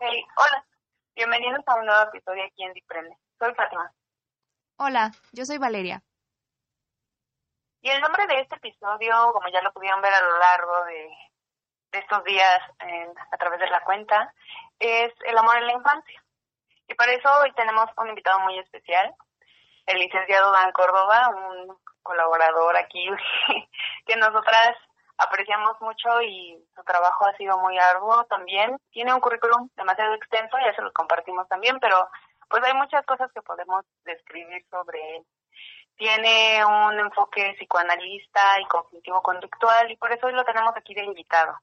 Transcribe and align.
Hey, 0.00 0.24
hola. 0.36 0.64
Bienvenidos 1.16 1.66
a 1.66 1.74
un 1.74 1.84
nuevo 1.84 2.02
episodio 2.02 2.44
aquí 2.44 2.62
en 2.62 2.72
Diprende. 2.72 3.16
Soy 3.36 3.52
Fátima. 3.54 3.92
Hola, 4.76 5.10
yo 5.32 5.44
soy 5.44 5.58
Valeria. 5.58 6.04
Y 7.82 7.90
el 7.90 8.00
nombre 8.00 8.28
de 8.28 8.38
este 8.38 8.54
episodio, 8.54 9.32
como 9.32 9.48
ya 9.48 9.60
lo 9.60 9.72
pudieron 9.72 10.00
ver 10.00 10.14
a 10.14 10.20
lo 10.20 10.38
largo 10.38 10.84
de, 10.84 11.10
estos 11.90 12.22
días 12.22 12.60
a 13.32 13.36
través 13.38 13.58
de 13.58 13.70
la 13.70 13.82
cuenta, 13.82 14.32
es 14.78 15.12
El 15.26 15.36
amor 15.36 15.56
en 15.56 15.66
la 15.66 15.72
infancia. 15.72 16.24
Y 16.86 16.94
para 16.94 17.12
eso 17.14 17.28
hoy 17.40 17.52
tenemos 17.54 17.90
un 17.96 18.10
invitado 18.10 18.38
muy 18.40 18.56
especial, 18.60 19.12
el 19.86 19.98
licenciado 19.98 20.52
Dan 20.52 20.70
Córdoba, 20.70 21.30
un 21.30 21.76
colaborador 22.04 22.76
aquí 22.76 23.04
que 24.06 24.14
nosotras 24.14 24.76
apreciamos 25.18 25.80
mucho 25.80 26.22
y 26.22 26.64
su 26.74 26.82
trabajo 26.84 27.26
ha 27.26 27.36
sido 27.36 27.58
muy 27.58 27.76
arduo 27.78 28.24
también. 28.24 28.76
Tiene 28.90 29.12
un 29.12 29.20
currículum 29.20 29.68
demasiado 29.76 30.14
extenso, 30.14 30.56
ya 30.64 30.74
se 30.74 30.82
lo 30.82 30.92
compartimos 30.92 31.48
también, 31.48 31.78
pero 31.80 32.08
pues 32.48 32.62
hay 32.64 32.74
muchas 32.74 33.04
cosas 33.04 33.30
que 33.32 33.42
podemos 33.42 33.84
describir 34.04 34.64
sobre 34.70 35.16
él. 35.16 35.26
Tiene 35.96 36.64
un 36.64 36.98
enfoque 37.00 37.54
psicoanalista 37.58 38.60
y 38.60 38.64
cognitivo-conductual 38.66 39.90
y 39.90 39.96
por 39.96 40.12
eso 40.12 40.28
hoy 40.28 40.32
lo 40.32 40.44
tenemos 40.44 40.74
aquí 40.76 40.94
de 40.94 41.04
invitado. 41.04 41.58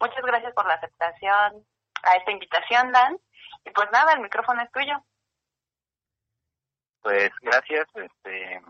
Muchas 0.00 0.22
gracias 0.22 0.54
por 0.54 0.66
la 0.66 0.74
aceptación 0.74 1.66
a 2.02 2.16
esta 2.16 2.30
invitación, 2.30 2.92
Dan. 2.92 3.18
Y 3.64 3.70
pues 3.70 3.90
nada, 3.92 4.12
el 4.12 4.20
micrófono 4.20 4.62
es 4.62 4.70
tuyo. 4.72 4.94
Pues 7.02 7.30
gracias, 7.42 7.86
este, 7.94 8.62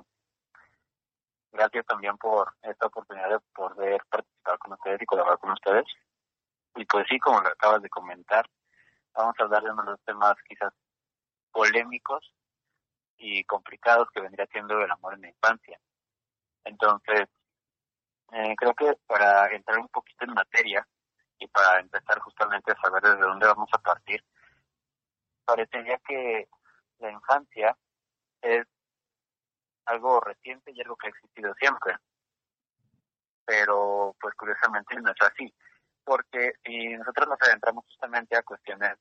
gracias 1.53 1.87
también 1.87 2.17
por 2.19 2.55
esta 2.63 2.87
oportunidad 2.87 3.31
de 3.31 3.41
poder 3.55 4.03
participar 4.09 4.59
con 4.59 4.73
ustedes 4.73 5.03
y 5.03 5.07
colaborar 5.07 5.39
con 5.39 5.51
ustedes. 5.51 5.85
Y 6.77 6.85
pues 6.85 7.07
sí, 7.09 7.19
como 7.19 7.41
lo 7.41 7.49
acabas 7.49 7.83
de 7.83 7.89
comentar, 7.89 8.45
vamos 9.15 9.35
a 9.39 9.43
hablar 9.43 9.63
de 9.63 9.71
uno 9.71 9.83
de 9.83 9.91
los 9.91 10.05
temas 10.05 10.35
quizás 10.47 10.73
polémicos 11.51 12.33
y 13.17 13.43
complicados 13.45 14.09
que 14.15 14.21
vendría 14.21 14.47
siendo 14.47 14.81
el 14.81 14.91
amor 14.91 15.15
en 15.15 15.23
la 15.23 15.29
infancia. 15.29 15.81
Entonces, 16.65 17.29
eh, 18.33 18.55
creo 18.57 18.75
que 18.75 18.95
para 19.07 19.47
entrar 19.49 19.79
un 19.79 19.89
poquito 19.89 20.25
en 20.25 20.35
materia 20.35 20.87
y 21.39 21.47
para 21.49 21.81
empezar 21.81 22.19
justamente 22.21 22.73
a 22.73 22.81
saber 22.81 23.03
desde 23.03 23.21
dónde 23.21 23.47
vamos 23.47 23.69
a 23.73 23.79
partir, 23.79 24.23
parecería 25.45 25.99
que 26.07 26.49
la 26.99 27.11
infancia 27.11 27.77
es 28.43 28.67
algo 29.89 30.21
reciente 30.21 30.73
y 30.73 30.81
algo 30.81 30.97
que 30.97 31.09
ha 31.09 31.11
existido 31.11 31.55
siempre. 31.55 31.97
Pero, 33.45 34.15
pues 34.21 34.35
curiosamente 34.35 35.01
no 35.01 35.11
es 35.11 35.17
así, 35.21 35.53
porque 36.05 36.53
si 36.65 36.89
nosotros 36.97 37.29
nos 37.29 37.43
adentramos 37.43 37.85
justamente 37.87 38.37
a 38.37 38.43
cuestiones 38.43 38.97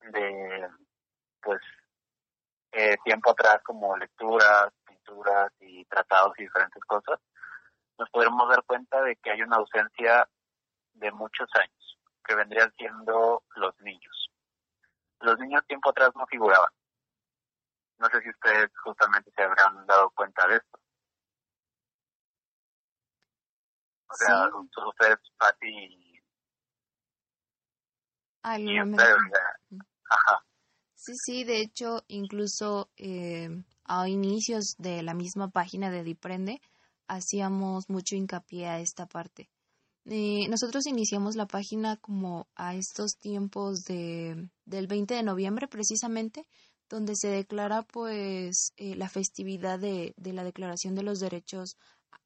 de, 0.00 0.68
pues, 1.42 1.60
eh, 2.72 2.96
tiempo 3.04 3.30
atrás 3.30 3.60
como 3.64 3.96
lecturas, 3.96 4.72
pinturas 4.86 5.52
y 5.60 5.84
tratados 5.84 6.32
y 6.38 6.42
diferentes 6.42 6.82
cosas, 6.84 7.18
nos 7.98 8.08
podremos 8.10 8.48
dar 8.48 8.62
cuenta 8.64 9.02
de 9.02 9.16
que 9.16 9.30
hay 9.30 9.42
una 9.42 9.56
ausencia 9.56 10.26
de 10.94 11.12
muchos 11.12 11.48
años, 11.54 11.98
que 12.24 12.34
vendrían 12.34 12.72
siendo 12.76 13.42
los 13.56 13.78
niños. 13.80 14.30
Los 15.20 15.38
niños 15.38 15.66
tiempo 15.66 15.90
atrás 15.90 16.10
no 16.14 16.26
figuraban. 16.26 16.70
No 18.00 18.08
sé 18.08 18.22
si 18.22 18.30
ustedes 18.30 18.70
justamente 18.82 19.30
se 19.30 19.42
habrán 19.42 19.86
dado 19.86 20.10
cuenta 20.10 20.48
de 20.48 20.56
esto. 20.56 20.80
O 24.08 24.14
sea, 24.14 24.50
ustedes, 24.88 25.18
Pati 25.38 25.68
y, 25.68 26.20
Ajá. 30.10 30.44
Sí, 30.94 31.12
sí, 31.16 31.44
de 31.44 31.60
hecho, 31.60 32.02
incluso 32.08 32.90
eh, 32.96 33.48
a 33.84 34.08
inicios 34.08 34.74
de 34.78 35.02
la 35.02 35.14
misma 35.14 35.48
página 35.50 35.90
de 35.90 36.02
Diprende, 36.02 36.60
hacíamos 37.06 37.88
mucho 37.88 38.16
hincapié 38.16 38.66
a 38.66 38.80
esta 38.80 39.06
parte. 39.06 39.50
Eh, 40.06 40.48
nosotros 40.48 40.86
iniciamos 40.86 41.36
la 41.36 41.46
página 41.46 41.96
como 41.96 42.48
a 42.56 42.74
estos 42.74 43.18
tiempos 43.18 43.84
de, 43.84 44.48
del 44.64 44.86
20 44.86 45.14
de 45.14 45.22
noviembre 45.22 45.68
precisamente, 45.68 46.46
donde 46.90 47.14
se 47.14 47.28
declara 47.28 47.82
pues 47.82 48.72
eh, 48.76 48.96
la 48.96 49.08
festividad 49.08 49.78
de, 49.78 50.12
la 50.18 50.44
Declaración 50.44 50.96
de 50.96 51.04
los 51.04 51.20
Derechos 51.20 51.76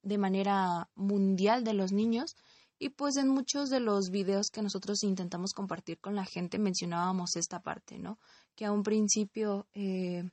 de 0.03 0.19
manera 0.19 0.89
mundial 0.95 1.65
de 1.65 1.75
los 1.75 1.93
niños 1.93 2.35
y 2.79 2.89
pues 2.89 3.17
en 3.17 3.29
muchos 3.29 3.69
de 3.69 3.81
los 3.81 4.11
videos 4.11 4.51
que 4.51 4.63
nosotros 4.63 5.05
intentamos 5.05 5.53
compartir 5.53 6.01
con 6.01 6.17
la 6.17 6.25
gente 6.25 6.59
mencionábamos 6.59 7.37
esta 7.37 7.61
parte, 7.61 7.99
¿no? 7.99 8.19
Que 8.57 8.65
a 8.65 8.73
un 8.73 8.83
principio, 8.83 9.69
eh, 9.75 10.25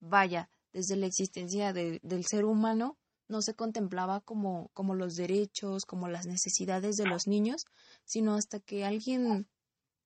vaya, 0.00 0.48
desde 0.72 0.96
la 0.96 1.06
existencia 1.06 1.72
de, 1.72 2.00
del 2.02 2.24
ser 2.24 2.44
humano 2.44 2.96
no 3.28 3.42
se 3.42 3.54
contemplaba 3.54 4.20
como, 4.20 4.70
como 4.74 4.94
los 4.94 5.16
derechos, 5.16 5.84
como 5.84 6.08
las 6.08 6.26
necesidades 6.26 6.96
de 6.96 7.06
los 7.06 7.26
niños, 7.26 7.64
sino 8.04 8.34
hasta 8.34 8.60
que 8.60 8.84
alguien 8.84 9.48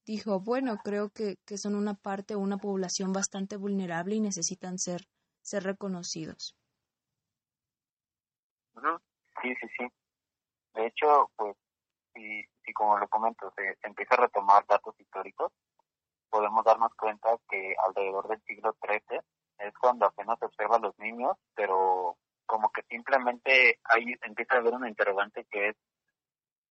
dijo, 0.07 0.41
bueno, 0.41 0.79
creo 0.83 1.11
que, 1.11 1.37
que 1.45 1.59
son 1.59 1.75
una 1.75 1.95
parte 1.95 2.35
o 2.35 2.39
una 2.39 2.57
población 2.57 3.13
bastante 3.13 3.57
vulnerable 3.57 4.15
y 4.15 4.21
necesitan 4.21 4.79
ser, 4.79 5.03
ser 5.43 5.65
reconocidos. 5.65 6.57
Sí, 9.43 9.55
sí, 9.61 9.67
sí. 9.79 9.87
De 10.75 10.87
hecho, 10.87 11.31
pues, 11.37 11.57
si, 12.15 12.43
si 12.65 12.73
como 12.73 12.99
lo 12.99 13.09
comento, 13.09 13.53
se, 13.57 13.77
empieza 13.83 14.15
a 14.15 14.23
retomar 14.23 14.65
datos 14.67 14.99
históricos, 14.99 15.53
podemos 16.31 16.65
darnos 16.65 16.95
cuenta 16.95 17.29
que 17.49 17.75
alrededor 17.87 18.29
del 18.29 18.43
siglo 18.43 18.77
XIII 18.83 19.21
es 19.59 19.75
cuando 19.79 20.07
apenas 20.07 20.39
se 20.39 20.47
observa 20.47 20.77
a 20.77 20.81
los 20.81 20.99
niños, 20.99 21.37
pero 21.55 22.17
como 22.47 22.71
que 22.71 22.83
simplemente 22.89 23.79
ahí 23.85 24.15
empieza 24.23 24.55
a 24.55 24.59
haber 24.59 24.75
una 24.75 24.89
interrogante 24.89 25.45
que 25.51 25.69
es, 25.69 25.77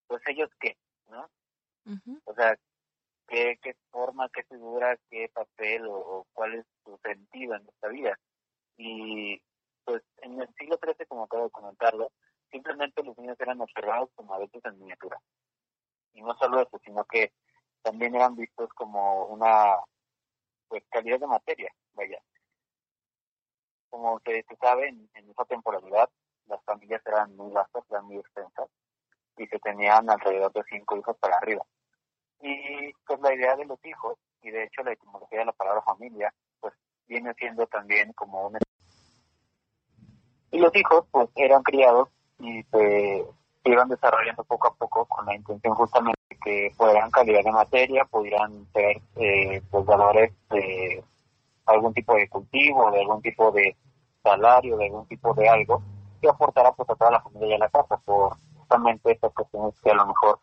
pues 0.08 0.22
ellos 0.28 0.50
qué, 0.60 0.78
¿no? 1.08 1.30
O 2.26 2.34
sea, 2.34 2.58
qué, 3.28 3.60
qué 3.62 3.76
forma, 3.92 4.30
qué 4.30 4.44
figura, 4.44 4.98
qué 5.10 5.30
papel 5.34 5.86
o, 5.88 6.26
cuál 6.34 6.56
es 6.56 6.66
su 6.84 6.98
sentido 7.04 7.56
en 7.56 7.68
esta 7.68 7.88
vida. 7.90 8.20
Y 8.78 9.42
pues 9.84 10.04
en 10.18 10.42
el 10.42 10.54
siglo 10.56 10.80
XIII, 10.82 11.06
como 11.08 11.24
acabo 11.24 11.46
de 11.46 11.52
comentarlo, 11.52 12.12
simplemente 12.52 13.04
los 13.04 13.18
niños 13.18 13.40
eran 13.40 13.62
observados 13.62 14.10
como 14.16 14.34
adultos 14.34 14.64
en 14.66 14.80
miniatura. 14.80 15.20
Y 16.14 16.22
no 16.22 16.36
solo 16.38 16.62
eso, 16.62 16.80
sino 16.84 17.04
que 17.06 17.34
también 17.82 18.16
eran 18.16 18.36
vistos 18.36 18.70
como 18.74 19.26
una 19.26 19.78
pues 20.68 20.84
calidad 20.90 21.20
de 21.20 21.28
materia, 21.28 21.72
vaya. 21.94 22.20
Como 23.90 24.20
se, 24.22 24.44
se 24.44 24.56
sabe, 24.58 24.90
en, 24.90 25.10
en 25.14 25.30
esa 25.30 25.46
temporalidad 25.46 26.10
las 26.48 26.64
familias 26.64 27.02
eran 27.06 27.36
muy 27.36 27.52
vastas, 27.52 27.84
eran 27.90 28.06
muy 28.06 28.18
extensas, 28.18 28.70
y 29.38 29.48
se 29.48 29.60
tenían 29.60 30.10
alrededor 30.10 30.52
de 30.54 30.64
cinco 30.70 30.98
hijos 30.98 31.18
para 31.18 31.38
arriba. 31.38 31.66
Y 32.42 32.94
pues 33.08 33.20
la 33.22 33.34
idea 33.34 33.56
de 33.56 33.66
los 33.66 33.84
hijos, 33.86 34.18
y 34.42 34.52
de 34.52 34.64
hecho 34.64 34.84
la 34.84 34.94
etimología 34.94 35.40
de 35.40 35.46
la 35.46 35.54
palabra 35.54 35.82
familia, 35.82 36.34
pues 36.60 36.74
viene 37.08 37.34
siendo 37.36 37.66
también 37.68 38.14
como 38.14 38.48
un... 38.48 38.58
Y 40.52 40.60
los 40.60 40.76
hijos 40.76 41.06
pues 41.12 41.30
eran 41.36 41.64
criados 41.64 42.10
y 42.40 42.64
se, 42.64 43.26
iban 43.66 43.90
desarrollando 43.90 44.44
poco 44.44 44.68
a 44.68 44.76
poco 44.76 45.06
con 45.06 45.26
la 45.26 45.36
intención 45.36 45.74
justamente 45.76 46.16
que 46.44 46.72
fueran 46.78 47.10
calidad 47.10 47.44
de 47.44 47.52
materia, 47.52 48.06
pudieran 48.06 48.66
ser 48.72 49.02
eh, 49.16 49.62
pues 49.72 49.86
valores 49.86 50.32
de 50.50 51.04
algún 51.66 51.94
tipo 51.94 52.14
de 52.14 52.30
cultivo, 52.30 52.92
de 52.92 53.02
algún 53.02 53.22
tipo 53.22 53.52
de 53.52 53.76
salario, 54.24 54.78
de 54.78 54.86
algún 54.86 55.08
tipo 55.08 55.34
de 55.34 55.50
algo 55.50 55.82
que 56.22 56.30
aportara 56.30 56.72
pues 56.74 56.90
a 56.90 56.96
toda 56.96 57.12
la 57.12 57.22
familia 57.22 57.50
y 57.50 57.54
a 57.54 57.60
la 57.60 57.70
casa 57.70 57.98
por 57.98 58.36
justamente 58.58 59.12
estas 59.12 59.34
cuestiones 59.34 59.80
que 59.82 59.92
a 59.92 59.96
lo 59.96 60.06
mejor 60.06 60.40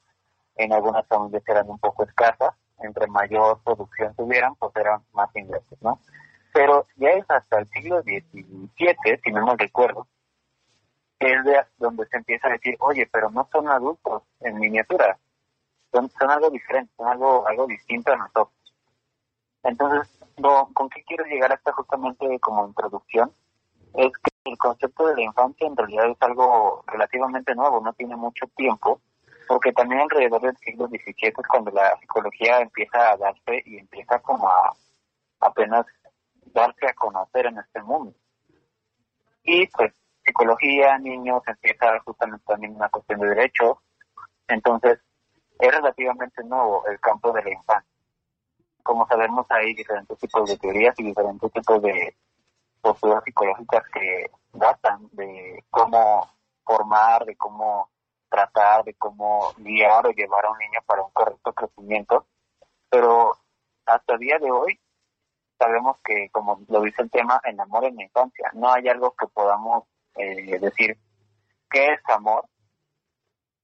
en 0.57 0.73
algunas 0.73 1.07
familias 1.07 1.43
eran 1.47 1.69
un 1.69 1.79
poco 1.79 2.05
escasas, 2.05 2.55
entre 2.79 3.07
mayor 3.07 3.61
producción 3.63 4.15
tuvieran, 4.15 4.55
pues 4.57 4.75
eran 4.77 5.05
más 5.13 5.35
ingresos, 5.35 5.79
¿no? 5.81 6.01
Pero 6.53 6.87
ya 6.97 7.11
es 7.11 7.25
hasta 7.31 7.61
el 7.61 7.69
siglo 7.71 8.03
XVII, 8.03 9.21
si 9.25 9.33
no 9.33 9.47
me 9.47 9.57
recuerdo, 9.57 10.07
es 11.19 11.45
de 11.45 11.65
donde 11.79 12.07
se 12.07 12.17
empieza 12.17 12.49
a 12.49 12.53
decir, 12.53 12.77
oye, 12.81 13.09
pero 13.11 13.31
no 13.31 13.49
son 13.53 13.69
adultos 13.69 14.23
en 14.41 14.59
miniatura, 14.59 15.19
son, 15.93 16.11
algo 16.29 16.51
diferente, 16.51 16.93
son 16.97 17.09
algo, 17.09 17.47
algo 17.47 17.67
distinto 17.67 18.13
a 18.13 18.17
nosotros. 18.17 18.53
Entonces, 19.63 20.09
¿con 20.75 20.89
qué 20.89 21.05
quiero 21.05 21.25
llegar 21.25 21.53
hasta 21.53 21.73
justamente 21.73 22.39
como 22.41 22.67
introducción? 22.67 23.33
Es 23.95 24.11
que 24.13 24.31
el 24.51 24.59
concepto 24.59 25.07
de 25.07 25.17
la 25.17 25.23
infancia 25.23 25.67
en 25.67 25.77
realidad 25.77 26.11
es 26.11 26.17
algo 26.21 26.83
relativamente 26.87 27.55
nuevo, 27.55 27.81
no 27.81 27.93
tiene 27.93 28.17
mucho 28.17 28.47
tiempo, 28.57 29.01
porque 29.53 29.71
también 29.75 30.01
alrededor 30.01 30.41
del 30.41 30.57
siglo 30.57 30.89
XVII 30.89 31.15
es 31.19 31.47
cuando 31.47 31.71
la 31.73 31.95
psicología 32.01 32.61
empieza 32.61 33.11
a 33.11 33.19
darse 33.19 33.63
y 33.67 33.77
empieza 33.77 34.19
como 34.21 34.49
a 34.49 34.75
apenas 35.41 35.85
darse 36.55 36.87
a 36.87 36.95
conocer 36.95 37.45
en 37.45 37.59
este 37.59 37.83
mundo. 37.83 38.15
Y 39.43 39.67
pues 39.67 39.93
psicología, 40.25 40.97
niños, 40.97 41.43
empieza 41.47 42.01
justamente 42.01 42.43
también 42.47 42.77
una 42.77 42.89
cuestión 42.89 43.21
de 43.21 43.29
derechos, 43.29 43.77
entonces 44.49 45.01
es 45.59 45.71
relativamente 45.71 46.43
nuevo 46.45 46.87
el 46.87 46.99
campo 46.99 47.31
de 47.33 47.43
la 47.43 47.51
infancia. 47.51 47.93
como 48.83 49.07
sabemos 49.07 49.45
hay 49.51 49.75
diferentes 49.75 50.19
tipos 50.19 50.49
de 50.49 50.57
teorías 50.57 50.99
y 50.99 51.03
diferentes 51.03 51.53
tipos 51.53 51.83
de 51.83 52.17
posturas 52.81 53.23
psicológicas 53.23 53.83
que 53.93 54.31
datan 54.55 55.11
de 55.13 55.63
cómo 55.69 56.27
formar, 56.65 57.27
de 57.27 57.37
cómo 57.37 57.92
tratar, 58.33 58.85
de 58.85 58.95
cómo 58.95 59.53
guiar 59.59 60.07
o 60.07 60.11
llevar 60.11 60.47
a 60.47 60.51
un 60.51 60.59
niño 60.59 60.81
para 60.87 61.03
un 61.03 61.11
correcto 61.13 61.53
crecimiento. 61.53 62.27
Pero 62.89 63.37
hasta 63.85 64.15
el 64.15 64.21
día 64.21 64.39
de 64.39 64.51
hoy 64.51 64.81
sabemos 65.59 65.99
que, 66.03 66.31
como 66.31 66.61
lo 66.69 66.81
dice 66.81 67.03
el 67.03 67.11
tema, 67.11 67.41
el 67.45 67.61
amor 67.61 67.85
en 67.85 67.97
la 67.97 68.05
infancia, 68.05 68.51
no 68.55 68.73
hay 68.73 68.89
algo 68.89 69.15
que 69.15 69.27
podamos 69.27 69.85
eh, 70.17 70.59
decir 70.59 70.99
qué 71.71 71.93
es 71.93 72.01
amor, 72.09 72.47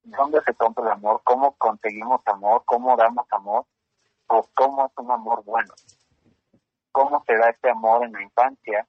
dónde 0.02 0.42
se 0.42 0.54
compra 0.54 0.84
el 0.84 0.92
amor, 0.92 1.22
cómo 1.24 1.52
conseguimos 1.56 2.20
amor, 2.26 2.62
cómo 2.66 2.94
damos 2.96 3.26
amor, 3.30 3.64
o 4.26 4.46
cómo 4.54 4.86
es 4.86 4.92
un 4.98 5.10
amor 5.10 5.42
bueno, 5.44 5.72
cómo 6.92 7.24
se 7.26 7.36
da 7.36 7.48
este 7.48 7.70
amor 7.70 8.04
en 8.04 8.12
la 8.12 8.22
infancia, 8.22 8.86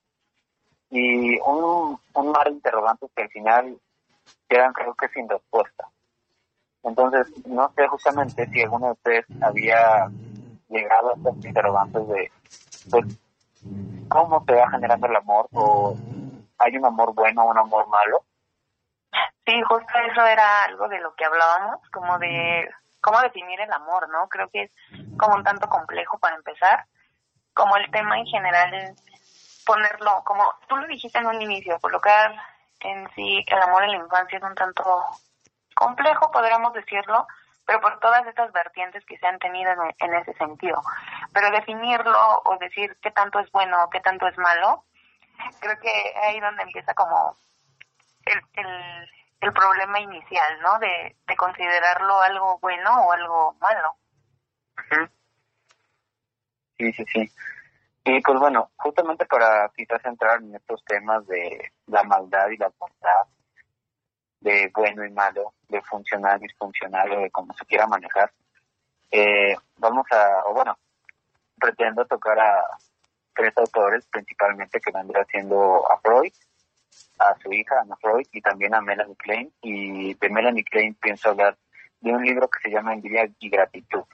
y 0.89 1.39
un, 1.39 1.99
un 2.13 2.31
mar 2.31 2.47
de 2.47 2.53
interrogantes 2.53 3.09
que 3.15 3.23
al 3.23 3.29
final 3.29 3.79
quedan 4.47 4.73
creo 4.73 4.93
que 4.95 5.07
sin 5.09 5.29
respuesta. 5.29 5.87
Entonces, 6.83 7.27
no 7.45 7.71
sé 7.75 7.87
justamente 7.87 8.47
si 8.47 8.61
alguno 8.61 8.87
de 8.87 8.91
ustedes 8.93 9.25
había 9.41 10.09
llegado 10.69 11.11
a 11.11 11.13
estos 11.15 11.45
interrogantes 11.45 12.07
de 12.07 12.31
pues, 12.89 13.05
cómo 14.07 14.43
se 14.45 14.53
va 14.53 14.69
generando 14.69 15.07
el 15.07 15.15
amor 15.15 15.47
o 15.53 15.95
hay 16.57 16.77
un 16.77 16.85
amor 16.85 17.13
bueno 17.13 17.43
o 17.43 17.51
un 17.51 17.57
amor 17.57 17.87
malo. 17.87 18.23
Sí, 19.45 19.61
justo 19.67 19.93
eso 20.11 20.25
era 20.25 20.63
algo 20.65 20.87
de 20.87 20.99
lo 20.99 21.13
que 21.15 21.25
hablábamos, 21.25 21.79
como 21.91 22.17
de 22.19 22.69
cómo 23.01 23.19
definir 23.21 23.59
el 23.61 23.71
amor, 23.71 24.07
¿no? 24.09 24.27
Creo 24.29 24.49
que 24.49 24.63
es 24.63 24.71
como 25.17 25.35
un 25.35 25.43
tanto 25.43 25.67
complejo 25.67 26.17
para 26.19 26.35
empezar, 26.35 26.85
como 27.53 27.75
el 27.77 27.89
tema 27.91 28.19
en 28.19 28.25
general 28.25 28.73
es 28.73 29.63
ponerlo, 29.65 30.23
como 30.25 30.43
tú 30.67 30.75
lo 30.75 30.87
dijiste 30.87 31.19
en 31.19 31.27
un 31.27 31.41
inicio, 31.41 31.79
colocar 31.79 32.33
en 32.81 33.09
sí 33.15 33.43
el 33.47 33.61
amor 33.61 33.83
en 33.83 33.91
la 33.91 33.97
infancia 33.97 34.37
es 34.37 34.43
un 34.43 34.55
tanto 34.55 34.83
complejo, 35.75 36.31
podríamos 36.31 36.73
decirlo, 36.73 37.27
pero 37.65 37.81
por 37.81 37.99
todas 37.99 38.25
estas 38.27 38.51
vertientes 38.51 39.05
que 39.05 39.17
se 39.17 39.27
han 39.27 39.39
tenido 39.39 39.71
en, 39.99 40.13
ese 40.13 40.33
sentido. 40.33 40.81
Pero 41.33 41.51
definirlo 41.51 42.41
o 42.45 42.57
decir 42.57 42.97
qué 43.01 43.11
tanto 43.11 43.39
es 43.39 43.51
bueno 43.51 43.83
o 43.83 43.89
qué 43.89 43.99
tanto 44.01 44.27
es 44.27 44.37
malo, 44.37 44.85
creo 45.59 45.79
que 45.79 45.91
ahí 46.23 46.39
donde 46.39 46.63
empieza 46.63 46.93
como 46.93 47.37
el, 48.25 48.41
el, 49.41 49.53
problema 49.53 49.99
inicial, 49.99 50.61
¿no? 50.61 50.79
De, 50.79 51.15
de 51.27 51.35
considerarlo 51.35 52.19
algo 52.21 52.59
bueno 52.59 53.05
o 53.05 53.11
algo 53.11 53.55
malo. 53.61 53.95
Sí, 56.77 56.93
sí, 56.93 57.05
sí. 57.13 57.31
Y 58.11 58.21
pues 58.21 58.39
bueno, 58.39 58.71
justamente 58.77 59.23
para 59.27 59.69
quizás 59.75 60.03
entrar 60.03 60.41
en 60.41 60.55
estos 60.55 60.83
temas 60.83 61.27
de 61.27 61.71
la 61.85 62.01
maldad 62.03 62.49
y 62.49 62.57
la 62.57 62.71
bondad, 62.79 63.27
de 64.39 64.71
bueno 64.73 65.05
y 65.05 65.11
malo, 65.11 65.53
de 65.67 65.79
funcional, 65.83 66.39
disfuncional 66.39 67.11
o 67.11 67.19
de 67.19 67.29
cómo 67.29 67.53
se 67.53 67.65
quiera 67.65 67.85
manejar, 67.85 68.31
eh, 69.11 69.55
vamos 69.77 70.07
a, 70.11 70.43
o 70.47 70.55
bueno, 70.55 70.75
pretendo 71.59 72.03
tocar 72.05 72.39
a 72.39 72.63
tres 73.35 73.55
autores 73.57 74.07
principalmente 74.07 74.81
que 74.81 74.91
vendrán 74.91 75.23
haciendo 75.23 75.87
a 75.91 75.99
Freud, 75.99 76.33
a 77.19 77.35
su 77.37 77.53
hija 77.53 77.81
Ana 77.81 77.95
Freud 77.97 78.25
y 78.31 78.41
también 78.41 78.73
a 78.73 78.81
Melanie 78.81 79.17
Klein. 79.17 79.53
Y 79.61 80.15
de 80.15 80.29
Melanie 80.29 80.63
Klein 80.63 80.95
pienso 80.95 81.29
hablar 81.29 81.55
de 82.01 82.11
un 82.11 82.23
libro 82.23 82.49
que 82.49 82.59
se 82.61 82.71
llama 82.71 82.93
Envidia 82.93 83.29
y 83.39 83.49
Gratitud. 83.51 84.05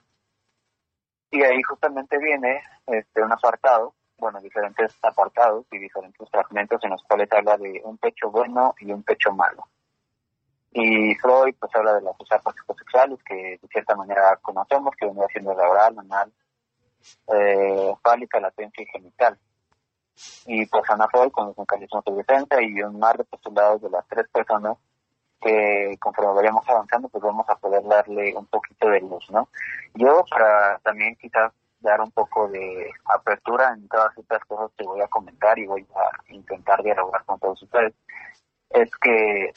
Y 1.36 1.44
ahí 1.44 1.62
justamente 1.64 2.18
viene 2.18 2.64
este, 2.88 3.22
un 3.22 3.30
apartado, 3.30 3.94
bueno, 4.18 4.40
diferentes 4.40 4.96
apartados 5.02 5.66
y 5.70 5.80
diferentes 5.80 6.30
fragmentos 6.30 6.82
en 6.82 6.92
los 6.92 7.04
cuales 7.04 7.30
habla 7.34 7.58
de 7.58 7.82
un 7.84 7.98
pecho 7.98 8.32
bueno 8.32 8.74
y 8.80 8.90
un 8.94 9.04
pecho 9.04 9.34
malo. 9.34 9.68
Y 10.72 11.14
Freud 11.16 11.54
pues 11.60 11.76
habla 11.76 11.96
de 11.96 12.04
las 12.04 12.16
etapas 12.22 12.56
psicosexuales 12.56 13.20
que 13.24 13.60
de 13.62 13.68
cierta 13.70 13.98
manera 13.98 14.38
conocemos, 14.42 14.96
que 14.96 15.08
vendría 15.08 15.28
siendo 15.28 15.54
la 15.54 15.70
oral, 15.70 16.00
anal, 16.00 16.32
eh, 17.28 17.94
fálica, 18.02 18.40
latencia 18.40 18.84
y 18.84 18.88
genital. 18.88 19.38
Y 20.46 20.66
pues 20.68 20.90
Ana 20.90 21.10
Freud 21.10 21.32
con 21.32 21.48
los 21.48 21.58
mecanismos 21.58 22.06
de 22.06 22.14
defensa 22.14 22.62
y 22.62 22.82
un 22.82 22.98
mar 22.98 23.18
de 23.18 23.26
postulados 23.26 23.82
de 23.82 23.90
las 23.90 24.08
tres 24.08 24.26
personas 24.30 24.78
que 25.46 25.96
conforme 26.00 26.34
vayamos 26.34 26.68
avanzando 26.68 27.08
pues 27.08 27.24
vamos 27.24 27.48
a 27.48 27.56
poder 27.56 27.84
darle 27.84 28.36
un 28.36 28.48
poquito 28.48 28.90
de 28.90 29.00
luz, 29.02 29.30
¿no? 29.30 29.48
Yo 29.94 30.26
para 30.30 30.80
también 30.80 31.16
quizás 31.18 31.54
dar 31.80 32.02
un 32.02 32.12
poco 32.12 32.48
de 32.48 32.90
apertura 33.14 33.74
en 33.74 33.88
todas 33.88 34.18
estas 34.18 34.44
cosas 34.46 34.72
que 34.76 34.86
voy 34.86 35.02
a 35.02 35.08
comentar 35.08 35.58
y 35.60 35.68
voy 35.68 35.86
a 35.96 36.34
intentar 36.34 36.82
dialogar 36.82 37.24
con 37.26 37.40
todos 37.40 37.62
ustedes, 37.62 37.94
es 38.72 38.90
que 38.98 39.54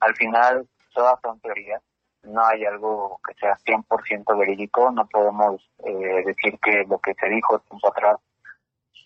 al 0.00 0.14
final 0.16 0.68
todas 0.92 1.20
son 1.22 1.38
teorías, 1.38 1.80
no 2.24 2.44
hay 2.44 2.64
algo 2.64 3.20
que 3.26 3.34
sea 3.34 3.56
100% 3.64 4.36
verídico, 4.36 4.90
no 4.90 5.06
podemos 5.06 5.62
eh, 5.84 6.24
decir 6.26 6.58
que 6.58 6.84
lo 6.88 6.98
que 6.98 7.14
se 7.14 7.28
dijo 7.28 7.60
tiempo 7.60 7.88
atrás 7.88 8.16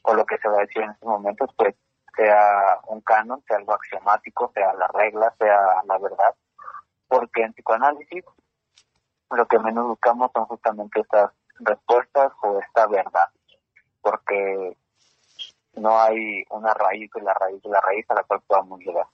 o 0.05 0.15
lo 0.15 0.25
que 0.25 0.39
se 0.39 0.49
va 0.49 0.59
a 0.59 0.67
decir 0.67 0.83
en 0.83 0.91
estos 0.93 1.09
momentos 1.09 1.51
pues 1.59 1.75
sea 2.17 2.81
un 2.87 3.01
canon, 3.01 3.43
sea 3.47 3.59
algo 3.59 3.75
axiomático, 3.75 4.51
sea 4.55 4.73
la 4.75 4.89
regla, 4.89 5.35
sea 5.39 5.83
la 5.87 5.99
verdad, 5.99 6.35
porque 7.07 7.43
en 7.43 7.53
psicoanálisis 7.53 8.25
lo 9.31 9.47
que 9.47 9.59
menos 9.59 9.89
buscamos 9.89 10.31
son 10.33 10.47
justamente 10.47 11.01
estas 11.01 11.33
respuestas 11.61 12.33
o 12.43 12.61
esta 12.61 12.87
verdad, 12.87 13.29
porque 14.01 14.77
no 15.75 16.01
hay 16.01 16.45
una 16.51 16.75
raíz 16.75 17.11
de 17.13 17.23
la 17.23 17.35
raíz 17.35 17.63
de 17.63 17.71
la 17.71 17.81
raíz 17.81 18.05
a 18.11 18.15
la 18.15 18.23
cual 18.25 18.41
podamos 18.47 18.81
llegar. 18.81 19.07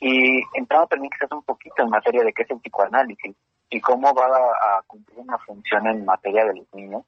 Y 0.00 0.42
entrando 0.54 0.88
también 0.88 1.10
quizás 1.10 1.30
un 1.30 1.44
poquito 1.44 1.82
en 1.82 1.90
materia 1.90 2.24
de 2.24 2.32
qué 2.32 2.42
es 2.42 2.50
el 2.50 2.60
psicoanálisis 2.60 3.36
y 3.70 3.80
cómo 3.80 4.12
va 4.12 4.26
a, 4.26 4.82
cumplir 4.86 5.20
una 5.20 5.38
función 5.38 5.86
en 5.86 6.04
materia 6.04 6.44
de 6.44 6.56
los 6.56 6.74
niños, 6.74 7.04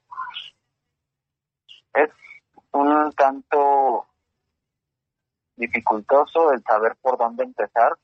es 1.93 2.09
un 2.71 3.11
tanto 3.13 4.07
dificultoso 5.55 6.51
el 6.51 6.63
saber 6.63 6.95
por 7.01 7.17
dónde 7.17 7.43
empezar 7.43 7.97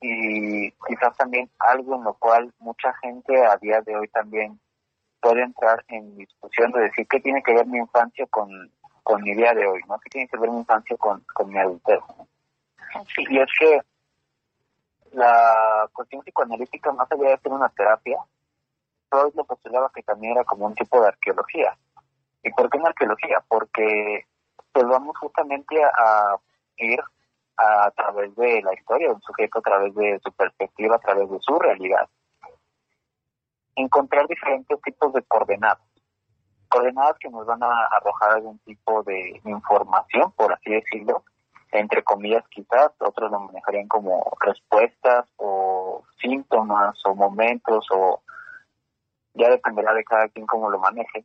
y 0.00 0.70
quizás 0.86 1.16
también 1.16 1.50
algo 1.58 1.96
en 1.96 2.04
lo 2.04 2.14
cual 2.14 2.52
mucha 2.58 2.92
gente 2.94 3.44
a 3.44 3.56
día 3.56 3.80
de 3.80 3.96
hoy 3.96 4.08
también 4.08 4.60
puede 5.20 5.42
entrar 5.42 5.84
en 5.88 6.16
discusión 6.16 6.70
de 6.72 6.82
decir 6.82 7.06
qué 7.08 7.20
tiene 7.20 7.42
que 7.42 7.54
ver 7.54 7.66
mi 7.66 7.78
infancia 7.78 8.26
con, 8.26 8.70
con 9.02 9.22
mi 9.22 9.34
día 9.34 9.52
de 9.54 9.66
hoy, 9.66 9.80
¿no? 9.88 9.98
¿Qué 9.98 10.10
tiene 10.10 10.28
que 10.28 10.38
ver 10.38 10.50
mi 10.50 10.58
infancia 10.58 10.96
con, 10.96 11.24
con 11.34 11.48
mi 11.48 11.58
adultez? 11.58 12.00
Sí. 13.14 13.24
Y 13.28 13.38
es 13.38 13.48
que 13.58 13.80
la 15.12 15.88
cuestión 15.92 16.22
psicoanalítica, 16.22 16.92
más 16.92 17.10
allá 17.10 17.30
de 17.30 17.38
ser 17.38 17.52
una 17.52 17.68
terapia, 17.70 18.18
Freud 19.10 19.34
lo 19.34 19.44
postulaba 19.44 19.90
que 19.94 20.02
también 20.02 20.34
era 20.34 20.44
como 20.44 20.66
un 20.66 20.74
tipo 20.74 21.00
de 21.00 21.08
arqueología. 21.08 21.76
¿Y 22.42 22.50
por 22.52 22.70
qué 22.70 22.78
una 22.78 22.88
arqueología? 22.88 23.42
Porque 23.48 24.26
pues 24.72 24.86
vamos 24.86 25.16
justamente 25.18 25.82
a, 25.82 26.36
ir 26.78 27.00
a, 27.56 27.90
través 27.90 28.34
de 28.36 28.62
la 28.62 28.74
historia 28.74 29.08
de 29.08 29.14
un 29.14 29.22
sujeto, 29.22 29.58
a 29.58 29.62
través 29.62 29.94
de 29.94 30.20
su 30.22 30.32
perspectiva, 30.32 30.96
a 30.96 31.00
través 31.00 31.28
de 31.30 31.38
su 31.40 31.58
realidad. 31.58 32.08
Encontrar 33.74 34.26
diferentes 34.28 34.80
tipos 34.82 35.12
de 35.12 35.22
coordenadas. 35.22 35.78
Coordenadas 36.68 37.18
que 37.18 37.30
nos 37.30 37.46
van 37.46 37.62
a 37.62 37.86
arrojar 37.86 38.32
algún 38.32 38.58
tipo 38.60 39.02
de 39.02 39.40
información, 39.44 40.32
por 40.32 40.52
así 40.52 40.70
decirlo, 40.70 41.24
entre 41.72 42.02
comillas 42.02 42.44
quizás, 42.48 42.90
otros 43.00 43.30
lo 43.30 43.40
manejarían 43.40 43.88
como 43.88 44.24
respuestas 44.40 45.26
o 45.36 46.02
síntomas 46.20 46.96
o 47.04 47.14
momentos 47.14 47.86
o 47.90 48.22
ya 49.34 49.50
dependerá 49.50 49.92
de 49.94 50.04
cada 50.04 50.28
quien 50.28 50.46
cómo 50.46 50.70
lo 50.70 50.78
maneje, 50.78 51.24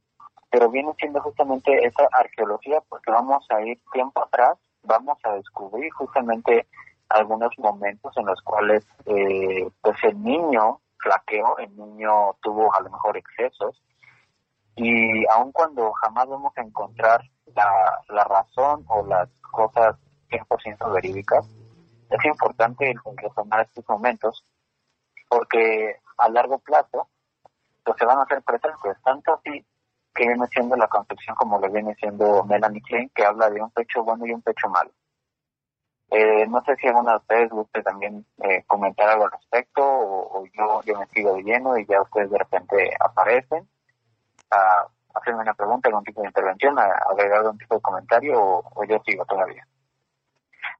pero 0.49 0.69
viene 0.69 0.93
siendo 0.99 1.21
justamente 1.21 1.85
esa 1.85 2.07
arqueología 2.11 2.81
porque 2.89 3.11
vamos 3.11 3.45
a 3.49 3.61
ir 3.61 3.79
tiempo 3.91 4.21
atrás, 4.21 4.57
vamos 4.83 5.17
a 5.23 5.33
descubrir 5.33 5.91
justamente 5.93 6.67
algunos 7.09 7.57
momentos 7.57 8.15
en 8.17 8.25
los 8.25 8.41
cuales 8.41 8.85
eh, 9.05 9.69
pues 9.81 9.97
el 10.03 10.21
niño 10.21 10.81
flaqueó, 10.97 11.57
el 11.57 11.75
niño 11.75 12.35
tuvo 12.41 12.73
a 12.73 12.81
lo 12.81 12.89
mejor 12.89 13.17
excesos 13.17 13.81
y 14.75 15.25
aun 15.27 15.51
cuando 15.51 15.91
jamás 15.93 16.27
vamos 16.27 16.53
a 16.57 16.61
encontrar 16.61 17.21
la, 17.55 18.01
la 18.09 18.23
razón 18.23 18.85
o 18.87 19.05
las 19.05 19.29
cosas 19.51 19.95
100% 20.29 20.91
verídicas, 20.93 21.47
es 22.09 22.25
importante 22.25 22.93
retomar 23.17 23.61
estos 23.61 23.87
momentos 23.87 24.43
porque 25.29 25.97
a 26.17 26.29
largo 26.29 26.59
plazo 26.59 27.07
pues 27.83 27.97
se 27.99 28.05
van 28.05 28.19
a 28.19 28.23
hacer 28.23 28.41
presentes, 28.43 28.97
tanto 29.03 29.33
así 29.33 29.65
que 30.13 30.27
viene 30.27 30.47
siendo 30.47 30.75
la 30.75 30.87
concepción 30.87 31.35
como 31.35 31.59
lo 31.59 31.69
viene 31.69 31.95
siendo 31.95 32.43
Melanie 32.45 32.81
Klein, 32.81 33.11
que 33.13 33.25
habla 33.25 33.49
de 33.49 33.61
un 33.61 33.71
pecho 33.71 34.03
bueno 34.03 34.25
y 34.25 34.31
un 34.31 34.41
pecho 34.41 34.69
malo. 34.69 34.91
Eh, 36.15 36.45
no 36.47 36.63
sé 36.63 36.75
si 36.75 36.87
alguno 36.87 37.09
de 37.09 37.17
ustedes 37.17 37.49
guste 37.49 37.81
también 37.81 38.23
eh, 38.43 38.63
comentar 38.67 39.09
algo 39.09 39.25
al 39.25 39.31
respecto 39.31 39.81
o, 39.83 40.45
yo, 40.53 40.99
me 40.99 41.07
sigo 41.07 41.33
de 41.33 41.43
lleno 41.43 41.75
y 41.75 41.87
ya 41.87 42.01
ustedes 42.01 42.29
de 42.29 42.37
repente 42.37 42.93
aparecen. 42.99 43.67
Ah, 44.51 44.85
hacerme 45.15 45.41
una 45.41 45.55
pregunta, 45.55 45.89
algún 45.89 46.03
tipo 46.03 46.21
de 46.21 46.27
intervención, 46.27 46.77
agregar 46.77 47.39
algún 47.39 47.57
tipo 47.57 47.75
de 47.75 47.81
comentario 47.81 48.39
o, 48.39 48.83
yo 48.83 49.01
sigo 49.05 49.25
todavía. 49.25 49.67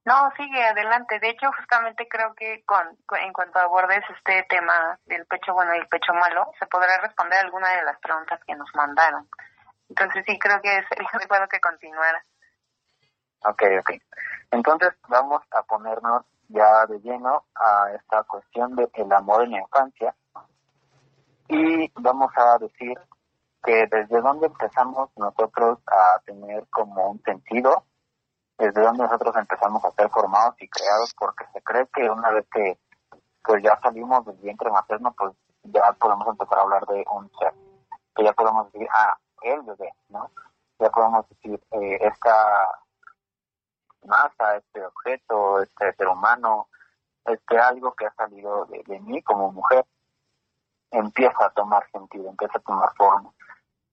No, 0.05 0.29
sigue 0.35 0.61
adelante. 0.63 1.19
De 1.19 1.29
hecho, 1.29 1.49
justamente 1.57 2.07
creo 2.09 2.33
que 2.35 2.63
con, 2.65 2.85
en 3.21 3.31
cuanto 3.31 3.59
abordes 3.59 4.03
este 4.09 4.45
tema 4.49 4.99
del 5.05 5.25
pecho 5.27 5.53
bueno 5.53 5.73
y 5.75 5.79
el 5.79 5.87
pecho 5.87 6.13
malo, 6.13 6.51
se 6.59 6.65
podrá 6.67 6.99
responder 7.01 7.39
alguna 7.39 7.69
de 7.69 7.83
las 7.83 7.99
preguntas 7.99 8.39
que 8.45 8.55
nos 8.55 8.69
mandaron. 8.75 9.27
Entonces 9.89 10.23
sí, 10.27 10.37
creo 10.39 10.61
que 10.61 10.83
sería 10.89 11.09
adecuado 11.13 11.47
que 11.47 11.59
continuara. 11.59 12.23
Ok, 13.45 13.63
ok. 13.79 13.91
Entonces 14.51 14.93
vamos 15.07 15.41
a 15.51 15.63
ponernos 15.63 16.25
ya 16.49 16.85
de 16.87 16.99
lleno 16.99 17.45
a 17.55 17.91
esta 17.95 18.23
cuestión 18.23 18.75
del 18.75 18.89
el 18.93 19.11
amor 19.11 19.43
en 19.43 19.51
la 19.51 19.61
infancia 19.61 20.13
y 21.47 21.91
vamos 21.95 22.31
a 22.35 22.57
decir 22.57 22.97
que 23.63 23.87
desde 23.89 24.21
donde 24.21 24.47
empezamos 24.47 25.09
nosotros 25.15 25.79
a 25.87 26.19
tener 26.25 26.65
como 26.69 27.11
un 27.11 27.21
sentido, 27.23 27.85
desde 28.63 28.81
donde 28.81 29.03
nosotros 29.03 29.35
empezamos 29.35 29.83
a 29.83 29.91
ser 29.91 30.09
formados 30.09 30.55
y 30.61 30.69
creados, 30.69 31.13
porque 31.19 31.45
se 31.51 31.61
cree 31.61 31.85
que 31.93 32.09
una 32.09 32.31
vez 32.31 32.47
que 32.49 32.79
pues 33.43 33.61
ya 33.61 33.77
salimos 33.81 34.25
del 34.25 34.37
vientre 34.37 34.71
materno, 34.71 35.13
pues 35.17 35.33
ya 35.63 35.91
podemos 35.99 36.25
empezar 36.27 36.59
a 36.59 36.61
hablar 36.61 36.85
de 36.85 37.03
un 37.11 37.29
ser, 37.37 37.53
que 38.15 38.23
ya 38.23 38.31
podemos 38.31 38.71
decir, 38.71 38.87
ah, 38.89 39.17
el 39.41 39.61
bebé, 39.63 39.91
¿no? 40.07 40.31
Ya 40.79 40.89
podemos 40.89 41.27
decir, 41.27 41.61
eh, 41.71 41.97
esta 42.01 42.69
masa, 44.05 44.55
este 44.55 44.85
objeto, 44.85 45.61
este 45.61 45.93
ser 45.95 46.07
humano, 46.07 46.69
este 47.25 47.59
algo 47.59 47.93
que 47.93 48.05
ha 48.05 48.13
salido 48.13 48.65
de, 48.65 48.81
de 48.85 48.99
mí 49.01 49.21
como 49.23 49.51
mujer, 49.51 49.85
empieza 50.89 51.47
a 51.47 51.49
tomar 51.49 51.85
sentido, 51.91 52.29
empieza 52.29 52.59
a 52.59 52.61
tomar 52.61 52.93
forma. 52.95 53.33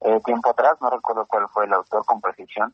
Eh, 0.00 0.20
tiempo 0.24 0.50
atrás, 0.50 0.76
no 0.80 0.90
recuerdo 0.90 1.26
cuál 1.26 1.48
fue 1.48 1.64
el 1.64 1.72
autor 1.72 2.04
con 2.06 2.20
precisión, 2.20 2.72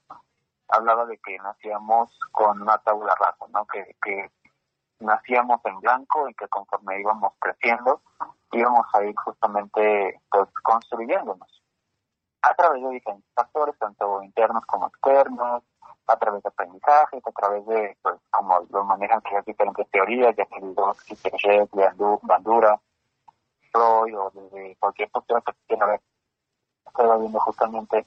hablaba 0.68 1.06
de 1.06 1.18
que 1.18 1.38
nacíamos 1.38 2.18
con 2.32 2.62
una 2.62 2.78
tabla 2.78 3.14
rasa, 3.18 3.46
¿no? 3.52 3.66
Que, 3.66 3.96
que 4.02 4.30
nacíamos 5.00 5.60
en 5.64 5.80
blanco 5.80 6.28
y 6.28 6.34
que 6.34 6.48
conforme 6.48 7.00
íbamos 7.00 7.32
creciendo, 7.38 8.02
íbamos 8.52 8.86
a 8.94 9.04
ir 9.04 9.14
justamente 9.16 10.20
pues, 10.30 10.48
construyéndonos 10.62 11.62
a 12.42 12.54
través 12.54 12.82
de 12.82 12.90
diferentes 12.90 13.30
factores, 13.34 13.76
tanto 13.78 14.22
internos 14.22 14.64
como 14.66 14.86
externos, 14.86 15.62
a 16.06 16.16
través 16.16 16.42
de 16.42 16.48
aprendizajes, 16.48 17.22
a 17.26 17.32
través 17.32 17.66
de, 17.66 17.96
pues, 18.02 18.14
como 18.30 18.60
lo 18.70 18.84
manejan 18.84 19.20
las 19.32 19.44
diferentes 19.44 19.88
teorías, 19.90 20.34
ya 20.36 20.46
que 20.46 21.16
Piaget, 21.16 21.70
Bandura, 22.22 22.80
Freud 23.72 24.16
o 24.16 24.30
desde 24.32 24.76
cualquier 24.76 25.10
postura 25.10 25.40
que 25.40 25.52
quiera 25.66 25.86
ver, 25.86 26.00
va 26.98 27.18
viendo 27.18 27.40
justamente 27.40 28.06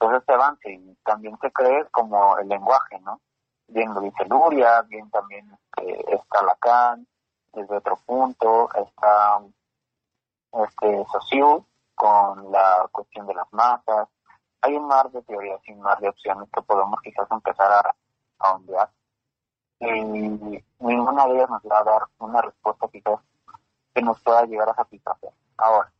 pues 0.00 0.16
este 0.16 0.32
avance 0.32 0.72
y 0.72 0.94
también 1.04 1.38
se 1.42 1.52
cree 1.52 1.84
como 1.90 2.38
el 2.38 2.48
lenguaje, 2.48 2.98
¿no? 3.00 3.20
Bien 3.68 3.92
lo 3.92 4.00
dice 4.00 4.24
Luria, 4.24 4.80
bien 4.82 5.10
también 5.10 5.46
eh, 5.76 6.04
está 6.08 6.42
Lacan, 6.42 7.06
desde 7.52 7.76
otro 7.76 7.96
punto, 8.06 8.70
está 8.74 9.42
este 10.64 11.04
Saussure 11.12 11.64
con 11.94 12.50
la 12.50 12.88
cuestión 12.90 13.26
de 13.26 13.34
las 13.34 13.52
masas, 13.52 14.08
hay 14.62 14.74
un 14.74 14.88
mar 14.88 15.10
de 15.10 15.20
teorías 15.20 15.60
y 15.66 15.72
un 15.72 15.82
mar 15.82 16.00
de 16.00 16.08
opciones 16.08 16.48
que 16.50 16.62
podemos 16.62 16.98
quizás 17.02 17.30
empezar 17.30 17.70
a, 17.70 17.94
a 18.38 18.54
ondear. 18.54 18.90
Y 19.80 20.00
ninguna 20.80 21.26
de 21.26 21.34
ellas 21.34 21.50
nos 21.50 21.62
va 21.62 21.80
a 21.80 21.84
dar 21.84 22.02
una 22.18 22.40
respuesta 22.40 22.88
quizás 22.88 23.20
que 23.94 24.00
nos 24.00 24.18
pueda 24.22 24.46
llegar 24.46 24.70
a 24.70 24.74
satisfacer. 24.74 25.30
Ahora, 25.58 25.92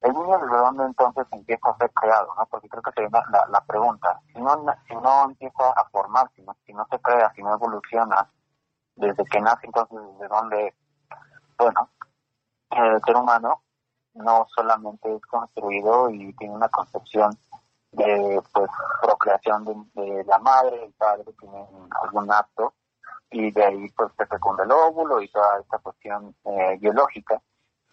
el 0.00 0.12
niño 0.12 0.38
dónde 0.38 0.84
entonces 0.84 1.26
empieza 1.32 1.70
a 1.70 1.76
ser 1.78 1.90
creado, 1.92 2.34
¿no? 2.36 2.46
Porque 2.46 2.68
creo 2.68 2.82
que 2.82 2.92
sería 2.92 3.08
la, 3.10 3.46
la 3.48 3.60
pregunta. 3.62 4.20
Si 4.32 4.40
no, 4.40 4.64
si 4.86 4.94
no 4.94 5.24
empieza 5.24 5.70
a 5.70 5.88
formarse, 5.90 6.34
si 6.36 6.42
no, 6.42 6.56
si 6.66 6.72
no 6.72 6.86
se 6.90 6.98
crea, 7.00 7.32
si 7.34 7.42
no 7.42 7.54
evoluciona, 7.54 8.28
desde 8.96 9.24
que 9.24 9.40
nace 9.40 9.66
entonces 9.66 9.98
desde 10.12 10.28
dónde, 10.28 10.74
bueno, 11.58 11.90
el 12.70 13.00
ser 13.04 13.16
humano 13.16 13.62
no 14.14 14.46
solamente 14.54 15.14
es 15.14 15.22
construido 15.26 16.10
y 16.10 16.32
tiene 16.34 16.54
una 16.54 16.68
concepción 16.68 17.30
de 17.92 18.42
pues 18.52 18.70
procreación 19.02 19.64
de, 19.94 20.24
la 20.24 20.38
madre, 20.38 20.84
el 20.84 20.92
padre 20.94 21.24
tiene 21.38 21.66
algún 22.02 22.30
acto 22.30 22.74
y 23.30 23.50
de 23.50 23.64
ahí 23.64 23.88
pues 23.90 24.12
se 24.16 24.26
fecunda 24.26 24.64
el 24.64 24.72
óvulo 24.72 25.20
y 25.20 25.28
toda 25.28 25.60
esta 25.60 25.78
cuestión 25.78 26.34
eh, 26.44 26.76
biológica, 26.80 27.40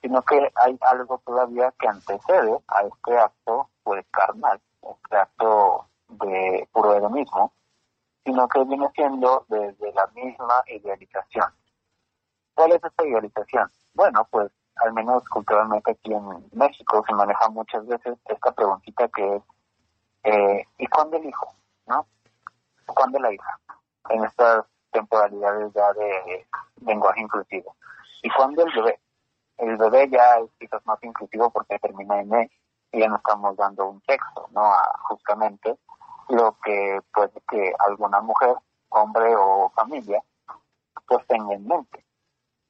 sino 0.03 0.21
que 0.21 0.51
hay 0.55 0.77
algo 0.81 1.17
todavía 1.25 1.73
que 1.79 1.87
antecede 1.87 2.59
a 2.67 2.81
este 2.81 3.17
acto 3.17 3.69
pues 3.83 4.05
carnal, 4.11 4.61
este 4.81 5.17
acto 5.17 5.87
de 6.09 6.67
puro 6.73 6.93
hedonismo, 6.93 7.53
sino 8.25 8.47
que 8.49 8.63
viene 8.65 8.89
siendo 8.93 9.45
desde 9.47 9.93
la 9.93 10.05
misma 10.07 10.61
idealización. 10.67 11.45
¿Cuál 12.53 12.73
es 12.73 12.83
esta 12.83 13.05
idealización? 13.07 13.71
Bueno, 13.93 14.27
pues 14.29 14.51
al 14.75 14.91
menos 14.91 15.23
culturalmente 15.29 15.91
aquí 15.91 16.13
en 16.13 16.49
México 16.51 17.01
se 17.07 17.13
maneja 17.13 17.47
muchas 17.49 17.87
veces 17.87 18.17
esta 18.25 18.51
preguntita 18.51 19.07
que 19.07 19.37
es 19.37 19.43
eh, 20.25 20.65
¿Y 20.77 20.87
cuándo 20.87 21.17
el 21.17 21.25
hijo? 21.25 21.53
¿No? 21.85 22.05
¿Cuándo 22.85 23.19
la 23.19 23.31
hija? 23.33 23.59
En 24.09 24.23
estas 24.23 24.65
temporalidades 24.91 25.73
ya 25.73 25.93
de 25.93 26.45
lenguaje 26.85 27.21
inclusivo. 27.21 27.75
¿Y 28.21 28.29
cuándo 28.29 28.65
el 28.65 28.73
bebé? 28.73 28.99
El 29.63 29.77
bebé 29.77 30.09
ya 30.09 30.39
es 30.39 30.49
quizás 30.59 30.85
más 30.85 31.01
inclusivo 31.03 31.49
porque 31.49 31.79
termina 31.79 32.19
en 32.19 32.33
E 32.33 32.51
y 32.91 32.99
ya 32.99 33.07
no 33.07 33.15
estamos 33.15 33.55
dando 33.55 33.87
un 33.87 34.01
sexo, 34.03 34.49
¿no? 34.51 34.61
A 34.61 34.91
justamente 35.07 35.77
lo 36.27 36.57
que 36.63 36.99
puede 37.13 37.41
que 37.49 37.73
alguna 37.79 38.19
mujer, 38.19 38.55
hombre 38.89 39.33
o 39.37 39.71
familia, 39.73 40.21
pues 41.07 41.25
tenga 41.27 41.53
en 41.53 41.65
mente. 41.65 42.05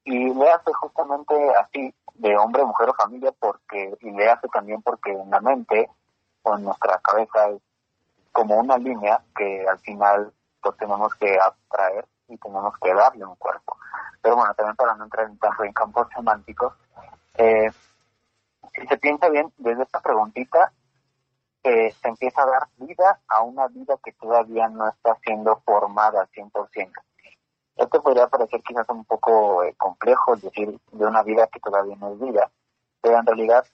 Y 0.03 0.33
le 0.35 0.51
hace 0.51 0.71
justamente 0.73 1.33
así, 1.55 1.93
de 2.13 2.38
hombre, 2.38 2.63
mujer 2.63 2.89
o 2.89 2.93
familia, 2.93 3.31
porque, 3.39 3.97
y 4.01 4.12
le 4.12 4.29
hace 4.29 4.47
también 4.50 4.81
porque 4.83 5.12
en 5.12 5.31
la 5.31 5.41
mente 5.41 5.89
con 6.43 6.63
nuestra 6.63 7.00
cabeza 7.00 7.50
es 7.50 7.62
como 8.31 8.59
una 8.59 8.77
línea 8.77 9.23
que 9.35 9.65
al 9.67 9.79
final 9.79 10.31
pues 10.62 10.77
tenemos 10.77 11.13
que 11.15 11.39
abstraer 11.39 12.05
y 12.27 12.38
tenemos 12.38 12.77
que 12.79 12.93
darle 12.93 13.25
un 13.25 13.35
cuerpo. 13.35 13.77
Pero 14.21 14.35
bueno, 14.35 14.53
también 14.53 14.75
para 14.75 14.95
no 14.95 15.05
entrar 15.05 15.25
en 15.25 15.38
tanto 15.39 15.63
en 15.63 15.73
campos 15.73 16.07
semánticos, 16.15 16.73
eh, 17.37 17.71
si 18.75 18.87
se 18.87 18.97
piensa 18.97 19.29
bien, 19.29 19.51
desde 19.57 19.83
esta 19.83 20.01
preguntita 20.01 20.71
eh, 21.63 21.91
se 22.01 22.07
empieza 22.07 22.43
a 22.43 22.45
dar 22.45 22.67
vida 22.77 23.21
a 23.27 23.41
una 23.41 23.67
vida 23.67 23.97
que 24.03 24.11
todavía 24.13 24.67
no 24.67 24.89
está 24.89 25.15
siendo 25.23 25.61
formada 25.65 26.21
al 26.21 26.29
100%. 26.29 26.91
Esto 27.75 28.01
podría 28.01 28.27
parecer 28.27 28.61
quizás 28.61 28.87
un 28.89 29.05
poco 29.05 29.63
eh, 29.63 29.73
complejo, 29.77 30.35
decir, 30.35 30.77
de 30.91 31.05
una 31.05 31.23
vida 31.23 31.47
que 31.47 31.59
todavía 31.59 31.95
no 31.95 32.13
es 32.13 32.19
vida, 32.19 32.51
pero 33.01 33.17
en 33.17 33.25
realidad 33.25 33.65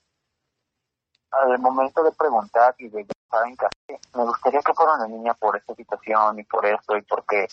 al 1.31 1.59
momento 1.59 2.03
de 2.03 2.11
preguntar 2.11 2.75
y 2.77 2.87
de 2.89 3.01
estar 3.01 3.47
en 3.47 3.55
casa, 3.55 3.69
me 4.15 4.23
gustaría 4.23 4.61
que 4.61 4.73
fuera 4.73 4.95
una 4.95 5.07
niña 5.07 5.33
por 5.35 5.55
esta 5.55 5.75
situación 5.75 6.39
y 6.39 6.43
por 6.43 6.65
esto 6.65 6.97
y 6.97 7.01
porque 7.03 7.47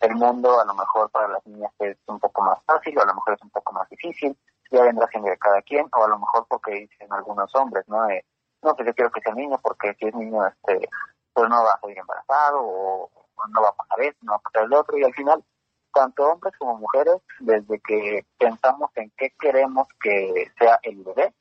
el 0.00 0.14
mundo 0.14 0.60
a 0.60 0.64
lo 0.64 0.74
mejor 0.74 1.10
para 1.10 1.28
las 1.28 1.46
niñas 1.46 1.72
es 1.78 1.96
un 2.06 2.18
poco 2.18 2.42
más 2.42 2.58
fácil 2.64 2.98
o 2.98 3.02
a 3.02 3.06
lo 3.06 3.14
mejor 3.14 3.34
es 3.34 3.42
un 3.42 3.50
poco 3.50 3.72
más 3.72 3.88
difícil, 3.88 4.36
ya 4.72 4.82
vendrá 4.82 5.06
de 5.12 5.38
cada 5.38 5.62
quien 5.62 5.86
o 5.92 6.04
a 6.04 6.08
lo 6.08 6.18
mejor 6.18 6.46
porque 6.48 6.72
dicen 6.72 7.12
algunos 7.12 7.54
hombres, 7.54 7.86
¿no? 7.88 8.08
no, 8.62 8.74
pues 8.74 8.86
yo 8.86 8.94
quiero 8.94 9.10
que 9.10 9.20
sea 9.20 9.34
niño 9.34 9.58
porque 9.62 9.94
si 9.98 10.06
es 10.06 10.14
niño, 10.14 10.46
este, 10.46 10.88
pues 11.32 11.48
no 11.48 11.62
va 11.62 11.72
a 11.72 11.80
salir 11.80 11.98
embarazado 11.98 12.60
o, 12.62 13.10
no 13.48 13.62
va 13.62 13.70
a 13.70 13.74
pasar 13.74 14.00
esto, 14.02 14.18
no 14.22 14.32
va 14.32 14.36
a 14.36 14.40
pasar 14.40 14.64
el 14.64 14.72
otro 14.72 14.96
y 14.96 15.04
al 15.04 15.12
final 15.14 15.44
tanto 15.92 16.26
hombres 16.26 16.54
como 16.58 16.78
mujeres, 16.78 17.16
desde 17.40 17.80
que 17.80 18.24
pensamos 18.38 18.90
en 18.94 19.12
qué 19.16 19.34
queremos 19.38 19.86
que 20.00 20.50
sea 20.58 20.78
el 20.82 21.02
bebé, 21.02 21.34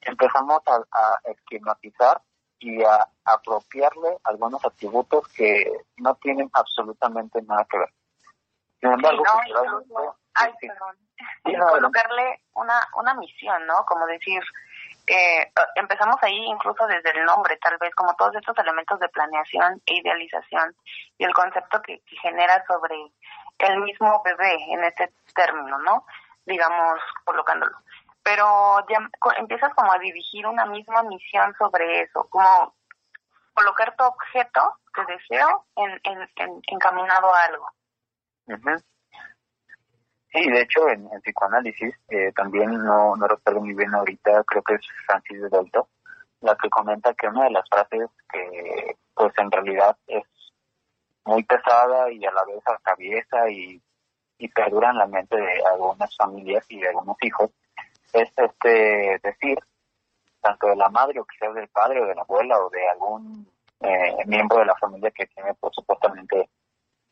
empezamos 0.00 0.62
a, 0.66 0.76
a 0.76 1.20
esquematizar 1.30 2.22
y 2.58 2.82
a 2.82 3.06
apropiarle 3.24 4.18
algunos 4.24 4.64
atributos 4.64 5.28
que 5.28 5.70
no 5.98 6.14
tienen 6.16 6.50
absolutamente 6.54 7.40
nada 7.42 7.66
que 7.70 7.78
ver. 7.78 7.92
Sin 8.80 8.90
embargo, 8.90 9.22
colocarle 11.42 12.42
una, 12.54 12.80
una 12.96 13.14
misión, 13.14 13.66
¿no? 13.66 13.84
Como 13.86 14.06
decir, 14.06 14.42
eh, 15.06 15.52
empezamos 15.74 16.16
ahí 16.22 16.44
incluso 16.46 16.86
desde 16.86 17.10
el 17.10 17.24
nombre, 17.24 17.56
tal 17.58 17.76
vez, 17.78 17.94
como 17.94 18.14
todos 18.16 18.34
estos 18.36 18.56
elementos 18.58 18.98
de 19.00 19.08
planeación 19.08 19.80
e 19.86 19.94
idealización 19.96 20.74
y 21.18 21.24
el 21.24 21.32
concepto 21.32 21.80
que, 21.82 22.00
que 22.00 22.16
genera 22.16 22.64
sobre 22.66 22.96
el 23.58 23.80
mismo 23.80 24.22
bebé 24.24 24.56
en 24.70 24.84
este 24.84 25.12
término, 25.34 25.78
¿no? 25.78 26.04
Digamos, 26.44 27.00
colocándolo 27.24 27.76
pero 28.26 28.84
ya 28.88 28.98
empiezas 29.38 29.72
como 29.74 29.92
a 29.92 29.98
dirigir 30.00 30.48
una 30.48 30.66
misma 30.66 31.04
misión 31.04 31.54
sobre 31.56 32.02
eso, 32.02 32.26
como 32.28 32.74
colocar 33.54 33.94
tu 33.94 34.02
objeto 34.02 34.78
de 34.96 35.14
deseo 35.14 35.64
en, 35.76 36.00
en, 36.02 36.60
encaminado 36.66 37.32
a 37.32 37.40
algo. 37.42 37.70
Sí, 40.32 40.50
de 40.50 40.60
hecho 40.60 40.88
en, 40.88 41.08
psicoanálisis 41.22 41.94
eh, 42.08 42.32
también 42.34 42.72
no, 42.72 43.16
no 43.16 43.28
recuerdo 43.28 43.60
muy 43.60 43.74
bien 43.74 43.94
ahorita, 43.94 44.44
creo 44.44 44.62
que 44.62 44.74
es 44.74 44.80
Francis 45.06 45.40
de 45.42 45.48
Dolto, 45.48 45.88
la 46.40 46.56
que 46.56 46.68
comenta 46.68 47.14
que 47.14 47.28
una 47.28 47.44
de 47.44 47.50
las 47.50 47.68
frases 47.68 48.08
que 48.30 48.96
pues 49.14 49.32
en 49.38 49.50
realidad 49.50 49.96
es 50.06 50.24
muy 51.24 51.42
pesada 51.44 52.10
y 52.12 52.24
a 52.24 52.32
la 52.32 52.44
vez 52.44 52.62
atraviesa 52.66 53.48
y, 53.50 53.80
y 54.38 54.48
perdura 54.48 54.90
en 54.90 54.98
la 54.98 55.06
mente 55.06 55.36
de 55.36 55.64
algunas 55.72 56.14
familias 56.16 56.64
y 56.68 56.80
de 56.80 56.88
algunos 56.88 57.16
hijos, 57.22 57.50
es 58.12 58.30
este 58.36 59.20
decir, 59.22 59.58
tanto 60.40 60.68
de 60.68 60.76
la 60.76 60.88
madre 60.88 61.20
o 61.20 61.24
quizás 61.24 61.54
del 61.54 61.68
padre 61.68 62.00
o 62.00 62.06
de 62.06 62.14
la 62.14 62.22
abuela 62.22 62.58
o 62.58 62.70
de 62.70 62.88
algún 62.88 63.48
eh, 63.80 64.24
miembro 64.26 64.58
de 64.58 64.66
la 64.66 64.76
familia 64.76 65.10
que 65.10 65.26
tiene 65.26 65.54
pues 65.54 65.74
supuestamente 65.74 66.48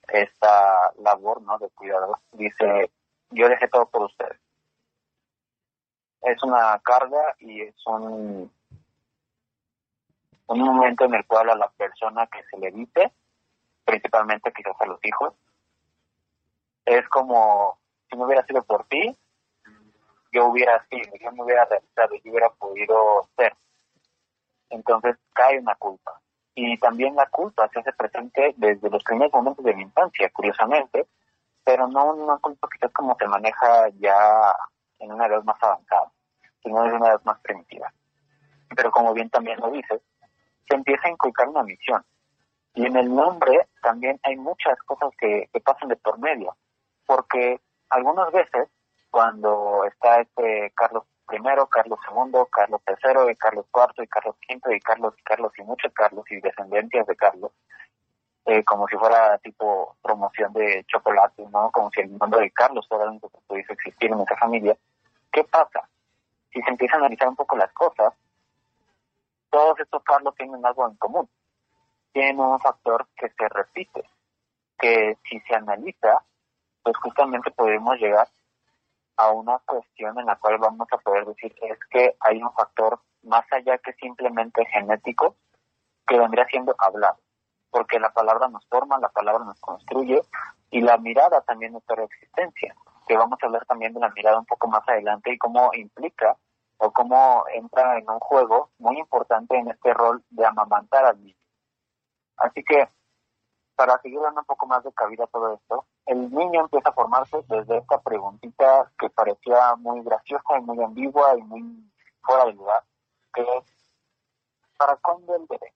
esta 0.08 0.92
labor 0.98 1.42
no 1.42 1.58
de 1.58 1.68
cuidado, 1.70 2.18
dice, 2.32 2.90
yo 3.34 3.48
dejé 3.48 3.68
todo 3.68 3.86
por 3.86 4.02
ustedes. 4.04 4.38
Es 6.22 6.42
una 6.42 6.78
carga 6.82 7.34
y 7.38 7.62
es 7.62 7.74
un, 7.86 8.50
un 10.46 10.60
momento 10.60 11.04
en 11.04 11.14
el 11.14 11.26
cual 11.26 11.50
a 11.50 11.56
la 11.56 11.68
persona 11.70 12.26
que 12.26 12.42
se 12.44 12.58
le 12.58 12.70
dice, 12.70 13.12
principalmente 13.84 14.52
quizás 14.52 14.74
a 14.80 14.86
los 14.86 15.04
hijos, 15.04 15.34
es 16.86 17.06
como 17.08 17.78
si 18.08 18.16
no 18.16 18.24
hubiera 18.24 18.44
sido 18.46 18.62
por 18.62 18.86
ti, 18.86 19.16
yo 20.32 20.46
hubiera 20.46 20.84
sido, 20.86 21.10
yo 21.20 21.32
me 21.32 21.44
hubiera 21.44 21.64
realizado, 21.64 22.14
yo 22.16 22.30
hubiera 22.30 22.50
podido 22.50 23.28
ser. 23.36 23.54
Entonces 24.70 25.16
cae 25.32 25.58
una 25.58 25.74
culpa. 25.76 26.20
Y 26.54 26.78
también 26.78 27.14
la 27.14 27.26
culpa 27.26 27.68
se 27.68 27.80
hace 27.80 27.92
presente 27.92 28.54
desde 28.56 28.90
los 28.90 29.02
primeros 29.02 29.32
momentos 29.32 29.64
de 29.64 29.74
mi 29.74 29.82
infancia, 29.82 30.30
curiosamente, 30.30 31.06
pero 31.64 31.88
no 31.88 32.38
culpa 32.40 32.68
quizás 32.72 32.92
como 32.92 33.16
se 33.18 33.26
maneja 33.26 33.88
ya 33.98 34.54
en 34.98 35.12
una 35.12 35.26
edad 35.26 35.42
más 35.44 35.60
avanzada, 35.62 36.10
sino 36.62 36.84
en 36.84 36.94
una 36.94 37.08
edad 37.08 37.22
más 37.24 37.40
primitiva. 37.40 37.92
Pero 38.76 38.90
como 38.90 39.12
bien 39.14 39.30
también 39.30 39.58
lo 39.60 39.70
dices, 39.70 40.02
se 40.68 40.74
empieza 40.74 41.08
a 41.08 41.10
inculcar 41.10 41.48
una 41.48 41.62
misión. 41.62 42.04
Y 42.74 42.86
en 42.86 42.96
el 42.96 43.14
nombre 43.14 43.68
también 43.82 44.18
hay 44.24 44.36
muchas 44.36 44.78
cosas 44.82 45.10
que, 45.18 45.48
que 45.52 45.60
pasan 45.60 45.88
de 45.88 45.96
por 45.96 46.18
medio, 46.18 46.56
porque 47.06 47.60
algunas 47.88 48.32
veces 48.32 48.68
cuando 49.10 49.84
está 49.84 50.20
este 50.20 50.72
Carlos 50.74 51.04
I, 51.30 51.38
Carlos 51.70 51.98
II, 52.10 52.40
Carlos 52.50 52.80
III, 52.86 53.30
y 53.30 53.36
Carlos 53.36 53.66
IV, 53.72 54.04
y 54.04 54.08
Carlos 54.08 54.36
V, 54.48 54.76
y 54.76 54.80
Carlos 54.80 55.14
y 55.16 55.22
Carlos 55.22 55.52
y 55.56 55.62
muchos 55.62 55.92
Carlos 55.94 56.24
y 56.30 56.40
descendencias 56.40 57.06
de 57.06 57.16
Carlos, 57.16 57.52
eh, 58.46 58.62
como 58.64 58.86
si 58.88 58.96
fuera 58.96 59.38
tipo 59.38 59.96
promoción 60.02 60.52
de 60.52 60.84
chocolate, 60.86 61.46
¿no? 61.50 61.70
Como 61.70 61.90
si 61.90 62.00
el 62.00 62.16
nombre 62.18 62.40
de 62.40 62.50
Carlos 62.50 62.86
fuera 62.88 63.10
que 63.10 63.28
pudiese 63.46 63.72
existir 63.72 64.12
en 64.12 64.20
esa 64.20 64.36
familia. 64.36 64.76
¿Qué 65.32 65.44
pasa? 65.44 65.88
Si 66.52 66.60
se 66.62 66.70
empieza 66.70 66.96
a 66.96 66.98
analizar 66.98 67.28
un 67.28 67.36
poco 67.36 67.56
las 67.56 67.72
cosas, 67.72 68.12
todos 69.50 69.78
estos 69.80 70.02
Carlos 70.02 70.34
tienen 70.36 70.64
algo 70.64 70.88
en 70.88 70.96
común. 70.96 71.28
Tienen 72.12 72.38
un 72.38 72.60
factor 72.60 73.08
que 73.16 73.28
se 73.30 73.48
repite, 73.48 74.04
que 74.78 75.16
si 75.28 75.40
se 75.40 75.54
analiza, 75.54 76.22
pues 76.82 76.96
justamente 76.98 77.50
podemos 77.50 77.96
llegar 77.98 78.28
a 79.16 79.30
una 79.30 79.58
cuestión 79.60 80.18
en 80.18 80.26
la 80.26 80.36
cual 80.36 80.58
vamos 80.58 80.88
a 80.92 80.98
poder 80.98 81.24
decir 81.24 81.54
es 81.62 81.78
que 81.90 82.16
hay 82.20 82.42
un 82.42 82.52
factor 82.52 83.00
más 83.22 83.44
allá 83.52 83.78
que 83.78 83.92
simplemente 83.94 84.64
genético 84.66 85.36
que 86.06 86.18
vendría 86.18 86.46
siendo 86.46 86.74
hablar, 86.78 87.14
porque 87.74 87.98
la 87.98 88.10
palabra 88.10 88.46
nos 88.46 88.64
forma, 88.68 89.00
la 89.00 89.08
palabra 89.08 89.44
nos 89.44 89.58
construye 89.58 90.22
y 90.70 90.80
la 90.80 90.96
mirada 90.96 91.40
también 91.40 91.72
nuestra 91.72 92.04
existencia, 92.04 92.72
que 93.08 93.16
vamos 93.16 93.36
a 93.42 93.46
hablar 93.46 93.66
también 93.66 93.92
de 93.92 93.98
la 93.98 94.10
mirada 94.10 94.38
un 94.38 94.46
poco 94.46 94.68
más 94.68 94.88
adelante 94.88 95.32
y 95.32 95.38
cómo 95.38 95.74
implica 95.74 96.36
o 96.76 96.92
cómo 96.92 97.42
entra 97.52 97.98
en 97.98 98.08
un 98.08 98.20
juego 98.20 98.70
muy 98.78 98.96
importante 99.00 99.58
en 99.58 99.70
este 99.70 99.92
rol 99.92 100.22
de 100.30 100.46
amamantar 100.46 101.04
al 101.04 101.20
niño. 101.20 101.34
Así 102.36 102.62
que, 102.62 102.88
para 103.74 103.98
seguir 103.98 104.20
dando 104.20 104.42
un 104.42 104.46
poco 104.46 104.68
más 104.68 104.84
de 104.84 104.92
cabida 104.92 105.24
a 105.24 105.26
todo 105.26 105.54
esto, 105.54 105.84
el 106.06 106.32
niño 106.32 106.60
empieza 106.60 106.90
a 106.90 106.92
formarse 106.92 107.42
desde 107.48 107.78
esta 107.78 108.00
preguntita 108.00 108.88
que 108.96 109.10
parecía 109.10 109.74
muy 109.78 110.00
graciosa 110.04 110.58
y 110.58 110.60
muy 110.60 110.80
ambigua 110.80 111.36
y 111.36 111.42
muy 111.42 111.90
fuera 112.22 112.44
de 112.44 112.52
lugar, 112.52 112.84
que 113.34 113.42
es, 113.42 113.64
¿para 114.78 114.94
cuándo 114.94 115.34
el 115.34 115.46
bebé? 115.48 115.74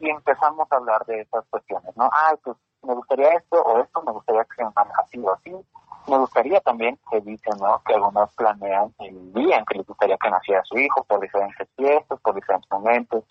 Y 0.00 0.08
empezamos 0.08 0.66
a 0.70 0.76
hablar 0.76 1.04
de 1.06 1.20
estas 1.20 1.44
cuestiones, 1.50 1.96
¿no? 1.96 2.04
Ah, 2.12 2.34
pues 2.42 2.56
me 2.82 2.94
gustaría 2.94 3.28
esto 3.34 3.62
o 3.62 3.80
esto, 3.80 4.02
me 4.02 4.12
gustaría 4.12 4.44
que 4.44 4.56
se 4.56 4.62
así 4.98 5.18
o 5.18 5.32
así. 5.32 5.54
Me 6.08 6.18
gustaría 6.18 6.60
también, 6.60 6.98
que 7.10 7.20
dicen, 7.20 7.52
¿no? 7.60 7.82
Que 7.84 7.94
algunos 7.94 8.34
planean 8.34 8.94
el 9.00 9.32
día 9.34 9.58
en 9.58 9.64
que 9.66 9.78
les 9.78 9.86
gustaría 9.86 10.16
que 10.16 10.30
naciera 10.30 10.64
su 10.64 10.78
hijo 10.78 11.04
por 11.04 11.20
diferentes 11.20 11.68
fiestas, 11.76 12.18
por 12.20 12.34
diferentes 12.34 12.70
momentos, 12.70 13.24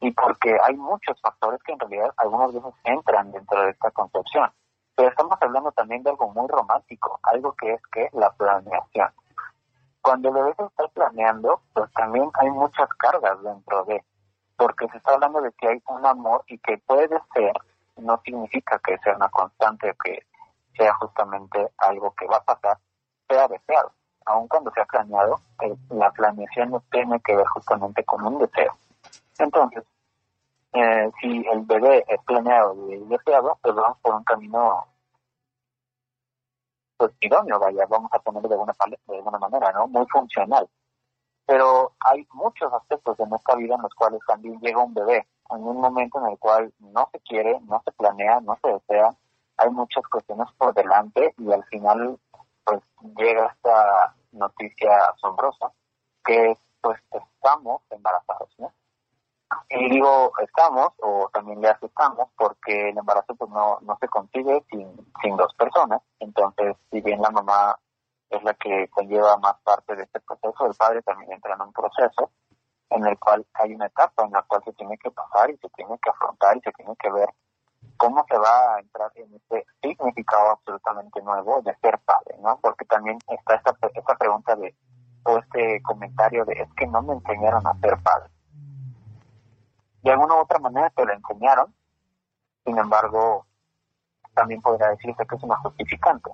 y 0.00 0.10
porque 0.10 0.58
hay 0.64 0.76
muchos 0.76 1.18
factores 1.20 1.62
que 1.62 1.72
en 1.72 1.78
realidad 1.78 2.12
algunas 2.16 2.52
veces 2.52 2.74
entran 2.84 3.30
dentro 3.30 3.62
de 3.62 3.70
esta 3.70 3.90
concepción. 3.92 4.50
Pero 4.96 5.08
estamos 5.08 5.38
hablando 5.40 5.70
también 5.72 6.02
de 6.02 6.10
algo 6.10 6.28
muy 6.32 6.48
romántico, 6.48 7.20
algo 7.22 7.52
que 7.52 7.74
es 7.74 7.82
que 7.92 8.10
la 8.12 8.30
planeación. 8.32 9.08
Cuando 10.02 10.28
el 10.28 10.34
bebé 10.34 10.54
se 10.56 10.64
está 10.64 10.88
planeando, 10.88 11.62
pues 11.72 11.90
también 11.92 12.28
hay 12.34 12.50
muchas 12.50 12.88
cargas 12.98 13.40
dentro 13.42 13.84
de, 13.84 14.04
porque 14.62 14.86
se 14.88 14.98
está 14.98 15.14
hablando 15.14 15.40
de 15.40 15.50
que 15.52 15.66
hay 15.66 15.82
un 15.88 16.06
amor 16.06 16.44
y 16.46 16.56
que 16.58 16.78
puede 16.78 17.08
ser, 17.34 17.52
no 17.96 18.20
significa 18.24 18.78
que 18.78 18.96
sea 18.98 19.16
una 19.16 19.28
constante 19.28 19.92
que 20.04 20.24
sea 20.76 20.94
justamente 20.94 21.68
algo 21.78 22.14
que 22.16 22.26
va 22.26 22.36
a 22.36 22.44
pasar, 22.44 22.78
sea 23.28 23.48
deseado. 23.48 23.92
Aun 24.24 24.46
cuando 24.46 24.70
sea 24.70 24.84
planeado, 24.84 25.40
eh, 25.62 25.74
la 25.90 26.12
planeación 26.12 26.70
no 26.70 26.80
tiene 26.92 27.20
que 27.22 27.34
ver 27.34 27.46
justamente 27.46 28.04
con 28.04 28.24
un 28.24 28.38
deseo. 28.38 28.72
Entonces, 29.38 29.82
eh, 30.74 31.10
si 31.20 31.44
el 31.50 31.62
bebé 31.62 32.04
es 32.06 32.22
planeado 32.22 32.76
y 32.88 32.98
deseado, 33.06 33.58
pues 33.60 33.74
vamos 33.74 33.98
por 34.00 34.14
un 34.14 34.22
camino 34.22 34.86
pues 36.98 37.10
idóneo, 37.20 37.58
vaya, 37.58 37.84
vamos 37.88 38.12
a 38.12 38.20
ponerlo 38.20 38.48
de 38.48 38.54
alguna, 38.54 38.74
de 39.08 39.16
alguna 39.16 39.38
manera, 39.40 39.72
¿no? 39.72 39.88
Muy 39.88 40.06
funcional. 40.06 40.68
Pero 41.46 41.92
hay 42.00 42.26
muchos 42.32 42.72
aspectos 42.72 43.16
de 43.16 43.26
nuestra 43.26 43.56
vida 43.56 43.74
en 43.74 43.82
los 43.82 43.94
cuales 43.94 44.20
también 44.26 44.60
llega 44.60 44.82
un 44.82 44.94
bebé, 44.94 45.26
en 45.50 45.62
un 45.62 45.80
momento 45.80 46.18
en 46.18 46.32
el 46.32 46.38
cual 46.38 46.72
no 46.78 47.08
se 47.12 47.20
quiere, 47.20 47.60
no 47.62 47.82
se 47.84 47.92
planea, 47.92 48.40
no 48.40 48.58
se 48.62 48.72
desea, 48.72 49.14
hay 49.56 49.70
muchas 49.70 50.04
cuestiones 50.08 50.48
por 50.56 50.74
delante 50.74 51.34
y 51.38 51.52
al 51.52 51.64
final 51.64 52.18
pues 52.64 52.80
llega 53.16 53.46
esta 53.46 54.14
noticia 54.32 54.90
asombrosa 55.14 55.72
que 56.24 56.56
pues 56.80 57.00
estamos 57.12 57.82
embarazados. 57.90 58.48
Y 59.68 59.90
digo 59.90 60.32
estamos 60.42 60.90
o 60.98 61.28
también 61.32 61.60
le 61.60 61.68
aceptamos 61.68 62.28
porque 62.36 62.90
el 62.90 62.98
embarazo 62.98 63.34
pues 63.34 63.50
no, 63.50 63.78
no 63.82 63.96
se 64.00 64.08
consigue 64.08 64.64
sin, 64.70 64.88
sin 65.22 65.36
dos 65.36 65.52
personas. 65.54 66.00
Entonces, 66.20 66.76
si 66.90 67.00
bien 67.00 67.20
la 67.20 67.30
mamá 67.30 67.78
es 68.36 68.42
la 68.42 68.54
que 68.54 68.88
conlleva 68.88 69.36
más 69.38 69.56
parte 69.62 69.96
de 69.96 70.04
este 70.04 70.20
proceso, 70.20 70.66
el 70.66 70.74
padre 70.74 71.02
también 71.02 71.32
entra 71.32 71.54
en 71.54 71.62
un 71.62 71.72
proceso 71.72 72.30
en 72.90 73.06
el 73.06 73.18
cual 73.18 73.46
hay 73.54 73.74
una 73.74 73.86
etapa 73.86 74.24
en 74.24 74.32
la 74.32 74.42
cual 74.42 74.62
se 74.64 74.72
tiene 74.74 74.98
que 74.98 75.10
pasar 75.10 75.50
y 75.50 75.56
se 75.56 75.68
tiene 75.70 75.98
que 75.98 76.10
afrontar 76.10 76.56
y 76.56 76.60
se 76.60 76.72
tiene 76.72 76.94
que 76.96 77.10
ver 77.10 77.28
cómo 77.96 78.24
se 78.28 78.36
va 78.36 78.74
a 78.74 78.80
entrar 78.80 79.10
en 79.14 79.34
este 79.34 79.66
significado 79.80 80.50
absolutamente 80.50 81.22
nuevo 81.22 81.62
de 81.62 81.74
ser 81.76 81.98
padre, 82.00 82.36
¿no? 82.40 82.58
Porque 82.60 82.84
también 82.84 83.18
está 83.28 83.54
esta, 83.54 83.76
esta 83.94 84.14
pregunta 84.16 84.56
de, 84.56 84.74
o 85.24 85.38
este 85.38 85.80
comentario 85.82 86.44
de, 86.44 86.54
es 86.54 86.68
que 86.74 86.86
no 86.86 87.02
me 87.02 87.14
enseñaron 87.14 87.66
a 87.66 87.74
ser 87.80 88.02
padre 88.02 88.30
de 90.02 90.10
alguna 90.10 90.34
u 90.34 90.38
otra 90.40 90.58
manera 90.58 90.90
te 90.90 91.04
lo 91.04 91.12
enseñaron, 91.12 91.74
sin 92.64 92.76
embargo, 92.78 93.46
también 94.34 94.60
podría 94.60 94.88
decirse 94.88 95.26
que 95.26 95.36
es 95.36 95.42
una 95.42 95.56
justificante. 95.58 96.30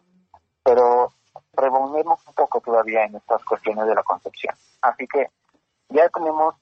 Pero 0.63 1.13
revolvemos 1.59 2.27
un 2.27 2.35
poco 2.35 2.61
todavía 2.61 3.05
en 3.05 3.17
estas 3.17 3.45
cuestiones 3.45 3.87
de 3.87 3.95
la 3.95 4.03
concepción. 4.03 4.55
Así 4.81 5.07
que 5.07 5.31
ya 5.89 6.09
tenemos 6.09 6.55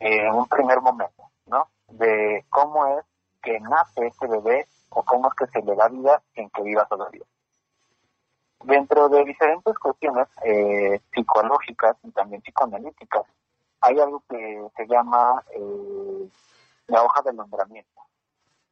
eh, 0.00 0.30
un 0.30 0.46
primer 0.48 0.80
momento, 0.80 1.30
¿no? 1.46 1.68
De 1.88 2.44
cómo 2.50 2.98
es 2.98 3.04
que 3.42 3.58
nace 3.60 4.06
este 4.06 4.26
bebé 4.26 4.66
o 4.90 5.02
cómo 5.02 5.28
es 5.28 5.34
que 5.34 5.46
se 5.46 5.62
le 5.62 5.74
da 5.74 5.88
vida 5.88 6.22
en 6.34 6.50
que 6.50 6.62
viva 6.62 6.86
todavía. 6.86 7.24
Dentro 8.64 9.08
de 9.08 9.24
diferentes 9.24 9.76
cuestiones 9.78 10.28
eh, 10.44 11.00
psicológicas 11.12 11.96
y 12.04 12.10
también 12.12 12.42
psicoanalíticas, 12.42 13.24
hay 13.80 13.98
algo 13.98 14.22
que 14.28 14.68
se 14.76 14.86
llama 14.86 15.42
eh, 15.50 16.28
la 16.86 17.02
hoja 17.02 17.22
de 17.22 17.32
nombramiento. 17.32 18.00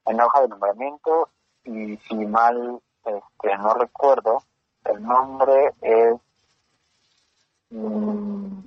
En 0.07 0.17
la 0.17 0.27
hoja 0.27 0.43
de 0.43 0.49
nombramiento, 0.49 1.29
y 1.65 1.97
si 1.97 2.15
mal 2.15 2.81
este, 3.05 3.59
no 3.59 3.75
recuerdo, 3.75 4.43
el 4.85 5.03
nombre 5.03 5.73
es... 5.81 6.15
Mm, 7.71 8.61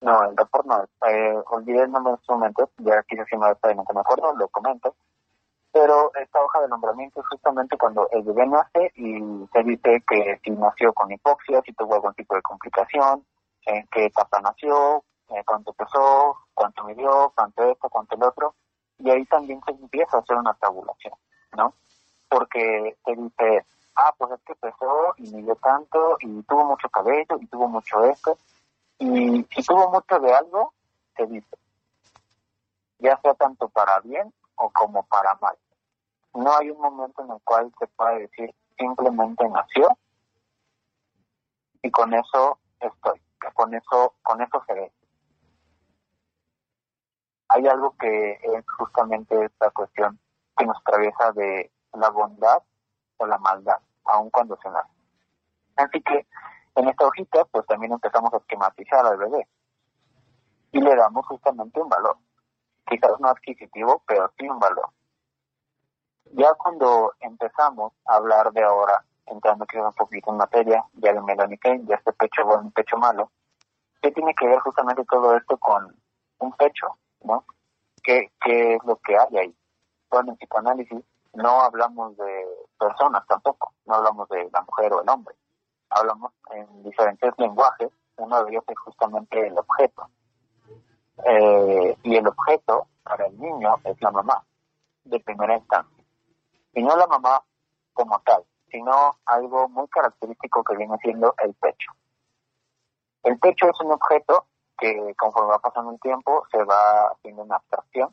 no, 0.00 0.24
el 0.24 0.36
reporte 0.36 0.68
no, 0.68 0.84
eh, 1.08 1.42
olvidé 1.50 1.82
el 1.82 1.90
nombre 1.90 2.12
en 2.12 2.18
este 2.20 2.32
momento, 2.32 2.70
ya 2.78 3.02
quise 3.04 3.24
si 3.24 3.36
me 3.36 3.46
me 3.46 4.00
acuerdo, 4.00 4.34
lo 4.36 4.48
comento. 4.48 4.94
Pero 5.72 6.12
esta 6.14 6.40
hoja 6.40 6.60
de 6.60 6.68
nombramiento 6.68 7.20
es 7.20 7.26
justamente 7.26 7.76
cuando 7.76 8.08
el 8.12 8.22
bebé 8.22 8.46
nace 8.46 8.92
y 8.94 9.18
se 9.52 9.62
dice 9.64 10.04
que 10.06 10.38
si 10.44 10.50
nació 10.50 10.92
con 10.92 11.10
hipoxia, 11.10 11.62
si 11.62 11.72
tuvo 11.72 11.94
algún 11.94 12.14
tipo 12.14 12.34
de 12.34 12.42
complicación, 12.42 13.24
en 13.66 13.86
qué 13.88 14.06
etapa 14.06 14.40
nació, 14.40 15.02
eh, 15.30 15.42
cuánto 15.44 15.72
pesó, 15.72 16.36
cuánto 16.54 16.84
midió, 16.84 17.32
cuánto 17.34 17.64
esto, 17.64 17.88
cuánto 17.88 18.14
el 18.14 18.22
otro, 18.22 18.54
y 18.98 19.10
ahí 19.10 19.24
también 19.26 19.60
se 19.66 19.72
empieza 19.72 20.16
a 20.16 20.20
hacer 20.20 20.36
una 20.36 20.54
tabulación, 20.54 21.14
¿no? 21.56 21.74
Porque 22.34 22.96
te 23.04 23.14
dice, 23.14 23.64
ah, 23.94 24.12
pues 24.18 24.32
es 24.32 24.40
que 24.44 24.56
pesó 24.56 25.14
y 25.18 25.32
midió 25.32 25.54
tanto 25.54 26.16
y 26.18 26.42
tuvo 26.42 26.64
mucho 26.64 26.88
cabello 26.88 27.38
y 27.40 27.46
tuvo 27.46 27.68
mucho 27.68 28.04
esto, 28.06 28.36
y 28.98 29.46
si 29.54 29.62
tuvo 29.62 29.88
mucho 29.92 30.18
de 30.18 30.34
algo, 30.34 30.72
te 31.14 31.26
dice, 31.26 31.56
ya 32.98 33.16
sea 33.20 33.34
tanto 33.34 33.68
para 33.68 34.00
bien 34.00 34.34
o 34.56 34.68
como 34.70 35.04
para 35.04 35.38
mal. 35.40 35.56
No 36.34 36.56
hay 36.56 36.70
un 36.70 36.80
momento 36.80 37.22
en 37.22 37.30
el 37.30 37.40
cual 37.44 37.72
se 37.78 37.86
pueda 37.86 38.16
decir 38.18 38.52
simplemente 38.76 39.48
nació 39.48 39.96
y 41.82 41.90
con 41.92 42.12
eso 42.14 42.58
estoy, 42.80 43.22
con 43.54 43.74
eso, 43.74 44.14
con 44.24 44.42
eso 44.42 44.60
se 44.66 44.74
ve. 44.74 44.92
Hay 47.50 47.64
algo 47.68 47.94
que 47.96 48.32
es 48.42 48.64
justamente 48.76 49.44
esta 49.44 49.70
cuestión 49.70 50.18
que 50.56 50.66
nos 50.66 50.76
atraviesa 50.78 51.30
de 51.30 51.70
la 51.94 52.10
bondad 52.10 52.62
o 53.16 53.26
la 53.26 53.38
maldad, 53.38 53.78
aun 54.04 54.30
cuando 54.30 54.56
se 54.62 54.70
nace. 54.70 54.90
Así 55.76 56.00
que 56.02 56.26
en 56.76 56.88
esta 56.88 57.06
hojita, 57.06 57.44
pues 57.46 57.66
también 57.66 57.92
empezamos 57.92 58.32
a 58.32 58.38
esquematizar 58.38 59.06
al 59.06 59.16
bebé 59.16 59.48
y 60.72 60.80
le 60.80 60.96
damos 60.96 61.26
justamente 61.26 61.80
un 61.80 61.88
valor. 61.88 62.18
Quizás 62.86 63.12
no 63.20 63.28
adquisitivo, 63.28 64.02
pero 64.06 64.30
sí 64.36 64.48
un 64.48 64.58
valor. 64.58 64.90
Ya 66.32 66.52
cuando 66.54 67.12
empezamos 67.20 67.92
a 68.06 68.16
hablar 68.16 68.52
de 68.52 68.62
ahora, 68.64 69.04
entrando 69.26 69.66
quizás 69.66 69.86
un 69.86 69.94
poquito 69.94 70.30
en 70.30 70.36
materia, 70.36 70.84
ya 70.94 71.12
Melanie 71.20 71.58
Kane, 71.58 71.84
ya 71.86 71.94
este 71.96 72.12
pecho 72.12 72.44
bueno, 72.44 72.72
pecho 72.74 72.96
malo, 72.96 73.30
¿qué 74.02 74.10
tiene 74.10 74.34
que 74.34 74.46
ver 74.46 74.58
justamente 74.58 75.04
todo 75.04 75.36
esto 75.36 75.56
con 75.58 75.96
un 76.38 76.52
pecho, 76.52 76.98
no? 77.22 77.44
¿Qué, 78.02 78.32
qué 78.44 78.74
es 78.74 78.84
lo 78.84 78.96
que 78.96 79.16
hay 79.16 79.36
ahí? 79.38 79.56
Bueno, 80.10 80.32
en 80.32 80.36
psicoanálisis 80.36 81.04
no 81.34 81.60
hablamos 81.60 82.16
de 82.16 82.46
personas 82.78 83.26
tampoco, 83.26 83.72
no 83.86 83.94
hablamos 83.94 84.28
de 84.28 84.48
la 84.52 84.62
mujer 84.62 84.92
o 84.92 85.02
el 85.02 85.08
hombre, 85.08 85.34
hablamos 85.90 86.32
en 86.50 86.82
diferentes 86.82 87.32
lenguajes, 87.38 87.90
uno 88.16 88.44
de 88.44 88.50
ellos 88.52 88.64
es 88.68 88.78
justamente 88.78 89.46
el 89.46 89.58
objeto. 89.58 90.08
Eh, 91.24 91.96
y 92.02 92.16
el 92.16 92.26
objeto 92.26 92.88
para 93.02 93.26
el 93.26 93.38
niño 93.38 93.76
es 93.84 94.00
la 94.00 94.10
mamá, 94.10 94.44
de 95.04 95.20
primera 95.20 95.56
instancia. 95.56 96.04
Y 96.72 96.82
no 96.82 96.96
la 96.96 97.06
mamá 97.06 97.42
como 97.92 98.20
tal, 98.20 98.44
sino 98.70 99.16
algo 99.26 99.68
muy 99.68 99.86
característico 99.88 100.64
que 100.64 100.76
viene 100.76 100.96
siendo 100.98 101.34
el 101.38 101.54
pecho. 101.54 101.92
El 103.22 103.38
pecho 103.38 103.66
es 103.68 103.80
un 103.80 103.92
objeto 103.92 104.46
que 104.76 105.14
conforme 105.16 105.50
va 105.50 105.58
pasando 105.60 105.92
el 105.92 106.00
tiempo 106.00 106.44
se 106.50 106.62
va 106.64 107.08
haciendo 107.12 107.42
una 107.42 107.56
abstracción 107.56 108.12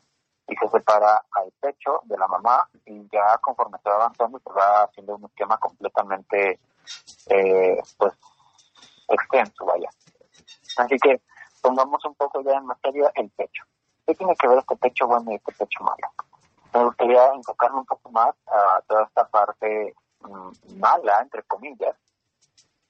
y 0.52 0.56
se 0.56 0.68
separa 0.68 1.24
al 1.32 1.50
pecho 1.60 2.00
de 2.04 2.18
la 2.18 2.28
mamá 2.28 2.68
y 2.84 3.08
ya 3.10 3.38
conforme 3.40 3.78
se 3.82 3.88
va 3.88 3.96
avanzando 3.96 4.38
se 4.38 4.52
va 4.52 4.84
haciendo 4.84 5.16
un 5.16 5.24
esquema 5.24 5.56
completamente 5.56 6.60
eh, 7.28 7.82
pues 7.96 8.12
extenso, 9.08 9.64
vaya. 9.64 9.88
Así 10.76 10.96
que 10.98 11.22
pongamos 11.62 12.04
un 12.04 12.14
poco 12.14 12.42
ya 12.42 12.52
en 12.52 12.66
materia 12.66 13.10
el 13.14 13.30
pecho. 13.30 13.64
¿Qué 14.06 14.14
tiene 14.14 14.34
que 14.36 14.48
ver 14.48 14.58
este 14.58 14.76
pecho 14.76 15.06
bueno 15.06 15.30
y 15.30 15.36
este 15.36 15.52
pecho 15.52 15.84
malo? 15.84 16.12
Me 16.74 16.84
gustaría 16.84 17.26
enfocarme 17.34 17.78
un 17.78 17.86
poco 17.86 18.10
más 18.10 18.34
a 18.46 18.80
toda 18.86 19.04
esta 19.04 19.28
parte 19.28 19.94
mm, 20.20 20.78
mala, 20.78 21.20
entre 21.20 21.42
comillas, 21.44 21.96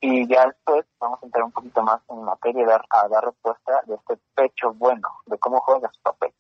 y 0.00 0.26
ya 0.26 0.46
después 0.46 0.84
vamos 0.98 1.22
a 1.22 1.26
entrar 1.26 1.44
un 1.44 1.52
poquito 1.52 1.82
más 1.82 2.00
en 2.08 2.24
materia 2.24 2.66
dar, 2.66 2.84
a 2.90 3.08
dar 3.08 3.24
respuesta 3.24 3.82
de 3.86 3.94
este 3.94 4.18
pecho 4.34 4.72
bueno, 4.74 5.08
de 5.26 5.38
cómo 5.38 5.60
juega 5.60 5.90
su 5.92 6.00
papel. 6.02 6.32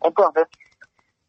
Entonces, 0.00 0.48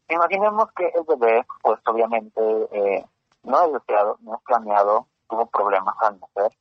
imaginemos 0.08 0.70
que 0.72 0.86
el 0.88 1.04
bebé, 1.04 1.46
pues 1.62 1.80
obviamente 1.86 2.40
eh, 2.72 3.04
no 3.42 3.62
es 3.64 3.72
deseado, 3.72 4.18
no 4.20 4.34
es 4.36 4.42
planeado, 4.42 5.06
tuvo 5.28 5.46
problemas 5.46 5.94
al 6.00 6.20
nacer, 6.20 6.52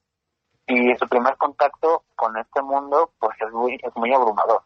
y 0.70 0.96
su 0.98 1.08
primer 1.08 1.36
contacto 1.38 2.04
con 2.16 2.38
este 2.38 2.62
mundo 2.62 3.12
pues 3.20 3.36
es 3.42 3.52
muy 3.52 3.80
es 3.82 3.96
muy 3.96 4.14
abrumador 4.14 4.62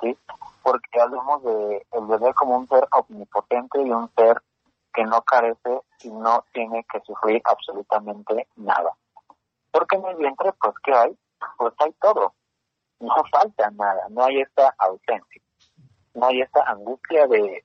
sí 0.00 0.18
porque 0.64 1.00
hablamos 1.00 1.44
de 1.44 1.86
el 1.92 2.06
bebé 2.06 2.34
como 2.34 2.56
un 2.56 2.66
ser 2.66 2.88
omnipotente 2.90 3.80
y 3.80 3.90
un 3.90 4.10
ser 4.16 4.42
que 4.92 5.04
no 5.04 5.22
carece 5.22 5.80
y 6.02 6.10
no 6.10 6.44
tiene 6.52 6.84
que 6.90 7.00
sufrir 7.00 7.42
absolutamente 7.44 8.48
nada. 8.56 8.92
Porque 9.70 9.96
en 9.96 10.06
el 10.06 10.16
vientre 10.16 10.52
pues 10.60 10.74
qué 10.82 10.92
hay 10.92 11.18
pues 11.56 11.74
hay 11.78 11.92
todo. 12.00 12.34
No 12.98 13.14
falta 13.30 13.70
nada 13.70 14.08
no 14.10 14.24
hay 14.24 14.40
esta 14.40 14.74
ausencia 14.78 15.42
no 16.14 16.26
hay 16.26 16.40
esta 16.40 16.62
angustia 16.62 17.26
de 17.26 17.64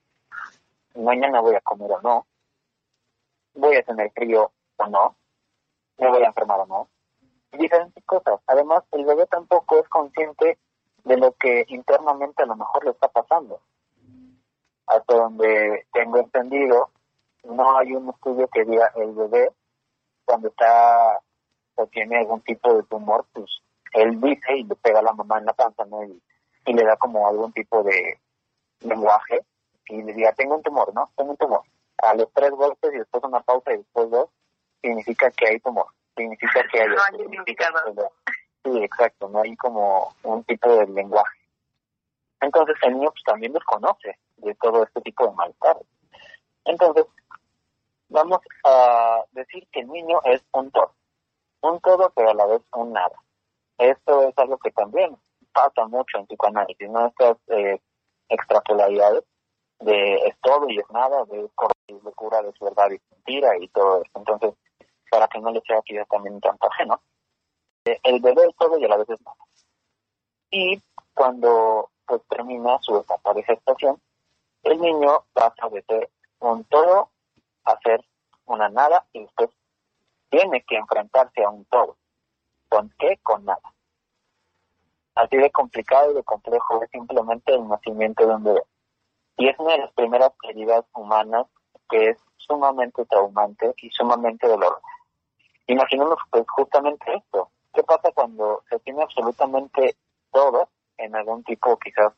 mañana 0.96 1.42
voy 1.42 1.56
a 1.56 1.62
comer 1.62 1.92
o 1.92 2.02
no 2.02 2.26
voy 3.54 3.76
a 3.76 3.84
tener 3.84 4.12
frío 4.12 4.52
o 4.78 4.88
no 4.88 5.16
me 5.98 6.10
voy 6.10 6.24
a 6.24 6.28
enfermar 6.28 6.60
o 6.62 6.66
no 6.66 6.90
diferentes 7.58 8.04
cosas. 8.06 8.40
Además, 8.48 8.84
el 8.92 9.06
bebé 9.06 9.26
tampoco 9.26 9.80
es 9.80 9.88
consciente 9.90 10.58
de 11.04 11.18
lo 11.18 11.32
que 11.34 11.66
internamente 11.70 12.44
a 12.44 12.46
lo 12.46 12.56
mejor 12.56 12.86
le 12.86 12.92
está 12.92 13.08
pasando. 13.08 13.62
Hasta 14.88 15.16
donde 15.16 15.88
tengo 15.94 16.18
entendido, 16.18 16.90
no 17.44 17.78
hay 17.78 17.94
un 17.94 18.10
estudio 18.10 18.48
que 18.48 18.66
diga 18.66 18.92
el 18.96 19.14
bebé 19.14 19.52
cuando 20.26 20.50
está 20.50 21.20
o 21.76 21.88
tiene 21.88 22.18
algún 22.18 22.42
tipo 22.42 22.74
de 22.74 22.84
tumor, 22.84 23.26
pues 23.34 23.50
él 23.94 24.20
dice 24.20 24.58
y 24.58 24.64
le 24.64 24.76
pega 24.76 25.00
a 25.00 25.04
la 25.04 25.14
mamá 25.14 25.40
en 25.40 25.46
la 25.46 25.54
panza, 25.54 25.86
¿no? 25.86 26.04
Y, 26.04 26.22
y 26.66 26.74
le 26.74 26.84
da 26.84 26.98
como 26.98 27.28
algún 27.28 27.54
tipo 27.54 27.82
de 27.84 28.20
lenguaje 28.82 29.46
y 29.88 30.02
le 30.04 30.14
diga, 30.14 30.34
tengo 30.34 30.56
un 30.56 30.64
tumor, 30.64 30.94
¿no? 30.94 31.12
Tengo 31.16 31.32
un 31.32 31.38
tumor. 31.38 31.62
A 31.98 32.14
los 32.14 32.32
tres 32.34 32.52
golpes 32.52 32.94
y 32.94 32.98
después 33.00 33.24
una 33.24 33.42
pausa 33.42 33.74
y 33.74 33.78
después 33.78 34.10
dos, 34.10 34.30
significa 34.82 35.30
que 35.32 35.48
hay 35.48 35.60
tumor 35.60 35.88
significa 36.20 36.68
que 36.72 36.82
hay... 36.82 36.90
No 36.90 38.12
Sí, 38.64 38.84
exacto, 38.84 39.30
no 39.30 39.42
hay 39.42 39.56
como 39.56 40.14
un 40.24 40.44
tipo 40.44 40.70
de 40.76 40.86
lenguaje. 40.88 41.40
Entonces 42.42 42.76
el 42.82 42.96
niño 42.96 43.12
pues, 43.12 43.24
también 43.24 43.54
desconoce 43.54 44.18
de 44.38 44.54
todo 44.56 44.84
este 44.84 45.00
tipo 45.02 45.26
de 45.26 45.34
malestares. 45.34 45.88
Entonces, 46.66 47.06
vamos 48.10 48.42
a 48.66 49.24
decir 49.32 49.66
que 49.72 49.80
el 49.80 49.88
niño 49.88 50.20
es 50.26 50.44
un 50.52 50.70
todo. 50.72 50.94
Un 51.62 51.80
todo, 51.80 52.12
pero 52.14 52.32
a 52.32 52.34
la 52.34 52.46
vez 52.48 52.62
un 52.74 52.92
nada. 52.92 53.16
Esto 53.78 54.28
es 54.28 54.38
algo 54.38 54.58
que 54.58 54.72
también 54.72 55.18
pasa 55.54 55.86
mucho 55.88 56.18
en 56.18 56.28
psicoanálisis, 56.28 56.90
¿no? 56.90 57.08
Estas 57.08 57.38
eh, 57.48 57.80
extrapolaridades 58.30 59.24
de 59.80 60.16
es 60.28 60.36
todo 60.42 60.70
y 60.70 60.78
es 60.78 60.90
nada, 60.92 61.26
de 61.26 61.46
es 61.46 62.04
locura, 62.04 62.42
de 62.42 62.50
es 62.50 62.60
verdad 62.60 62.92
y 62.92 63.02
mentira 63.12 63.58
y 63.58 63.68
todo 63.70 64.02
eso. 64.02 64.12
Entonces, 64.16 64.54
para 65.10 65.28
que 65.28 65.40
no 65.40 65.52
le 65.52 65.62
sea 65.62 65.80
aquí 65.80 65.96
también 66.10 66.40
tanto 66.40 66.68
ajeno. 66.68 67.02
Eh, 67.86 68.00
el 68.04 68.20
bebé 68.20 68.46
es 68.48 68.56
todo 68.58 68.78
y 68.78 68.86
a 68.86 68.88
la 68.88 68.98
vez 68.98 69.10
es 69.10 69.22
nada. 69.22 69.38
Y 70.52 70.82
cuando 71.14 71.90
pues 72.06 72.22
termina 72.28 72.80
su 72.82 72.98
etapa 72.98 73.34
de 73.34 73.44
gestación, 73.44 74.02
el 74.64 74.80
niño 74.80 75.26
pasa 75.34 75.70
de 75.70 75.82
ser 75.84 76.10
un 76.40 76.64
todo 76.66 77.10
a 77.66 77.80
ser 77.80 78.04
una 78.46 78.70
nada 78.70 79.06
y 79.14 79.22
después 79.22 79.50
tiene 80.30 80.64
que 80.64 80.76
enfrentarse 80.76 81.44
a 81.44 81.50
un 81.50 81.66
todo. 81.66 81.98
¿Con 82.68 82.94
qué? 83.00 83.18
Con 83.24 83.46
nada. 83.46 83.74
Así 85.20 85.36
de 85.36 85.52
complicado 85.52 86.12
y 86.12 86.14
de 86.14 86.24
complejo 86.24 86.82
es 86.82 86.90
simplemente 86.92 87.54
el 87.54 87.68
nacimiento 87.68 88.26
de 88.26 88.36
un 88.36 88.44
bebé. 88.44 88.64
Y 89.36 89.50
es 89.50 89.60
una 89.60 89.74
de 89.74 89.80
las 89.80 89.92
primeras 89.92 90.32
heridas 90.44 90.86
humanas 90.94 91.46
que 91.90 92.12
es 92.12 92.18
sumamente 92.38 93.06
traumante 93.06 93.74
y 93.82 93.90
sumamente 93.90 94.48
dolorosa. 94.48 94.88
Imaginemos 95.68 96.18
pues 96.32 96.46
justamente 96.48 97.14
esto. 97.14 97.52
¿Qué 97.74 97.84
pasa 97.84 98.14
cuando 98.14 98.64
se 98.70 98.80
tiene 98.80 99.04
absolutamente 99.04 99.98
todo 100.32 100.70
en 100.98 101.14
algún 101.14 101.44
tipo 101.44 101.78
quizás 101.80 102.14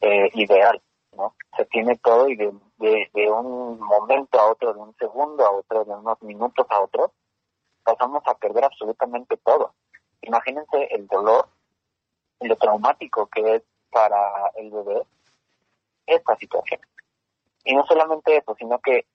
eh, 0.00 0.28
ideal? 0.34 0.82
¿no? 1.16 1.36
Se 1.56 1.64
tiene 1.66 1.96
todo 1.98 2.28
y 2.28 2.34
de, 2.34 2.52
de, 2.78 3.30
un 3.30 3.78
momento 3.78 4.40
a 4.40 4.50
otro, 4.50 4.74
de 4.74 4.80
un 4.80 4.96
segundo 4.96 5.46
a 5.46 5.52
otro, 5.52 5.84
de 5.84 5.94
unos 5.94 6.20
minutos 6.22 6.66
a 6.68 6.82
otro, 6.82 7.12
pasamos 7.84 8.24
a 8.26 8.34
perder 8.34 8.64
absolutamente 8.64 9.36
todo. 9.36 9.72
Imagínense 10.22 10.88
el 10.90 11.06
dolor 11.06 11.48
lo 12.40 12.56
traumático 12.56 13.26
que 13.26 13.56
es 13.56 13.62
para 13.90 14.50
el 14.56 14.70
bebé 14.70 15.02
esta 16.06 16.36
situación. 16.36 16.80
Y 17.64 17.74
no 17.74 17.84
solamente 17.86 18.36
eso, 18.36 18.54
sino 18.58 18.78
que 18.80 19.06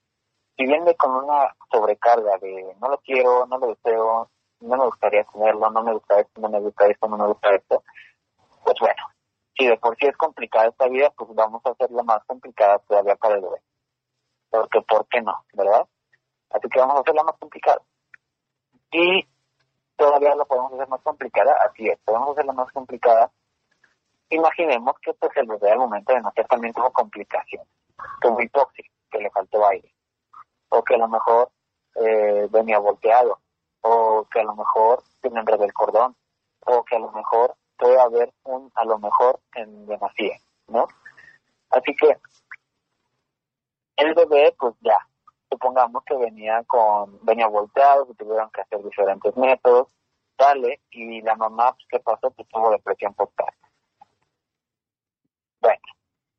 si 0.57 0.65
viene 0.65 0.95
con 0.95 1.11
una 1.15 1.55
sobrecarga 1.71 2.37
de 2.39 2.75
no 2.81 2.89
lo 2.89 2.97
quiero, 2.99 3.45
no 3.45 3.57
lo 3.57 3.67
deseo, 3.67 4.29
no 4.61 4.77
me 4.77 4.85
gustaría 4.85 5.23
tenerlo, 5.25 5.69
no 5.69 5.83
me 5.83 5.93
gusta 5.93 6.19
esto, 6.19 6.41
no 6.41 6.49
me 6.49 6.59
gusta 6.59 6.87
esto, 6.87 7.07
no 7.07 7.17
me 7.17 7.27
gusta 7.27 7.55
esto, 7.55 7.83
pues 8.63 8.75
bueno, 8.79 9.03
si 9.57 9.67
de 9.67 9.77
por 9.77 9.95
sí 9.97 10.07
es 10.07 10.17
complicada 10.17 10.67
esta 10.67 10.87
vida, 10.87 11.11
pues 11.11 11.29
vamos 11.33 11.61
a 11.65 11.71
hacerla 11.71 12.03
más 12.03 12.23
complicada 12.25 12.79
todavía 12.79 13.15
para 13.15 13.35
el 13.35 13.41
bebé. 13.41 13.61
Porque, 14.49 14.81
¿por 14.81 15.07
qué 15.07 15.21
no? 15.21 15.43
¿Verdad? 15.53 15.87
Así 16.49 16.67
que 16.69 16.79
vamos 16.79 16.97
a 16.97 16.99
hacerla 17.01 17.23
más 17.23 17.37
complicada. 17.37 17.81
Y 18.91 19.27
todavía 19.99 20.33
lo 20.33 20.45
podemos 20.45 20.71
hacer 20.73 20.87
más 20.87 21.01
complicada, 21.01 21.53
así 21.65 21.89
es, 21.89 21.99
podemos 22.05 22.29
hacerla 22.31 22.53
más 22.53 22.71
complicada. 22.71 23.29
Imaginemos 24.29 24.95
que 25.01 25.13
pues 25.13 25.35
el 25.35 25.45
bebé 25.45 25.71
al 25.71 25.79
momento 25.79 26.13
de 26.13 26.21
nacer 26.21 26.47
también 26.47 26.73
tuvo 26.73 26.89
complicaciones, 26.91 27.67
como 28.21 28.39
hipoxia, 28.39 28.85
que 29.11 29.19
le 29.19 29.29
faltó 29.29 29.67
aire, 29.67 29.93
o 30.69 30.81
que 30.83 30.95
a 30.95 30.99
lo 30.99 31.09
mejor 31.09 31.51
eh, 31.95 32.47
venía 32.49 32.79
volteado, 32.79 33.41
o 33.81 34.25
que 34.31 34.39
a 34.39 34.43
lo 34.43 34.55
mejor 34.55 35.03
tiene 35.21 35.41
enredo 35.41 35.65
el 35.65 35.73
cordón, 35.73 36.15
o 36.65 36.83
que 36.85 36.95
a 36.95 36.99
lo 36.99 37.11
mejor 37.11 37.55
puede 37.77 37.99
haber 37.99 38.33
un 38.43 38.71
a 38.75 38.85
lo 38.85 38.99
mejor 38.99 39.41
en 39.55 39.85
demasía, 39.85 40.37
¿no? 40.67 40.87
Así 41.71 41.93
que 41.95 42.17
el 43.97 44.13
bebé, 44.13 44.55
pues 44.57 44.75
ya, 44.79 44.97
supongamos 45.49 46.03
que 46.05 46.15
venía 46.15 46.63
con, 46.65 47.19
venía 47.25 47.47
volteado, 47.47 48.07
que 48.07 48.13
tuvieron 48.13 48.49
que 48.51 48.61
hacer 48.61 48.83
diferentes 48.83 49.35
métodos, 49.35 49.87
dale, 50.37 50.81
y 50.91 51.21
la 51.21 51.35
mamá, 51.35 51.73
pues, 51.73 51.85
¿qué 51.89 51.99
pasó? 51.99 52.31
Pues 52.31 52.47
tuvo 52.49 52.71
depresión 52.71 53.13
postparto. 53.13 53.67
Bueno, 55.61 55.81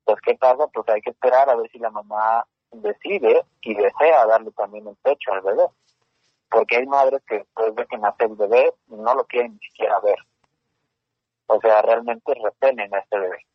pues 0.05 0.19
¿qué 0.23 0.35
pasa? 0.37 0.67
Pues 0.69 0.89
hay 0.89 1.01
que 1.03 1.11
esperar 1.11 1.51
a 1.51 1.57
ver 1.57 1.71
si 1.71 1.79
la 1.79 1.91
mamá 1.91 2.47
decide 2.71 3.45
y 3.63 3.75
desea 3.75 4.27
darle 4.27 4.51
también 4.53 4.87
el 4.89 4.97
pecho 4.97 5.33
al 5.33 5.43
bebé. 5.43 5.67
Porque 6.49 6.77
hay 6.79 6.87
madres 6.87 7.23
que 7.27 7.39
después 7.39 7.75
de 7.75 7.87
que 7.87 7.99
nace 7.99 8.25
el 8.25 8.35
bebé 8.35 8.73
no 8.87 9.15
lo 9.15 9.25
quieren 9.27 9.53
ni 9.53 9.59
siquiera 9.69 10.01
ver. 10.01 10.19
O 11.47 11.61
sea, 11.61 11.83
realmente 11.83 12.33
repelen 12.35 12.95
a 12.95 12.99
este 12.99 13.19
bebé 13.19 13.47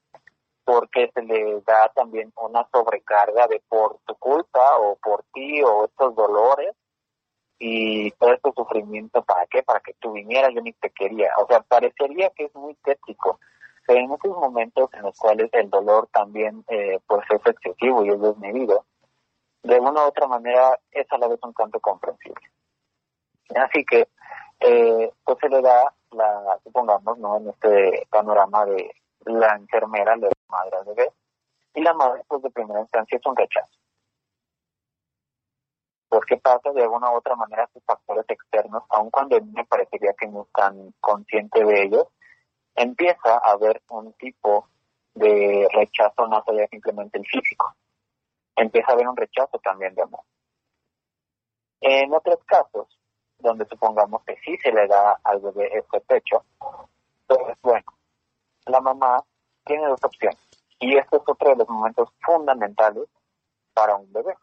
porque 0.66 1.12
se 1.14 1.22
le 1.22 1.62
da 1.62 1.92
también 1.94 2.34
una 2.36 2.68
sobrecarga 2.72 3.48
de 3.48 3.62
por 3.70 4.00
tu 4.06 4.16
culpa 4.16 4.78
o 4.80 4.96
por 4.98 5.24
ti 5.34 5.62
o 5.62 5.86
estos 5.86 6.16
dolores 6.16 6.76
y 7.60 8.12
todo 8.12 8.34
este 8.34 8.52
sufrimiento, 8.54 9.24
¿para 9.24 9.46
qué? 9.48 9.64
Para 9.64 9.80
que 9.80 9.94
tú 9.94 10.12
vinieras, 10.12 10.52
yo 10.54 10.62
ni 10.62 10.74
te 10.74 10.90
quería. 10.90 11.32
O 11.42 11.48
sea, 11.48 11.62
parecería 11.62 12.32
que 12.32 12.46
es 12.46 12.56
muy 12.56 12.74
tétrico, 12.84 13.40
pero 13.86 14.00
en 14.00 14.12
esos 14.12 14.38
momentos 14.38 14.90
en 14.94 15.04
los 15.04 15.18
cuales 15.18 15.50
el 15.54 15.70
dolor 15.70 16.10
también 16.12 16.66
eh, 16.68 17.00
pues 17.08 17.24
es 17.30 17.42
excesivo 17.46 18.04
y 18.04 18.10
es 18.10 18.20
desmedido, 18.20 18.86
de 19.64 19.80
una 19.80 20.04
u 20.04 20.08
otra 20.08 20.28
manera 20.28 20.78
es 20.92 21.06
a 21.12 21.18
la 21.18 21.28
vez 21.28 21.40
un 21.44 21.54
tanto 21.54 21.80
comprensible. 21.80 22.50
Así 23.56 23.86
que, 23.86 24.08
eh, 24.60 25.12
pues 25.24 25.38
se 25.40 25.50
le 25.50 25.62
da 25.62 25.94
la, 26.12 26.60
supongamos, 26.64 27.18
¿no? 27.20 27.38
En 27.38 27.50
este 27.50 28.08
panorama 28.10 28.66
de 28.66 28.92
la 29.26 29.56
enfermera 29.56 30.16
le 30.16 30.30
madre 30.48 30.78
al 30.78 30.86
bebé 30.86 31.12
y 31.74 31.82
la 31.82 31.94
madre 31.94 32.24
pues 32.28 32.42
de 32.42 32.52
primera 32.52 32.82
instancia 32.82 33.18
es 33.18 33.26
un 33.26 33.36
rechazo. 33.36 33.78
Porque 36.08 36.38
pasa 36.38 36.72
de 36.72 36.84
alguna 36.84 37.12
u 37.12 37.16
otra 37.16 37.36
manera 37.36 37.70
sus 37.74 37.84
factores 37.84 38.26
externos, 38.30 38.84
aun 38.90 39.10
cuando 39.10 39.40
me 39.42 39.66
parecería 39.66 40.14
que 40.14 40.28
no 40.28 40.44
están 40.44 40.94
conscientes 41.02 41.68
de 41.68 41.84
ellos, 41.84 42.08
empieza 42.76 43.34
a 43.34 43.52
haber 43.52 43.82
un 43.90 44.14
tipo 44.14 44.70
de 45.14 45.68
rechazo 45.74 46.28
más 46.28 46.48
allá 46.48 46.68
simplemente 46.68 47.18
el 47.18 47.26
físico. 47.26 47.76
Empieza 48.56 48.92
a 48.92 48.94
haber 48.94 49.08
un 49.08 49.18
rechazo 49.18 49.60
también 49.60 49.96
de 49.96 50.04
amor. 50.04 50.24
En 51.82 52.14
otros 52.14 52.40
casos, 52.46 52.88
donde 53.40 53.66
supongamos 53.66 54.24
que 54.24 54.38
sí 54.38 54.58
se 54.58 54.72
le 54.72 54.88
da 54.88 55.20
al 55.24 55.40
bebé 55.40 55.70
este 55.78 56.00
pecho, 56.02 56.46
pues 57.28 57.58
bueno, 57.62 57.86
la 58.66 58.82
mamá 58.82 59.24
tiene 59.66 59.88
dos 59.88 60.04
opciones. 60.04 60.40
Y 60.80 60.98
este 60.98 61.18
es 61.18 61.24
otro 61.26 61.50
de 61.50 61.56
los 61.56 61.70
momentos 61.70 62.10
fundamentales 62.22 63.08
para 63.74 63.96
un 63.96 64.12
bebé. 64.12 64.36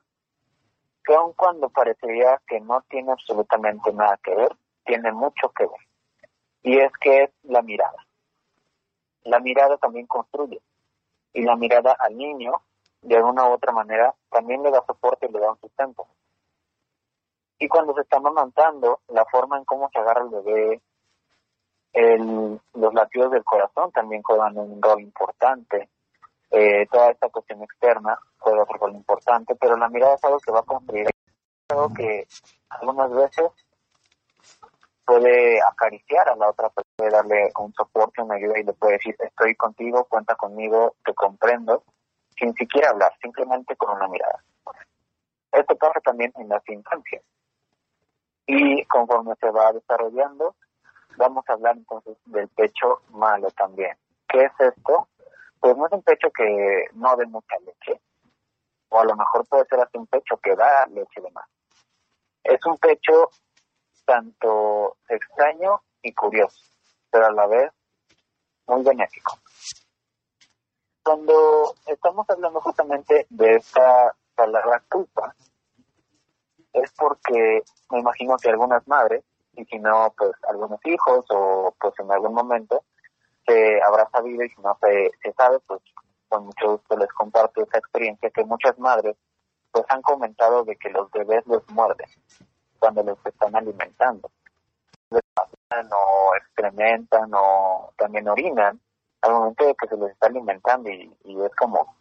Que 1.04 1.14
aun 1.14 1.32
cuando 1.32 1.68
parecería 1.68 2.40
que 2.46 2.60
no 2.60 2.80
tiene 2.88 3.12
absolutamente 3.12 3.92
nada 3.92 4.18
que 4.22 4.34
ver, 4.34 4.56
tiene 4.84 5.12
mucho 5.12 5.50
que 5.50 5.64
ver. 5.64 5.80
Y 6.62 6.78
es 6.78 6.92
que 7.00 7.24
es 7.24 7.30
la 7.42 7.62
mirada. 7.62 8.06
La 9.24 9.40
mirada 9.40 9.76
también 9.78 10.06
construye. 10.06 10.60
Y 11.32 11.42
la 11.42 11.56
mirada 11.56 11.96
al 11.98 12.16
niño, 12.16 12.62
de 13.02 13.16
alguna 13.16 13.48
u 13.48 13.52
otra 13.52 13.72
manera, 13.72 14.14
también 14.30 14.62
le 14.62 14.70
da 14.70 14.84
soporte 14.86 15.26
y 15.26 15.32
le 15.32 15.40
da 15.40 15.50
un 15.50 15.60
sustento. 15.60 16.06
Y 17.58 17.68
cuando 17.68 17.94
se 17.94 18.02
está 18.02 18.18
amamantando, 18.18 19.00
la 19.08 19.24
forma 19.24 19.56
en 19.58 19.64
cómo 19.64 19.88
se 19.92 19.98
agarra 19.98 20.22
el 20.22 20.30
bebé, 20.30 20.82
el, 21.92 22.60
los 22.74 22.94
latidos 22.94 23.32
del 23.32 23.44
corazón 23.44 23.92
también 23.92 24.22
juegan 24.22 24.56
un 24.56 24.80
rol 24.80 25.00
importante. 25.00 25.88
Eh, 26.50 26.86
toda 26.90 27.10
esta 27.10 27.28
cuestión 27.28 27.62
externa 27.62 28.18
juega 28.38 28.64
un 28.68 28.78
rol 28.78 28.94
importante, 28.94 29.54
pero 29.54 29.76
la 29.76 29.88
mirada 29.88 30.14
es 30.14 30.24
algo 30.24 30.38
que 30.38 30.52
va 30.52 30.60
a 30.60 30.64
construir. 30.64 31.06
Algo 31.68 31.92
que 31.94 32.26
algunas 32.68 33.10
veces 33.12 33.50
puede 35.04 35.60
acariciar 35.62 36.28
a 36.28 36.36
la 36.36 36.50
otra 36.50 36.68
persona, 36.68 36.92
puede 36.96 37.10
darle 37.10 37.52
un 37.58 37.72
soporte, 37.72 38.22
una 38.22 38.36
ayuda 38.36 38.58
y 38.58 38.64
le 38.64 38.72
puede 38.72 38.94
decir, 38.94 39.16
estoy 39.18 39.54
contigo, 39.56 40.04
cuenta 40.04 40.34
conmigo, 40.36 40.94
te 41.04 41.14
comprendo, 41.14 41.84
sin 42.36 42.54
siquiera 42.54 42.90
hablar, 42.90 43.12
simplemente 43.20 43.76
con 43.76 43.96
una 43.96 44.08
mirada. 44.08 44.42
Esto 45.52 45.76
pasa 45.76 46.00
también 46.00 46.32
en 46.36 46.48
las 46.48 46.66
infancias. 46.68 47.22
Y 48.46 48.84
conforme 48.86 49.34
se 49.36 49.50
va 49.50 49.72
desarrollando, 49.72 50.54
vamos 51.16 51.44
a 51.48 51.52
hablar 51.54 51.76
entonces 51.76 52.16
del 52.26 52.48
pecho 52.48 53.02
malo 53.10 53.50
también. 53.50 53.96
¿Qué 54.28 54.44
es 54.44 54.52
esto? 54.58 55.08
Pues 55.60 55.76
no 55.76 55.86
es 55.86 55.92
un 55.92 56.02
pecho 56.02 56.30
que 56.30 56.86
no 56.94 57.16
dé 57.16 57.26
mucha 57.26 57.56
leche, 57.60 58.00
o 58.88 59.00
a 59.00 59.04
lo 59.04 59.16
mejor 59.16 59.46
puede 59.46 59.64
ser 59.66 59.80
hasta 59.80 59.98
un 59.98 60.06
pecho 60.06 60.36
que 60.38 60.56
da 60.56 60.86
leche 60.86 61.20
de 61.20 61.30
más. 61.30 61.48
Es 62.42 62.64
un 62.66 62.78
pecho 62.78 63.30
tanto 64.04 64.96
extraño 65.08 65.82
y 66.02 66.12
curioso, 66.12 66.60
pero 67.10 67.26
a 67.26 67.32
la 67.32 67.46
vez 67.46 67.72
muy 68.66 68.82
benéfico. 68.82 69.38
Cuando 71.04 71.74
estamos 71.86 72.28
hablando 72.28 72.60
justamente 72.60 73.26
de 73.30 73.56
esta 73.56 74.14
palabra 74.34 74.82
culpa, 74.88 75.34
es 76.72 76.92
porque 76.92 77.62
me 77.90 78.00
imagino 78.00 78.36
que 78.36 78.48
algunas 78.48 78.86
madres 78.88 79.24
y 79.54 79.64
si 79.66 79.78
no, 79.78 80.12
pues 80.16 80.32
algunos 80.48 80.80
hijos 80.84 81.24
o 81.30 81.74
pues 81.80 81.94
en 81.98 82.10
algún 82.10 82.34
momento 82.34 82.84
se 83.46 83.82
habrá 83.82 84.08
sabido 84.10 84.44
y 84.44 84.48
si 84.48 84.60
no 84.62 84.76
se, 84.80 85.10
se 85.22 85.32
sabe, 85.32 85.58
pues 85.66 85.80
con 86.28 86.46
mucho 86.46 86.72
gusto 86.72 86.96
les 86.96 87.12
comparto 87.12 87.62
esa 87.62 87.78
experiencia 87.78 88.30
que 88.30 88.44
muchas 88.44 88.78
madres 88.78 89.16
pues 89.70 89.84
han 89.88 90.02
comentado 90.02 90.64
de 90.64 90.76
que 90.76 90.90
los 90.90 91.10
bebés 91.10 91.46
los 91.46 91.62
muerden 91.70 92.08
cuando 92.78 93.02
los 93.02 93.18
están 93.24 93.56
alimentando. 93.56 94.30
O 95.70 96.34
excrementan 96.36 97.30
o 97.34 97.92
también 97.96 98.28
orinan 98.28 98.80
al 99.22 99.32
momento 99.32 99.66
de 99.66 99.74
que 99.74 99.88
se 99.88 99.96
les 99.96 100.10
está 100.10 100.26
alimentando 100.26 100.90
y, 100.90 101.10
y 101.24 101.42
es 101.42 101.54
como, 101.54 101.96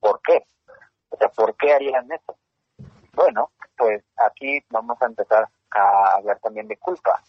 ¿por 0.00 0.20
qué? 0.22 0.44
O 1.10 1.16
sea, 1.16 1.28
¿por 1.28 1.54
qué 1.56 1.74
harían 1.74 2.10
eso? 2.10 2.36
Bueno, 3.14 3.50
pues 3.76 4.02
aquí 4.16 4.64
vamos 4.70 5.00
a 5.00 5.06
empezar 5.06 5.48
a 5.74 6.16
hablar 6.16 6.38
también 6.40 6.68
de 6.68 6.76
culpa, 6.76 7.22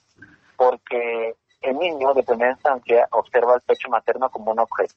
porque 0.55 1.35
el 1.61 1.77
niño 1.77 2.13
de 2.13 2.23
primera 2.23 2.51
instancia 2.51 3.07
observa 3.11 3.55
el 3.55 3.61
pecho 3.61 3.89
materno 3.89 4.29
como 4.29 4.51
un 4.51 4.59
objeto. 4.59 4.93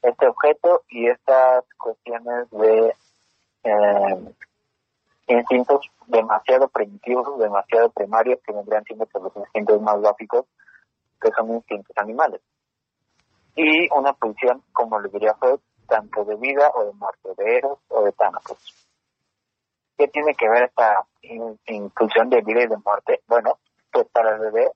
Este 0.00 0.28
objeto 0.28 0.82
y 0.88 1.08
estas 1.08 1.64
cuestiones 1.76 2.48
de 2.50 2.94
eh, 3.64 4.34
instintos 5.26 5.90
demasiado 6.06 6.68
primitivos, 6.68 7.38
demasiado 7.38 7.90
primarios, 7.90 8.40
que 8.44 8.52
vendrían 8.52 8.84
siendo 8.84 9.06
pues, 9.06 9.24
los 9.24 9.36
instintos 9.36 9.80
más 9.82 10.00
básicos, 10.00 10.46
que 11.20 11.30
son 11.32 11.52
instintos 11.52 11.96
animales. 11.96 12.40
Y 13.56 13.92
una 13.92 14.12
pulsión, 14.12 14.62
como 14.72 15.00
le 15.00 15.08
diría 15.08 15.34
Freud, 15.34 15.60
tanto 15.88 16.24
de 16.24 16.36
vida 16.36 16.70
o 16.74 16.84
de 16.84 16.92
muerte, 16.92 17.28
de 17.36 17.58
Eros 17.58 17.78
o 17.88 18.02
de 18.04 18.12
Tánatos. 18.12 18.87
¿Qué 19.98 20.06
tiene 20.06 20.32
que 20.34 20.48
ver 20.48 20.62
esta 20.62 21.04
inclusión 21.66 22.30
de 22.30 22.40
vida 22.42 22.62
y 22.62 22.68
de 22.68 22.76
muerte? 22.76 23.20
Bueno, 23.26 23.58
pues 23.90 24.06
para 24.12 24.36
el 24.36 24.40
bebé, 24.40 24.70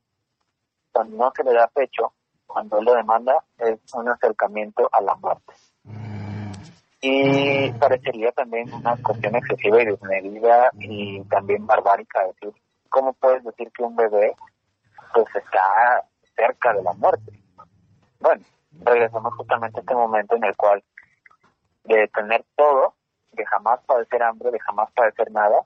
cuando 0.91 1.17
no 1.17 1.33
se 1.35 1.45
le 1.45 1.53
da 1.53 1.69
pecho, 1.69 2.13
cuando 2.45 2.79
él 2.79 2.85
lo 2.85 2.95
demanda, 2.95 3.45
es 3.59 3.79
un 3.95 4.09
acercamiento 4.09 4.89
a 4.93 5.01
la 5.01 5.15
muerte. 5.15 5.53
Y 7.01 7.71
parecería 7.73 8.33
también 8.33 8.75
una 8.75 8.97
cuestión 8.97 9.37
excesiva 9.37 9.81
y 9.83 9.87
desmedida 9.87 10.71
y 10.81 11.23
también 11.25 11.67
barbárica 11.67 12.27
decir, 12.27 12.53
¿cómo 12.89 13.13
puedes 13.13 13.45
decir 13.45 13.71
que 13.73 13.85
un 13.85 13.95
bebé 13.95 14.35
pues 15.15 15.27
está 15.37 16.05
cerca 16.37 16.75
de 16.75 16.83
la 16.83 16.95
muerte? 16.95 17.33
Bueno, 18.19 18.43
regresamos 18.85 19.35
justamente 19.35 19.79
a 19.79 19.83
este 19.83 19.95
momento 19.95 20.35
en 20.35 20.45
el 20.45 20.57
cual 20.57 20.83
de 21.85 22.09
tener 22.09 22.45
todo 22.57 22.95
de 23.33 23.47
jamás 23.47 23.81
padecer 23.85 24.23
hambre, 24.23 24.51
de 24.51 24.61
jamás 24.61 24.91
padecer 24.93 25.31
nada, 25.31 25.65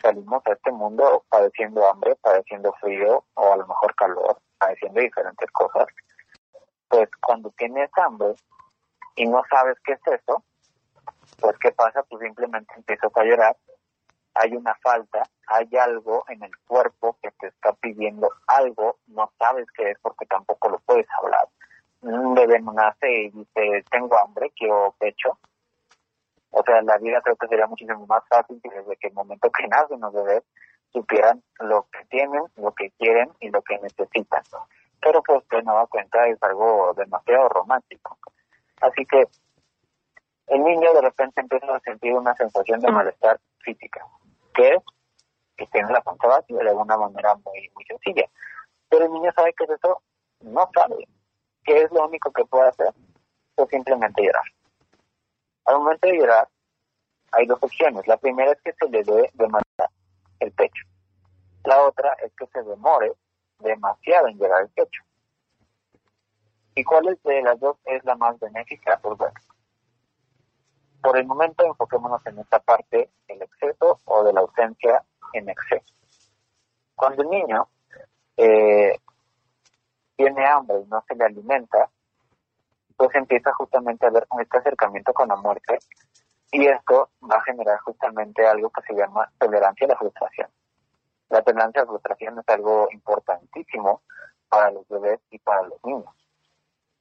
salimos 0.00 0.46
a 0.46 0.52
este 0.52 0.72
mundo 0.72 1.24
padeciendo 1.28 1.88
hambre, 1.88 2.16
padeciendo 2.16 2.72
frío 2.80 3.24
o 3.34 3.52
a 3.52 3.56
lo 3.56 3.66
mejor 3.66 3.94
calor, 3.94 4.38
padeciendo 4.58 5.00
diferentes 5.00 5.50
cosas. 5.52 5.86
Pues 6.88 7.08
cuando 7.20 7.50
tienes 7.50 7.90
hambre 7.96 8.34
y 9.16 9.26
no 9.26 9.42
sabes 9.50 9.76
qué 9.84 9.92
es 9.92 10.20
eso, 10.20 10.42
pues 11.40 11.56
qué 11.58 11.72
pasa, 11.72 12.02
pues 12.04 12.22
simplemente 12.22 12.72
empiezas 12.76 13.10
a 13.16 13.24
llorar 13.24 13.56
hay 14.38 14.54
una 14.54 14.74
falta, 14.76 15.22
hay 15.46 15.68
algo 15.76 16.24
en 16.28 16.42
el 16.42 16.50
cuerpo 16.66 17.16
que 17.22 17.30
te 17.32 17.48
está 17.48 17.72
pidiendo 17.74 18.30
algo, 18.46 18.98
no 19.06 19.30
sabes 19.38 19.66
qué 19.74 19.90
es 19.90 19.98
porque 20.00 20.26
tampoco 20.26 20.68
lo 20.68 20.78
puedes 20.80 21.06
hablar. 21.22 21.48
Un 22.02 22.34
bebé 22.34 22.60
nace 22.60 23.10
y 23.10 23.30
dice, 23.30 23.84
tengo 23.90 24.18
hambre, 24.18 24.52
quiero 24.56 24.94
pecho. 24.98 25.38
O 26.50 26.62
sea, 26.62 26.80
la 26.82 26.96
vida 26.98 27.20
creo 27.22 27.36
que 27.36 27.48
sería 27.48 27.66
muchísimo 27.66 28.06
más 28.06 28.22
fácil 28.28 28.60
si 28.62 28.68
desde 28.68 28.96
que 28.96 29.08
el 29.08 29.14
momento 29.14 29.50
que 29.50 29.66
nacen 29.68 30.00
los 30.00 30.12
bebés 30.12 30.42
supieran 30.92 31.42
lo 31.60 31.86
que 31.92 32.04
tienen, 32.06 32.42
lo 32.56 32.72
que 32.72 32.90
quieren 32.92 33.30
y 33.40 33.50
lo 33.50 33.62
que 33.62 33.78
necesitan. 33.78 34.42
Pero 35.00 35.22
pues 35.22 35.46
de 35.48 35.62
nueva 35.62 35.86
cuenta 35.86 36.26
es 36.26 36.42
algo 36.42 36.94
demasiado 36.94 37.48
romántico. 37.48 38.16
Así 38.80 39.04
que 39.04 39.26
el 40.46 40.62
niño 40.62 40.94
de 40.94 41.02
repente 41.02 41.40
empieza 41.40 41.74
a 41.74 41.80
sentir 41.80 42.14
una 42.14 42.34
sensación 42.34 42.80
de 42.80 42.90
malestar 42.90 43.38
física, 43.58 44.06
que 44.54 44.74
es 44.74 44.82
que 45.56 45.66
tiene 45.66 45.90
la 45.90 46.00
panza 46.00 46.28
vacía 46.28 46.58
de 46.58 46.68
alguna 46.70 46.96
manera 46.96 47.34
muy, 47.36 47.70
muy 47.74 47.84
sencilla. 47.84 48.28
Pero 48.88 49.06
el 49.06 49.12
niño 49.12 49.30
sabe 49.34 49.52
que 49.54 49.64
es 49.64 49.70
eso, 49.70 50.02
no 50.40 50.68
sabe. 50.74 51.08
¿Qué 51.64 51.82
es 51.82 51.90
lo 51.90 52.06
único 52.06 52.30
que 52.30 52.44
puede 52.44 52.68
hacer? 52.68 52.94
Pues 53.54 53.68
simplemente 53.70 54.22
llorar. 54.22 54.44
Al 55.66 55.78
momento 55.78 56.06
de 56.06 56.16
llorar, 56.16 56.48
hay 57.32 57.46
dos 57.46 57.58
opciones. 57.62 58.06
La 58.06 58.16
primera 58.16 58.52
es 58.52 58.60
que 58.62 58.72
se 58.72 58.88
le 58.88 59.02
dé 59.02 59.30
demasiado 59.34 59.90
el 60.40 60.52
pecho. 60.52 60.84
La 61.64 61.82
otra 61.82 62.12
es 62.24 62.32
que 62.36 62.46
se 62.46 62.62
demore 62.62 63.12
demasiado 63.58 64.28
en 64.28 64.38
llegar 64.38 64.60
al 64.60 64.68
pecho. 64.70 65.02
¿Y 66.74 66.84
cuál 66.84 67.18
de 67.24 67.42
las 67.42 67.58
dos 67.58 67.78
es 67.84 68.04
la 68.04 68.14
más 68.16 68.38
benéfica? 68.38 68.98
Pues 69.02 69.18
bueno, 69.18 69.34
por 71.02 71.16
el 71.16 71.26
momento 71.26 71.64
enfoquémonos 71.64 72.24
en 72.26 72.38
esta 72.38 72.58
parte 72.58 73.10
del 73.26 73.42
exceso 73.42 74.00
o 74.04 74.24
de 74.24 74.32
la 74.32 74.40
ausencia 74.40 75.02
en 75.32 75.48
exceso. 75.48 75.94
Cuando 76.94 77.22
el 77.22 77.30
niño 77.30 77.68
eh, 78.36 78.98
tiene 80.16 80.46
hambre 80.46 80.80
y 80.80 80.88
no 80.88 81.02
se 81.08 81.14
le 81.14 81.24
alimenta, 81.24 81.90
pues 82.96 83.14
empieza 83.14 83.52
justamente 83.52 84.06
a 84.06 84.10
ver 84.10 84.26
este 84.40 84.58
acercamiento 84.58 85.12
con 85.12 85.28
la 85.28 85.36
muerte 85.36 85.78
y 86.52 86.66
esto 86.66 87.10
va 87.22 87.36
a 87.36 87.42
generar 87.42 87.78
justamente 87.80 88.46
algo 88.46 88.70
que 88.70 88.82
se 88.82 88.94
llama 88.94 89.30
tolerancia 89.38 89.86
a 89.86 89.90
la 89.90 89.96
frustración. 89.96 90.48
La 91.28 91.42
tolerancia 91.42 91.82
a 91.82 91.84
la 91.84 91.90
frustración 91.90 92.38
es 92.38 92.48
algo 92.48 92.88
importantísimo 92.92 94.02
para 94.48 94.70
los 94.70 94.86
bebés 94.88 95.20
y 95.30 95.38
para 95.38 95.62
los 95.62 95.84
niños. 95.84 96.14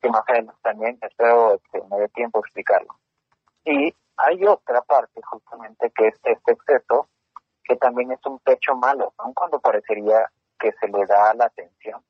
Que 0.02 0.10
más 0.10 0.24
adelante 0.28 0.60
también 0.62 0.98
espero 1.02 1.62
que 1.72 1.82
me 1.90 2.00
dé 2.00 2.10
tiempo 2.10 2.40
explicarlo. 2.40 2.96
Y 3.64 3.96
hay 4.18 4.46
otra 4.46 4.82
parte 4.82 5.22
justamente 5.22 5.92
que 5.92 6.08
es 6.08 6.16
este 6.24 6.52
exceso, 6.52 7.08
que 7.64 7.76
también 7.76 8.12
es 8.12 8.20
un 8.26 8.40
pecho 8.40 8.76
malo, 8.76 9.14
aun 9.18 9.34
cuando 9.34 9.60
parecería 9.60 10.30
que 10.60 10.72
se 10.74 10.88
le 10.88 11.06
da 11.06 11.34
la 11.34 11.46
atención. 11.46 12.04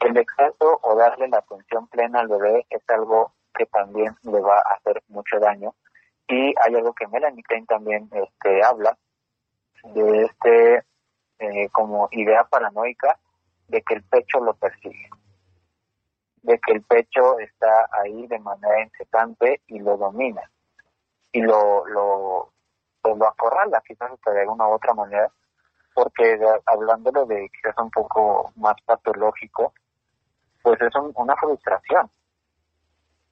El 0.00 0.16
exceso 0.16 0.80
o 0.82 0.96
darle 0.96 1.28
la 1.28 1.38
atención 1.38 1.86
plena 1.88 2.20
al 2.20 2.28
bebé 2.28 2.66
es 2.70 2.82
algo 2.88 3.32
que 3.54 3.66
también 3.66 4.16
le 4.22 4.40
va 4.40 4.58
a 4.58 4.74
hacer 4.74 5.02
mucho 5.08 5.38
daño. 5.38 5.74
Y 6.26 6.54
hay 6.64 6.74
algo 6.74 6.94
que 6.94 7.06
Melanie 7.08 7.42
Klein 7.42 7.66
también 7.66 8.08
este, 8.12 8.64
habla 8.64 8.96
de 9.82 10.22
este 10.24 10.84
eh, 11.38 11.68
como 11.70 12.08
idea 12.12 12.44
paranoica 12.44 13.18
de 13.68 13.82
que 13.82 13.94
el 13.94 14.02
pecho 14.04 14.40
lo 14.40 14.54
persigue, 14.54 15.08
de 16.42 16.58
que 16.58 16.72
el 16.72 16.82
pecho 16.82 17.38
está 17.38 17.88
ahí 17.92 18.26
de 18.26 18.38
manera 18.38 18.82
incesante 18.82 19.60
y 19.66 19.78
lo 19.78 19.96
domina 19.96 20.42
y 21.32 21.40
lo, 21.42 21.86
lo, 21.86 22.52
pues 23.00 23.16
lo 23.16 23.26
acorrala 23.26 23.82
quizás 23.86 24.10
de 24.26 24.40
alguna 24.40 24.68
u 24.68 24.72
otra 24.72 24.94
manera, 24.94 25.30
porque 25.94 26.38
hablándolo 26.66 27.26
de 27.26 27.48
quizás 27.50 27.76
un 27.78 27.90
poco 27.90 28.52
más 28.56 28.76
patológico, 28.84 29.72
pues 30.70 30.82
es 30.82 30.94
una 31.16 31.34
frustración, 31.34 32.08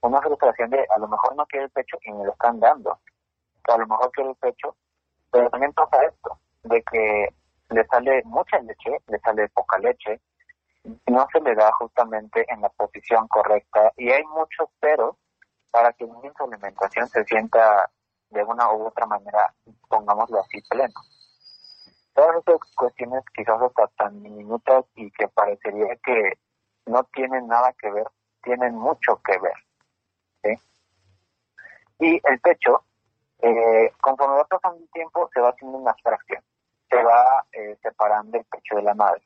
una 0.01 0.21
frustración 0.21 0.71
de 0.71 0.85
a 0.93 0.99
lo 0.99 1.07
mejor 1.07 1.37
no 1.37 1.47
quiere 1.47 1.67
el 1.67 1.71
pecho 1.71 1.97
y 2.03 2.11
me 2.11 2.25
lo 2.25 2.33
están 2.33 2.59
dando, 2.59 2.99
a 3.69 3.79
lo 3.79 3.87
mejor 3.87 4.11
quiere 4.11 4.31
el 4.31 4.37
pecho, 4.37 4.75
pero 5.31 5.49
también 5.49 5.73
pasa 5.73 6.03
esto, 6.05 6.41
de 6.65 6.83
que 6.83 7.29
le 7.71 7.87
sale 7.87 8.23
mucha 8.25 8.59
leche, 8.59 8.91
le 9.07 9.21
sale 9.21 9.49
poca 9.51 9.79
leche, 9.79 10.21
no 11.07 11.29
se 11.33 11.41
le 11.41 11.55
da 11.55 11.71
justamente 11.79 12.45
en 12.49 12.61
la 12.61 12.71
posición 12.71 13.29
correcta 13.29 13.93
y 13.97 14.11
hay 14.11 14.25
muchos 14.25 14.69
peros 14.81 15.15
para 15.71 15.93
que 15.93 16.07
su 16.07 16.45
alimentación 16.45 17.07
se 17.07 17.25
sienta 17.25 17.89
de 18.31 18.43
una 18.43 18.73
u 18.73 18.87
otra 18.89 19.07
manera, 19.07 19.55
pongámoslo 19.89 20.41
así, 20.41 20.61
pleno. 20.69 21.01
Todas 22.15 22.43
esas 22.45 22.59
cuestiones 22.75 23.23
quizás 23.33 23.63
hasta 23.63 23.87
tan 23.97 24.25
diminutas 24.25 24.87
y 24.97 25.09
que 25.13 25.29
parecería 25.29 25.95
que 26.03 26.33
no 26.89 27.05
tienen 27.05 27.47
nada 27.47 27.73
que 27.75 27.91
ver, 27.91 28.07
tienen 28.43 28.75
mucho 28.75 29.21
que 29.23 29.39
ver. 29.39 29.55
¿sí? 30.43 30.63
Y 32.01 32.21
el 32.25 32.41
pecho, 32.41 32.85
eh, 33.41 33.93
conforme 34.01 34.37
va 34.37 34.45
pasando 34.45 34.79
el 34.79 34.91
tiempo, 34.91 35.29
se 35.33 35.41
va 35.41 35.51
haciendo 35.51 35.79
una 35.79 35.91
abstracción, 35.93 36.43
se 36.89 37.03
va 37.03 37.45
eh, 37.53 37.77
separando 37.83 38.39
el 38.39 38.45
pecho 38.45 38.77
de 38.77 38.83
la 38.83 38.95
madre. 38.95 39.23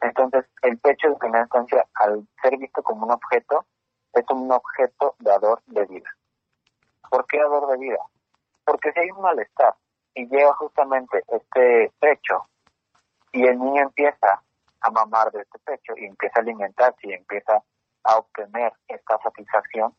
Entonces, 0.00 0.46
el 0.62 0.78
pecho, 0.78 1.08
en 1.08 1.18
primera 1.18 1.44
instancia, 1.44 1.86
al 1.94 2.26
ser 2.42 2.56
visto 2.56 2.82
como 2.82 3.06
un 3.06 3.12
objeto, 3.12 3.66
es 4.12 4.24
un 4.30 4.50
objeto 4.50 5.14
dador 5.18 5.62
de 5.66 5.84
vida. 5.86 6.10
¿Por 7.10 7.26
qué 7.26 7.38
dador 7.38 7.70
de 7.70 7.76
vida? 7.76 7.98
Porque 8.64 8.92
si 8.92 9.00
hay 9.00 9.10
un 9.10 9.20
malestar 9.20 9.74
y 10.14 10.26
llega 10.26 10.54
justamente 10.54 11.22
este 11.28 11.92
pecho 12.00 12.46
y 13.32 13.46
el 13.46 13.58
niño 13.58 13.82
empieza 13.82 14.42
a 14.80 14.90
mamar 14.90 15.30
de 15.32 15.42
este 15.42 15.58
pecho 15.60 15.94
y 15.96 16.06
empieza 16.06 16.38
a 16.38 16.42
alimentarse 16.42 17.00
y 17.02 17.12
empieza 17.12 17.62
a 18.04 18.16
obtener 18.16 18.72
esta 18.88 19.18
satisfacción, 19.18 19.94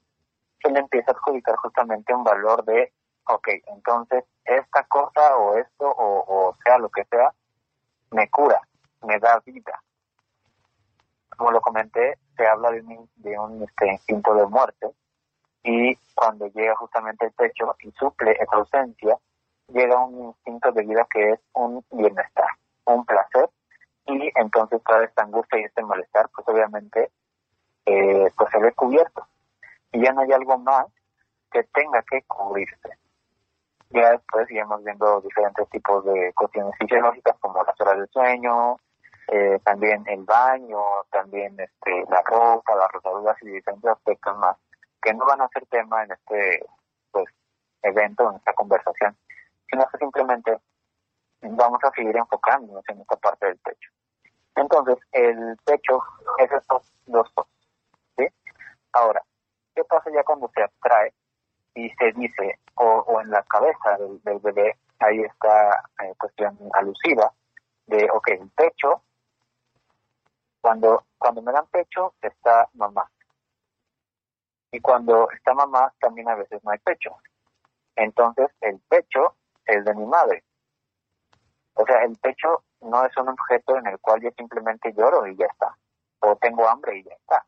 se 0.62 0.72
le 0.72 0.80
empieza 0.80 1.12
a 1.12 1.16
adjudicar 1.16 1.56
justamente 1.58 2.14
un 2.14 2.24
valor 2.24 2.64
de, 2.66 2.94
ok, 3.28 3.48
entonces 3.68 4.24
esta 4.46 4.84
cosa 4.86 5.38
o 5.38 5.58
esto 5.58 5.86
o, 5.98 6.56
sea 6.64 6.78
lo 6.78 6.90
que 6.90 7.06
sea, 7.06 7.34
me 8.12 8.30
cura, 8.30 8.62
me 9.04 9.20
da 9.20 9.40
vida. 9.46 9.82
Como 11.38 11.52
lo 11.52 11.62
comenté, 11.62 12.18
se 12.36 12.46
habla 12.46 12.72
de 12.72 12.82
un, 13.40 13.64
este, 13.64 13.88
instinto 13.88 14.34
de 14.34 14.46
muerte 14.48 14.88
y 15.64 15.96
cuando 16.16 16.48
llega 16.48 16.76
justamente 16.76 17.26
el 17.26 17.32
pecho 17.34 17.76
y 17.80 17.92
suple 17.92 18.32
esa 18.32 18.56
ausencia, 18.56 19.18
llega 19.68 20.04
un 20.04 20.26
instinto 20.26 20.72
de 20.72 20.84
vida 20.84 21.08
que 21.10 21.32
es 21.32 21.40
un 21.54 21.84
bienestar, 21.92 22.50
un 22.86 23.06
placer 23.06 23.50
y 24.06 24.32
entonces 24.36 24.82
toda 24.84 25.04
esta 25.04 25.24
angustia 25.24 25.60
y 25.60 25.64
este 25.64 25.84
malestar 25.84 26.30
pues 26.34 26.48
obviamente 26.48 27.12
eh, 27.86 28.32
pues 28.38 28.50
se 28.52 28.60
ve 28.60 28.72
cubierto 28.74 29.28
y 29.92 30.04
ya 30.04 30.14
no 30.14 30.22
hay 30.22 30.32
algo 30.32 30.58
más 30.58 30.88
que 31.52 31.64
tenga 31.64 32.02
que 32.04 32.24
cubrirse. 32.24 32.98
Ya 33.90 34.12
después 34.12 34.50
iremos 34.50 34.84
viendo 34.84 35.20
diferentes 35.22 35.70
tipos 35.70 36.06
de 36.06 36.32
cuestiones 36.34 36.74
fisiológicas 36.80 37.38
como 37.40 37.62
las 37.62 37.80
horas 37.82 38.00
de 38.00 38.08
sueño, 38.08 38.78
eh, 39.28 39.60
también 39.66 40.04
el 40.08 40.24
baño, 40.24 40.80
también 41.12 41.60
este 41.60 42.06
la 42.10 42.22
ropa, 42.22 42.76
las 42.76 42.92
rotaduras 42.92 43.36
y 43.42 43.48
diferentes 43.48 43.92
aspectos 43.92 44.38
más 44.38 44.58
que 45.02 45.14
no 45.14 45.26
van 45.26 45.42
a 45.42 45.50
ser 45.50 45.66
tema 45.66 46.04
en 46.04 46.12
este 46.12 46.66
pues 47.12 47.26
evento, 47.82 48.30
en 48.30 48.38
esta 48.38 48.54
conversación, 48.54 49.18
sino 49.70 49.86
que 49.88 49.98
simplemente 49.98 50.58
vamos 51.42 51.84
a 51.84 51.92
seguir 51.92 52.16
enfocándonos 52.16 52.84
en 52.90 53.02
esta 53.02 53.16
parte 53.18 53.48
del 53.48 53.58
pecho. 53.58 53.90
Entonces, 54.56 54.98
el 55.12 55.58
pecho 55.66 56.04
es 56.38 56.52
estos 56.52 56.94
dos 57.06 57.30
cosas. 57.34 57.52
Ahora, 58.94 59.24
¿qué 59.74 59.84
pasa 59.86 60.10
ya 60.14 60.24
cuando 60.24 60.52
se 60.54 60.62
abstrae 60.62 61.14
y 61.76 61.90
se 61.92 62.12
dice, 62.12 62.60
o, 62.76 63.22
en 63.22 63.30
la 63.30 63.44
cabeza 63.44 63.98
del, 63.98 64.40
bebé, 64.40 64.78
ahí 65.00 65.22
está 65.22 65.84
eh, 66.04 66.14
cuestión 66.18 66.58
alusiva, 66.74 67.32
de, 67.88 68.10
ok, 68.12 68.28
el 68.32 68.50
pecho, 68.50 69.04
cuando, 70.60 71.06
cuando 71.18 71.42
me 71.42 71.52
dan 71.52 71.68
pecho, 71.68 72.14
está 72.22 72.68
mamá. 72.74 73.10
Y 74.72 74.80
cuando 74.80 75.30
está 75.32 75.54
mamá, 75.54 75.94
también 76.00 76.30
a 76.30 76.36
veces 76.36 76.64
no 76.64 76.72
hay 76.72 76.80
pecho. 76.80 77.16
Entonces, 77.96 78.50
el 78.62 78.80
pecho 78.90 79.36
es 79.66 79.84
de 79.86 79.96
mi 79.96 80.06
madre. 80.06 80.44
O 81.76 81.86
sea, 81.86 82.04
el 82.04 82.16
pecho 82.18 82.64
no 82.82 83.06
es 83.06 83.16
un 83.18 83.30
objeto 83.30 83.78
en 83.78 83.88
el 83.88 84.00
cual 84.00 84.22
yo 84.22 84.30
simplemente 84.38 84.94
lloro 84.94 85.26
y 85.28 85.36
ya 85.36 85.46
está. 85.46 85.76
O 86.20 86.36
tengo 86.36 86.68
hambre 86.68 86.98
y 86.98 87.04
ya 87.04 87.14
está. 87.14 87.46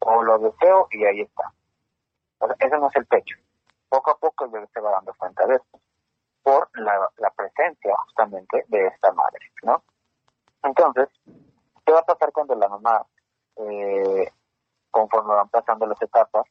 O 0.00 0.22
lo 0.22 0.38
deseo 0.38 0.88
y 0.90 1.04
ahí 1.04 1.20
está. 1.22 1.52
O 2.38 2.46
sea, 2.46 2.56
eso 2.58 2.76
no 2.78 2.88
es 2.88 2.96
el 2.96 3.06
pecho. 3.06 3.36
Poco 3.88 4.10
a 4.10 4.18
poco 4.18 4.48
bebé 4.48 4.68
se 4.72 4.80
va 4.80 4.90
dando 4.92 5.14
cuenta 5.14 5.46
de 5.46 5.56
esto. 5.56 5.80
Por 6.42 6.68
la, 6.78 7.08
la 7.18 7.30
presencia 7.30 7.94
justamente 8.06 8.64
de 8.68 8.86
esta 8.88 9.12
madre, 9.12 9.52
¿no? 9.62 9.82
Entonces, 10.62 11.08
¿qué 11.84 11.92
va 11.92 12.00
a 12.00 12.04
pasar 12.04 12.32
cuando 12.32 12.54
la 12.54 12.68
mamá 12.68 13.06
eh, 13.56 14.32
conforme 14.90 15.34
van 15.34 15.48
pasando 15.48 15.86
las 15.86 16.00
etapas, 16.00 16.44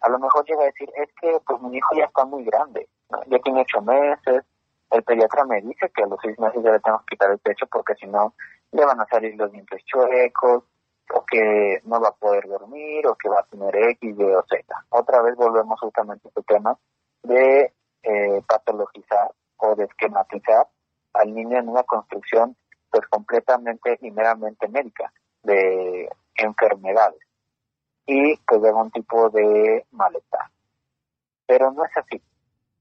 a 0.00 0.08
lo 0.08 0.18
mejor 0.18 0.44
llega 0.46 0.62
a 0.62 0.66
decir, 0.66 0.88
es 0.94 1.08
que 1.20 1.40
pues 1.44 1.60
mi 1.62 1.76
hijo 1.76 1.94
ya 1.96 2.04
está 2.04 2.24
muy 2.24 2.44
grande, 2.44 2.88
ya 3.26 3.38
tiene 3.40 3.62
ocho 3.62 3.82
meses, 3.82 4.44
el 4.90 5.02
pediatra 5.02 5.44
me 5.44 5.60
dice 5.60 5.90
que 5.94 6.02
a 6.02 6.06
los 6.06 6.18
seis 6.22 6.38
meses 6.38 6.62
ya 6.62 6.72
le 6.72 6.80
tenemos 6.80 7.02
que 7.04 7.14
quitar 7.14 7.30
el 7.30 7.38
pecho 7.38 7.66
porque 7.70 7.94
si 7.94 8.06
no 8.06 8.34
le 8.72 8.84
van 8.84 9.00
a 9.00 9.06
salir 9.06 9.34
los 9.36 9.50
dientes 9.52 9.82
chuecos, 9.84 10.64
o 11.12 11.24
que 11.26 11.80
no 11.84 12.00
va 12.00 12.08
a 12.08 12.14
poder 12.14 12.46
dormir, 12.46 13.06
o 13.06 13.16
que 13.16 13.28
va 13.28 13.40
a 13.40 13.44
tener 13.44 13.74
X, 13.74 14.16
Y 14.16 14.22
o 14.22 14.44
Z. 14.48 14.64
Otra 14.90 15.22
vez 15.22 15.34
volvemos 15.36 15.78
justamente 15.80 16.28
a 16.28 16.28
este 16.28 16.42
tema 16.42 16.78
de 17.22 17.72
eh, 18.02 18.42
patologizar 18.46 19.32
o 19.56 19.74
de 19.74 19.84
esquematizar 19.84 20.68
al 21.14 21.34
niño 21.34 21.58
en 21.58 21.68
una 21.68 21.82
construcción 21.82 22.56
pues 22.90 23.06
completamente 23.08 23.98
y 24.00 24.10
meramente 24.10 24.68
médica 24.68 25.12
de 25.42 26.08
enfermedades 26.34 27.20
y 28.06 28.36
pues 28.38 28.62
de 28.62 28.68
algún 28.68 28.90
tipo 28.90 29.30
de 29.30 29.86
malestar. 29.92 30.50
Pero 31.46 31.72
no 31.72 31.84
es 31.84 31.96
así. 31.96 32.22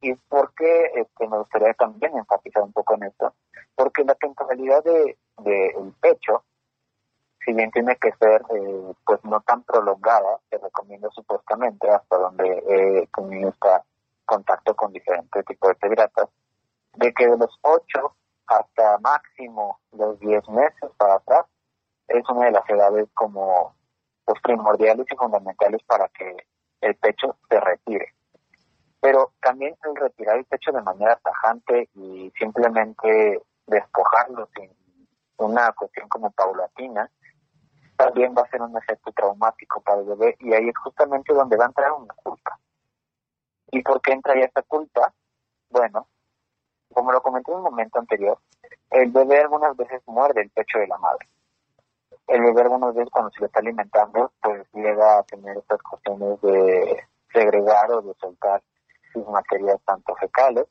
¿Y 0.02 0.14
por 0.16 0.54
qué 0.54 0.92
este, 0.96 1.28
me 1.28 1.38
gustaría 1.40 1.74
también 1.74 2.18
enfatizar 2.18 2.64
un 2.64 2.72
poco 2.72 2.96
en 2.96 3.04
esto? 3.04 3.34
Porque 3.76 4.04
la 4.04 4.16
temporalidad 4.16 4.84
del 4.84 5.18
de, 5.40 5.68
el 5.68 5.94
pecho, 6.00 6.44
si 7.46 7.54
bien 7.54 7.70
tiene 7.72 7.98
que 7.98 8.12
ser 8.14 8.42
eh, 8.56 8.94
pues 9.06 9.24
no 9.26 9.42
tan 9.42 9.64
prolongada, 9.64 10.40
se 10.50 10.58
recomienda 10.58 11.10
supuestamente 11.12 11.90
hasta 11.90 12.18
donde 12.18 12.64
he 12.68 13.00
este 13.00 13.84
contacto 14.26 14.76
con 14.76 14.94
diferentes 14.94 15.44
tipos 15.46 15.70
de 15.70 15.76
pediatras, 15.76 16.30
de 16.94 17.14
que 17.14 17.28
de 17.28 17.38
los 17.38 17.60
8 17.62 18.16
hasta 18.48 18.98
máximo 19.00 19.80
los 19.92 20.20
10 20.20 20.48
meses 20.50 20.90
para 20.98 21.16
atrás 21.16 21.46
es 22.08 22.24
una 22.30 22.46
de 22.46 22.52
las 22.52 22.70
edades 22.70 23.08
como 23.14 23.76
pues, 24.26 24.40
primordiales 24.42 25.06
y 25.12 25.16
fundamentales 25.16 25.82
para 25.84 26.08
que 26.10 26.38
el 26.82 26.96
pecho 26.96 27.36
se 27.50 27.60
retire 27.60 28.14
pero 29.02 29.34
también 29.42 29.76
el 29.84 29.96
retirar 29.96 30.38
el 30.38 30.46
pecho 30.46 30.72
de 30.72 30.82
manera 30.82 31.16
tajante 31.18 31.90
y 31.96 32.32
simplemente 32.38 33.42
despojarlo 33.68 34.50
sin 34.56 34.72
una 35.38 35.72
cuestión 35.72 36.10
como 36.10 36.32
paulatina, 36.32 37.10
también 37.96 38.34
va 38.38 38.44
a 38.44 38.50
ser 38.50 38.62
un 38.62 38.78
efecto 38.78 39.12
traumático 39.12 39.82
para 39.82 40.00
el 40.00 40.08
bebé 40.08 40.36
y 40.40 40.54
ahí 40.54 40.70
es 40.70 40.78
justamente 40.78 41.34
donde 41.34 41.58
va 41.58 41.66
a 41.66 41.68
entrar 41.68 41.92
una 41.92 42.14
culpa. 42.16 42.60
¿Y 43.72 43.82
por 43.82 44.02
qué 44.02 44.14
entraría 44.14 44.46
esta 44.46 44.64
culpa? 44.64 45.14
Bueno, 45.70 46.08
como 46.94 47.12
lo 47.12 47.22
comenté 47.22 47.52
en 47.52 47.58
un 47.58 47.64
momento 47.64 48.00
anterior, 48.00 48.40
el 48.90 49.12
bebé 49.12 49.42
algunas 49.42 49.76
veces 49.78 50.02
muerde 50.08 50.42
el 50.42 50.50
pecho 50.50 50.80
de 50.80 50.88
la 50.88 50.98
madre. 50.98 51.28
El 52.28 52.42
bebé 52.42 52.62
algunas 52.62 52.94
veces 52.94 53.10
cuando 53.12 53.32
se 53.32 53.42
le 53.42 53.46
está 53.48 53.60
alimentando, 53.60 54.32
pues 54.42 54.68
llega 54.74 55.20
a 55.20 55.24
tener 55.24 55.58
estas 55.58 55.82
cuestiones 55.82 56.42
de 56.42 57.04
segregar 57.32 57.92
o 57.92 58.02
de 58.02 58.14
soltar 58.16 58.62
sus 59.12 59.28
materias 59.28 59.80
tanto 59.86 60.16
fecales 60.16 60.66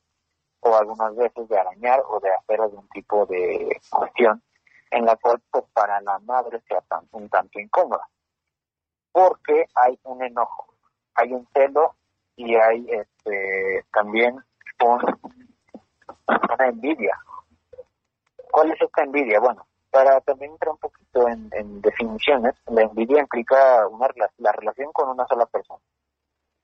o 0.61 0.75
algunas 0.75 1.15
veces 1.15 1.47
de 1.47 1.57
arañar 1.57 2.01
o 2.07 2.19
de 2.19 2.33
hacer 2.33 2.61
algún 2.61 2.87
tipo 2.89 3.25
de 3.25 3.79
cuestión 3.89 4.41
en 4.91 5.05
la 5.05 5.15
cual 5.15 5.41
pues, 5.51 5.65
para 5.73 6.01
la 6.01 6.19
madre 6.19 6.61
sea 6.67 6.83
un 7.11 7.29
tanto 7.29 7.59
incómoda. 7.59 8.07
Porque 9.11 9.65
hay 9.75 9.99
un 10.03 10.23
enojo 10.23 10.69
hay 11.19 11.33
un 11.33 11.47
celo 11.53 11.95
y 12.35 12.55
hay 12.55 12.85
este 12.89 13.85
también 13.91 14.37
una 14.81 16.67
envidia. 16.67 17.17
¿cuál 18.51 18.71
es 18.71 18.81
esta 18.81 19.03
envidia? 19.03 19.39
bueno 19.39 19.65
para 19.91 20.21
también 20.21 20.51
entrar 20.51 20.71
un 20.71 20.77
poquito 20.77 21.27
en, 21.27 21.81
definiciones 21.81 22.55
la 22.67 22.83
envidia 22.83 23.19
implica 23.19 23.87
una 23.87 24.07
la 24.37 24.51
relación 24.51 24.91
con 24.93 25.09
una 25.09 25.25
sola 25.27 25.45
persona 25.47 25.81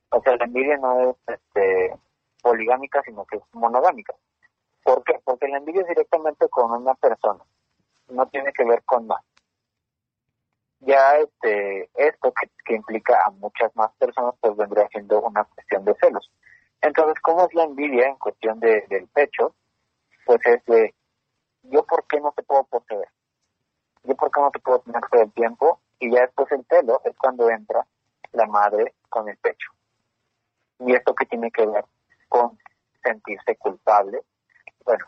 o 0.10 0.22
sea, 0.22 0.36
la 0.38 0.46
envidia 0.46 0.78
no 0.78 1.12
es 1.12 1.16
este, 1.28 1.96
poligámica, 2.42 3.02
sino 3.04 3.26
que 3.26 3.38
es 3.38 3.44
monogámica. 3.54 4.14
¿Por 4.84 5.04
qué? 5.04 5.20
Porque 5.24 5.48
la 5.48 5.58
envidia 5.58 5.82
es 5.82 5.88
directamente 5.88 6.48
con 6.50 6.72
una 6.72 6.94
persona, 6.94 7.44
no 8.10 8.28
tiene 8.28 8.54
que 8.54 8.64
ver 8.64 8.84
con 8.84 9.08
más. 9.08 9.24
Ya 10.82 11.16
este, 11.16 11.90
esto 11.96 12.32
que, 12.66 12.76
implica 12.76 13.20
a 13.26 13.32
muchas 13.32 13.76
más 13.76 13.92
personas, 13.98 14.36
pues 14.40 14.56
vendría 14.56 14.88
siendo 14.90 15.22
una 15.22 15.44
cuestión 15.46 15.86
de 15.86 15.96
celos. 15.96 16.32
Entonces, 16.82 17.16
¿cómo 17.24 17.46
es 17.46 17.54
la 17.56 17.64
envidia 17.64 18.08
en 18.08 18.18
cuestión 18.18 18.60
de, 18.60 18.86
del 18.90 19.08
pecho? 19.08 19.56
Pues 20.26 20.40
es 20.46 20.64
de, 20.66 20.94
¿yo 21.64 21.84
por 21.86 22.06
qué 22.06 22.20
no 22.20 22.32
te 22.34 22.44
puedo 22.44 22.64
poseer? 22.66 23.10
¿Yo 24.04 24.16
por 24.16 24.30
qué 24.30 24.40
no 24.40 24.52
te 24.52 24.60
puedo 24.60 24.80
tener 24.82 25.02
todo 25.10 25.22
el 25.24 25.34
tiempo? 25.34 25.80
Y 26.00 26.12
ya 26.12 26.22
después 26.22 26.52
el 26.52 26.64
celo 26.70 27.02
es 27.06 27.16
cuando 27.18 27.50
entra 27.50 27.88
la 28.34 28.46
madre 28.46 28.94
con 29.10 29.28
el 29.28 29.38
pecho. 29.38 29.75
Y 30.80 30.94
esto 30.94 31.16
que 31.16 31.26
tiene 31.26 31.52
que 31.52 31.66
ver 31.66 31.86
con 32.28 32.58
sentirse 33.04 33.56
culpable, 33.58 34.22
bueno, 34.84 35.06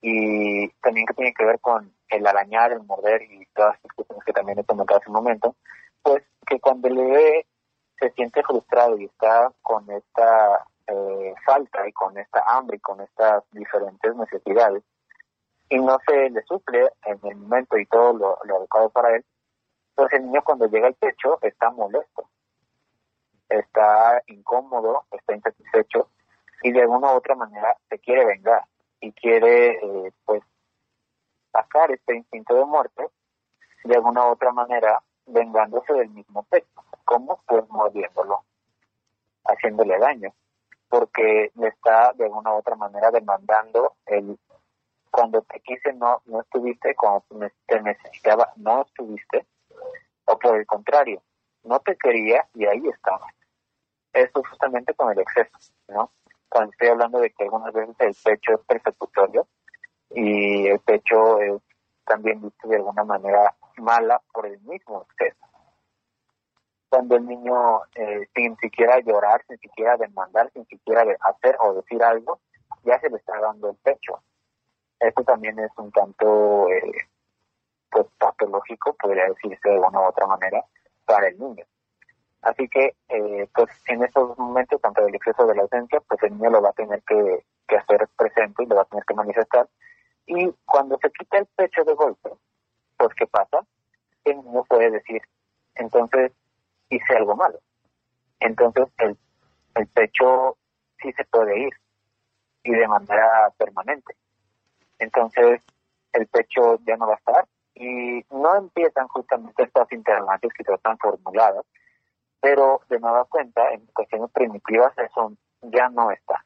y 0.00 0.68
también 0.80 1.06
que 1.06 1.14
tiene 1.14 1.34
que 1.34 1.44
ver 1.44 1.58
con 1.60 1.92
el 2.08 2.26
arañar, 2.26 2.72
el 2.72 2.84
morder 2.84 3.22
y 3.22 3.46
todas 3.54 3.76
las 3.82 3.92
cuestiones 3.92 4.24
que 4.24 4.32
también 4.32 4.58
he 4.58 4.64
comentado 4.64 5.00
hace 5.00 5.10
un 5.10 5.16
momento, 5.16 5.56
pues 6.02 6.22
que 6.46 6.60
cuando 6.60 6.88
el 6.88 6.96
bebé 6.96 7.46
se 7.98 8.10
siente 8.12 8.42
frustrado 8.42 8.96
y 8.98 9.06
está 9.06 9.52
con 9.62 9.90
esta 9.90 10.64
eh, 10.86 11.34
falta 11.44 11.86
y 11.86 11.92
con 11.92 12.16
esta 12.16 12.42
hambre 12.46 12.76
y 12.76 12.80
con 12.80 13.00
estas 13.00 13.42
diferentes 13.52 14.14
necesidades 14.14 14.82
y 15.68 15.76
no 15.78 15.98
se 16.06 16.30
le 16.30 16.42
suple 16.44 16.90
en 17.04 17.18
el 17.24 17.36
momento 17.36 17.76
y 17.76 17.84
todo 17.86 18.12
lo, 18.12 18.38
lo 18.44 18.56
adecuado 18.56 18.88
para 18.90 19.16
él, 19.16 19.24
pues 19.94 20.12
el 20.12 20.24
niño 20.24 20.42
cuando 20.44 20.66
llega 20.66 20.86
al 20.86 20.94
pecho 20.94 21.38
está 21.42 21.70
molesto 21.70 22.30
está 23.48 24.22
incómodo, 24.26 25.04
está 25.10 25.34
insatisfecho 25.34 26.08
y 26.62 26.72
de 26.72 26.82
alguna 26.82 27.12
u 27.12 27.16
otra 27.16 27.34
manera 27.34 27.76
se 27.88 27.98
quiere 27.98 28.24
vengar 28.24 28.64
y 29.00 29.12
quiere 29.12 29.78
eh, 29.82 30.12
pues 30.24 30.42
sacar 31.52 31.90
este 31.90 32.16
instinto 32.16 32.54
de 32.54 32.64
muerte 32.64 33.08
de 33.84 33.94
alguna 33.94 34.26
u 34.26 34.32
otra 34.32 34.52
manera 34.52 35.02
vengándose 35.26 35.92
del 35.92 36.10
mismo 36.10 36.42
pecho. 36.44 36.66
¿Cómo? 37.04 37.40
Pues 37.46 37.68
mordiéndolo, 37.68 38.44
haciéndole 39.44 39.98
daño, 39.98 40.34
porque 40.88 41.52
le 41.54 41.68
está 41.68 42.12
de 42.14 42.24
alguna 42.24 42.54
u 42.54 42.58
otra 42.58 42.76
manera 42.76 43.10
demandando 43.10 43.94
el 44.06 44.38
cuando 45.10 45.40
te 45.42 45.60
quise 45.60 45.94
no 45.94 46.20
no 46.26 46.42
estuviste, 46.42 46.94
cuando 46.94 47.24
te 47.66 47.80
necesitaba 47.80 48.52
no 48.56 48.82
estuviste, 48.82 49.46
o 50.26 50.38
por 50.38 50.56
el 50.56 50.66
contrario, 50.66 51.22
no 51.64 51.80
te 51.80 51.96
quería 51.96 52.46
y 52.54 52.66
ahí 52.66 52.86
estabas 52.88 53.32
esto 54.12 54.42
justamente 54.48 54.94
con 54.94 55.12
el 55.12 55.20
exceso, 55.20 55.50
¿no? 55.88 56.12
Cuando 56.48 56.72
estoy 56.72 56.88
hablando 56.88 57.20
de 57.20 57.30
que 57.30 57.44
algunas 57.44 57.72
veces 57.72 57.96
el 57.98 58.16
pecho 58.24 58.54
es 58.54 58.60
persecutorio 58.66 59.46
y 60.10 60.66
el 60.66 60.80
pecho 60.80 61.40
es 61.40 61.60
también 62.04 62.40
visto 62.40 62.68
de 62.68 62.76
alguna 62.76 63.04
manera 63.04 63.54
mala 63.76 64.20
por 64.32 64.46
el 64.46 64.58
mismo 64.62 65.02
exceso. 65.02 65.46
Cuando 66.88 67.16
el 67.16 67.26
niño, 67.26 67.82
eh, 67.94 68.26
sin 68.34 68.56
siquiera 68.56 68.98
llorar, 69.00 69.44
sin 69.46 69.58
siquiera 69.58 69.96
demandar, 69.98 70.50
sin 70.52 70.66
siquiera 70.66 71.04
hacer 71.20 71.56
o 71.60 71.74
decir 71.74 72.02
algo, 72.02 72.40
ya 72.84 72.98
se 73.00 73.10
le 73.10 73.18
está 73.18 73.38
dando 73.38 73.68
el 73.68 73.76
pecho. 73.76 74.22
Esto 74.98 75.22
también 75.22 75.58
es 75.58 75.70
un 75.76 75.92
tanto, 75.92 76.68
eh, 76.70 77.08
pues, 77.90 78.06
patológico, 78.18 78.94
podría 78.94 79.26
decirse 79.26 79.68
de 79.68 79.78
una 79.78 80.00
u 80.00 80.04
otra 80.04 80.26
manera, 80.26 80.64
para 81.04 81.28
el 81.28 81.38
niño. 81.38 81.64
Así 82.42 82.68
que, 82.68 82.94
eh, 83.08 83.48
pues 83.54 83.68
en 83.86 84.04
estos 84.04 84.38
momentos, 84.38 84.80
tanto 84.80 85.04
del 85.04 85.14
exceso 85.14 85.46
de 85.46 85.54
la 85.56 85.62
ausencia, 85.62 86.00
pues 86.00 86.22
el 86.22 86.32
niño 86.34 86.50
lo 86.50 86.62
va 86.62 86.70
a 86.70 86.74
tener 86.74 87.02
que, 87.02 87.44
hacer 87.76 88.08
presente 88.16 88.62
y 88.62 88.66
lo 88.66 88.76
va 88.76 88.82
a 88.82 88.86
tener 88.86 89.04
que 89.04 89.14
manifestar. 89.14 89.68
Y 90.26 90.50
cuando 90.64 90.98
se 91.02 91.10
quita 91.10 91.38
el 91.38 91.46
pecho 91.46 91.84
de 91.84 91.94
golpe, 91.94 92.30
pues 92.96 93.10
¿qué 93.14 93.26
pasa? 93.26 93.60
El 94.24 94.36
niño 94.36 94.64
puede 94.64 94.90
decir, 94.90 95.22
entonces 95.74 96.32
hice 96.88 97.16
algo 97.16 97.36
malo. 97.36 97.58
Entonces 98.40 98.86
el, 98.98 99.16
el 99.74 99.86
pecho 99.88 100.56
sí 101.00 101.12
se 101.12 101.24
puede 101.24 101.58
ir 101.58 101.72
y 102.62 102.72
de 102.72 102.88
manera 102.88 103.52
permanente. 103.56 104.14
Entonces 104.98 105.60
el 106.12 106.26
pecho 106.28 106.78
ya 106.86 106.96
no 106.96 107.06
va 107.06 107.14
a 107.14 107.16
estar 107.16 107.46
y 107.74 108.24
no 108.30 108.56
empiezan 108.56 109.06
justamente 109.08 109.62
estas 109.62 109.90
interrogantes 109.92 110.52
que 110.52 110.72
están 110.72 110.98
formuladas, 110.98 111.64
pero 112.40 112.80
de 112.88 113.00
nueva 113.00 113.24
cuenta, 113.24 113.70
en 113.72 113.86
cuestiones 113.86 114.30
primitivas, 114.30 114.96
eso 114.98 115.32
ya 115.62 115.88
no 115.88 116.10
está. 116.10 116.44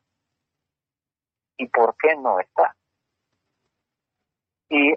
¿Y 1.56 1.68
por 1.68 1.94
qué 1.96 2.16
no 2.16 2.40
está? 2.40 2.74
Y 4.68 4.94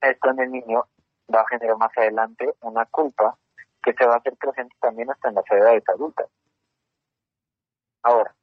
esto 0.00 0.30
en 0.30 0.40
el 0.40 0.50
niño 0.50 0.86
va 1.32 1.42
a 1.42 1.48
generar 1.48 1.76
más 1.76 1.96
adelante 1.96 2.54
una 2.62 2.86
culpa 2.86 3.38
que 3.82 3.94
se 3.94 4.04
va 4.04 4.14
a 4.14 4.18
hacer 4.18 4.36
presente 4.36 4.74
también 4.80 5.10
hasta 5.10 5.28
en 5.28 5.36
las 5.36 5.50
edades 5.50 5.88
adultas. 5.88 6.28
Ahora, 8.02 8.34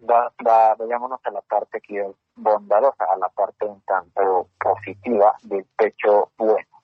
va, 0.00 0.32
va, 0.46 0.74
vayámonos 0.74 1.20
a 1.24 1.30
la 1.30 1.42
parte 1.42 1.80
que 1.80 2.00
es 2.00 2.16
bondadosa, 2.34 3.04
a 3.04 3.16
la 3.16 3.28
parte 3.28 3.66
un 3.66 3.80
tanto 3.82 4.48
positiva 4.58 5.36
del 5.42 5.64
pecho 5.76 6.32
bueno. 6.36 6.82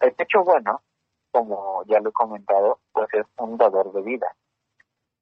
El 0.00 0.12
pecho 0.12 0.44
bueno 0.44 0.82
como 1.30 1.84
ya 1.86 2.00
lo 2.00 2.10
he 2.10 2.12
comentado, 2.12 2.78
pues 2.92 3.08
es 3.12 3.26
un 3.38 3.56
dador 3.56 3.92
de 3.92 4.02
vida. 4.02 4.34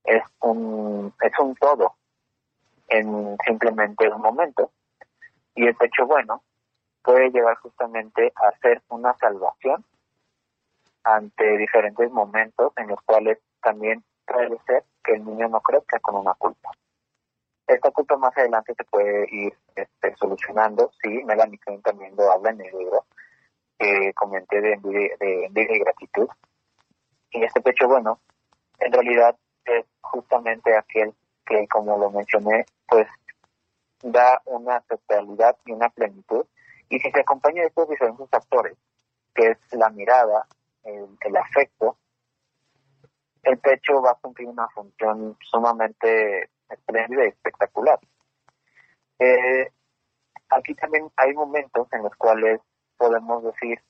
Es 0.05 0.23
un, 0.41 1.13
es 1.21 1.33
un 1.39 1.55
todo. 1.57 1.95
en 2.89 3.37
simplemente 3.45 4.09
un 4.09 4.23
momento. 4.23 4.71
Y 5.55 5.67
el 5.67 5.75
pecho 5.75 6.07
bueno 6.07 6.43
puede 7.03 7.31
llevar 7.31 7.57
justamente 7.59 8.33
a 8.37 8.57
ser 8.59 8.83
una 8.89 9.15
salvación 9.19 9.85
ante 11.05 11.57
diferentes 11.57 12.11
momentos 12.11 12.73
en 12.77 12.89
los 12.89 13.01
cuales 13.03 13.39
también 13.63 14.05
puede 14.27 14.59
ser 14.67 14.85
que 15.05 15.15
el 15.15 15.25
niño 15.25 15.49
no 15.49 15.61
crezca 15.61 15.99
con 16.01 16.17
una 16.17 16.35
culpa. 16.35 16.71
Esta 17.67 17.91
culpa 17.91 18.17
más 18.17 18.37
adelante 18.37 18.75
se 18.77 18.85
puede 18.85 19.27
ir 19.31 19.57
este, 19.75 20.15
solucionando, 20.17 20.91
sí, 21.03 21.23
Melanie 21.25 21.59
Klein 21.59 21.83
también 21.83 22.15
lo 22.17 22.31
habla 22.31 22.51
en 22.51 22.61
el 22.61 22.79
libro 22.79 23.05
que 23.79 24.13
comenté 24.15 24.61
de 24.61 24.73
envidia, 24.75 25.17
de 25.21 25.47
envidia 25.47 25.77
y 25.77 25.81
gratitud. 25.81 26.29
Y 27.31 27.45
este 27.45 27.61
pecho 27.61 27.89
bueno, 27.89 28.21
en 28.79 28.93
realidad 28.93 29.37
es 29.65 29.85
justamente 30.01 30.77
aquel 30.77 31.15
que, 31.45 31.67
como 31.69 31.99
lo 31.99 32.11
mencioné, 32.11 32.67
pues 32.89 33.07
da 34.03 34.41
una 34.47 34.81
totalidad 34.81 35.57
y 35.65 35.73
una 35.73 35.89
plenitud. 35.91 36.45
Y 36.89 36.99
si 37.01 37.11
se 37.11 37.21
acompaña 37.21 37.63
de 37.63 37.69
estos 37.69 37.89
diferentes 37.89 38.29
factores, 38.31 38.77
que 39.35 39.51
es 39.51 39.59
la 39.73 39.91
mirada, 39.91 40.47
el, 40.85 41.37
afecto, 41.37 41.97
el 43.43 43.59
pecho 43.59 44.01
va 44.01 44.13
a 44.13 44.15
cumplir 44.15 44.49
una 44.49 44.69
función 44.69 45.37
sumamente 45.51 46.51
espléndida 46.69 47.25
y 47.25 47.29
espectacular. 47.29 47.99
Eh, 49.19 49.71
aquí 50.51 50.75
también 50.75 51.11
hay 51.17 51.33
momentos 51.35 51.89
en 51.93 52.03
los 52.05 52.15
cuales 52.17 52.61
podemos 52.97 53.43
decir 53.45 53.83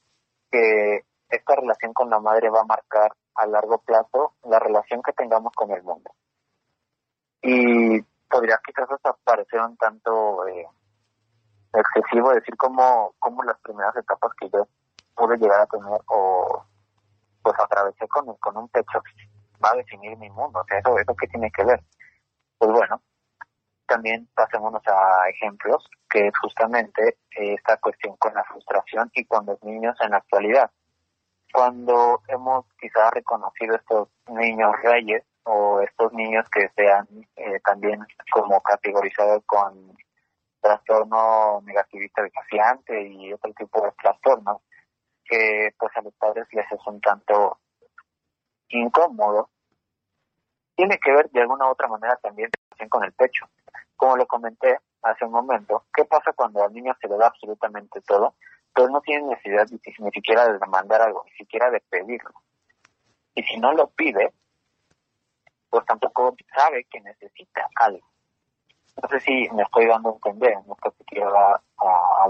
que 0.51 1.05
esta 1.29 1.57
relación 1.57 1.93
con 1.93 2.11
la 2.11 2.21
madre 2.21 2.51
va 2.51 2.61
a 2.61 2.65
marcar 2.65 3.13
a 3.35 3.47
largo 3.47 3.79
plazo 3.79 4.35
la 4.45 4.59
relación 4.59 5.03
que 5.03 5.13
tengamos 5.13 5.53
con 5.55 5.71
el 5.73 5.83
mundo. 5.83 6.11
Y 7.43 8.01
podría 8.29 8.59
quizás 8.65 8.91
hasta 8.91 9.13
parecer 9.25 9.61
un 9.61 9.77
tanto 9.77 10.47
eh, 10.49 10.67
excesivo 11.73 12.31
decir 12.33 12.57
como, 12.57 13.15
como 13.19 13.43
las 13.43 13.59
primeras 13.61 13.97
etapas 13.97 14.33
que 14.39 14.49
yo 14.51 14.67
pude 15.15 15.37
llegar 15.37 15.61
a 15.61 15.67
tener 15.67 16.01
o 16.07 16.65
pues 17.43 17.55
atravesé 17.61 18.09
con, 18.09 18.35
con 18.37 18.57
un 18.57 18.69
pecho 18.69 19.01
va 19.65 19.71
a 19.73 19.77
definir 19.77 20.17
mi 20.19 20.31
mundo. 20.31 20.61
O 20.61 20.65
sea, 20.65 20.79
eso, 20.79 20.99
eso 20.99 21.15
qué 21.15 21.27
tiene 21.29 21.51
que 21.51 21.65
ver. 21.65 21.83
Pues 22.59 22.71
bueno, 22.73 23.01
también 23.87 24.29
pasémonos 24.35 24.83
a 24.87 25.29
ejemplos, 25.29 25.89
que 26.11 26.29
es 26.29 26.39
justamente 26.39 27.19
esta 27.31 27.77
cuestión 27.79 28.17
con 28.17 28.35
la 28.35 28.45
frustración 28.45 29.11
y 29.15 29.25
con 29.25 29.47
los 29.47 29.63
niños 29.63 29.97
en 30.01 30.11
la 30.11 30.19
actualidad. 30.19 30.71
Cuando 31.53 32.23
hemos 32.29 32.67
quizás 32.81 33.11
reconocido 33.13 33.77
estos 33.77 34.09
niños 34.29 34.73
reyes 34.83 35.25
o 35.45 35.81
estos 35.81 36.13
niños 36.13 36.45
que 36.51 36.69
sean 36.77 37.07
eh, 37.37 37.61
también 37.65 38.01
como 38.33 38.61
categorizados 38.61 39.43
con 39.47 39.97
trastorno 40.61 41.63
negativista 41.65 42.23
desafiante 42.23 43.01
y 43.09 43.33
otro 43.33 43.53
tipo 43.55 43.81
de 43.83 43.93
trastornos, 43.93 44.63
que 45.25 45.73
pues 45.79 45.97
a 45.97 46.03
los 46.03 46.15
padres 46.15 46.47
les 46.53 46.71
es 46.71 46.81
un 46.87 47.01
tanto 47.01 47.59
incómodo, 48.69 49.51
tiene 50.77 50.99
que 50.99 51.11
ver 51.11 51.31
de 51.31 51.41
alguna 51.41 51.67
u 51.67 51.71
otra 51.71 51.89
manera 51.89 52.17
también 52.17 52.51
con 52.89 53.03
el 53.03 53.13
pecho. 53.13 53.47
Como 53.97 54.17
lo 54.17 54.27
comenté 54.27 54.79
hace 55.03 55.25
un 55.25 55.33
momento, 55.33 55.85
¿qué 55.95 56.05
pasa 56.05 56.33
cuando 56.35 56.63
al 56.63 56.73
niño 56.73 56.95
se 57.01 57.09
le 57.09 57.17
da 57.17 57.29
absolutamente 57.29 58.01
todo? 58.03 58.35
Pues 58.75 58.91
no 58.91 59.01
tiene 59.01 59.27
necesidad 59.27 59.67
ni 59.71 60.11
siquiera 60.11 60.47
de 60.47 60.59
demandar 60.59 61.01
algo, 61.01 61.25
ni 61.25 61.33
siquiera 61.33 61.71
de 61.71 61.81
pedirlo. 61.81 62.31
Y 63.35 63.43
si 63.43 63.59
no 63.59 63.73
lo 63.73 63.89
pide, 63.89 64.33
pues 65.71 65.85
tampoco 65.87 66.37
sabe 66.55 66.85
que 66.85 67.01
necesita 67.01 67.69
algo. 67.77 68.07
No 69.03 69.09
sé 69.09 69.21
si 69.21 69.49
me 69.51 69.63
estoy 69.63 69.87
dando 69.87 70.11
a 70.11 70.13
entender 70.13 70.53
en 70.53 70.61
esto 70.61 70.91
que 70.99 71.05
quiero 71.05 71.33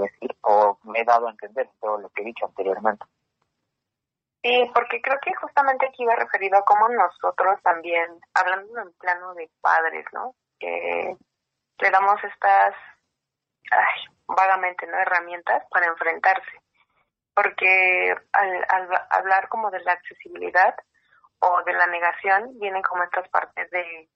decir, 0.01 0.37
o 0.43 0.79
me 0.85 1.01
he 1.01 1.05
dado 1.05 1.29
a 1.29 1.31
entender 1.31 1.69
todo 1.81 1.99
lo 1.99 2.09
que 2.11 2.23
he 2.23 2.27
dicho 2.27 2.47
anteriormente. 2.47 3.05
Sí, 4.47 4.71
porque 4.73 5.03
creo 5.03 5.19
que 5.21 5.35
justamente 5.35 5.87
aquí 5.87 6.05
va 6.05 6.15
referido 6.15 6.57
a 6.57 6.65
cómo 6.65 6.89
nosotros 6.89 7.61
también, 7.63 8.21
hablando 8.33 8.81
en 8.81 8.93
plano 8.93 9.35
de 9.35 9.51
padres, 9.61 10.05
¿no? 10.13 10.37
Que 10.61 11.17
le 11.79 11.91
damos 11.91 12.23
estas, 12.23 12.77
vagamente, 14.29 14.87
¿no? 14.87 14.99
Herramientas 14.99 15.65
para 15.69 15.87
enfrentarse. 15.87 16.61
Porque 17.35 18.15
al, 18.33 18.65
al 18.69 19.07
hablar 19.11 19.49
como 19.49 19.69
de 19.73 19.81
la 19.81 19.95
accesibilidad 19.95 20.77
o 21.41 21.65
de 21.65 21.73
la 21.73 21.89
negación, 21.89 22.57
vienen 22.61 22.83
como 22.83 23.03
estas 23.03 23.29
partes 23.31 23.69
de, 23.73 24.09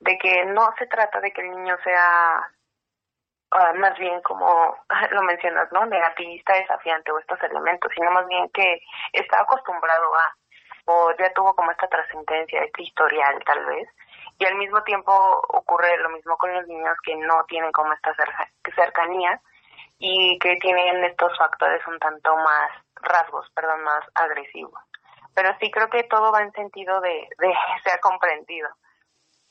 de 0.00 0.18
que 0.18 0.46
no 0.46 0.72
se 0.78 0.86
trata 0.86 1.20
de 1.20 1.32
que 1.32 1.42
el 1.42 1.50
niño 1.50 1.76
sea 1.84 2.50
uh, 3.52 3.78
más 3.78 3.96
bien 3.98 4.20
como 4.22 4.76
lo 5.10 5.22
mencionas, 5.22 5.70
¿no? 5.72 5.86
Negativista, 5.86 6.54
desafiante 6.54 7.12
o 7.12 7.18
estos 7.18 7.42
elementos, 7.42 7.90
sino 7.94 8.10
más 8.10 8.26
bien 8.28 8.48
que 8.50 8.80
está 9.12 9.40
acostumbrado 9.40 10.14
a, 10.14 10.34
o 10.86 11.12
ya 11.18 11.32
tuvo 11.32 11.54
como 11.54 11.70
esta 11.70 11.88
trascendencia, 11.88 12.62
este 12.62 12.82
historial 12.82 13.42
tal 13.44 13.64
vez, 13.66 13.88
y 14.38 14.44
al 14.44 14.56
mismo 14.56 14.82
tiempo 14.82 15.12
ocurre 15.48 15.96
lo 15.98 16.10
mismo 16.10 16.36
con 16.36 16.52
los 16.52 16.66
niños 16.66 16.96
que 17.02 17.16
no 17.16 17.44
tienen 17.48 17.72
como 17.72 17.92
esta 17.92 18.14
cercanía 18.74 19.40
y 19.98 20.38
que 20.38 20.56
tienen 20.56 21.04
estos 21.04 21.36
factores 21.38 21.86
un 21.86 21.98
tanto 21.98 22.36
más 22.36 22.70
rasgos, 22.96 23.48
perdón, 23.54 23.82
más 23.82 24.04
agresivos. 24.14 24.80
Pero 25.34 25.56
sí 25.60 25.70
creo 25.70 25.88
que 25.88 26.04
todo 26.04 26.32
va 26.32 26.42
en 26.42 26.52
sentido 26.52 27.00
de, 27.00 27.28
de 27.38 27.54
ser 27.84 28.00
comprendido. 28.00 28.68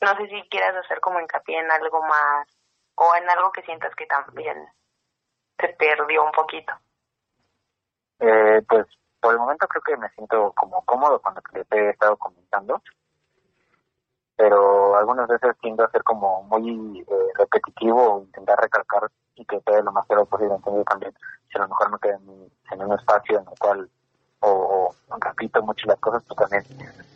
No 0.00 0.16
sé 0.16 0.28
si 0.28 0.48
quieras 0.48 0.76
hacer 0.76 1.00
como 1.00 1.20
hincapié 1.20 1.58
en 1.58 1.70
algo 1.70 2.02
más 2.02 2.46
o 2.96 3.14
en 3.16 3.28
algo 3.30 3.52
que 3.52 3.62
sientas 3.62 3.94
que 3.94 4.06
también 4.06 4.66
se 5.58 5.68
perdió 5.68 6.24
un 6.24 6.32
poquito. 6.32 6.72
Eh, 8.18 8.62
pues 8.68 8.86
por 9.20 9.32
el 9.32 9.38
momento 9.38 9.66
creo 9.68 9.82
que 9.82 9.96
me 9.96 10.08
siento 10.10 10.52
como 10.52 10.84
cómodo 10.84 11.20
cuando 11.20 11.40
te 11.68 11.78
he 11.78 11.90
estado 11.90 12.16
comentando, 12.16 12.82
pero 14.36 14.96
algunas 14.96 15.28
veces 15.28 15.56
tiendo 15.60 15.84
a 15.84 15.90
ser 15.90 16.02
como 16.02 16.42
muy 16.44 17.00
eh, 17.00 17.32
repetitivo 17.38 18.14
o 18.14 18.20
intentar 18.22 18.58
recalcar 18.60 19.10
y 19.34 19.44
que 19.44 19.60
sea 19.60 19.80
lo 19.82 19.92
más 19.92 20.06
claro 20.06 20.26
posible. 20.26 20.54
Entonces 20.54 20.84
también, 20.84 21.14
si 21.50 21.58
a 21.58 21.62
lo 21.62 21.68
mejor 21.68 21.90
me 21.90 21.98
quedo 21.98 22.14
en, 22.70 22.82
un 22.82 22.92
espacio 22.98 23.38
en 23.38 23.48
el 23.48 23.58
cual 23.58 23.90
o, 24.40 24.94
repito 25.18 25.62
mucho 25.62 25.86
las 25.86 25.98
cosas, 25.98 26.22
pues 26.28 26.38
también 26.38 26.64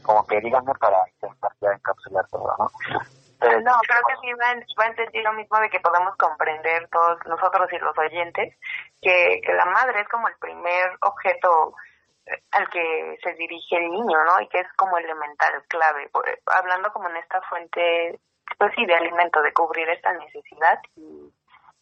como 0.03 0.27
que 0.27 0.41
díganme 0.41 0.75
para 0.75 0.99
intentar 1.09 1.53
ya 1.61 1.73
encapsular 1.73 2.27
todo, 2.29 2.55
¿no? 2.59 2.71
no, 3.41 3.73
creo 3.81 4.03
que 4.09 4.17
sí 4.21 4.33
va, 4.35 4.85
a 4.85 4.87
entender 4.87 5.25
lo 5.25 5.33
mismo 5.33 5.59
de 5.59 5.71
que 5.71 5.81
podemos 5.81 6.17
comprender 6.17 6.89
todos 6.89 7.19
nosotros 7.27 7.73
y 7.73 7.79
los 7.79 7.97
oyentes 7.97 8.57
que, 9.01 9.41
que 9.45 9.53
la 9.55 9.65
madre 9.65 10.03
es 10.03 10.09
como 10.09 10.29
el 10.29 10.37
primer 10.37 10.97
objeto 11.01 11.75
eh, 12.27 12.43
al 12.53 12.69
que 12.69 13.19
se 13.23 13.33
dirige 13.35 13.77
el 13.77 13.91
niño, 13.91 14.25
¿no? 14.25 14.41
Y 14.41 14.49
que 14.49 14.61
es 14.61 14.73
como 14.75 14.99
elemental, 14.99 15.65
clave, 15.69 16.05
eh, 16.05 16.43
hablando 16.47 16.93
como 16.93 17.09
en 17.09 17.17
esta 17.17 17.41
fuente, 17.43 18.21
pues 18.59 18.73
sí, 18.77 18.85
de 18.85 18.95
alimento, 18.95 19.41
de 19.43 19.53
cubrir 19.53 19.89
esta 19.89 20.13
necesidad 20.13 20.79
y 20.97 21.33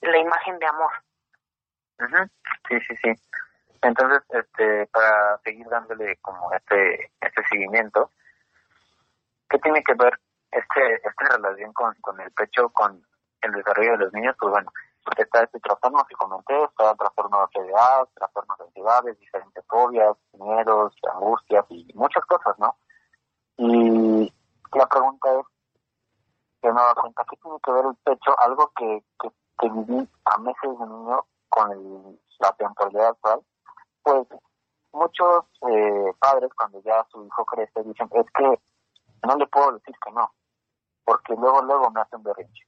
la 0.01 0.19
imagen 0.19 0.59
de 0.59 0.67
amor. 0.67 0.93
Sí, 2.69 2.79
sí, 2.87 2.97
sí. 3.03 3.13
Entonces, 3.83 4.23
este, 4.31 4.87
para 4.87 5.39
seguir 5.39 5.67
dándole 5.69 6.17
como 6.21 6.53
este, 6.53 7.11
este 7.21 7.43
seguimiento, 7.49 8.11
¿qué 9.49 9.59
tiene 9.59 9.83
que 9.83 9.95
ver 9.95 10.19
este, 10.51 10.95
esta 10.95 11.37
relación 11.37 11.73
con, 11.73 11.95
con 12.01 12.21
el 12.21 12.31
pecho, 12.33 12.69
con 12.71 13.03
el 13.43 13.53
desarrollo 13.53 13.93
de 13.93 13.99
los 13.99 14.13
niños, 14.13 14.37
pues 14.39 14.51
bueno, 14.51 14.71
está 15.17 15.43
este 15.45 15.61
trastorno 15.61 16.05
que 16.09 16.15
comenté, 16.17 16.63
está 16.65 16.95
trastorno 16.95 17.39
de 17.39 17.43
ansiedad, 17.45 18.09
trastornos 18.15 18.59
de 18.59 18.65
ansiedades, 18.65 19.19
diferentes 19.19 19.65
fobias, 19.67 20.17
miedos, 20.33 20.95
angustias 21.15 21.65
y 21.71 21.93
muchas 21.95 22.25
cosas, 22.27 22.59
¿no? 22.59 22.77
Y 23.57 24.33
la 24.75 24.87
pregunta 24.87 25.29
es, 25.41 25.47
que 26.61 26.69
da 26.69 26.95
cuenta, 26.95 27.25
¿qué 27.31 27.37
tiene 27.37 27.57
que 27.63 27.73
ver 27.73 27.85
el 27.87 27.97
pecho? 28.05 28.39
Algo 28.41 28.73
que, 28.77 29.05
que, 29.21 29.29
que 29.59 29.69
viví 29.69 30.09
a 30.25 30.39
meses 30.39 30.79
de 30.79 30.87
niño 30.87 31.25
con 31.49 31.71
el, 31.73 32.21
la 32.41 32.53
temporalidad 32.53 33.09
actual, 33.09 33.41
pues 34.03 34.27
muchos 34.93 35.45
eh, 35.71 36.13
padres 36.19 36.51
cuando 36.57 36.83
ya 36.83 37.07
su 37.11 37.25
hijo 37.25 37.45
crece 37.45 37.83
dicen, 37.85 38.09
es 38.13 38.27
que 38.33 38.61
no 39.27 39.37
le 39.37 39.47
puedo 39.47 39.73
decir 39.73 39.95
que 40.05 40.11
no, 40.13 40.33
porque 41.05 41.35
luego, 41.35 41.63
luego 41.63 41.91
me 41.91 42.01
hace 42.01 42.17
un 42.17 42.23
berrinche. 42.23 42.67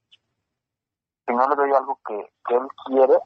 Si 1.26 1.34
no 1.34 1.48
le 1.48 1.56
doy 1.56 1.72
algo 1.72 1.98
que, 2.06 2.32
que 2.46 2.54
él 2.54 2.66
quiere, 2.86 3.18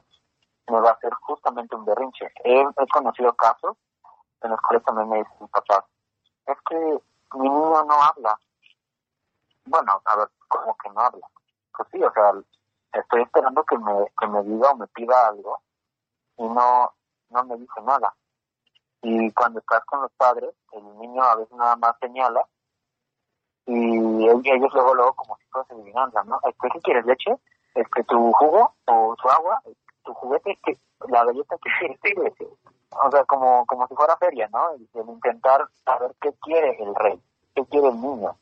me 0.67 0.79
va 0.79 0.89
a 0.89 0.93
hacer 0.93 1.13
justamente 1.21 1.75
un 1.75 1.85
berrinche. 1.85 2.31
He, 2.43 2.61
he 2.61 2.87
conocido 2.91 3.33
casos 3.33 3.77
en 4.41 4.51
los 4.51 4.61
cuales 4.61 4.83
también 4.83 5.09
me 5.09 5.17
dicen 5.17 5.47
papá, 5.47 5.85
es 6.45 6.57
que 6.69 6.75
mi 7.37 7.49
niño 7.49 7.83
no 7.83 8.01
habla. 8.01 8.39
Bueno, 9.65 10.01
a 10.05 10.15
ver, 10.17 10.29
¿cómo 10.47 10.75
que 10.77 10.89
no 10.89 11.01
habla? 11.01 11.27
Pues 11.75 11.89
sí, 11.91 12.03
o 12.03 12.11
sea, 12.13 12.31
estoy 12.93 13.23
esperando 13.23 13.63
que 13.63 13.77
me, 13.77 14.11
que 14.19 14.27
me 14.27 14.43
diga 14.43 14.71
o 14.71 14.77
me 14.77 14.87
pida 14.87 15.27
algo 15.27 15.59
y 16.37 16.43
no, 16.43 16.93
no 17.29 17.43
me 17.45 17.57
dice 17.57 17.81
nada. 17.83 18.13
Y 19.01 19.31
cuando 19.33 19.59
estás 19.59 19.83
con 19.85 20.01
los 20.01 20.11
padres, 20.13 20.53
el 20.71 20.97
niño 20.99 21.23
a 21.23 21.35
veces 21.35 21.55
nada 21.57 21.75
más 21.75 21.95
señala 21.99 22.45
y 23.67 24.27
ellos 24.27 24.73
luego, 24.73 24.93
luego 24.93 25.13
como 25.13 25.37
si 25.37 25.45
fuese 25.45 25.73
adivinanza, 25.73 26.23
¿no? 26.23 26.39
¿Qué 26.41 26.79
quieres, 26.81 27.05
leche? 27.05 27.35
¿Es 27.73 27.87
que 27.89 28.03
tu 28.03 28.31
jugo 28.33 28.73
o 28.85 29.15
tu 29.15 29.29
agua? 29.29 29.61
¿Tu 30.03 30.13
juguete? 30.13 30.57
¿La 31.07 31.25
galleta 31.25 31.57
que 31.57 31.69
quieres? 32.01 32.33
O 33.03 33.11
sea, 33.11 33.25
como, 33.25 33.65
como 33.65 33.87
si 33.87 33.95
fuera 33.95 34.15
feria, 34.17 34.47
¿no? 34.51 34.71
El, 34.71 35.09
intentar 35.09 35.67
saber 35.83 36.15
qué 36.21 36.33
quiere 36.41 36.77
el 36.81 36.95
rey, 36.95 37.21
qué 37.55 37.65
quiere 37.65 37.89
el 37.89 37.99
niño. 37.99 38.37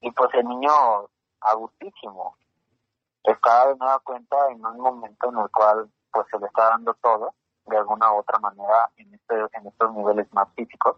Y 0.00 0.10
pues 0.12 0.30
el 0.34 0.46
niño, 0.46 0.70
a 1.40 1.54
gustísimo, 1.54 2.36
está 3.24 3.68
de 3.68 3.76
nueva 3.76 3.98
cuenta 3.98 4.36
en 4.50 4.64
un 4.64 4.80
momento 4.80 5.28
en 5.28 5.38
el 5.38 5.50
cual 5.50 5.90
pues 6.12 6.26
se 6.30 6.38
le 6.38 6.46
está 6.46 6.70
dando 6.70 6.94
todo, 6.94 7.34
de 7.66 7.76
alguna 7.76 8.12
u 8.12 8.18
otra 8.18 8.38
manera, 8.38 8.88
en, 8.96 9.12
este, 9.12 9.34
en 9.34 9.66
estos 9.66 9.92
niveles 9.94 10.32
más 10.32 10.48
físicos, 10.54 10.96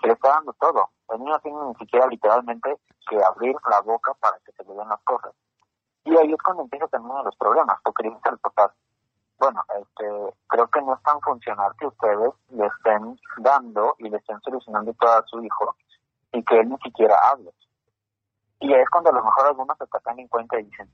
se 0.00 0.06
le 0.06 0.12
está 0.12 0.28
dando 0.28 0.52
todo. 0.52 0.90
El 1.10 1.18
niño 1.20 1.38
tiene 1.40 1.58
ni 1.66 1.74
siquiera 1.74 2.06
literalmente 2.06 2.78
que 3.08 3.22
abrir 3.22 3.56
la 3.70 3.80
boca 3.82 4.14
para 4.14 4.38
que 4.38 4.52
se 4.52 4.64
le 4.64 4.74
den 4.74 4.88
las 4.88 5.00
cosas. 5.02 5.32
Y 6.04 6.16
ahí 6.16 6.32
es 6.32 6.42
cuando 6.42 6.62
empieza 6.62 6.88
también 6.88 7.24
los 7.24 7.36
problemas, 7.36 7.78
porque 7.82 8.08
dice 8.08 8.28
el 8.30 8.38
papá, 8.38 8.74
bueno, 9.38 9.62
este, 9.80 10.34
creo 10.46 10.68
que 10.68 10.82
no 10.82 10.94
es 10.94 11.02
tan 11.02 11.20
funcional 11.20 11.72
que 11.78 11.86
ustedes 11.86 12.32
le 12.50 12.66
estén 12.66 13.18
dando 13.38 13.94
y 13.98 14.08
le 14.08 14.18
estén 14.18 14.40
solucionando 14.40 14.92
todo 14.94 15.12
a 15.12 15.26
su 15.26 15.42
hijo 15.42 15.76
y 16.32 16.42
que 16.44 16.60
él 16.60 16.68
ni 16.68 16.78
siquiera 16.78 17.16
hable. 17.30 17.52
Y 18.60 18.72
es 18.72 18.88
cuando 18.90 19.10
a 19.10 19.14
lo 19.14 19.24
mejor 19.24 19.46
algunos 19.46 19.76
se 19.78 19.86
sacan 19.86 20.18
en 20.18 20.28
cuenta 20.28 20.58
y 20.58 20.64
dicen, 20.64 20.88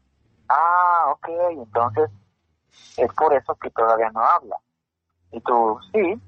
ah, 0.49 1.05
ok, 1.13 1.29
entonces 1.51 2.11
es 2.97 3.13
por 3.15 3.33
eso 3.35 3.55
que 3.57 3.71
todavía 3.71 4.11
no 4.11 4.21
habla. 4.21 4.57
Y 5.33 5.41
tú, 5.41 5.79
sí. 5.93 6.21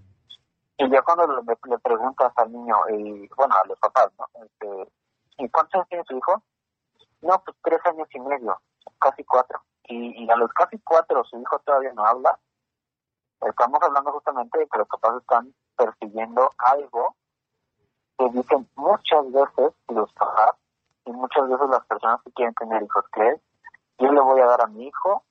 Y 0.82 0.90
ya 0.90 1.00
cuando 1.02 1.28
le, 1.28 1.78
preguntas 1.78 2.32
al 2.34 2.50
niño, 2.50 2.76
y 2.90 3.28
bueno, 3.36 3.54
a 3.54 3.66
los 3.68 3.78
papás, 3.78 4.10
¿no? 4.18 4.26
Este, 4.44 4.92
¿Y 5.38 5.48
cuántos 5.48 5.74
años 5.74 5.88
tiene 5.88 6.04
su 6.08 6.16
hijo? 6.16 6.42
No, 7.20 7.40
pues 7.44 7.56
tres 7.62 7.78
años 7.84 8.08
y 8.12 8.18
medio, 8.18 8.60
casi 8.98 9.22
cuatro. 9.22 9.62
Y, 9.84 10.24
y 10.24 10.28
a 10.28 10.34
los 10.34 10.52
casi 10.52 10.80
cuatro 10.80 11.22
su 11.22 11.38
hijo 11.38 11.60
todavía 11.60 11.92
no 11.92 12.04
habla. 12.04 12.36
Estamos 13.42 13.80
hablando 13.80 14.10
justamente 14.10 14.58
de 14.58 14.66
que 14.66 14.78
los 14.78 14.88
papás 14.88 15.20
están 15.20 15.54
persiguiendo 15.76 16.50
algo 16.58 17.14
que 18.18 18.28
dicen 18.30 18.68
muchas 18.74 19.30
veces 19.30 19.72
los 19.86 20.12
papás 20.14 20.56
y 21.04 21.12
muchas 21.12 21.48
veces 21.48 21.68
las 21.68 21.86
personas 21.86 22.22
que 22.24 22.32
quieren 22.32 22.54
tener 22.54 22.82
hijos, 22.82 23.04
que 23.12 23.28
es, 23.28 23.40
yo 23.98 24.10
le 24.10 24.20
voy 24.20 24.40
a 24.40 24.46
dar 24.46 24.62
a 24.62 24.66
mi 24.66 24.88
hijo 24.88 25.22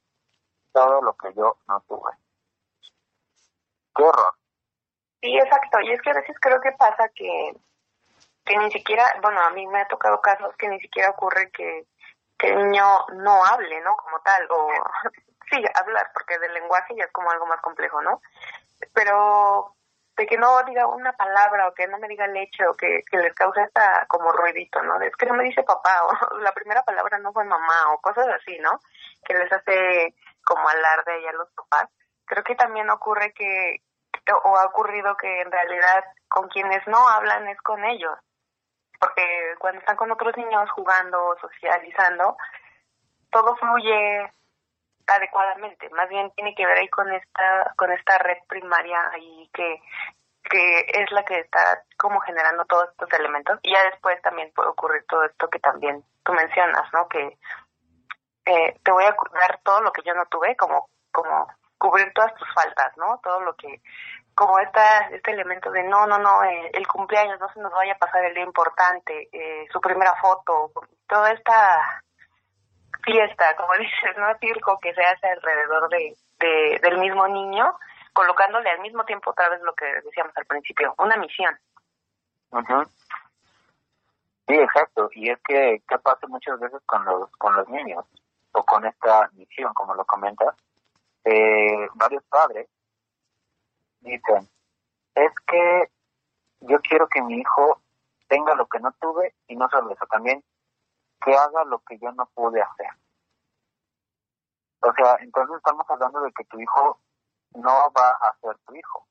todo 0.71 1.01
lo 1.01 1.13
que 1.15 1.33
yo 1.33 1.57
no 1.67 1.81
tuve. 1.89 2.11
Qué 3.93 4.03
horror. 4.03 4.40
Sí, 5.21 5.37
exacto. 5.37 5.79
Y 5.81 5.91
es 5.91 6.01
que 6.01 6.09
a 6.09 6.15
veces 6.15 6.35
creo 6.39 6.59
que 6.59 6.71
pasa 6.73 7.09
que 7.15 7.53
que 8.45 8.57
ni 8.57 8.71
siquiera, 8.71 9.05
bueno, 9.21 9.41
a 9.41 9.51
mí 9.51 9.67
me 9.67 9.81
ha 9.81 9.87
tocado 9.87 10.19
casos 10.21 10.55
que 10.57 10.67
ni 10.67 10.79
siquiera 10.79 11.11
ocurre 11.11 11.51
que, 11.51 11.85
que 12.37 12.49
el 12.49 12.69
niño 12.69 12.85
no 13.13 13.45
hable, 13.45 13.81
¿no? 13.81 13.95
Como 13.95 14.19
tal, 14.21 14.47
o 14.49 14.69
sí, 15.51 15.63
hablar, 15.75 16.09
porque 16.13 16.39
del 16.39 16.53
lenguaje 16.53 16.95
ya 16.95 17.05
es 17.05 17.11
como 17.11 17.31
algo 17.31 17.45
más 17.45 17.61
complejo, 17.61 18.01
¿no? 18.01 18.21
Pero 18.93 19.75
de 20.17 20.27
que 20.27 20.37
no 20.37 20.61
diga 20.63 20.87
una 20.87 21.13
palabra 21.13 21.67
o 21.67 21.73
que 21.73 21.87
no 21.87 21.97
me 21.97 22.07
diga 22.07 22.27
leche 22.27 22.67
o 22.67 22.73
que, 22.73 23.03
les 23.11 23.33
cause 23.33 23.61
esta 23.61 24.05
como 24.07 24.31
ruidito, 24.31 24.81
¿no? 24.81 24.99
Es 25.01 25.15
que 25.15 25.25
no 25.25 25.33
me 25.33 25.43
dice 25.43 25.63
papá 25.63 26.03
o 26.31 26.37
la 26.39 26.51
primera 26.51 26.83
palabra 26.83 27.19
no 27.19 27.31
fue 27.31 27.45
mamá 27.45 27.93
o 27.93 28.01
cosas 28.01 28.27
así, 28.27 28.57
¿no? 28.59 28.79
Que 29.23 29.33
les 29.35 29.51
hace 29.51 30.15
como 30.43 30.67
alarde 30.67 31.29
a 31.29 31.33
los 31.33 31.49
papás. 31.51 31.89
Creo 32.25 32.43
que 32.43 32.55
también 32.55 32.89
ocurre 32.89 33.33
que, 33.33 33.81
o 34.43 34.57
ha 34.57 34.65
ocurrido 34.65 35.15
que 35.17 35.41
en 35.41 35.51
realidad 35.51 36.03
con 36.27 36.47
quienes 36.49 36.85
no 36.87 37.07
hablan 37.09 37.47
es 37.47 37.59
con 37.61 37.83
ellos 37.83 38.17
porque 39.01 39.55
cuando 39.57 39.79
están 39.79 39.97
con 39.97 40.11
otros 40.11 40.37
niños 40.37 40.69
jugando, 40.71 41.35
socializando, 41.41 42.37
todo 43.31 43.55
fluye 43.55 44.31
adecuadamente. 45.07 45.89
Más 45.89 46.07
bien 46.07 46.31
tiene 46.35 46.53
que 46.53 46.65
ver 46.65 46.77
ahí 46.77 46.87
con 46.89 47.11
esta 47.11 47.73
con 47.75 47.91
esta 47.91 48.19
red 48.19 48.37
primaria 48.47 48.99
ahí 49.11 49.49
que 49.53 49.81
que 50.43 50.79
es 50.87 51.11
la 51.11 51.23
que 51.25 51.39
está 51.39 51.83
como 51.97 52.19
generando 52.19 52.65
todos 52.65 52.89
estos 52.91 53.11
elementos 53.19 53.59
y 53.63 53.73
ya 53.73 53.83
después 53.89 54.21
también 54.21 54.51
puede 54.53 54.69
ocurrir 54.69 55.03
todo 55.07 55.23
esto 55.25 55.49
que 55.49 55.59
también 55.59 56.03
tú 56.23 56.33
mencionas, 56.33 56.91
¿no? 56.93 57.07
Que 57.07 57.37
eh, 58.45 58.79
te 58.83 58.91
voy 58.91 59.03
a 59.03 59.15
dar 59.39 59.59
todo 59.63 59.81
lo 59.81 59.91
que 59.91 60.03
yo 60.03 60.13
no 60.13 60.25
tuve, 60.27 60.55
como 60.55 60.89
como 61.11 61.47
cubrir 61.81 62.13
todas 62.13 62.33
tus 62.35 62.47
faltas, 62.53 62.95
¿no? 62.95 63.19
Todo 63.23 63.39
lo 63.39 63.55
que 63.55 63.81
como 64.35 64.59
esta, 64.59 65.09
este 65.09 65.31
elemento 65.31 65.71
de 65.71 65.83
no, 65.83 66.05
no, 66.05 66.19
no, 66.19 66.43
eh, 66.43 66.69
el 66.73 66.87
cumpleaños, 66.87 67.39
no 67.39 67.51
se 67.51 67.59
nos 67.59 67.71
vaya 67.73 67.93
a 67.93 67.97
pasar 67.97 68.23
el 68.23 68.35
día 68.35 68.43
importante, 68.43 69.29
eh, 69.31 69.67
su 69.73 69.81
primera 69.81 70.13
foto, 70.21 70.71
toda 71.07 71.31
esta 71.31 72.03
fiesta, 73.03 73.55
como 73.57 73.73
dices, 73.79 74.15
¿no? 74.17 74.27
Circo 74.39 74.79
que 74.79 74.93
se 74.93 75.01
hace 75.01 75.27
alrededor 75.27 75.89
de, 75.89 76.15
del 76.81 76.99
mismo 76.99 77.27
niño, 77.27 77.75
colocándole 78.13 78.69
al 78.69 78.79
mismo 78.79 79.03
tiempo 79.03 79.31
otra 79.31 79.49
vez 79.49 79.61
lo 79.63 79.73
que 79.73 79.85
decíamos 80.03 80.37
al 80.37 80.45
principio, 80.45 80.93
una 80.99 81.17
misión. 81.17 81.57
Sí, 84.47 84.55
exacto. 84.55 85.09
Y 85.13 85.29
es 85.29 85.39
que, 85.43 85.81
¿qué 85.87 85.97
pasa 85.97 86.27
muchas 86.27 86.59
veces 86.59 86.81
con 86.85 87.03
los, 87.05 87.31
con 87.37 87.55
los 87.55 87.67
niños? 87.69 88.05
O 88.51 88.63
con 88.63 88.85
esta 88.85 89.29
misión, 89.33 89.73
como 89.73 89.95
lo 89.95 90.05
comentas. 90.05 90.55
Eh, 91.23 91.87
varios 91.95 92.23
padres 92.25 92.67
dicen, 93.99 94.49
es 95.15 95.31
que 95.45 95.91
yo 96.61 96.79
quiero 96.81 97.07
que 97.07 97.21
mi 97.21 97.39
hijo 97.39 97.81
tenga 98.27 98.55
lo 98.55 98.65
que 98.67 98.79
no 98.79 98.91
tuve 98.93 99.35
y 99.47 99.55
no 99.55 99.69
solo 99.69 99.91
eso, 99.91 100.05
también 100.07 100.43
que 101.23 101.35
haga 101.35 101.63
lo 101.65 101.79
que 101.79 101.97
yo 101.99 102.11
no 102.13 102.25
pude 102.33 102.61
hacer. 102.61 102.87
O 104.81 104.91
sea, 104.93 105.17
entonces 105.19 105.57
estamos 105.57 105.85
hablando 105.89 106.21
de 106.21 106.31
que 106.31 106.43
tu 106.45 106.59
hijo 106.59 106.99
no 107.53 107.91
va 107.91 108.11
a 108.11 108.35
ser 108.41 108.57
tu 108.65 108.75
hijo. 108.75 109.05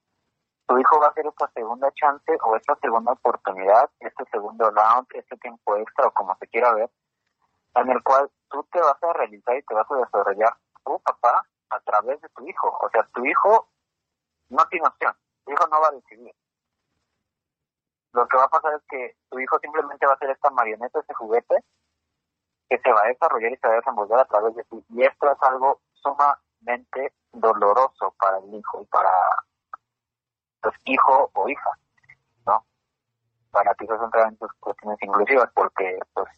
Tu 0.66 0.78
hijo 0.78 1.00
va 1.00 1.08
a 1.08 1.14
ser 1.14 1.26
esta 1.26 1.48
segunda 1.52 1.90
chance 1.92 2.36
o 2.42 2.56
esta 2.56 2.76
segunda 2.76 3.12
oportunidad, 3.12 3.90
este 4.00 4.24
segundo 4.30 4.70
round, 4.70 5.06
este 5.14 5.36
tiempo 5.36 5.76
extra 5.76 6.08
o 6.08 6.12
como 6.12 6.36
se 6.36 6.46
quiera 6.48 6.72
ver, 6.74 6.90
en 7.74 7.90
el 7.90 8.02
cual 8.02 8.30
tú 8.48 8.64
te 8.72 8.80
vas 8.80 9.00
a 9.02 9.12
realizar 9.12 9.56
y 9.56 9.62
te 9.62 9.74
vas 9.74 9.90
a 9.90 9.96
desarrollar 9.96 10.54
tu 10.84 11.00
papá 11.00 11.46
a 11.70 11.80
través 11.80 12.20
de 12.20 12.28
tu 12.30 12.46
hijo. 12.46 12.78
O 12.80 12.90
sea, 12.90 13.02
tu 13.14 13.24
hijo 13.24 13.68
no 14.48 14.66
tiene 14.66 14.86
opción. 14.86 15.14
Tu 15.44 15.52
hijo 15.52 15.66
no 15.68 15.80
va 15.80 15.88
a 15.88 15.92
decidir. 15.92 16.34
Lo 18.12 18.26
que 18.26 18.36
va 18.36 18.44
a 18.44 18.48
pasar 18.48 18.74
es 18.74 18.82
que 18.88 19.16
tu 19.28 19.38
hijo 19.38 19.58
simplemente 19.60 20.06
va 20.06 20.14
a 20.14 20.18
ser 20.18 20.30
esta 20.30 20.50
marioneta, 20.50 20.98
este 20.98 21.14
juguete, 21.14 21.64
que 22.68 22.78
se 22.78 22.92
va 22.92 23.02
a 23.02 23.08
desarrollar 23.08 23.52
y 23.52 23.56
se 23.56 23.68
va 23.68 23.74
a 23.74 23.76
desenvolver 23.76 24.18
a 24.18 24.24
través 24.24 24.54
de 24.54 24.64
ti. 24.64 24.84
Y 24.90 25.04
esto 25.04 25.30
es 25.30 25.42
algo 25.42 25.80
sumamente 25.94 27.12
doloroso 27.32 28.14
para 28.18 28.38
el 28.38 28.54
hijo 28.54 28.82
y 28.82 28.86
para 28.86 29.10
pues 30.60 30.74
hijo 30.84 31.30
o 31.32 31.48
hija, 31.48 31.70
¿no? 32.46 32.64
Para 33.50 33.74
ti 33.74 33.84
eso 33.84 34.04
entrar 34.04 34.28
en 34.28 34.36
tus 34.36 34.52
cuestiones 34.54 34.98
inclusivas 35.02 35.50
porque 35.54 35.98
pues 36.12 36.28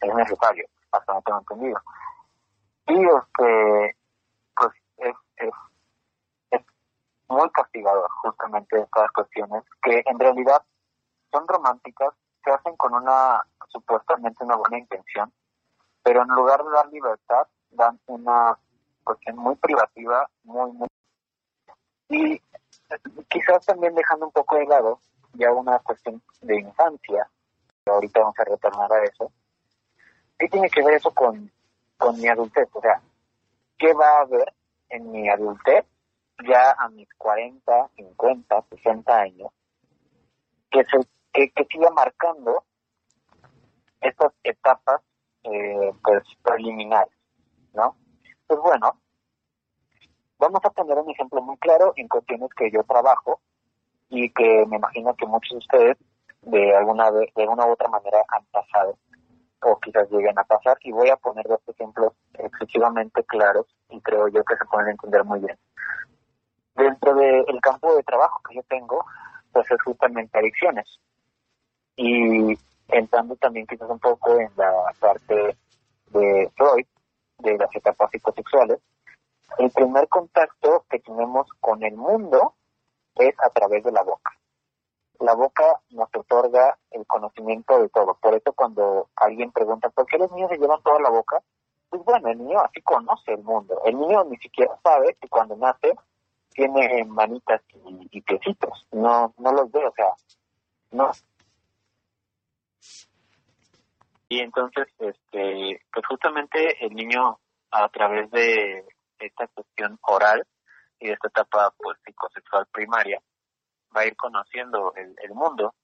es 0.00 0.14
necesario, 0.14 0.66
hasta 0.92 1.14
no 1.14 1.22
tengo 1.22 1.38
entendido. 1.40 1.80
Y 2.86 3.06
este, 3.06 3.96
pues 4.96 5.14
es, 5.36 5.50
es 6.50 6.60
muy 7.28 7.50
castigador 7.50 8.10
justamente 8.22 8.80
estas 8.80 9.10
cuestiones 9.12 9.64
que 9.82 10.02
en 10.06 10.18
realidad 10.18 10.62
son 11.30 11.46
románticas, 11.48 12.12
se 12.44 12.50
hacen 12.50 12.76
con 12.76 12.94
una 12.94 13.42
supuestamente 13.68 14.44
una 14.44 14.56
buena 14.56 14.78
intención, 14.78 15.32
pero 16.02 16.22
en 16.22 16.28
lugar 16.28 16.62
de 16.62 16.70
dar 16.70 16.88
libertad 16.88 17.46
dan 17.70 17.98
una 18.06 18.58
cuestión 19.02 19.36
muy 19.36 19.56
privativa, 19.56 20.28
muy, 20.44 20.72
muy... 20.72 20.88
Y 22.08 22.40
quizás 23.28 23.64
también 23.64 23.94
dejando 23.94 24.26
un 24.26 24.32
poco 24.32 24.56
de 24.56 24.66
lado 24.66 25.00
ya 25.34 25.50
una 25.50 25.78
cuestión 25.78 26.22
de 26.42 26.60
infancia, 26.60 27.28
ahorita 27.86 28.20
vamos 28.20 28.38
a 28.38 28.44
retornar 28.44 28.92
a 28.92 29.04
eso, 29.04 29.32
¿qué 30.38 30.48
tiene 30.48 30.68
que 30.68 30.82
ver 30.82 30.94
eso 30.94 31.10
con, 31.12 31.50
con 31.96 32.20
mi 32.20 32.28
adultez? 32.28 32.68
O 32.72 32.80
sea, 32.80 33.00
¿qué 33.78 33.94
va 33.94 34.18
a 34.18 34.22
haber 34.22 34.52
en 34.92 35.10
mi 35.10 35.28
adultez 35.28 35.84
ya 36.46 36.72
a 36.78 36.88
mis 36.88 37.08
40, 37.18 37.90
50, 37.96 38.64
60 38.70 39.18
años, 39.18 39.50
que, 40.70 40.84
se, 40.84 40.98
que, 41.32 41.50
que 41.50 41.64
siga 41.64 41.90
marcando 41.90 42.64
estas 44.00 44.32
etapas 44.42 45.00
eh, 45.44 45.92
pues 46.02 46.22
preliminares, 46.42 47.14
¿no? 47.74 47.96
Pues 48.46 48.60
bueno, 48.60 49.00
vamos 50.38 50.60
a 50.64 50.70
poner 50.70 50.98
un 50.98 51.10
ejemplo 51.10 51.42
muy 51.42 51.56
claro 51.58 51.92
en 51.96 52.08
cuestiones 52.08 52.50
que 52.54 52.70
yo 52.70 52.82
trabajo 52.84 53.40
y 54.08 54.30
que 54.30 54.66
me 54.66 54.76
imagino 54.76 55.14
que 55.14 55.26
muchos 55.26 55.50
de 55.50 55.58
ustedes 55.58 55.96
de 56.42 56.76
alguna 56.76 57.10
de 57.10 57.30
alguna 57.36 57.66
u 57.66 57.72
otra 57.72 57.88
manera 57.88 58.18
han 58.28 58.44
pasado 58.46 58.98
quizás 59.82 60.10
lleguen 60.10 60.38
a 60.38 60.44
pasar 60.44 60.78
y 60.80 60.92
voy 60.92 61.10
a 61.10 61.16
poner 61.16 61.46
dos 61.46 61.60
ejemplos 61.66 62.12
excesivamente 62.34 63.24
claros 63.24 63.66
y 63.90 64.00
creo 64.00 64.28
yo 64.28 64.44
que 64.44 64.56
se 64.56 64.64
pueden 64.66 64.90
entender 64.90 65.24
muy 65.24 65.40
bien. 65.40 65.58
Dentro 66.74 67.14
del 67.14 67.60
campo 67.60 67.94
de 67.94 68.02
trabajo 68.02 68.40
que 68.48 68.56
yo 68.56 68.62
tengo, 68.62 69.04
pues 69.52 69.70
es 69.70 69.82
justamente 69.82 70.38
adicciones. 70.38 70.86
Y 71.96 72.56
entrando 72.88 73.36
también 73.36 73.66
quizás 73.66 73.90
un 73.90 73.98
poco 73.98 74.38
en 74.38 74.50
la 74.56 74.72
parte 74.98 75.56
de 76.06 76.50
Freud, 76.56 76.86
de 77.38 77.58
las 77.58 77.74
etapas 77.74 78.10
psicosexuales, 78.10 78.78
el 79.58 79.70
primer 79.70 80.08
contacto 80.08 80.84
que 80.88 81.00
tenemos 81.00 81.46
con 81.60 81.82
el 81.82 81.94
mundo 81.96 82.54
es 83.16 83.34
a 83.40 83.50
través 83.50 83.84
de 83.84 83.92
la 83.92 84.02
boca. 84.02 84.32
La 85.22 85.34
boca 85.34 85.80
nos 85.90 86.08
otorga 86.16 86.76
el 86.90 87.06
conocimiento 87.06 87.78
de 87.80 87.88
todo. 87.90 88.18
Por 88.20 88.34
eso 88.34 88.52
cuando 88.52 89.08
alguien 89.14 89.52
pregunta, 89.52 89.88
¿por 89.90 90.04
qué 90.06 90.18
los 90.18 90.32
niños 90.32 90.50
se 90.50 90.58
llevan 90.58 90.82
toda 90.82 91.00
la 91.00 91.10
boca? 91.10 91.40
Pues 91.88 92.02
bueno, 92.02 92.28
el 92.28 92.38
niño 92.38 92.58
así 92.58 92.82
conoce 92.82 93.34
el 93.34 93.44
mundo. 93.44 93.80
El 93.84 94.00
niño 94.00 94.24
ni 94.24 94.36
siquiera 94.38 94.76
sabe 94.82 95.16
que 95.20 95.28
cuando 95.28 95.56
nace 95.56 95.94
tiene 96.50 97.04
manitas 97.04 97.62
y, 97.86 98.08
y 98.10 98.20
piecitos. 98.20 98.84
No, 98.90 99.32
no 99.38 99.52
los 99.52 99.70
ve, 99.70 99.86
o 99.86 99.92
sea, 99.92 100.12
no. 100.90 101.12
Y 104.28 104.40
entonces, 104.40 104.88
este, 104.98 105.82
pues 105.92 106.04
justamente 106.08 106.84
el 106.84 106.94
niño 106.94 107.38
a 107.70 107.88
través 107.90 108.28
de 108.32 108.84
esta 109.20 109.46
cuestión 109.46 110.00
oral 110.02 110.44
y 110.98 111.06
de 111.06 111.12
esta 111.12 111.28
etapa 111.28 111.72
pues 111.78 111.96
psicosexual 112.04 112.66
primaria 112.72 113.22
va 113.96 114.02
a 114.02 114.06
ir 114.06 114.16
conociendo 114.16 114.92
el, 114.96 115.34
mundo 115.34 115.74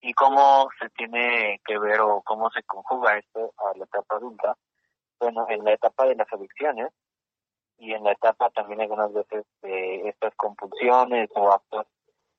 y 0.00 0.12
cómo 0.14 0.68
se 0.78 0.88
tiene 0.90 1.60
que 1.64 1.78
ver 1.78 2.00
o 2.00 2.22
cómo 2.22 2.50
se 2.50 2.62
conjuga 2.62 3.18
esto 3.18 3.52
a 3.58 3.76
la 3.76 3.84
etapa 3.84 4.16
adulta. 4.16 4.56
Bueno, 5.18 5.46
en 5.48 5.64
la 5.64 5.72
etapa 5.72 6.06
de 6.06 6.14
las 6.14 6.32
adicciones 6.32 6.92
y 7.78 7.92
en 7.92 8.04
la 8.04 8.12
etapa 8.12 8.50
también 8.50 8.80
algunas 8.80 9.12
veces 9.12 9.44
de 9.62 10.08
estas 10.08 10.34
compulsiones 10.36 11.28
o 11.34 11.52
actos 11.52 11.86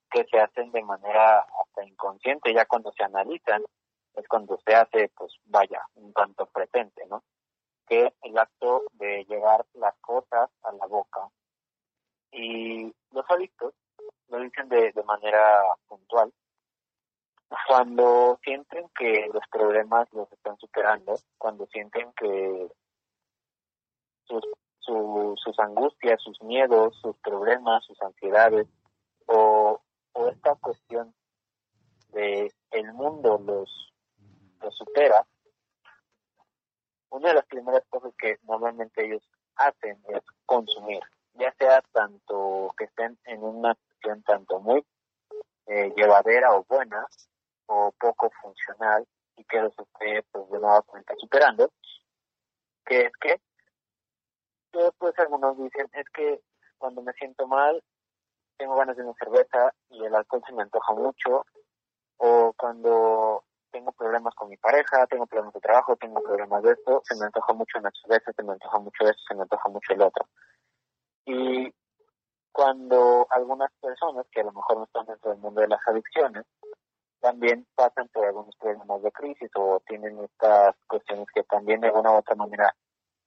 que 0.10 0.26
se 0.26 0.40
hacen 0.40 0.72
de 0.72 0.84
manera 0.84 1.40
hasta 1.40 1.84
inconsciente, 1.86 2.54
ya 2.54 2.66
cuando 2.66 2.92
se 2.94 3.04
analizan, 3.04 3.64
es 4.16 4.28
cuando 4.28 4.60
se 4.66 4.76
hace, 4.76 5.10
pues 5.16 5.34
vaya, 5.46 5.82
un 5.96 6.14
tanto 6.14 6.46
presente, 6.48 7.06
¿no? 7.08 7.24
Que 7.88 8.14
el 8.22 8.38
acto 8.38 8.84
de 8.94 9.26
llevar 9.26 9.66
las 9.74 9.96
cosas 10.00 10.50
a 10.64 10.72
la 10.74 10.86
boca. 10.88 11.30
Y 12.32 12.94
los 13.12 13.26
adictos 13.30 13.74
lo 14.30 14.40
dicen 14.40 14.70
de, 14.70 14.92
de 14.92 15.04
manera 15.04 15.62
puntual, 15.88 16.32
cuando 17.68 18.40
sienten 18.44 18.90
que 18.98 19.30
los 19.34 19.44
problemas 19.52 20.08
los 20.14 20.32
están 20.32 20.58
superando, 20.58 21.16
cuando 21.38 21.66
sienten 21.68 22.12
que 22.14 22.70
sus, 24.26 24.44
su, 24.80 25.34
sus 25.44 25.60
angustias, 25.60 26.22
sus 26.22 26.42
miedos, 26.42 26.96
sus 27.02 27.18
problemas, 27.18 27.84
sus 27.86 28.00
ansiedades 28.02 28.68
o, 29.26 29.82
o 30.14 30.28
esta 30.28 30.56
cuestión 30.56 31.14
de 32.10 32.52
el 32.72 32.94
mundo 32.94 33.42
los, 33.44 33.94
los 34.62 34.76
supera, 34.76 35.26
una 37.10 37.30
de 37.30 37.36
las 37.36 37.46
primeras 37.46 37.84
cosas 37.90 38.14
que 38.18 38.38
normalmente 38.44 39.06
ellos 39.06 39.24
hacen 39.56 40.00
es 40.10 40.22
consumir, 40.46 41.02
ya 41.34 41.54
sea 41.58 41.82
tanto 41.92 42.74
que 42.78 42.86
estén 42.86 43.18
en 43.26 43.44
una 43.44 43.76
tanto 44.26 44.60
muy 44.60 44.86
eh, 45.68 45.93
llevadera 45.95 46.56
o 46.56 46.64
buena, 46.64 47.06
o 47.68 47.91
poco 48.00 48.32
funcional 48.41 49.06
y 49.36 49.43
que 49.45 49.62
los 49.62 49.74
esté 49.78 50.24
pues 50.32 50.50
de 50.50 50.60
nueva 50.60 50.82
cuenta 50.82 51.14
superando, 51.18 51.72
que 52.86 53.02
es 53.06 53.12
que, 53.22 53.39
que 54.72 54.89
pues 54.97 55.18
algunos 55.20 55.58
dicen 55.58 55.88
es 55.93 56.06
que 56.10 56.41
cuando 56.78 57.02
me 57.02 57.14
siento 57.14 57.47
mal 57.47 57.82
tengo 58.58 58.76
ganas 58.76 58.97
de 58.97 59.04
una 59.04 59.14
cerveza 59.14 59.74
y 59.89 60.04
el 60.04 60.16
alcohol 60.16 60.43
se 60.45 60.54
me 60.54 60.64
antoja 60.64 60.93
mucho 60.93 61.45
o 62.18 62.54
cuando 62.58 63.43
tengo 63.72 63.91
problemas 63.91 64.34
con 64.36 64.50
mi 64.50 64.58
pareja, 64.58 65.06
tengo 65.08 65.28
problemas 65.28 65.54
de 65.54 65.62
trabajo, 65.62 65.95
tengo 65.95 66.22
problemas 66.22 66.64
de 66.64 66.72
esto, 66.72 67.02
se 67.06 67.16
me 67.16 67.26
antoja 67.26 67.54
mucho 67.54 67.80
una 67.80 67.91
cerveza, 68.02 68.34
se 68.34 68.43
me 68.43 68.54
antoja 68.54 68.80
mucho 68.80 69.04
eso, 69.04 69.20
se 69.28 69.36
me 69.36 69.43
antoja 69.43 69.70
mucho 69.70 69.93
el 69.93 70.02
otro. 70.02 70.28
Y 71.26 71.72
cuando 72.60 73.26
algunas 73.30 73.72
personas 73.80 74.26
que 74.34 74.41
a 74.41 74.43
lo 74.43 74.51
mejor 74.51 74.80
no 74.80 74.84
están 74.84 75.05
dentro 75.05 75.32
del 75.32 75.39
mundo 75.39 75.62
de 75.62 75.70
las 75.70 75.80
adicciones 75.88 76.43
también 77.22 77.66
pasan 77.74 78.10
por 78.10 78.26
algunos 78.26 78.53
problemas 78.57 79.01
de 79.01 79.14
crisis 79.14 79.49
o 79.55 79.82
tienen 79.88 80.20
estas 80.20 80.76
cuestiones 80.86 81.26
que 81.34 81.43
también 81.43 81.80
de 81.80 81.88
alguna 81.88 82.12
u 82.12 82.16
otra 82.16 82.36
manera 82.36 82.76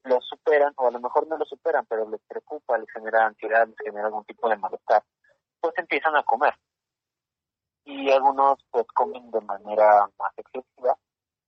los 0.05 0.23
superan 0.29 0.75
o 0.77 0.87
a 0.87 0.91
lo 0.91 1.01
mejor 1.01 1.27
no 1.29 1.39
lo 1.39 1.47
superan, 1.47 1.87
pero 1.87 2.07
les 2.11 2.21
preocupa, 2.29 2.77
les 2.77 2.91
genera 2.93 3.25
ansiedad, 3.25 3.67
les 3.67 3.79
genera 3.79 4.09
algún 4.09 4.27
tipo 4.27 4.51
de 4.51 4.57
malestar, 4.59 5.03
pues 5.63 5.73
empiezan 5.79 6.15
a 6.15 6.25
comer. 6.25 6.53
Y 7.87 8.11
algunos 8.11 8.59
pues 8.71 8.87
comen 8.89 9.31
de 9.31 9.41
manera 9.41 10.11
más 10.19 10.33
excesiva, 10.37 10.95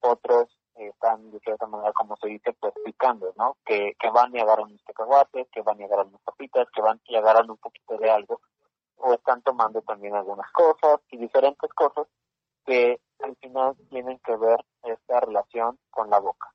otros 0.00 0.48
están 0.76 1.30
de 1.30 1.38
cierta 1.40 1.66
manera, 1.66 1.92
como 1.92 2.16
se 2.16 2.28
dice, 2.28 2.52
pues 2.54 2.74
¿no? 3.36 3.56
Que, 3.64 3.94
que 3.98 4.10
van 4.10 4.34
y 4.34 4.40
agarran 4.40 4.66
unos 4.66 4.82
cacahuates, 4.84 5.48
que 5.50 5.62
van 5.62 5.80
y 5.80 5.84
agarran 5.84 6.08
unas 6.08 6.22
papitas, 6.22 6.68
que 6.74 6.82
van 6.82 7.00
y 7.04 7.16
agarran 7.16 7.50
un 7.50 7.56
poquito 7.58 7.96
de 7.98 8.10
algo, 8.10 8.40
o 8.96 9.12
están 9.12 9.42
tomando 9.42 9.82
también 9.82 10.14
algunas 10.14 10.50
cosas 10.52 11.00
y 11.10 11.18
diferentes 11.18 11.72
cosas 11.74 12.06
que 12.64 13.00
al 13.20 13.36
final 13.36 13.76
tienen 13.90 14.18
que 14.20 14.36
ver 14.36 14.64
esta 14.82 15.20
relación 15.20 15.78
con 15.90 16.10
la 16.10 16.18
boca. 16.18 16.52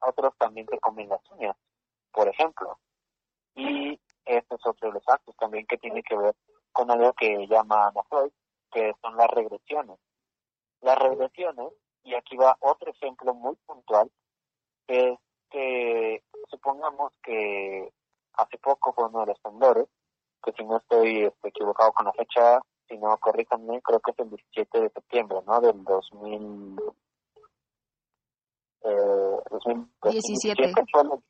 Otros 0.00 0.34
también 0.38 0.66
se 0.68 0.78
comen 0.78 1.08
las 1.08 1.20
uñas, 1.30 1.56
por 2.12 2.28
ejemplo. 2.28 2.78
Y 3.54 4.00
este 4.24 4.54
es 4.54 4.66
otro 4.66 4.92
los 4.92 5.06
actos 5.08 5.36
también 5.36 5.66
que 5.66 5.78
tiene 5.78 6.02
que 6.02 6.16
ver 6.16 6.34
con 6.72 6.90
algo 6.90 7.12
que 7.14 7.46
llama 7.46 7.88
Ana 7.88 8.02
Freud, 8.08 8.32
que 8.70 8.94
son 9.02 9.16
las 9.16 9.28
regresiones. 9.28 9.98
Las 10.80 10.98
regresiones, 10.98 11.72
y 12.10 12.14
aquí 12.14 12.36
va 12.36 12.56
otro 12.60 12.90
ejemplo 12.90 13.32
muy 13.34 13.54
puntual, 13.66 14.10
es 14.88 15.18
que 15.50 16.22
supongamos 16.48 17.12
que 17.22 17.92
hace 18.34 18.58
poco 18.58 18.92
fue 18.92 19.06
uno 19.06 19.20
de 19.20 19.26
los 19.26 19.40
temblores, 19.40 19.86
que 20.42 20.52
si 20.52 20.64
no 20.64 20.78
estoy 20.78 21.24
este, 21.24 21.48
equivocado 21.48 21.92
con 21.92 22.06
la 22.06 22.12
fecha, 22.12 22.60
si 22.88 22.98
no, 22.98 23.16
corríjanme, 23.18 23.80
creo 23.82 24.00
que 24.00 24.10
es 24.10 24.18
el 24.18 24.30
17 24.30 24.80
de 24.80 24.90
septiembre, 24.90 25.38
¿no? 25.46 25.60
Del 25.60 25.84
2000... 25.84 26.80
Eh, 28.82 29.38
2017. 29.50 30.72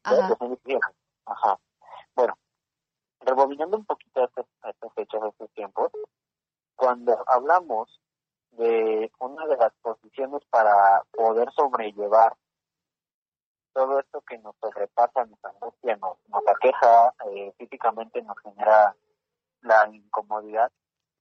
Ajá. 0.04 0.28
2017. 0.28 0.80
Ajá. 1.26 1.58
Bueno, 2.14 2.34
rebobinando 3.20 3.76
un 3.76 3.84
poquito 3.84 4.22
a 4.22 4.24
estas, 4.24 4.46
a 4.62 4.70
estas 4.70 4.94
fechas, 4.94 5.22
a 5.22 5.28
estos 5.28 5.50
tiempos, 5.50 5.90
cuando 6.76 7.22
hablamos 7.26 8.00
de 8.52 9.10
una 9.18 9.46
de 9.46 9.56
las 9.56 9.72
posiciones 9.82 10.42
para 10.50 11.02
poder 11.12 11.50
sobrellevar 11.52 12.36
todo 13.72 14.00
esto 14.00 14.20
que 14.22 14.38
nos 14.38 14.56
sobrepasa, 14.60 15.24
nos 15.26 15.44
angustia, 15.44 15.96
nos, 15.96 16.18
nos 16.28 16.42
aqueja, 16.48 17.14
eh, 17.30 17.52
físicamente 17.56 18.20
nos 18.22 18.38
genera 18.40 18.96
la 19.62 19.88
incomodidad, 19.88 20.70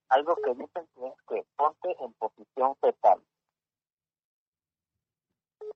algo 0.10 0.36
que 0.38 0.56
dicen 0.56 0.88
es 1.04 1.14
que 1.28 1.46
ponte 1.56 1.96
en 2.00 2.14
posición 2.14 2.76
fetal. 2.78 3.22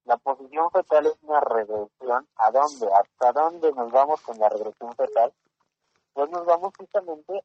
La 0.06 0.18
posición 0.18 0.72
fetal 0.72 1.06
es 1.06 1.18
una 1.22 1.40
regresión. 1.40 2.28
¿A 2.36 2.52
dónde? 2.52 2.88
¿Hasta 2.94 3.32
dónde 3.32 3.72
nos 3.74 3.92
vamos 3.92 4.22
con 4.22 4.38
la 4.40 4.50
regresión 4.50 4.94
fetal? 4.96 5.32
Pues 6.14 6.30
nos 6.30 6.46
vamos 6.46 6.74
justamente 6.78 7.44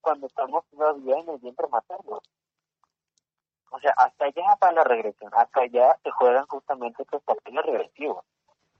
cuando 0.00 0.26
estamos 0.26 0.64
todavía 0.66 1.18
en 1.18 1.28
el 1.30 1.38
vientre 1.38 1.66
materno. 1.68 2.20
O 3.72 3.80
sea, 3.80 3.92
hasta 3.96 4.26
allá 4.26 4.58
va 4.62 4.72
la 4.72 4.84
regresión. 4.84 5.30
Hasta 5.34 5.62
allá 5.62 5.98
se 6.04 6.10
juegan 6.10 6.46
justamente 6.46 7.02
estos 7.02 7.22
papeles 7.22 7.64
regresivos. 7.64 8.24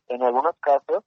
En 0.08 0.22
algunos 0.22 0.54
casos, 0.60 1.02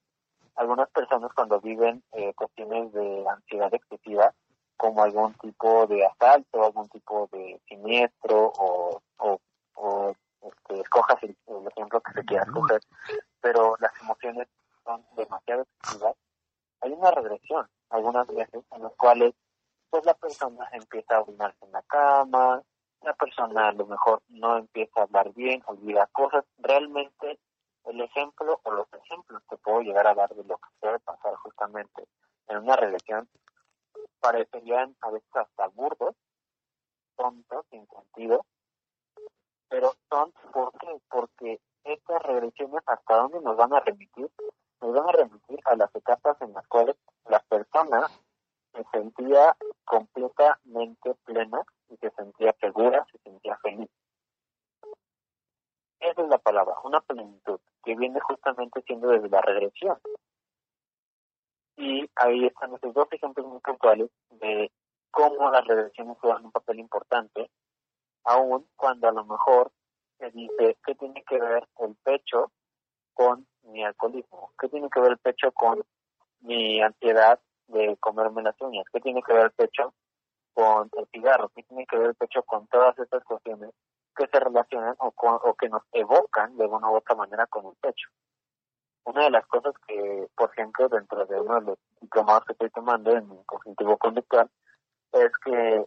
algunas 0.56 0.90
personas 0.90 1.32
cuando 1.34 1.62
viven 1.62 2.04
eh, 2.14 2.34
cuestiones 2.34 2.92
de 2.94 3.26
ansiedad 3.30 3.72
excesiva, 3.72 4.34
como 4.76 5.04
algún 5.04 5.34
tipo 5.36 5.86
de 5.86 6.04
asalto, 6.04 6.64
algún 6.64 6.90
tipo 6.90 7.30
de 7.32 7.62
siniestro 7.68 8.52
o, 8.58 9.02
o, 9.18 9.40
o 9.76 10.16
este, 10.42 10.82
escojas 10.82 11.22
el, 11.22 11.38
el, 11.48 11.68
ejemplo 11.68 12.02
que 12.02 12.12
se 12.14 12.26
quiera 12.26 12.44
escoger, 12.44 12.82
pero 13.42 13.76
las 13.80 13.92
emociones 14.02 14.48
son 14.84 15.06
demasiado 15.16 15.62
excesivas, 15.62 16.16
hay 16.82 16.92
una 16.92 17.12
regresión 17.12 17.68
algunas 17.90 18.28
veces 18.28 18.64
en 18.72 18.84
las 18.84 18.94
cuales 18.96 19.34
pues 19.90 20.06
la 20.06 20.14
persona 20.14 20.68
empieza 20.74 21.16
a 21.16 21.22
orinarse 21.22 21.64
en 21.66 21.72
la 21.72 21.82
cama, 21.84 22.62
la 23.02 23.14
persona 23.14 23.70
a 23.70 23.72
lo 23.74 23.86
mejor 23.86 24.22
no 24.30 24.58
empieza 24.58 25.00
a 25.00 25.04
hablar 25.04 25.34
bien, 25.34 25.62
olvida 25.68 26.08
cosas, 26.08 26.46
realmente 26.58 27.40
el 27.86 28.02
ejemplo 28.02 28.60
o 28.64 28.72
los 28.72 28.88
ejemplos 28.94 29.42
que 29.50 29.58
puedo 29.58 29.82
llegar 29.82 30.08
a 30.08 30.16
dar 30.16 30.34
de 30.34 30.44
lo 30.44 30.58
que 30.58 30.70
puede 30.80 31.00
pasar 31.00 31.36
justamente 31.36 32.08
en 32.48 32.58
una 32.58 32.76
regresión 32.76 33.30
parecerían 34.20 34.96
a 35.02 35.12
veces 35.12 35.30
hasta 35.36 35.68
burdos, 35.68 36.16
tontos, 37.16 37.66
sin 37.70 37.88
sentido, 37.88 38.46
pero 39.70 39.94
son, 40.10 40.34
¿por? 40.52 40.72
Porque 41.10 41.60
estas 41.84 42.22
regresiones 42.24 42.82
hasta 42.88 43.18
dónde 43.18 43.42
nos 43.42 43.56
van 43.56 43.74
a 43.74 43.80
remitir, 43.80 44.30
nos 44.82 44.94
van 44.94 45.10
a 45.10 45.12
remitir 45.12 45.60
a 45.66 45.76
las 45.76 45.94
etapas 45.96 46.42
en 46.42 46.54
las 46.54 46.68
cuales 46.68 46.96
la 47.30 47.40
persona 47.40 48.08
se 48.74 48.84
sentía 48.92 49.56
completamente 49.86 51.14
plena 51.26 51.64
y 51.90 51.98
se 51.98 52.10
sentía 52.12 52.56
segura, 52.60 53.06
se 53.12 53.18
sentía 53.20 53.58
feliz. 53.58 53.90
palabra, 56.40 56.76
una 56.84 57.02
plenitud, 57.02 57.60
que 57.84 57.96
viene 57.96 58.20
justamente 58.20 58.82
siendo 58.84 59.08
desde 59.10 59.30
la 59.30 59.42
regresión. 59.42 59.98
Y 61.78 62.10
ahí 62.16 62.46
están 62.46 62.74
esos 62.76 62.94
dos 62.94 63.08
ejemplos 63.12 63.48
muy 63.48 63.60
puntuales 63.60 64.10
de 64.30 64.72
cómo 65.12 65.50
las 65.50 65.66
regresiones 65.66 66.18
juegan 66.20 66.46
un 66.46 66.52
papel 66.52 66.80
importante, 66.80 67.50
aun 68.24 68.68
cuando 68.76 69.10
a 69.10 69.12
lo 69.12 69.26
mejor 69.26 69.72
se 70.20 70.30
dice 70.32 70.78
qué 70.86 70.96
tiene 70.96 71.24
que 71.28 71.40
ver 71.40 71.68
el 71.80 71.96
pecho 72.04 72.52
con 73.14 73.48
mi 73.64 73.84
alcoholismo, 73.84 74.52
qué 74.60 74.70
tiene 74.70 74.90
que 74.90 75.00
ver 75.02 75.12
el 75.14 75.18
pecho 75.18 75.52
con 75.52 75.84
mi 76.42 76.82
ansiedad 76.82 77.40
de 77.68 77.98
comerme 77.98 78.44
las 78.44 78.60
uñas, 78.62 78.86
qué 78.94 79.00
tiene 79.02 79.22
que 79.24 79.34
ver 79.34 79.46
el 79.46 79.52
pecho 79.52 79.94
con 80.56 80.90
el 80.98 81.06
cigarro, 81.12 81.50
qué 81.50 81.62
tiene 81.64 81.86
que 81.86 81.98
ver 81.98 82.08
el 82.08 82.16
pecho 82.16 82.42
con 82.44 82.66
todas 82.68 82.98
estas 82.98 83.24
cuestiones 83.26 83.72
que 84.16 84.28
se 84.28 84.40
relacionan 84.40 84.96
o, 85.00 85.14
o 85.18 85.54
que 85.56 85.70
nos 85.70 85.84
evocan 85.92 86.58
de 86.58 86.66
una 86.66 86.90
u 86.90 86.96
otra 86.96 87.16
manera 87.16 87.46
con 87.48 87.66
el 87.66 87.76
pecho. 87.82 88.10
Una 89.04 89.26
de 89.26 89.30
las 89.32 89.46
cosas 89.48 89.74
que, 89.86 90.28
por 90.36 90.50
ejemplo, 90.52 90.88
dentro 90.88 91.26
de 91.26 91.40
uno 91.40 91.56
de 91.56 91.62
los 91.62 91.78
diplomados 92.02 92.46
que 92.46 92.54
estoy 92.54 92.70
tomando 92.70 93.12
en 93.12 93.44
cognitivo 93.44 93.98
conductual, 93.98 94.50
es 95.12 95.32
que 95.44 95.86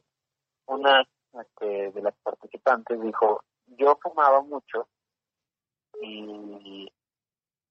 una 0.67 1.03
este, 1.33 1.91
de 1.91 2.03
las 2.03 2.15
participantes 2.23 3.01
dijo, 3.01 3.43
yo 3.67 3.99
fumaba 4.03 4.43
mucho 4.43 4.87
y 6.01 6.93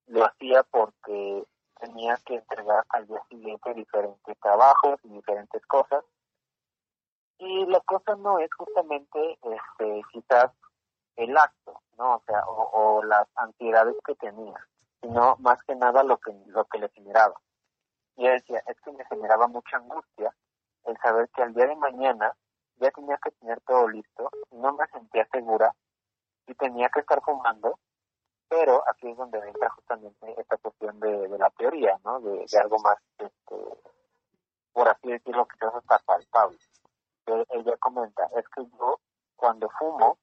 lo 0.07 0.25
hacía 0.25 0.63
porque 0.63 1.43
tenía 1.79 2.17
que 2.25 2.35
entregar 2.35 2.83
al 2.89 3.07
día 3.07 3.21
siguiente 3.29 3.73
diferentes 3.73 4.39
trabajos 4.39 4.99
y 5.03 5.09
diferentes 5.09 5.65
cosas. 5.67 6.03
Y 7.39 7.65
la 7.65 7.79
cosa 7.81 8.15
no 8.15 8.39
es 8.39 8.53
justamente 8.53 9.39
este, 9.41 10.01
quizás 10.11 10.51
el 11.15 11.37
acto, 11.37 11.81
¿no? 11.97 12.15
O 12.15 12.23
sea, 12.25 12.43
o, 12.47 13.03
las 13.03 13.27
ansiedades 13.35 13.95
que 14.05 14.15
tenía, 14.15 14.55
sino 15.01 15.35
más 15.39 15.61
que 15.63 15.75
nada 15.75 16.03
lo 16.03 16.17
que, 16.17 16.33
lo 16.47 16.65
que 16.65 16.79
le 16.79 16.89
generaba. 16.89 17.39
Y 18.15 18.23
ella 18.23 18.33
decía, 18.33 18.63
es 18.67 18.79
que 18.81 18.91
me 18.91 19.05
generaba 19.05 19.47
mucha 19.47 19.77
angustia 19.77 20.33
el 20.85 20.97
saber 20.97 21.29
que 21.29 21.43
al 21.43 21.53
día 21.53 21.67
de 21.67 21.75
mañana 21.75 22.33
ya 22.77 22.91
tenía 22.91 23.17
que 23.17 23.31
tener 23.31 23.59
todo 23.61 23.87
listo, 23.87 24.29
no 24.51 24.73
me 24.73 24.87
sentía 24.87 25.27
segura 25.31 25.73
y 26.47 26.53
tenía 26.55 26.89
que 26.89 27.01
estar 27.01 27.21
fumando 27.21 27.77
pero 28.49 28.83
aquí 28.89 29.09
es 29.09 29.17
donde 29.17 29.39
entra 29.39 29.69
justamente 29.69 30.33
esta 30.37 30.57
cuestión 30.57 30.99
de, 30.99 31.27
la 31.37 31.49
teoría, 31.51 31.99
¿no? 32.03 32.19
De, 32.21 32.45
algo 32.61 32.79
más, 32.79 32.97
este, 33.17 33.55
por 34.71 34.87
así 34.87 35.09
decirlo, 35.09 35.45
que 35.47 35.57
quizás 35.57 35.75
hasta 35.75 35.99
palpable. 35.99 36.57
Ella 37.57 37.77
comenta, 37.77 38.29
es 38.35 38.47
que 38.49 38.63
yo 38.77 38.99
cuando 39.35 39.69
fumo, 39.77 40.17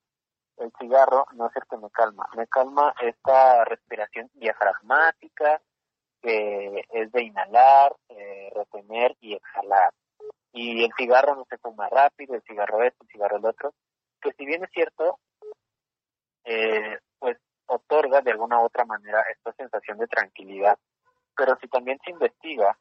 el 0.56 0.72
cigarro 0.78 1.26
no 1.34 1.46
es 1.46 1.56
el 1.56 1.62
que 1.68 1.76
me 1.76 1.90
calma, 1.90 2.28
me 2.36 2.46
calma 2.46 2.94
esta 3.00 3.64
respiración 3.64 4.30
diafragmática, 4.34 5.60
que 6.22 6.84
es 6.90 7.12
de 7.12 7.22
inhalar, 7.22 7.94
eh, 8.08 8.50
retener 8.54 9.16
y 9.20 9.34
exhalar. 9.34 9.92
Y 10.52 10.84
el 10.84 10.92
cigarro 10.96 11.34
no 11.34 11.44
se 11.50 11.58
fuma 11.58 11.88
rápido, 11.88 12.34
el 12.34 12.42
cigarro 12.42 12.82
este, 12.82 13.02
el 13.02 13.08
cigarro 13.08 13.36
el 13.36 13.46
otro, 13.46 13.74
que 14.22 14.32
si 14.32 14.46
bien 14.46 14.64
es 14.64 14.70
cierto, 14.70 15.18
eh, 16.44 16.98
pues 17.18 17.36
otorga 17.66 18.20
de 18.20 18.30
alguna 18.30 18.60
u 18.60 18.64
otra 18.64 18.84
manera 18.84 19.22
esta 19.32 19.52
sensación 19.52 19.98
de 19.98 20.06
tranquilidad, 20.06 20.78
pero 21.36 21.56
si 21.60 21.68
también 21.68 21.98
se 22.04 22.10
investiga 22.10 22.78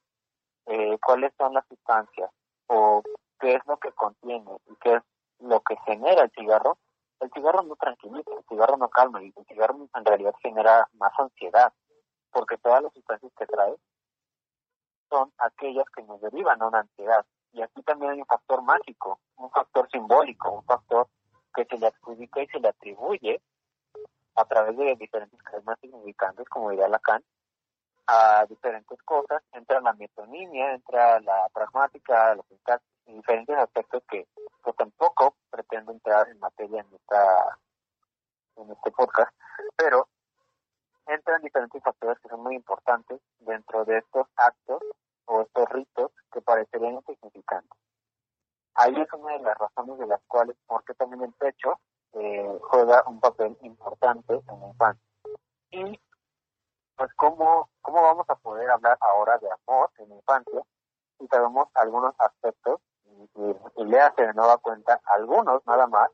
eh, 0.67 0.97
cuáles 1.03 1.33
son 1.37 1.53
las 1.53 1.65
sustancias 1.67 2.29
o 2.67 3.01
qué 3.43 3.55
es 3.55 3.61
lo 3.67 3.75
que 3.77 3.91
contiene 3.91 4.57
y 4.67 4.75
qué 4.77 4.95
es 4.95 5.03
lo 5.39 5.59
que 5.59 5.75
genera 5.85 6.23
el 6.23 6.31
cigarro, 6.31 6.77
el 7.19 7.29
cigarro 7.31 7.61
no 7.63 7.75
tranquiliza, 7.75 8.31
el 8.31 8.45
cigarro 8.47 8.77
no 8.77 8.87
calma 8.89 9.21
y 9.21 9.33
el 9.35 9.45
cigarro 9.45 9.89
en 9.93 10.05
realidad 10.05 10.33
genera 10.41 10.87
más 10.93 11.11
ansiedad, 11.19 11.73
porque 12.31 12.57
todas 12.57 12.81
las 12.81 12.93
sustancias 12.93 13.33
que 13.37 13.45
trae 13.45 13.75
son 15.09 15.33
aquellas 15.37 15.85
que 15.93 16.03
nos 16.03 16.21
derivan 16.21 16.61
a 16.61 16.67
una 16.67 16.79
ansiedad. 16.79 17.25
Y 17.51 17.61
aquí 17.61 17.83
también 17.83 18.13
hay 18.13 18.19
un 18.19 18.25
factor 18.25 18.61
mágico, 18.61 19.19
un 19.35 19.51
factor 19.51 19.89
simbólico, 19.91 20.49
un 20.51 20.63
factor 20.63 21.09
que 21.53 21.65
se 21.65 21.77
le 21.77 21.87
adjudica 21.87 22.41
y 22.41 22.47
se 22.47 22.61
le 22.61 22.69
atribuye 22.69 23.41
a 24.35 24.45
través 24.45 24.77
de 24.77 24.95
diferentes 24.95 25.41
cadenas 25.43 25.77
significantes, 25.81 26.47
como 26.47 26.69
diría 26.69 26.87
Lacan, 26.87 27.21
a 28.07 28.45
diferentes 28.45 29.01
cosas, 29.03 29.43
entra 29.51 29.81
la 29.81 29.91
metonimia, 29.93 30.73
entra 30.73 31.19
la 31.19 31.49
pragmática, 31.53 32.35
los 32.35 32.45
y 32.49 32.57
diferentes 33.05 33.57
aspectos 33.57 34.03
que 34.09 34.27
pues, 34.61 34.75
tampoco 34.75 35.35
pretendo 35.49 35.91
entrar 35.91 36.27
en 36.29 36.39
materia 36.39 36.81
en 36.81 36.95
esta 36.95 37.59
en 38.55 38.71
este 38.71 38.91
podcast, 38.91 39.31
pero 39.75 40.07
entran 41.07 41.41
diferentes 41.41 41.81
factores 41.83 42.19
que 42.19 42.29
son 42.29 42.41
muy 42.41 42.55
importantes 42.55 43.19
dentro 43.39 43.83
de 43.85 43.97
estos 43.97 44.27
actos 44.35 44.81
o 45.25 45.41
estos 45.41 45.69
ritos 45.69 46.11
que 46.31 46.41
parecerían 46.41 46.95
insignificantes. 46.95 47.79
Ahí 48.75 48.93
es 48.99 49.13
una 49.13 49.33
de 49.33 49.43
las 49.43 49.57
razones 49.57 49.99
de 49.99 50.07
las 50.07 50.21
cuales, 50.27 50.55
porque 50.65 50.93
también 50.95 51.23
el 51.23 51.33
pecho 51.33 51.79
eh, 52.13 52.59
juega 52.61 53.03
un 53.07 53.19
papel 53.19 53.57
importante 53.61 54.33
en 54.33 54.59
la 54.59 54.67
infancia. 54.67 55.09
Y 55.71 55.99
pues 56.95 57.11
cómo, 57.15 57.69
cómo 57.81 58.01
vamos 58.01 58.29
a 58.29 58.35
poder 58.35 58.69
hablar 58.69 58.97
ahora 59.01 59.37
de 59.39 59.49
amor 59.51 59.91
en 59.97 60.09
la 60.09 60.15
infancia 60.15 60.61
si 61.17 61.27
sabemos 61.27 61.67
algunos 61.75 62.13
aspectos 62.19 62.81
y, 63.35 63.83
le 63.83 63.99
hace 63.99 64.25
de 64.25 64.33
nueva 64.33 64.57
cuenta 64.57 64.99
algunos 65.05 65.65
nada 65.65 65.87
más 65.87 66.09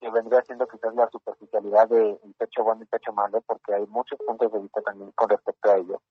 que 0.00 0.10
vendría 0.10 0.42
siendo 0.42 0.66
quizás 0.66 0.94
la 0.94 1.08
superficialidad 1.10 1.88
de 1.88 2.20
el 2.22 2.34
pecho 2.34 2.64
bueno 2.64 2.82
y 2.82 2.86
pecho 2.86 3.12
malo 3.12 3.40
porque 3.42 3.74
hay 3.74 3.86
muchos 3.86 4.18
puntos 4.26 4.52
de 4.52 4.58
vista 4.58 4.80
también 4.82 5.12
con 5.12 5.28
respecto 5.28 5.70
a 5.70 5.76
ello. 5.76 6.02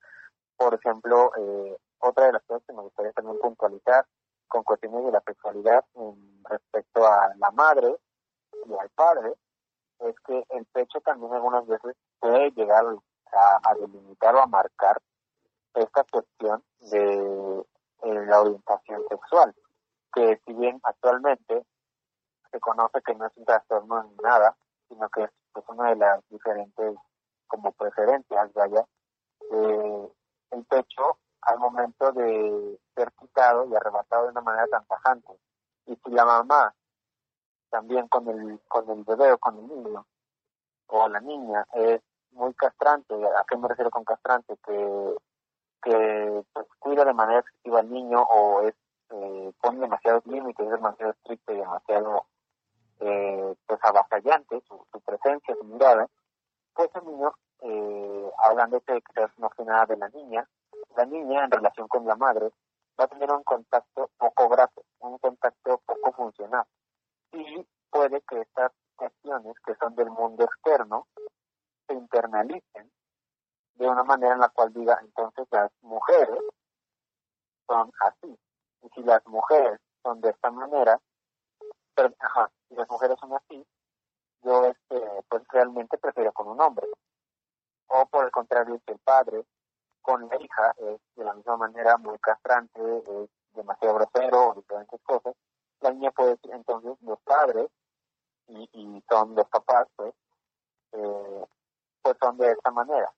Por 0.56 0.74
ejemplo, 0.74 1.32
eh, 1.38 1.78
otra 2.00 2.28
de 2.28 2.34
las 2.34 2.44
cosas 2.44 2.64
que 2.68 2.74
me 2.74 2.82
gustaría 2.82 3.12
también 3.14 3.40
puntualizar 3.40 4.06
con 4.48 4.64
cuestiones 4.64 5.06
de 5.06 5.12
la 5.12 5.22
sexualidad 5.26 5.84
respecto 6.50 7.06
a 7.06 7.34
la 7.38 7.52
madre 7.52 7.96
y 8.66 8.74
al 8.74 8.90
padre 8.90 9.34
es 10.00 10.16
que 10.26 10.44
el 10.50 10.66
pecho 10.66 11.00
también 11.02 11.34
algunas 11.34 11.66
veces 11.68 11.96
puede 12.20 12.52
llegar 12.52 12.86
a, 13.34 13.76
delimitar 13.76 14.36
o 14.36 14.42
a 14.42 14.48
marcar 14.48 15.02
esta 15.74 16.04
cuestión 16.12 16.64
de 16.92 17.66
eh, 18.04 18.26
la 18.26 18.42
orientación 18.42 19.04
sexual, 19.10 19.56
que 20.14 20.42
si 20.46 20.54
bien 20.54 20.80
actualmente 20.84 21.66
se 22.52 22.60
conoce 22.60 23.02
que 23.02 23.16
no 23.16 23.26
es 23.26 23.32
un 23.36 23.46
trastorno 23.46 24.04
ni 24.04 24.16
nada, 24.18 24.56
sino 24.88 25.10
que 25.10 25.24
es 25.24 25.32
pues, 25.54 25.66
una 25.70 25.90
de 25.90 25.96
las 25.96 26.28
diferentes 26.30 26.96
como 27.48 27.72
preferencias, 27.74 28.54
vaya, 28.54 28.86
eh, 29.52 30.12
el 30.52 30.66
pecho 30.66 31.18
al 31.42 31.60
momento 31.60 32.12
de 32.12 32.80
ser 32.96 33.12
quitado 33.14 33.66
y 33.66 33.76
arrebatado 33.76 34.26
de 34.26 34.32
una 34.32 34.42
manera 34.42 34.68
tan 34.68 34.86
tajante. 34.86 35.34
Y 35.88 35.96
si 35.96 36.12
la 36.12 36.26
mamá 36.26 36.74
también 37.70 38.08
con 38.08 38.28
el, 38.28 38.60
con 38.68 38.90
el 38.90 39.04
bebé 39.04 39.32
o 39.32 39.38
con 39.38 39.58
el 39.58 39.68
niño 39.68 40.06
o 40.88 41.08
la 41.08 41.20
niña 41.22 41.66
es 41.74 42.02
muy 42.32 42.54
castrante. 42.54 43.16
¿A 43.16 43.44
qué 43.50 43.58
me 43.58 43.68
refiero 43.68 43.90
con 43.90 44.04
castrante? 44.04 44.58
Que, 44.66 45.16
que 45.82 46.44
pues, 46.54 46.68
cuida 46.80 47.06
de 47.06 47.14
manera 47.14 47.40
excesiva 47.40 47.80
al 47.80 47.92
niño 47.92 48.22
o 48.22 48.62
es 48.62 48.76
eh, 49.12 49.52
pone 49.62 49.80
demasiados 49.80 50.26
límites, 50.26 50.66
es 50.66 50.72
demasiado 50.72 51.12
estricto 51.12 51.54
y 51.54 51.58
demasiado 51.58 52.26
eh, 53.00 53.56
pues 53.66 53.80
avasallante 53.84 54.62
su, 54.68 55.02
presencia, 55.06 55.56
su 55.56 55.64
mirada, 55.66 56.08
pues 56.74 56.90
el 56.96 57.06
niño, 57.06 57.34
eh, 57.62 58.32
hablando 58.44 58.82
de 58.86 59.02
quizás 59.02 59.38
más 59.40 59.54
que 59.56 59.66
nada 59.66 59.86
de 59.88 59.98
la 59.98 60.10
niña, 60.10 60.48
la 60.96 61.06
niña 61.06 61.46
en 61.46 61.52
relación 61.52 61.88
con 61.88 62.06
la 62.06 62.16
madre 62.16 62.52
va 63.00 63.06
a 63.06 63.08
tener 63.08 63.32
un 63.32 63.44
contacto 63.44 64.10
poco 64.18 64.50
grato, 64.50 64.84
un 65.00 65.18
contacto 65.18 65.82
poco 65.86 66.12
funcional. 66.14 66.66
Y 67.34 67.66
puede 67.90 68.22
que 68.22 68.42
estas 68.42 68.72
cuestiones 68.96 69.56
que 69.66 69.76
son 69.76 69.96
del 69.96 70.10
mundo 70.10 70.46
externo 70.46 71.08
se 71.88 71.94
internalicen 71.94 72.92
de 73.76 73.90
una 73.90 74.04
manera 74.04 74.36
en 74.36 74.42
la 74.42 74.50
cual 74.50 74.72
diga 74.74 75.00
entonces 75.02 75.48
las 75.50 75.72
mujeres 75.82 76.40
son 77.68 77.92
así 78.02 78.38
y 78.82 78.90
si 78.90 79.04
las 79.04 79.26
mujeres 79.28 79.80
son 80.04 80.22
de 80.22 80.30
esta 80.30 80.52
manera 80.52 81.00
ajá, 82.20 82.52
si 82.68 82.76
las 82.76 82.90
mujeres 82.90 83.18
son 83.20 83.34
así 83.34 83.66
yo 84.44 84.66
este 84.66 85.24
pues 85.30 85.44
realmente 85.50 85.98
prefiero 85.98 86.32
con 86.32 86.48
un 86.48 86.62
hombre 86.62 86.88
o 87.88 88.06
por 88.08 88.26
el 88.26 88.32
contrario 88.32 88.80
si 88.86 88.92
el 88.92 89.00
padre 89.00 89.46
con 90.02 90.28
la 90.28 90.36
hija 90.42 90.74
es 90.78 91.00
de 91.16 91.24
la 91.24 91.34
misma 91.34 91.58
manera 91.58 91.98
muy 91.98 92.18
castrante 92.20 92.82
es 92.82 93.30
demasiado 93.54 93.96
grosero 93.96 94.50
o 94.50 94.54
diferentes 94.56 95.00
cosas 95.04 95.36
la 95.82 95.92
niña 95.92 96.12
puede 96.12 96.32
decir, 96.32 96.52
entonces 96.54 96.96
los 97.02 97.20
padres, 97.22 97.68
y, 98.48 98.70
y 98.74 99.04
son 99.10 99.36
los 99.36 99.48
papás, 99.50 99.88
pues, 99.96 100.14
eh, 100.94 101.46
pues 102.02 102.18
son 102.22 102.38
de 102.38 102.52
esta 102.52 102.72
manera. 102.72 103.12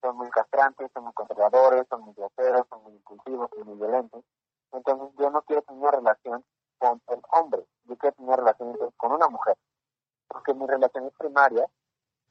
Son 0.00 0.16
muy 0.16 0.28
castrantes, 0.30 0.90
son 0.92 1.04
muy 1.04 1.12
conservadores, 1.12 1.86
son 1.88 2.02
muy 2.02 2.14
groseros, 2.14 2.66
son 2.68 2.82
muy 2.82 2.94
impulsivos, 2.94 3.50
son 3.50 3.66
muy 3.66 3.76
violentos. 3.76 4.24
Entonces 4.72 5.08
yo 5.18 5.30
no 5.30 5.42
quiero 5.42 5.62
tener 5.62 5.80
una 5.80 5.90
relación 5.90 6.44
con 6.78 7.00
el 7.08 7.22
hombre, 7.30 7.64
yo 7.84 7.96
quiero 7.96 8.16
tener 8.16 8.28
una 8.28 8.36
relación 8.36 8.92
con 8.96 9.12
una 9.12 9.28
mujer. 9.28 9.56
Porque 10.28 10.54
mi 10.54 10.66
relación 10.66 11.06
es 11.06 11.12
primaria, 11.18 11.68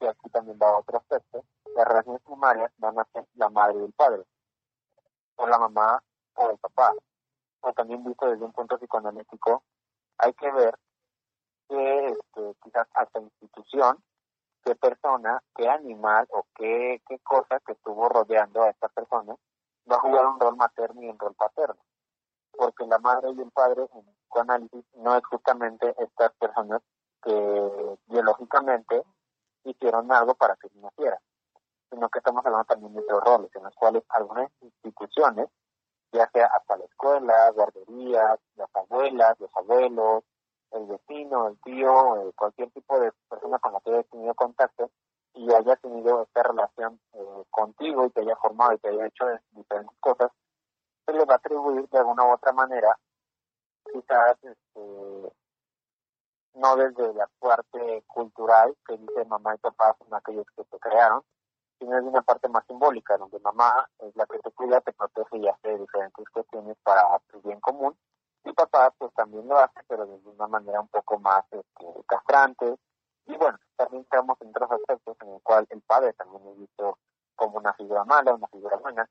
y 0.00 0.06
aquí 0.06 0.28
también 0.30 0.58
primarias 2.24 2.72
van 2.78 2.98
a 2.98 3.04
ser 3.12 3.24
la 3.34 3.48
madre 3.48 3.78
y 3.78 3.84
el 3.84 3.92
padre, 3.92 4.24
o 5.36 5.46
la 5.46 5.58
mamá 5.58 6.02
o 6.34 6.50
el 6.50 6.58
papá. 6.58 6.92
O 7.60 7.72
también 7.72 8.02
visto 8.02 8.26
desde 8.26 8.44
un 8.44 8.52
punto 8.52 8.76
psicoanalítico, 8.78 9.62
hay 10.18 10.32
que 10.34 10.50
ver 10.50 10.76
qué 11.68 12.06
este, 12.08 12.54
quizás 12.62 12.88
hasta 12.94 13.20
institución, 13.20 14.02
qué 14.64 14.74
persona, 14.74 15.42
qué 15.54 15.68
animal 15.68 16.26
o 16.30 16.44
qué, 16.56 17.00
qué 17.08 17.18
cosa 17.20 17.60
que 17.60 17.72
estuvo 17.72 18.08
rodeando 18.08 18.62
a 18.62 18.70
esta 18.70 18.88
persona 18.88 19.36
va 19.90 19.96
a 19.96 20.00
jugar 20.00 20.26
un 20.26 20.40
rol 20.40 20.56
materno 20.56 21.02
y 21.02 21.08
un 21.08 21.18
rol 21.18 21.34
paterno. 21.34 21.80
Porque 22.56 22.86
la 22.86 22.98
madre 22.98 23.30
y 23.32 23.40
el 23.40 23.50
padre 23.50 23.88
en 23.94 24.02
psicoanálisis 24.02 24.84
no 24.94 25.16
es 25.16 25.24
justamente 25.26 25.94
estas 25.98 26.32
personas 26.34 26.82
que 27.22 27.98
biológicamente 28.06 29.02
hicieron 29.64 30.10
algo 30.12 30.34
para 30.34 30.56
que 30.56 30.68
naciera, 30.74 31.20
sino 31.90 32.08
que 32.08 32.18
estamos 32.18 32.44
hablando 32.44 32.64
también 32.64 32.94
de 32.94 33.00
otros 33.00 33.22
roles 33.24 33.50
en 33.54 33.62
los 33.62 33.74
cuales 33.74 34.02
algunas 34.08 34.50
instituciones, 34.60 35.48
ya 36.12 36.28
sea 36.32 36.46
hasta 36.46 36.76
la 36.76 36.84
escuela, 36.84 37.50
guarderías, 37.50 38.38
las 38.56 38.68
abuelas, 38.74 39.38
los 39.38 39.50
abuelos, 39.56 40.24
el 40.72 40.86
vecino, 40.86 41.48
el 41.48 41.58
tío, 41.60 42.16
eh, 42.16 42.32
cualquier 42.34 42.70
tipo 42.70 42.98
de 42.98 43.12
persona 43.28 43.58
con 43.58 43.72
la 43.72 43.80
que 43.80 43.90
haya 43.90 44.02
tenido 44.04 44.34
contacto 44.34 44.90
y 45.34 45.52
haya 45.52 45.76
tenido 45.76 46.22
esta 46.22 46.42
relación 46.42 47.00
eh, 47.14 47.44
contigo 47.50 48.06
y 48.06 48.10
te 48.10 48.22
haya 48.22 48.36
formado 48.36 48.74
y 48.74 48.78
te 48.78 48.88
haya 48.88 49.06
hecho 49.06 49.26
diferentes 49.52 49.96
cosas, 50.00 50.30
se 51.06 51.12
le 51.12 51.24
va 51.24 51.34
a 51.34 51.36
atribuir 51.36 51.88
de 51.88 51.98
alguna 51.98 52.24
u 52.24 52.32
otra 52.32 52.52
manera, 52.52 52.96
quizás 53.92 54.36
este, 54.42 55.32
no 56.54 56.76
desde 56.76 57.14
la 57.14 57.28
parte 57.38 58.04
cultural 58.06 58.76
que 58.86 58.96
dice 58.96 59.24
mamá 59.24 59.54
y 59.54 59.58
papá 59.58 59.96
son 59.98 60.14
aquellos 60.14 60.46
que 60.56 60.64
te 60.64 60.78
crearon, 60.78 61.22
sino 61.78 61.96
desde 61.96 62.08
una 62.08 62.22
parte 62.22 62.48
más 62.48 62.64
simbólica, 62.66 63.16
donde 63.16 63.40
mamá 63.40 63.88
es 63.98 64.14
la 64.16 64.26
que 64.26 64.38
te 64.38 64.50
cuida, 64.52 64.80
te 64.80 64.92
protege 64.92 65.38
y 65.38 65.48
hace 65.48 65.78
diferentes 65.78 66.28
cuestiones 66.28 66.76
para 66.82 67.18
tu 67.30 67.40
bien 67.42 67.60
común, 67.60 67.96
y 68.44 68.52
papá 68.52 68.92
pues 68.98 69.12
también 69.14 69.48
lo 69.48 69.58
hace, 69.58 69.80
pero 69.88 70.06
de 70.06 70.14
una 70.28 70.46
manera 70.46 70.80
un 70.80 70.88
poco 70.88 71.18
más 71.18 71.44
este, 71.50 71.86
castrante, 72.06 72.76
y 73.26 73.36
bueno, 73.36 73.58
también 73.76 74.02
estamos 74.02 74.40
en 74.40 74.48
otros 74.50 74.70
aspectos 74.72 75.16
en 75.22 75.34
el 75.34 75.42
cual 75.42 75.66
el 75.70 75.80
padre 75.82 76.12
también 76.14 76.46
es 76.48 76.58
visto 76.58 76.98
como 77.34 77.58
una 77.58 77.72
figura 77.74 78.04
mala, 78.04 78.34
una 78.34 78.48
figura 78.48 78.76
buena, 78.76 79.08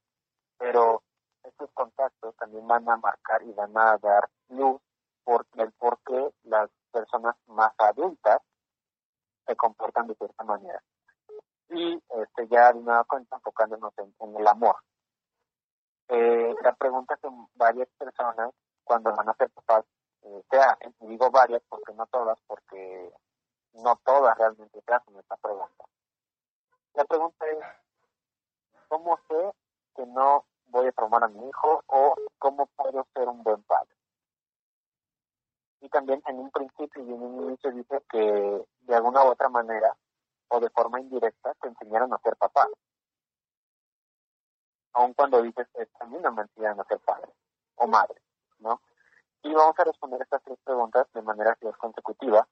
pero 0.58 1.02
estos 1.44 1.72
contactos 1.74 2.36
también 2.38 2.68
van 2.68 2.88
a 2.90 2.98
marcar 2.98 3.44
y 3.44 3.52
van 3.54 3.78
a 3.78 3.98
dar 3.98 4.30
luz 4.50 4.82
por 5.24 5.46
el 5.58 5.72
por 5.74 6.00
qué 6.06 6.34
las 6.44 6.70
personas 6.92 7.36
más 7.48 7.74
adultas 7.78 8.42
se 9.46 9.56
comportan 9.56 10.08
de 10.08 10.16
cierta 10.16 10.44
manera. 10.44 10.82
Y 11.70 12.02
este, 12.10 12.48
ya 12.50 12.74
de 12.74 12.80
una 12.80 13.04
cuenta 13.06 13.38
enfocándonos 13.38 13.94
en, 13.98 14.36
el 14.36 14.48
amor. 14.48 14.76
Eh, 16.10 16.54
la 16.62 16.74
pregunta 16.74 17.18
que 17.22 17.30
varias 17.56 17.88
personas 17.98 18.52
cuando 18.84 19.16
van 19.16 19.30
a 19.30 19.34
ser 19.36 19.50
papás 19.52 19.86
eh, 20.24 20.44
se 20.50 20.58
hacen, 20.58 20.94
y 21.00 21.08
digo 21.08 21.32
varias 21.32 21.62
porque 21.70 21.94
no 21.94 22.06
todas, 22.08 22.38
porque 22.46 23.14
no 23.74 23.96
todas 24.04 24.38
realmente 24.38 24.82
se 24.82 24.94
hacen 24.94 25.18
esta 25.18 25.38
pregunta. 25.38 25.86
La 26.94 27.06
pregunta 27.06 27.46
es, 27.48 27.60
¿cómo 28.90 29.18
sé 29.30 29.54
que 29.96 30.06
no 30.06 30.46
voy 30.72 30.88
a 30.88 30.92
traumar 30.92 31.24
a 31.24 31.28
mi 31.28 31.48
hijo 31.48 31.84
o 31.88 32.16
cómo 32.40 32.66
puedo 32.76 33.06
ser 33.14 33.28
un 33.28 33.44
buen 33.44 33.62
padre? 33.64 33.96
Y 35.82 35.90
también 35.90 36.22
en 36.28 36.40
un 36.40 36.52
principio 36.52 37.04
y 37.04 37.14
en 37.14 37.22
un 37.22 37.44
inicio 37.44 37.72
dice 37.72 38.04
que 38.10 38.66
de 38.82 38.96
alguna 38.96 39.24
u 39.24 39.28
otra 39.28 39.50
manera 39.50 39.96
o 40.50 40.60
de 40.60 40.70
forma 40.70 41.00
indirecta 41.00 41.54
te 41.56 41.68
enseñaron 41.68 42.14
a 42.14 42.20
ser 42.20 42.36
papá. 42.38 42.68
Aun 44.94 45.14
cuando 45.14 45.42
dices, 45.42 45.68
es 45.76 45.90
también 45.94 46.22
una 46.22 46.32
mentira 46.32 46.72
a 46.72 46.84
ser 46.86 47.00
padre 47.00 47.32
o 47.76 47.88
madre, 47.88 48.22
¿no? 48.60 48.82
Y 49.44 49.54
vamos 49.54 49.74
a 49.80 49.84
responder 49.84 50.22
estas 50.22 50.44
tres 50.44 50.60
preguntas 50.64 51.08
de 51.14 51.22
manera 51.22 51.58
consecutiva. 51.78 52.48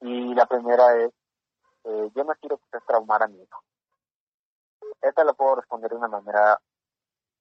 Y 0.00 0.34
la 0.34 0.46
primera 0.46 0.96
es, 0.96 1.12
eh, 1.84 2.10
yo 2.14 2.24
no 2.24 2.34
quiero 2.34 2.58
que 2.58 2.80
traumar 2.86 3.22
a 3.22 3.28
mi 3.28 3.42
hijo. 3.42 3.62
Esta 5.00 5.24
lo 5.24 5.34
puedo 5.34 5.56
responder 5.56 5.90
de 5.90 5.96
una 5.96 6.08
manera 6.08 6.60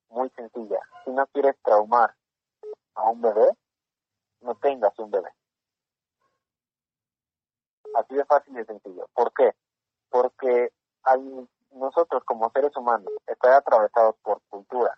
muy 0.09 0.29
sencilla. 0.31 0.79
Si 1.03 1.11
no 1.11 1.25
quieres 1.27 1.55
traumar 1.63 2.15
a 2.95 3.09
un 3.09 3.21
bebé, 3.21 3.49
no 4.41 4.55
tengas 4.55 4.97
un 4.99 5.11
bebé. 5.11 5.29
Así 7.95 8.15
de 8.15 8.25
fácil 8.25 8.59
y 8.59 8.65
sencillo. 8.65 9.07
¿Por 9.13 9.33
qué? 9.33 9.53
Porque 10.09 10.71
hay, 11.03 11.49
nosotros 11.71 12.23
como 12.25 12.49
seres 12.51 12.75
humanos, 12.75 13.11
estar 13.27 13.53
atravesados 13.53 14.15
por 14.21 14.41
cultura, 14.49 14.97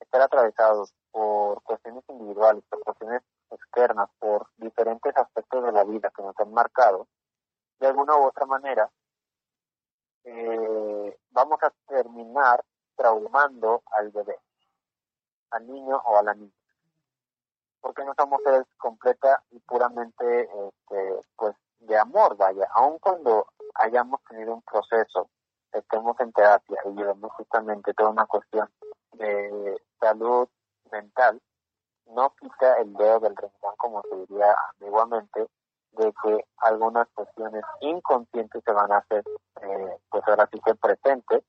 estar 0.00 0.20
atravesados 0.22 0.94
por 1.10 1.62
cuestiones 1.62 2.04
individuales, 2.08 2.64
por 2.68 2.82
cuestiones 2.82 3.22
externas, 3.50 4.08
por 4.18 4.48
diferentes 4.56 5.16
aspectos 5.16 5.64
de 5.64 5.72
la 5.72 5.84
vida 5.84 6.12
que 6.14 6.22
nos 6.22 6.38
han 6.38 6.52
marcado, 6.52 7.08
de 7.78 7.86
alguna 7.86 8.16
u 8.16 8.24
otra 8.24 8.46
manera, 8.46 8.90
eh, 10.24 11.18
vamos 11.30 11.58
a 11.62 11.72
terminar 11.86 12.64
traumando 12.98 13.82
al 13.92 14.10
bebé, 14.10 14.36
al 15.52 15.66
niño 15.66 15.96
o 16.04 16.18
a 16.18 16.22
la 16.24 16.34
niña. 16.34 16.52
Porque 17.80 18.04
no 18.04 18.12
somos 18.18 18.42
seres 18.42 18.66
completa 18.76 19.42
y 19.52 19.60
puramente 19.60 20.42
este, 20.42 21.20
pues 21.36 21.54
de 21.78 21.96
amor, 21.96 22.36
vaya, 22.36 22.68
aun 22.74 22.98
cuando 22.98 23.46
hayamos 23.74 24.20
tenido 24.28 24.52
un 24.52 24.62
proceso, 24.62 25.30
estemos 25.72 26.18
en 26.18 26.32
terapia 26.32 26.78
y 26.86 26.90
llevamos 26.90 27.32
justamente 27.32 27.94
toda 27.94 28.10
una 28.10 28.26
cuestión 28.26 28.68
de 29.12 29.80
salud 30.00 30.48
mental, 30.90 31.40
no 32.06 32.34
quita 32.40 32.78
el 32.78 32.94
dedo 32.94 33.20
del 33.20 33.36
renglón, 33.36 33.74
como 33.76 34.02
se 34.02 34.16
diría 34.16 34.56
antiguamente, 34.72 35.46
de 35.92 36.12
que 36.22 36.44
algunas 36.58 37.08
cuestiones 37.14 37.62
inconscientes 37.80 38.62
se 38.64 38.72
van 38.72 38.90
a 38.92 38.98
hacer, 38.98 39.24
eh, 39.62 39.98
pues 40.10 40.22
ahora 40.26 40.48
sí 40.52 40.60
que 40.64 40.74
presentes, 40.74 41.44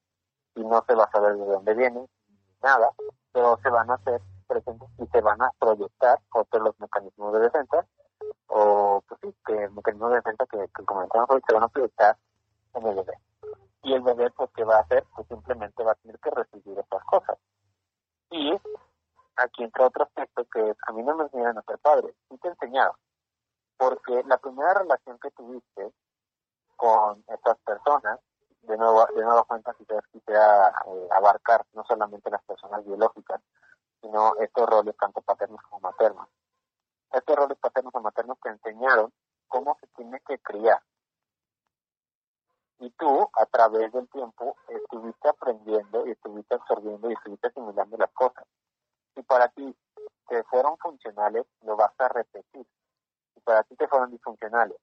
y 0.55 0.63
no 0.63 0.83
se 0.87 0.95
va 0.95 1.05
a 1.05 1.11
saber 1.11 1.35
de 1.35 1.45
dónde 1.45 1.73
vienen, 1.73 2.07
nada, 2.61 2.91
pero 3.31 3.57
se 3.61 3.69
van 3.69 3.89
a 3.89 3.95
hacer 3.95 4.21
presentes 4.47 4.89
y 4.97 5.05
se 5.07 5.21
van 5.21 5.41
a 5.41 5.51
proyectar 5.59 6.19
otros 6.33 6.63
los 6.63 6.79
mecanismos 6.79 7.33
de 7.33 7.39
defensa 7.39 7.85
o 8.47 9.03
pues 9.07 9.19
sí, 9.21 9.35
que 9.45 9.69
mecanismos 9.69 10.09
de 10.09 10.15
defensa 10.17 10.45
que, 10.47 10.57
que 10.75 10.85
comentamos 10.85 11.29
hoy 11.29 11.41
se 11.47 11.53
van 11.53 11.63
a 11.63 11.67
proyectar 11.67 12.17
en 12.73 12.87
el 12.87 12.95
bebé. 12.95 13.13
Y 13.83 13.93
el 13.93 14.01
bebé 14.01 14.29
pues 14.31 14.49
qué 14.55 14.63
va 14.63 14.77
a 14.77 14.81
hacer, 14.81 15.05
pues 15.15 15.27
simplemente 15.27 15.83
va 15.83 15.93
a 15.93 15.95
tener 15.95 16.19
que 16.19 16.31
recibir 16.31 16.77
estas 16.77 17.03
cosas. 17.05 17.37
Y 18.31 18.59
aquí 19.37 19.63
entra 19.63 19.87
otro 19.87 20.03
aspecto 20.03 20.45
que 20.45 20.75
a 20.87 20.91
mí 20.91 21.03
no 21.03 21.15
me 21.15 21.23
enseñaron 21.23 21.57
a 21.57 21.63
ser 21.63 21.79
padre, 21.79 22.13
sí 22.29 22.37
te 22.37 22.49
enseñaron. 22.49 22.95
Porque 23.77 24.23
la 24.25 24.37
primera 24.37 24.73
relación 24.73 25.17
que 25.19 25.31
tuviste 25.31 25.93
con 26.75 27.23
estas 27.27 27.57
personas, 27.59 28.19
de 28.61 28.77
nuevo, 28.77 29.05
de 29.15 29.23
nuevo 29.23 29.45
cuenta 29.45 29.73
quizás 29.73 30.05
quisiera 30.11 30.69
eh, 30.87 31.07
abarcar 31.11 31.65
no 31.73 31.83
solamente 31.85 32.29
las 32.29 32.43
personas 32.43 32.85
biológicas, 32.85 33.41
sino 34.01 34.35
estos 34.37 34.69
roles 34.69 34.95
tanto 34.97 35.21
paternos 35.21 35.61
como 35.63 35.81
maternos. 35.81 36.27
Estos 37.11 37.35
roles 37.35 37.57
paternos 37.57 37.93
o 37.95 38.01
maternos 38.01 38.37
te 38.41 38.49
enseñaron 38.49 39.11
cómo 39.47 39.77
se 39.79 39.87
tiene 39.87 40.19
que 40.21 40.37
criar. 40.39 40.81
Y 42.79 42.91
tú, 42.91 43.29
a 43.33 43.45
través 43.45 43.91
del 43.91 44.07
tiempo, 44.09 44.55
estuviste 44.69 45.27
aprendiendo 45.27 46.07
y 46.07 46.11
estuviste 46.11 46.55
absorbiendo 46.55 47.09
y 47.09 47.13
estuviste 47.13 47.47
asimilando 47.47 47.97
las 47.97 48.11
cosas. 48.11 48.45
Si 49.15 49.21
para 49.23 49.49
ti 49.49 49.75
te 50.29 50.43
fueron 50.43 50.77
funcionales, 50.77 51.45
lo 51.63 51.75
vas 51.75 51.91
a 51.97 52.07
repetir. 52.07 52.65
Si 53.33 53.39
para 53.41 53.63
ti 53.63 53.75
te 53.75 53.87
fueron 53.87 54.11
disfuncionales, 54.11 54.77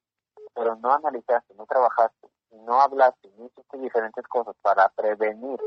pero 0.53 0.75
no 0.75 0.91
analizaste, 0.91 1.55
no 1.55 1.65
trabajaste, 1.65 2.27
no 2.51 2.81
hablaste, 2.81 3.29
no 3.37 3.45
hiciste 3.45 3.77
diferentes 3.77 4.25
cosas 4.27 4.55
para 4.61 4.89
prevenir 4.89 5.59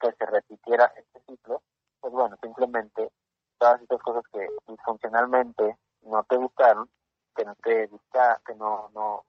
que 0.00 0.12
se 0.12 0.26
repitiera 0.26 0.92
este 0.96 1.20
ciclo, 1.26 1.62
pues 2.00 2.12
bueno, 2.12 2.36
simplemente 2.42 3.10
todas 3.58 3.80
estas 3.80 4.00
cosas 4.02 4.24
que 4.32 4.46
disfuncionalmente 4.66 5.78
no 6.02 6.22
te 6.24 6.36
gustaron, 6.36 6.88
que 7.34 7.44
no 7.44 7.54
te 7.56 7.86
gusta, 7.86 8.40
que 8.46 8.54
no, 8.54 8.90
no, 8.94 9.24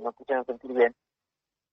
no 0.00 0.12
te 0.12 0.22
hicieron 0.22 0.44
sentir 0.44 0.72
bien, 0.72 0.94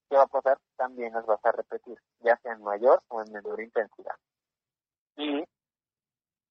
¿qué 0.09 0.17
va 0.17 0.23
a 0.23 0.27
pasar? 0.27 0.57
También 0.75 1.13
las 1.13 1.25
vas 1.25 1.43
a 1.43 1.51
repetir, 1.51 1.99
ya 2.19 2.37
sea 2.37 2.53
en 2.53 2.63
mayor 2.63 3.01
o 3.09 3.21
en 3.21 3.31
menor 3.31 3.61
intensidad. 3.61 4.15
Y, 5.15 5.43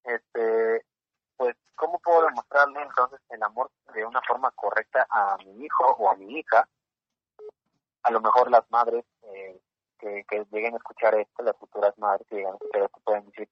este, 0.03 0.85
pues, 1.35 1.55
¿cómo 1.75 1.99
puedo 1.99 2.23
demostrarle 2.25 2.81
entonces 2.81 3.19
el 3.29 3.43
amor 3.43 3.69
de 3.93 4.05
una 4.05 4.21
forma 4.21 4.51
correcta 4.51 5.05
a 5.09 5.37
mi 5.37 5.65
hijo 5.65 5.85
o 5.97 6.09
a 6.09 6.15
mi 6.15 6.39
hija? 6.39 6.67
A 8.07 8.11
lo 8.11 8.21
mejor 8.21 8.49
las 8.49 8.63
madres 8.71 9.03
eh, 9.23 9.59
que, 9.99 10.23
lleguen 10.51 10.75
a 10.75 10.77
escuchar 10.77 11.13
esto, 11.15 11.43
las 11.43 11.57
futuras 11.57 11.97
madres 11.97 12.25
que 12.29 12.35
lleguen 12.35 12.53
a 12.53 12.55
escuchar 12.55 12.83
esto, 12.83 13.01
pueden 13.03 13.25
decir, 13.25 13.49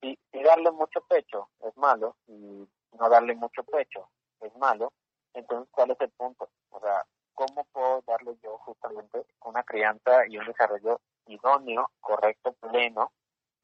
si, 0.00 0.18
darle 0.42 0.70
mucho 0.70 1.02
pecho 1.02 1.50
es 1.60 1.76
malo 1.76 2.16
y 2.26 2.66
no 2.92 3.08
darle 3.10 3.34
mucho 3.34 3.62
pecho 3.64 4.08
es 4.40 4.56
malo, 4.56 4.94
entonces 5.34 5.68
¿cuál 5.70 5.90
es 5.90 6.00
el 6.00 6.10
punto? 6.12 6.48
O 6.70 6.80
sea, 6.80 7.04
¿cómo 7.34 7.64
puedo 7.70 8.02
darle 8.06 8.34
yo 8.42 8.56
justamente 8.58 9.26
una 9.44 9.62
crianza 9.62 10.26
y 10.26 10.38
un 10.38 10.46
desarrollo 10.46 10.98
idóneo, 11.26 11.90
correcto, 12.00 12.54
pleno 12.54 13.12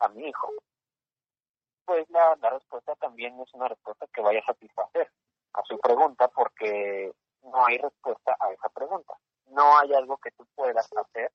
a 0.01 0.09
mi 0.09 0.29
hijo? 0.29 0.53
Pues 1.87 2.09
la, 2.11 2.37
la 2.43 2.51
respuesta 2.51 2.95
también 2.97 3.41
es 3.41 3.55
una 3.55 3.69
respuesta 3.69 4.07
que 4.13 4.21
vaya 4.21 4.41
a 4.41 4.53
satisfacer 4.53 5.11
a 5.55 5.63
su 5.63 5.79
pregunta 5.79 6.29
porque 6.29 7.15
no 7.45 7.65
hay 7.65 7.79
respuesta 7.79 8.37
a 8.39 8.53
esa 8.53 8.69
pregunta. 8.69 9.15
No 9.51 9.79
hay 9.79 9.95
algo 9.95 10.19
que 10.19 10.31
tú 10.33 10.47
puedas 10.55 10.89
hacer 10.97 11.33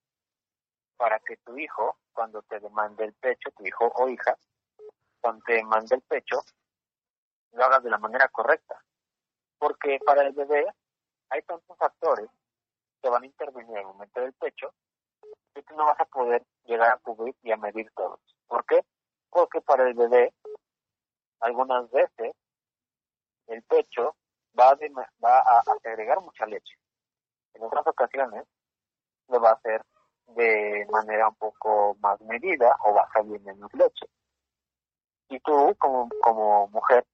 para 0.98 1.20
que 1.20 1.38
tu 1.38 1.58
hijo, 1.58 1.98
cuando 2.14 2.42
te 2.44 2.60
demande 2.60 3.06
el 3.06 3.14
pecho, 3.14 3.52
tu 3.52 3.66
hijo 3.66 3.92
o 3.96 4.08
hija, 4.10 4.38
cuando 5.20 5.44
te 5.46 5.54
demande 5.54 5.96
el 5.96 6.02
pecho, 6.02 6.44
lo 7.52 7.66
hagas 7.66 7.84
de 7.84 7.90
la 7.90 7.98
manera 7.98 8.28
correcta. 8.30 8.82
Porque 9.58 10.00
para 10.06 10.24
el 10.24 10.34
bebé 10.34 10.66
hay 11.30 11.42
tantos 11.44 11.78
factores 11.78 12.30
que 13.02 13.10
van 13.10 13.24
a 13.24 13.26
intervenir 13.26 13.72
en 13.72 13.78
el 13.78 13.86
momento 13.86 14.22
del 14.22 14.34
pecho 14.34 14.74
que 15.54 15.64
tú 15.64 15.76
no 15.76 15.86
vas 15.86 16.00
a 16.00 16.06
poder 16.06 16.44
llegar 16.66 16.92
a 16.92 16.98
cubrir 16.98 17.36
y 17.44 17.52
a 17.52 17.58
medir 17.58 17.92
todos. 17.96 18.20
¿Por 18.48 18.66
qué? 18.66 18.84
Porque 19.30 19.62
para 19.62 19.88
el 19.88 19.94
bebé, 19.94 20.34
algunas 21.40 21.90
veces, 21.92 22.34
el 23.48 23.62
pecho 23.64 24.16
va 24.58 24.72
a, 24.72 24.78
va 25.24 25.40
a 25.40 25.64
agregar 25.84 26.22
mucha 26.22 26.46
leche. 26.46 26.76
En 27.54 27.64
otras 27.64 27.86
ocasiones, 27.88 28.46
lo 29.28 29.40
va 29.40 29.52
a 29.52 29.54
hacer 29.54 29.84
de 30.28 30.88
manera 30.90 31.30
un 31.30 31.36
poco 31.36 31.96
más 32.00 32.20
medida 32.22 32.76
o 32.86 32.94
va 32.94 33.04
a 33.04 33.12
salir 33.12 33.42
menos 33.42 33.74
leche. 33.74 34.06
Y 35.30 35.40
tú, 35.40 35.76
como, 35.80 36.10
como 36.22 36.68
mujer, 36.68 37.06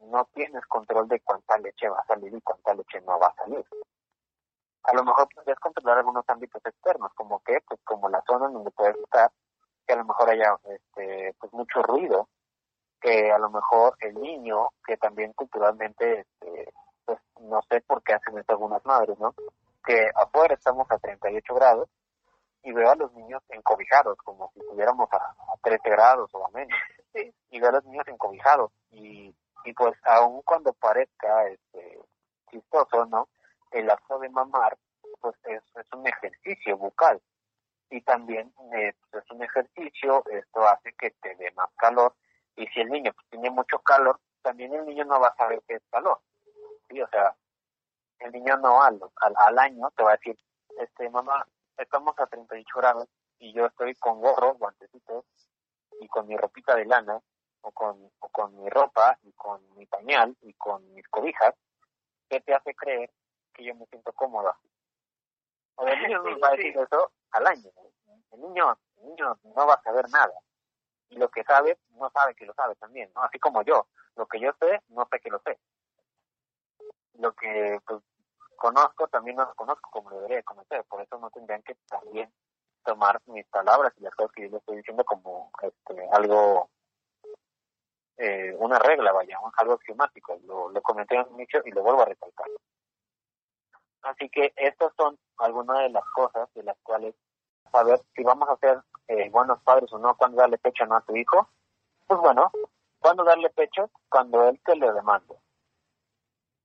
no 0.00 0.28
tienes 0.34 0.64
control 0.66 1.08
de 1.08 1.20
cuánta 1.20 1.58
leche 1.58 1.88
va 1.88 2.00
a 2.00 2.06
salir 2.06 2.34
y 2.34 2.40
cuánta 2.40 2.74
leche 2.74 3.00
no 3.02 3.18
va 3.18 3.28
a 3.28 3.34
salir. 3.34 3.64
A 4.84 4.94
lo 4.94 5.04
mejor 5.04 5.28
puedes 5.34 5.58
controlar 5.60 5.98
algunos 5.98 6.24
ámbitos 6.28 6.60
externos, 6.64 7.12
como 7.14 7.40
que, 7.40 7.60
pues 7.66 7.80
como 7.84 8.08
la 8.08 8.22
zona 8.26 8.46
en 8.46 8.54
donde 8.54 8.70
puedes 8.72 8.96
estar, 8.96 9.30
que 9.86 9.92
a 9.92 9.96
lo 9.96 10.04
mejor 10.04 10.30
haya 10.30 10.56
este, 10.64 11.34
pues 11.38 11.52
mucho 11.52 11.82
ruido, 11.82 12.28
que 13.00 13.30
a 13.30 13.38
lo 13.38 13.50
mejor 13.50 13.96
el 14.00 14.14
niño, 14.14 14.70
que 14.84 14.96
también 14.96 15.32
culturalmente, 15.34 16.20
este, 16.20 16.72
pues 17.04 17.18
no 17.40 17.60
sé 17.70 17.80
por 17.82 18.02
qué 18.02 18.14
hacen 18.14 18.38
esto 18.38 18.52
algunas 18.52 18.84
madres, 18.84 19.18
¿no? 19.18 19.34
Que 19.84 20.10
afuera 20.14 20.54
estamos 20.54 20.90
a 20.90 20.98
38 20.98 21.54
grados 21.54 21.88
y 22.62 22.72
veo 22.72 22.90
a 22.90 22.96
los 22.96 23.12
niños 23.12 23.42
encobijados, 23.48 24.16
como 24.18 24.50
si 24.52 24.60
estuviéramos 24.60 25.08
a, 25.12 25.16
a 25.16 25.56
13 25.62 25.90
grados 25.90 26.30
o 26.34 26.46
a 26.46 26.50
menos. 26.50 26.78
Y 27.50 27.60
veo 27.60 27.68
a 27.68 27.72
los 27.72 27.84
niños 27.84 28.06
encobijados 28.08 28.70
y 28.90 29.34
y 29.64 29.72
pues 29.74 29.94
aun 30.04 30.42
cuando 30.42 30.72
parezca 30.72 31.46
este, 31.48 32.00
chistoso, 32.50 33.06
¿no? 33.06 33.28
El 33.70 33.90
acto 33.90 34.18
de 34.18 34.28
mamar, 34.28 34.76
pues 35.20 35.36
es, 35.44 35.62
es 35.76 35.86
un 35.92 36.06
ejercicio 36.06 36.76
bucal 36.76 37.20
y 37.90 38.00
también 38.02 38.52
eh, 38.74 38.94
pues, 39.10 39.24
es 39.24 39.30
un 39.30 39.42
ejercicio, 39.42 40.24
esto 40.30 40.66
hace 40.66 40.92
que 40.94 41.10
te 41.22 41.34
dé 41.36 41.50
más 41.52 41.70
calor 41.76 42.14
y 42.56 42.66
si 42.68 42.80
el 42.80 42.90
niño 42.90 43.12
pues, 43.12 43.26
tiene 43.30 43.50
mucho 43.50 43.78
calor, 43.80 44.18
también 44.42 44.74
el 44.74 44.86
niño 44.86 45.04
no 45.04 45.20
va 45.20 45.28
a 45.28 45.36
saber 45.36 45.62
qué 45.66 45.74
es 45.74 45.82
calor, 45.90 46.20
¿sí? 46.88 47.00
O 47.00 47.08
sea, 47.08 47.34
el 48.24 48.32
niño 48.32 48.56
no 48.58 48.82
al, 48.82 49.00
al, 49.16 49.34
al 49.46 49.58
año 49.58 49.90
te 49.96 50.02
va 50.02 50.10
a 50.10 50.16
decir, 50.16 50.36
este 50.78 51.10
mamá, 51.10 51.46
estamos 51.76 52.18
a 52.18 52.26
38 52.26 52.66
grados 52.76 53.08
y 53.38 53.52
yo 53.52 53.66
estoy 53.66 53.94
con 53.96 54.20
gorro, 54.20 54.54
guantecitos 54.54 55.24
y 56.00 56.08
con 56.08 56.26
mi 56.26 56.36
ropita 56.36 56.74
de 56.74 56.86
lana 56.86 57.20
o 57.62 57.72
con, 57.72 58.10
o 58.18 58.28
con 58.28 58.56
mi 58.56 58.68
ropa 58.68 59.18
y 59.22 59.32
con 59.32 59.60
mi 59.76 59.86
pañal 59.86 60.36
y 60.42 60.52
con 60.54 60.92
mis 60.94 61.06
cobijas, 61.08 61.54
¿qué 62.28 62.40
te 62.40 62.54
hace 62.54 62.74
creer 62.74 63.10
que 63.52 63.64
yo 63.64 63.74
me 63.74 63.86
siento 63.86 64.12
cómoda? 64.12 64.56
O 65.76 65.86
el 65.86 66.02
niño 66.02 66.22
no 66.22 66.38
va 66.38 66.48
a 66.48 66.56
decir 66.56 66.76
eso 66.76 67.12
al 67.30 67.46
año. 67.46 67.70
El 68.32 68.40
niño, 68.40 68.78
el 68.96 69.06
niño 69.08 69.38
no 69.42 69.66
va 69.66 69.74
a 69.74 69.82
saber 69.82 70.08
nada. 70.10 70.34
Y 71.10 71.16
lo 71.16 71.28
que 71.28 71.44
sabe, 71.44 71.78
no 71.90 72.10
sabe 72.10 72.34
que 72.34 72.46
lo 72.46 72.54
sabe 72.54 72.74
también, 72.76 73.10
¿no? 73.14 73.22
Así 73.22 73.38
como 73.38 73.62
yo. 73.62 73.86
Lo 74.16 74.26
que 74.26 74.40
yo 74.40 74.52
sé, 74.60 74.80
no 74.88 75.06
sé 75.10 75.20
que 75.20 75.30
lo 75.30 75.40
sé. 75.40 75.58
Lo 77.14 77.32
que 77.34 77.78
pues, 77.86 78.02
conozco, 78.62 79.08
también 79.08 79.36
no 79.36 79.44
lo 79.44 79.54
conozco 79.54 79.90
como 79.90 80.10
debería 80.10 80.42
conocer. 80.44 80.84
Por 80.84 81.02
eso 81.02 81.18
no 81.18 81.30
tendrían 81.30 81.62
que 81.64 81.74
también 81.88 82.32
tomar 82.84 83.20
mis 83.26 83.44
palabras 83.48 83.92
y 83.98 84.02
las 84.02 84.14
cosas 84.14 84.32
que 84.32 84.42
yo 84.42 84.50
le 84.50 84.56
estoy 84.58 84.76
diciendo 84.76 85.04
como 85.04 85.50
este, 85.60 86.08
algo 86.12 86.70
eh, 88.18 88.54
una 88.58 88.78
regla, 88.78 89.10
vaya, 89.10 89.36
algo 89.56 89.74
axiomático. 89.74 90.38
Lo, 90.46 90.80
comenté 90.82 91.22
mucho 91.24 91.58
y 91.64 91.72
lo 91.72 91.82
vuelvo 91.82 92.02
a 92.02 92.06
recalcar. 92.06 92.46
Así 94.02 94.28
que 94.28 94.52
estas 94.54 94.92
son 94.96 95.18
algunas 95.38 95.80
de 95.80 95.90
las 95.90 96.04
cosas 96.10 96.48
de 96.54 96.62
las 96.62 96.76
cuales 96.84 97.16
saber 97.72 98.00
si 98.14 98.22
vamos 98.22 98.48
a 98.48 98.56
ser 98.58 98.80
eh, 99.08 99.28
buenos 99.30 99.60
padres 99.62 99.92
o 99.92 99.98
no, 99.98 100.16
cuando 100.16 100.36
darle 100.36 100.58
pecho 100.58 100.86
no 100.86 100.96
a 100.96 101.00
tu 101.00 101.16
hijo. 101.16 101.48
Pues 102.06 102.20
bueno, 102.20 102.52
cuando 103.00 103.24
darle 103.24 103.50
pecho, 103.50 103.90
cuando 104.08 104.48
él 104.48 104.60
te 104.64 104.76
lo 104.76 104.92
demande. 104.92 105.34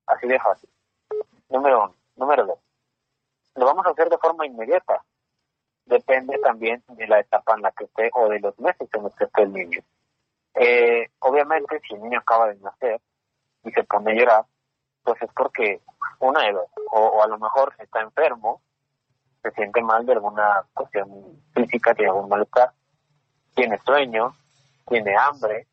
Así 0.06 0.28
de 0.28 0.40
fácil. 0.40 0.70
Número 1.50 1.84
uno. 1.84 1.96
Número 2.16 2.46
dos. 2.46 2.60
Lo 3.56 3.66
vamos 3.66 3.86
a 3.86 3.90
hacer 3.90 4.10
de 4.10 4.18
forma 4.18 4.46
inmediata. 4.46 5.04
Depende 5.86 6.38
también 6.40 6.84
de 6.90 7.08
la 7.08 7.20
etapa 7.20 7.56
en 7.56 7.62
la 7.62 7.72
que 7.72 7.86
esté 7.86 8.10
o 8.14 8.28
de 8.28 8.40
los 8.40 8.58
meses 8.60 8.90
en 8.92 9.04
los 9.04 9.16
que 9.16 9.24
esté 9.24 9.44
el 9.44 9.54
niño. 9.54 9.82
Eh, 10.56 11.10
obviamente, 11.20 11.80
si 11.88 11.94
el 11.94 12.02
niño 12.02 12.20
acaba 12.20 12.48
de 12.48 12.56
nacer 12.60 13.00
y 13.64 13.72
se 13.72 13.84
pone 13.84 14.12
a 14.12 14.16
llorar, 14.16 14.46
pues 15.04 15.22
es 15.22 15.30
porque 15.34 15.82
una 16.20 16.44
de 16.44 16.54
dos, 16.54 16.70
o, 16.92 17.24
a 17.24 17.28
lo 17.28 17.38
mejor 17.38 17.74
está 17.80 18.02
enfermo, 18.02 18.62
se 19.42 19.52
siente 19.52 19.82
mal 19.82 20.06
de 20.06 20.14
alguna 20.14 20.66
cuestión 20.74 21.42
física, 21.54 21.94
tiene 21.94 22.12
algún 22.12 22.28
malestar, 22.28 22.74
tiene 23.56 23.80
sueño, 23.86 24.36
tiene 24.88 25.16
hambre, 25.16 25.68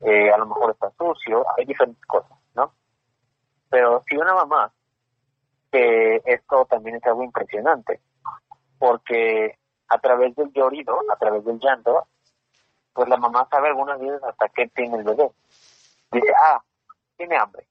eh, 0.00 0.30
a 0.30 0.38
lo 0.38 0.46
mejor 0.46 0.72
está 0.72 0.90
sucio, 0.98 1.44
hay 1.56 1.66
diferentes 1.66 2.04
cosas. 2.06 2.41
Pero 3.72 4.04
si 4.06 4.18
una 4.18 4.34
mamá, 4.34 4.70
que 5.70 6.20
esto 6.26 6.66
también 6.66 6.96
es 6.96 7.06
algo 7.06 7.24
impresionante, 7.24 8.02
porque 8.78 9.58
a 9.88 9.98
través 9.98 10.36
del 10.36 10.52
llorido, 10.52 11.00
a 11.10 11.16
través 11.16 11.42
del 11.46 11.58
llanto, 11.58 12.06
pues 12.92 13.08
la 13.08 13.16
mamá 13.16 13.48
sabe 13.50 13.68
algunas 13.68 13.98
veces 13.98 14.22
hasta 14.24 14.50
qué 14.50 14.68
tiene 14.68 14.98
el 14.98 15.04
bebé. 15.04 15.30
Dice, 16.10 16.34
ah, 16.48 16.62
tiene 17.16 17.34
hambre. 17.38 17.66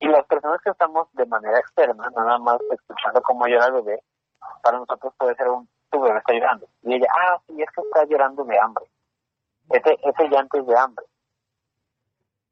Y 0.00 0.08
las 0.08 0.24
personas 0.24 0.58
que 0.62 0.70
estamos 0.70 1.06
de 1.12 1.26
manera 1.26 1.58
externa, 1.58 2.08
nada 2.16 2.38
más 2.38 2.58
escuchando 2.70 3.20
cómo 3.20 3.46
llora 3.46 3.66
el 3.66 3.72
bebé, 3.74 4.02
para 4.62 4.78
nosotros 4.78 5.12
puede 5.18 5.34
ser 5.34 5.48
un, 5.48 5.68
tu 5.90 6.00
bebé 6.00 6.16
está 6.16 6.32
llorando. 6.32 6.66
Y 6.82 6.94
ella, 6.94 7.08
ah, 7.14 7.38
sí, 7.46 7.60
es 7.60 7.70
que 7.72 7.82
está 7.82 8.06
llorando 8.06 8.42
de 8.42 8.58
hambre. 8.58 8.86
Ese, 9.68 9.98
ese 10.02 10.28
llanto 10.30 10.58
es 10.58 10.66
de 10.66 10.78
hambre. 10.78 11.04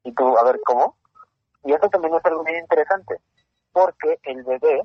Y 0.03 0.11
tú, 0.11 0.37
a 0.37 0.43
ver, 0.43 0.61
¿cómo? 0.63 0.97
Y 1.63 1.73
eso 1.73 1.89
también 1.89 2.15
es 2.15 2.25
algo 2.25 2.43
muy 2.43 2.55
interesante, 2.55 3.19
porque 3.71 4.19
el 4.23 4.43
bebé 4.43 4.83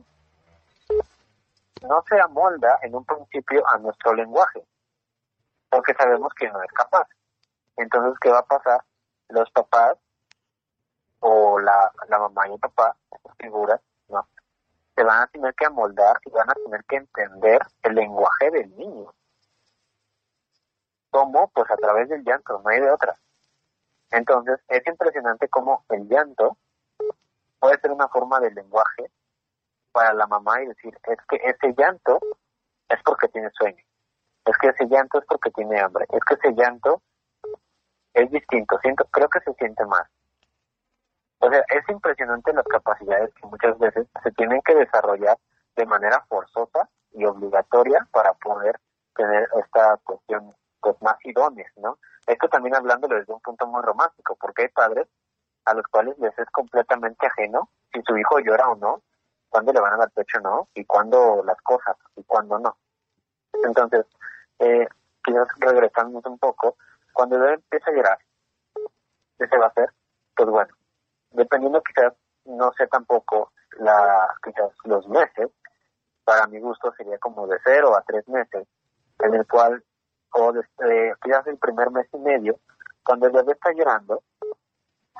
no 1.83 2.05
se 2.09 2.21
amolda 2.21 2.79
en 2.83 2.95
un 2.95 3.05
principio 3.05 3.67
a 3.69 3.79
nuestro 3.79 4.15
lenguaje 4.15 4.65
porque 5.73 5.95
sabemos 5.95 6.33
que 6.35 6.49
no 6.51 6.63
es 6.63 6.71
capaz. 6.73 7.09
Entonces, 7.79 8.19
¿qué 8.21 8.31
va 8.31 8.41
a 8.41 8.47
pasar? 8.47 8.85
Los 9.29 9.51
papás 9.53 9.97
o 11.21 11.59
la, 11.59 11.91
la 12.09 12.19
mamá 12.19 12.47
y 12.47 12.53
el 12.53 12.61
papá, 12.61 12.95
esas 13.11 13.37
figuras, 13.39 13.81
no, 14.09 14.29
se 14.95 15.03
van 15.03 15.23
a 15.23 15.27
tener 15.29 15.55
que 15.55 15.65
amoldar 15.65 16.19
y 16.27 16.31
van 16.31 16.51
a 16.51 16.55
tener 16.55 16.85
que 16.85 16.97
entender 16.97 17.63
el 17.85 17.95
lenguaje 17.95 18.51
del 18.51 18.77
niño. 18.77 19.15
¿Cómo? 21.11 21.49
Pues 21.49 21.71
a 21.71 21.77
través 21.77 22.11
del 22.11 22.23
llanto, 22.23 22.61
no 22.63 22.69
hay 22.69 22.81
de 22.81 22.91
otra. 22.91 23.17
Entonces, 24.13 24.61
es 24.69 24.87
impresionante 24.87 25.49
cómo 25.49 25.85
el 25.91 26.09
llanto 26.09 26.57
puede 27.59 27.79
ser 27.81 27.91
una 27.91 28.09
forma 28.09 28.41
de 28.41 28.51
lenguaje 28.51 29.11
para 29.93 30.13
la 30.15 30.27
mamá 30.27 30.63
y 30.63 30.67
decir, 30.69 30.99
es 31.05 31.19
que 31.29 31.37
ese 31.37 31.75
llanto 31.77 32.19
es 32.89 33.03
porque 33.05 33.29
tiene 33.29 33.51
sueño 33.51 33.83
es 34.45 34.59
que 34.59 34.69
ese 34.69 34.87
llanto 34.87 35.19
es 35.19 35.25
porque 35.27 35.51
tiene 35.51 35.81
hambre, 35.81 36.07
es 36.11 36.21
que 36.25 36.35
ese 36.35 36.55
llanto 36.55 37.03
es 38.15 38.31
distinto, 38.31 38.79
siento, 38.83 39.05
creo 39.11 39.29
que 39.29 39.41
se 39.41 39.53
siente 39.55 39.85
más. 39.87 40.07
O 41.39 41.51
sea, 41.51 41.65
es 41.69 41.89
impresionante 41.89 42.53
las 42.53 42.65
capacidades 42.65 43.33
que 43.35 43.47
muchas 43.47 43.79
veces 43.79 44.07
se 44.23 44.31
tienen 44.33 44.61
que 44.63 44.75
desarrollar 44.75 45.39
de 45.77 45.87
manera 45.87 46.25
forzosa 46.29 46.89
y 47.13 47.25
obligatoria 47.25 48.07
para 48.13 48.33
poder 48.35 48.79
tener 49.15 49.49
esta 49.59 49.97
cuestión 50.05 50.55
pues 50.81 51.01
más 51.01 51.17
idónea, 51.25 51.67
¿no? 51.77 51.99
Esto 52.27 52.49
también 52.49 52.75
hablándolo 52.75 53.17
desde 53.17 53.33
un 53.33 53.41
punto 53.41 53.67
muy 53.67 53.83
romántico, 53.83 54.37
porque 54.41 54.63
hay 54.63 54.69
padres 54.69 55.09
a 55.65 55.75
los 55.75 55.87
cuales 55.87 56.19
les 56.19 56.37
es 56.39 56.49
completamente 56.51 57.27
ajeno 57.27 57.69
si 57.93 58.03
su 58.03 58.17
hijo 58.17 58.39
llora 58.41 58.69
o 58.69 58.77
no, 58.77 59.03
cuándo 59.49 59.73
le 59.73 59.81
van 59.81 59.95
a 59.95 59.99
dar 59.99 60.11
pecho 60.11 60.39
o 60.39 60.41
no, 60.41 60.69
y 60.75 60.85
cuándo 60.85 61.43
las 61.45 61.61
cosas, 61.63 61.97
y 62.17 62.25
cuándo 62.25 62.59
no. 62.59 62.77
Entonces, 63.65 64.07
eh, 64.59 64.89
quizás 65.23 65.49
regresamos 65.59 66.25
un 66.25 66.39
poco, 66.39 66.77
cuando 67.13 67.37
el 67.37 67.43
bebé 67.43 67.55
empieza 67.55 67.91
a 67.91 67.95
llorar, 67.95 68.19
¿qué 69.39 69.47
se 69.47 69.59
va 69.59 69.67
a 69.67 69.69
hacer? 69.69 69.91
Pues 70.35 70.49
bueno, 70.49 70.75
dependiendo 71.31 71.83
quizás, 71.83 72.15
no 72.47 72.73
sé 72.73 72.87
tampoco, 72.87 73.53
la, 73.79 74.35
quizás 74.43 74.71
los 74.85 75.07
meses, 75.09 75.51
para 76.25 76.47
mi 76.47 76.61
gusto 76.61 76.93
sería 76.97 77.19
como 77.19 77.47
de 77.47 77.59
cero 77.65 77.97
a 77.97 78.03
tres 78.03 78.27
meses, 78.29 78.67
en 79.19 79.35
el 79.35 79.47
cual, 79.47 79.85
o 80.33 80.53
desde 80.53 81.15
quizás 81.23 81.47
el 81.47 81.59
primer 81.59 81.91
mes 81.91 82.09
y 82.13 82.19
medio, 82.19 82.59
cuando 83.05 83.27
el 83.27 83.33
bebé 83.33 83.53
está 83.53 83.73
llorando, 83.73 84.23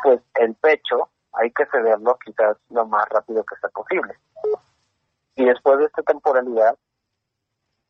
pues 0.03 0.21
el 0.35 0.55
pecho 0.55 1.11
hay 1.33 1.51
que 1.51 1.67
cederlo 1.67 2.19
quizás 2.25 2.57
lo 2.71 2.87
más 2.87 3.09
rápido 3.09 3.45
que 3.45 3.57
sea 3.57 3.71
posible. 3.71 4.15
Y 5.37 5.45
después 5.45 5.79
de 5.79 5.87
esta 5.87 6.03
temporalidad, 6.03 6.77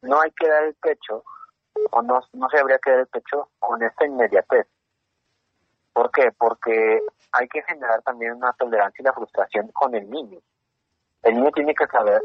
no 0.03 0.21
hay 0.21 0.31
que 0.33 0.49
dar 0.49 0.65
el 0.65 0.75
pecho, 0.75 1.25
o 1.91 2.03
no, 2.03 2.21
no 2.33 2.49
se 2.49 2.59
habría 2.59 2.79
que 2.79 2.91
dar 2.91 3.01
el 3.01 3.07
pecho 3.07 3.49
con 3.59 3.83
esta 3.83 4.07
inmediatez. 4.07 4.67
¿Por 5.93 6.11
qué? 6.11 6.33
Porque 6.39 7.01
hay 7.33 7.49
que 7.49 7.63
generar 7.63 8.03
también 8.03 8.35
una 8.35 8.53
tolerancia 8.53 9.03
y 9.03 9.05
la 9.05 9.13
frustración 9.13 9.69
con 9.69 9.95
el 9.95 10.09
niño. 10.09 10.39
El 11.23 11.37
niño 11.37 11.51
tiene 11.53 11.75
que 11.75 11.87
saber, 11.87 12.23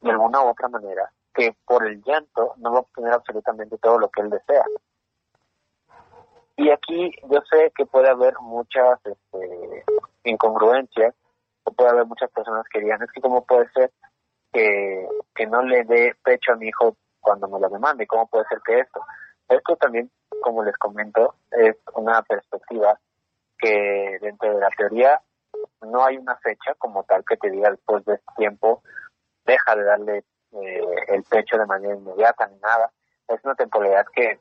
de 0.00 0.10
alguna 0.10 0.42
u 0.42 0.48
otra 0.48 0.68
manera, 0.68 1.10
que 1.36 1.54
por 1.66 1.86
el 1.86 2.02
llanto 2.02 2.54
no 2.56 2.72
va 2.72 2.78
a 2.78 2.80
obtener 2.80 3.12
absolutamente 3.12 3.76
todo 3.76 3.98
lo 3.98 4.08
que 4.08 4.22
él 4.22 4.30
desea. 4.30 4.64
Y 6.56 6.70
aquí 6.70 7.12
yo 7.30 7.40
sé 7.50 7.70
que 7.76 7.84
puede 7.84 8.08
haber 8.08 8.34
muchas 8.40 8.98
este, 9.04 9.84
incongruencias, 10.24 11.14
o 11.64 11.72
puede 11.72 11.90
haber 11.90 12.06
muchas 12.06 12.30
personas 12.30 12.64
que 12.72 12.80
digan, 12.80 13.02
es 13.02 13.12
que 13.12 13.20
cómo 13.20 13.44
puede 13.44 13.68
ser 13.72 13.92
que, 14.50 15.06
que 15.34 15.46
no 15.46 15.62
le 15.62 15.84
dé 15.84 16.14
pecho 16.24 16.52
a 16.52 16.56
mi 16.56 16.68
hijo 16.68 16.96
cuando 17.20 17.48
me 17.48 17.60
lo 17.60 17.68
demande, 17.68 18.06
cómo 18.06 18.26
puede 18.28 18.46
ser 18.48 18.60
que 18.64 18.78
esto. 18.78 19.02
Esto 19.48 19.76
también, 19.76 20.10
como 20.42 20.64
les 20.64 20.76
comento, 20.78 21.34
es 21.50 21.76
una 21.94 22.22
perspectiva 22.22 22.98
que 23.58 24.18
dentro 24.22 24.54
de 24.54 24.60
la 24.60 24.70
teoría 24.70 25.20
no 25.82 26.04
hay 26.04 26.16
una 26.16 26.36
fecha 26.36 26.74
como 26.78 27.04
tal 27.04 27.22
que 27.28 27.36
te 27.36 27.50
diga 27.50 27.70
después 27.70 28.04
de 28.06 28.14
este 28.14 28.32
tiempo 28.36 28.82
deja 29.44 29.76
de 29.76 29.84
darle 29.84 30.24
eh, 30.62 30.80
el 31.08 31.22
pecho 31.24 31.58
de 31.58 31.66
manera 31.66 31.94
inmediata 31.94 32.46
ni 32.46 32.58
nada. 32.58 32.90
Es 33.28 33.44
una 33.44 33.54
temporalidad 33.54 34.06
que 34.14 34.40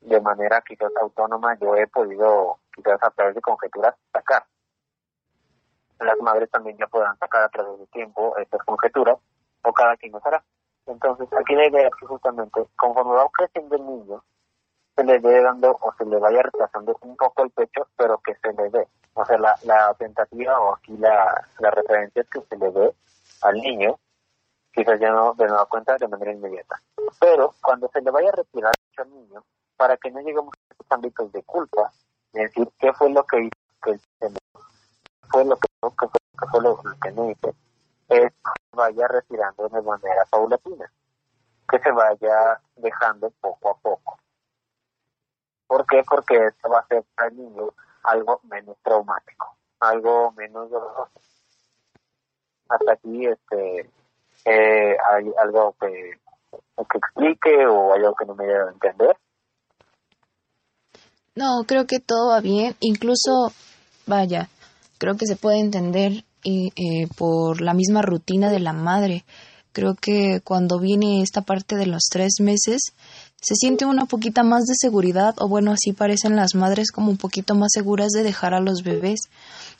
de 0.00 0.20
manera 0.20 0.62
quizás 0.62 0.90
autónoma 1.00 1.56
yo 1.58 1.74
he 1.76 1.86
podido 1.86 2.58
quizás 2.74 3.02
a 3.02 3.10
través 3.10 3.34
de 3.34 3.40
conjeturas 3.40 3.94
sacar. 4.12 4.44
Las 5.98 6.18
madres 6.20 6.50
también 6.50 6.76
ya 6.76 6.86
podrán 6.86 7.16
sacar 7.18 7.42
a 7.42 7.48
través 7.48 7.78
del 7.78 7.88
tiempo 7.88 8.36
estas 8.36 8.62
conjeturas 8.64 9.18
o 9.62 9.72
cada 9.72 9.96
quien 9.96 10.12
lo 10.12 10.20
hará. 10.24 10.42
Entonces 10.86 11.28
aquí 11.32 11.54
la 11.54 11.66
idea 11.66 11.88
es 11.88 11.94
que 11.98 12.06
justamente 12.06 12.66
conforme 12.76 13.14
va 13.14 13.28
creciendo 13.32 13.76
el 13.76 13.86
niño 13.86 14.22
se 14.96 15.04
le 15.04 15.18
dé 15.18 15.42
dando 15.42 15.76
o 15.80 15.92
se 15.98 16.06
le 16.06 16.18
vaya 16.18 16.42
retrasando 16.42 16.96
un 17.02 17.16
poco 17.16 17.44
el 17.44 17.50
pecho, 17.50 17.86
pero 17.96 18.18
que 18.18 18.34
se 18.36 18.52
le 18.54 18.70
dé. 18.70 18.88
O 19.12 19.24
sea, 19.24 19.38
la, 19.38 19.54
la 19.64 19.94
tentativa 19.94 20.58
o 20.58 20.74
aquí 20.74 20.96
la, 20.96 21.46
la 21.58 21.70
referencia 21.70 22.22
es 22.22 22.28
que 22.30 22.40
se 22.40 22.56
le 22.56 22.70
dé 22.70 22.94
al 23.42 23.54
niño, 23.56 23.98
quizás 24.76 25.00
ya 25.00 25.10
no 25.10 25.32
de 25.32 25.46
nueva 25.46 25.64
cuenta 25.66 25.96
de 25.96 26.06
manera 26.06 26.32
inmediata. 26.32 26.80
Pero 27.18 27.54
cuando 27.62 27.88
se 27.88 28.02
le 28.02 28.10
vaya 28.10 28.28
a 28.28 28.36
retirar 28.36 28.72
al 28.98 29.10
niño, 29.10 29.42
para 29.76 29.96
que 29.96 30.10
no 30.10 30.20
lleguemos 30.20 30.52
a 30.54 30.72
estos 30.72 30.86
ámbitos 30.90 31.32
de 31.32 31.42
culpa, 31.44 31.90
es 32.34 32.42
decir, 32.42 32.68
qué 32.78 32.92
fue 32.92 33.10
lo 33.10 33.24
que 33.24 33.44
hizo, 33.44 33.50
que 33.80 33.98
fue 35.30 35.44
lo 35.46 35.56
que, 35.56 35.68
que 35.80 36.08
fue, 36.08 36.20
que 36.38 36.46
fue 36.50 36.62
lo, 36.62 36.76
que 37.00 37.08
hice, 37.08 37.54
es 38.08 38.32
que 38.32 38.76
vaya 38.76 39.08
retirando 39.08 39.68
de 39.68 39.80
manera 39.80 40.24
paulatina, 40.30 40.92
que 41.68 41.78
se 41.78 41.90
vaya 41.90 42.60
dejando 42.76 43.30
poco 43.40 43.70
a 43.70 43.74
poco. 43.78 44.18
¿Por 45.66 45.86
qué? 45.86 46.02
Porque 46.06 46.36
esto 46.36 46.68
va 46.68 46.80
a 46.80 46.86
ser 46.86 47.02
para 47.14 47.28
el 47.28 47.36
niño 47.36 47.70
algo 48.04 48.40
menos 48.44 48.76
traumático, 48.82 49.56
algo 49.80 50.32
menos 50.32 50.70
doloroso. 50.70 51.20
Hasta 52.68 52.92
aquí 52.92 53.26
este 53.26 53.90
eh, 54.46 54.96
hay 55.10 55.24
algo 55.42 55.74
que, 55.80 56.12
que 56.76 56.98
explique 56.98 57.66
o 57.66 57.92
hay 57.92 58.00
algo 58.00 58.14
que 58.14 58.26
no 58.26 58.34
me 58.34 58.46
debe 58.46 58.70
entender. 58.72 59.16
No, 61.34 61.64
creo 61.66 61.86
que 61.86 62.00
todo 62.00 62.30
va 62.30 62.40
bien. 62.40 62.76
Incluso, 62.80 63.52
vaya, 64.06 64.48
creo 64.98 65.16
que 65.16 65.26
se 65.26 65.36
puede 65.36 65.58
entender 65.58 66.24
eh, 66.44 67.08
por 67.16 67.60
la 67.60 67.74
misma 67.74 68.02
rutina 68.02 68.50
de 68.50 68.60
la 68.60 68.72
madre. 68.72 69.24
Creo 69.72 69.94
que 69.94 70.40
cuando 70.42 70.78
viene 70.78 71.22
esta 71.22 71.42
parte 71.42 71.76
de 71.76 71.86
los 71.86 72.04
tres 72.10 72.36
meses, 72.40 72.94
se 73.40 73.54
siente 73.54 73.84
una 73.84 74.06
poquita 74.06 74.42
más 74.42 74.64
de 74.64 74.74
seguridad, 74.76 75.34
o 75.38 75.48
bueno, 75.48 75.72
así 75.72 75.92
parecen 75.92 76.36
las 76.36 76.54
madres 76.54 76.90
como 76.90 77.10
un 77.10 77.16
poquito 77.16 77.54
más 77.54 77.68
seguras 77.72 78.10
de 78.12 78.22
dejar 78.22 78.54
a 78.54 78.60
los 78.60 78.82
bebés. 78.82 79.20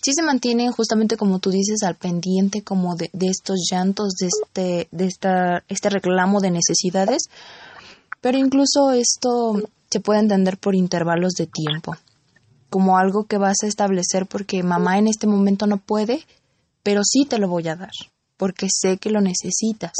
Sí 0.02 0.12
se 0.14 0.22
mantienen 0.22 0.72
justamente 0.72 1.16
como 1.16 1.38
tú 1.38 1.50
dices 1.50 1.82
al 1.82 1.96
pendiente 1.96 2.62
como 2.62 2.96
de, 2.96 3.10
de 3.12 3.28
estos 3.28 3.66
llantos, 3.70 4.14
de 4.20 4.26
este, 4.26 4.88
de 4.92 5.06
esta, 5.06 5.64
este 5.68 5.90
reclamo 5.90 6.40
de 6.40 6.50
necesidades, 6.50 7.24
pero 8.20 8.38
incluso 8.38 8.90
esto 8.90 9.54
se 9.90 10.00
puede 10.00 10.20
entender 10.20 10.58
por 10.58 10.74
intervalos 10.74 11.32
de 11.32 11.46
tiempo, 11.46 11.96
como 12.68 12.98
algo 12.98 13.24
que 13.24 13.38
vas 13.38 13.58
a 13.62 13.66
establecer 13.66 14.26
porque 14.26 14.62
mamá 14.62 14.98
en 14.98 15.08
este 15.08 15.26
momento 15.26 15.66
no 15.66 15.78
puede, 15.78 16.24
pero 16.82 17.02
sí 17.04 17.24
te 17.24 17.38
lo 17.38 17.48
voy 17.48 17.68
a 17.68 17.76
dar, 17.76 17.92
porque 18.36 18.68
sé 18.70 18.98
que 18.98 19.10
lo 19.10 19.20
necesitas. 19.20 19.92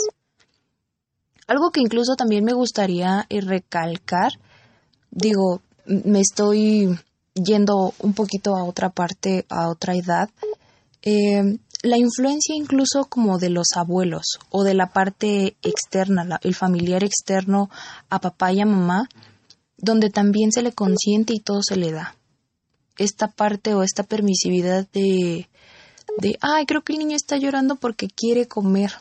Algo 1.47 1.70
que 1.70 1.81
incluso 1.81 2.16
también 2.16 2.44
me 2.44 2.52
gustaría 2.52 3.27
eh, 3.28 3.40
recalcar, 3.40 4.32
digo, 5.10 5.62
me 5.86 6.20
estoy 6.20 6.98
yendo 7.35 7.94
un 8.01 8.14
poquito 8.14 8.56
a 8.56 8.64
otra 8.64 8.90
parte, 8.90 9.47
a 9.48 9.68
otra 9.68 9.94
edad, 9.94 10.31
eh, 11.02 11.59
la 11.82 11.98
influencia 11.98 12.55
incluso 12.56 13.05
como 13.05 13.39
de 13.39 13.51
los 13.51 13.68
abuelos 13.77 14.39
o 14.51 14.64
de 14.64 14.74
la 14.74 14.93
parte 14.93 15.56
externa, 15.62 16.40
el 16.43 16.55
familiar 16.55 17.05
externo 17.05 17.70
a 18.10 18.20
papá 18.20 18.52
y 18.52 18.60
a 18.60 18.66
mamá, 18.66 19.09
donde 19.77 20.10
también 20.10 20.52
se 20.52 20.62
le 20.62 20.73
consiente 20.73 21.32
y 21.35 21.40
todo 21.40 21.62
se 21.62 21.77
le 21.77 21.93
da. 21.93 22.16
Esta 22.98 23.28
parte 23.28 23.74
o 23.74 23.82
esta 23.82 24.02
permisividad 24.02 24.89
de, 24.93 25.48
de, 26.18 26.39
ay, 26.40 26.64
creo 26.66 26.82
que 26.82 26.94
el 26.94 26.98
niño 26.98 27.14
está 27.14 27.36
llorando 27.36 27.77
porque 27.77 28.09
quiere 28.09 28.48
comer. 28.48 28.93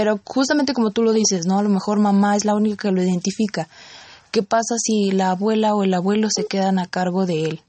Pero 0.00 0.18
justamente 0.24 0.72
como 0.72 0.92
tú 0.92 1.02
lo 1.02 1.12
dices, 1.12 1.44
¿no? 1.44 1.58
A 1.58 1.62
lo 1.62 1.68
mejor 1.68 1.98
mamá 1.98 2.34
es 2.34 2.46
la 2.46 2.54
única 2.54 2.88
que 2.88 2.94
lo 2.94 3.02
identifica. 3.02 3.68
¿Qué 4.32 4.42
pasa 4.42 4.76
si 4.78 5.10
la 5.10 5.32
abuela 5.32 5.74
o 5.74 5.84
el 5.84 5.92
abuelo 5.92 6.28
se 6.34 6.46
quedan 6.46 6.78
a 6.78 6.86
cargo 6.86 7.26
de 7.26 7.44
él? 7.44 7.60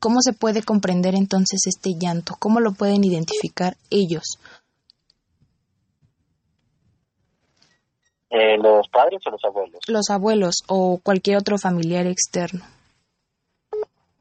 ¿Cómo 0.00 0.16
se 0.20 0.32
puede 0.32 0.64
comprender 0.64 1.14
entonces 1.14 1.60
este 1.68 1.90
llanto? 1.96 2.34
¿Cómo 2.40 2.58
lo 2.58 2.72
pueden 2.72 3.04
identificar 3.04 3.76
ellos? 3.88 4.40
Eh, 8.30 8.58
¿Los 8.58 8.88
padres 8.88 9.20
o 9.26 9.30
los 9.30 9.44
abuelos? 9.44 9.80
Los 9.86 10.10
abuelos 10.10 10.64
o 10.66 10.98
cualquier 11.00 11.36
otro 11.36 11.56
familiar 11.56 12.04
externo. 12.08 12.64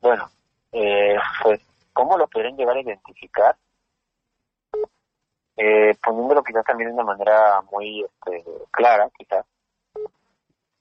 Bueno, 0.03 0.29
eh, 0.71 1.15
pues, 1.41 1.59
¿cómo 1.93 2.15
lo 2.15 2.27
pueden 2.27 2.55
llegar 2.55 2.77
a 2.77 2.81
identificar? 2.81 3.55
Eh, 5.61 5.93
poniéndolo 6.01 6.41
quizás 6.41 6.63
también 6.63 6.89
de 6.89 6.93
una 6.93 7.03
manera 7.03 7.61
muy 7.69 8.05
este, 8.05 8.45
clara, 8.71 9.09
quizás. 9.17 9.45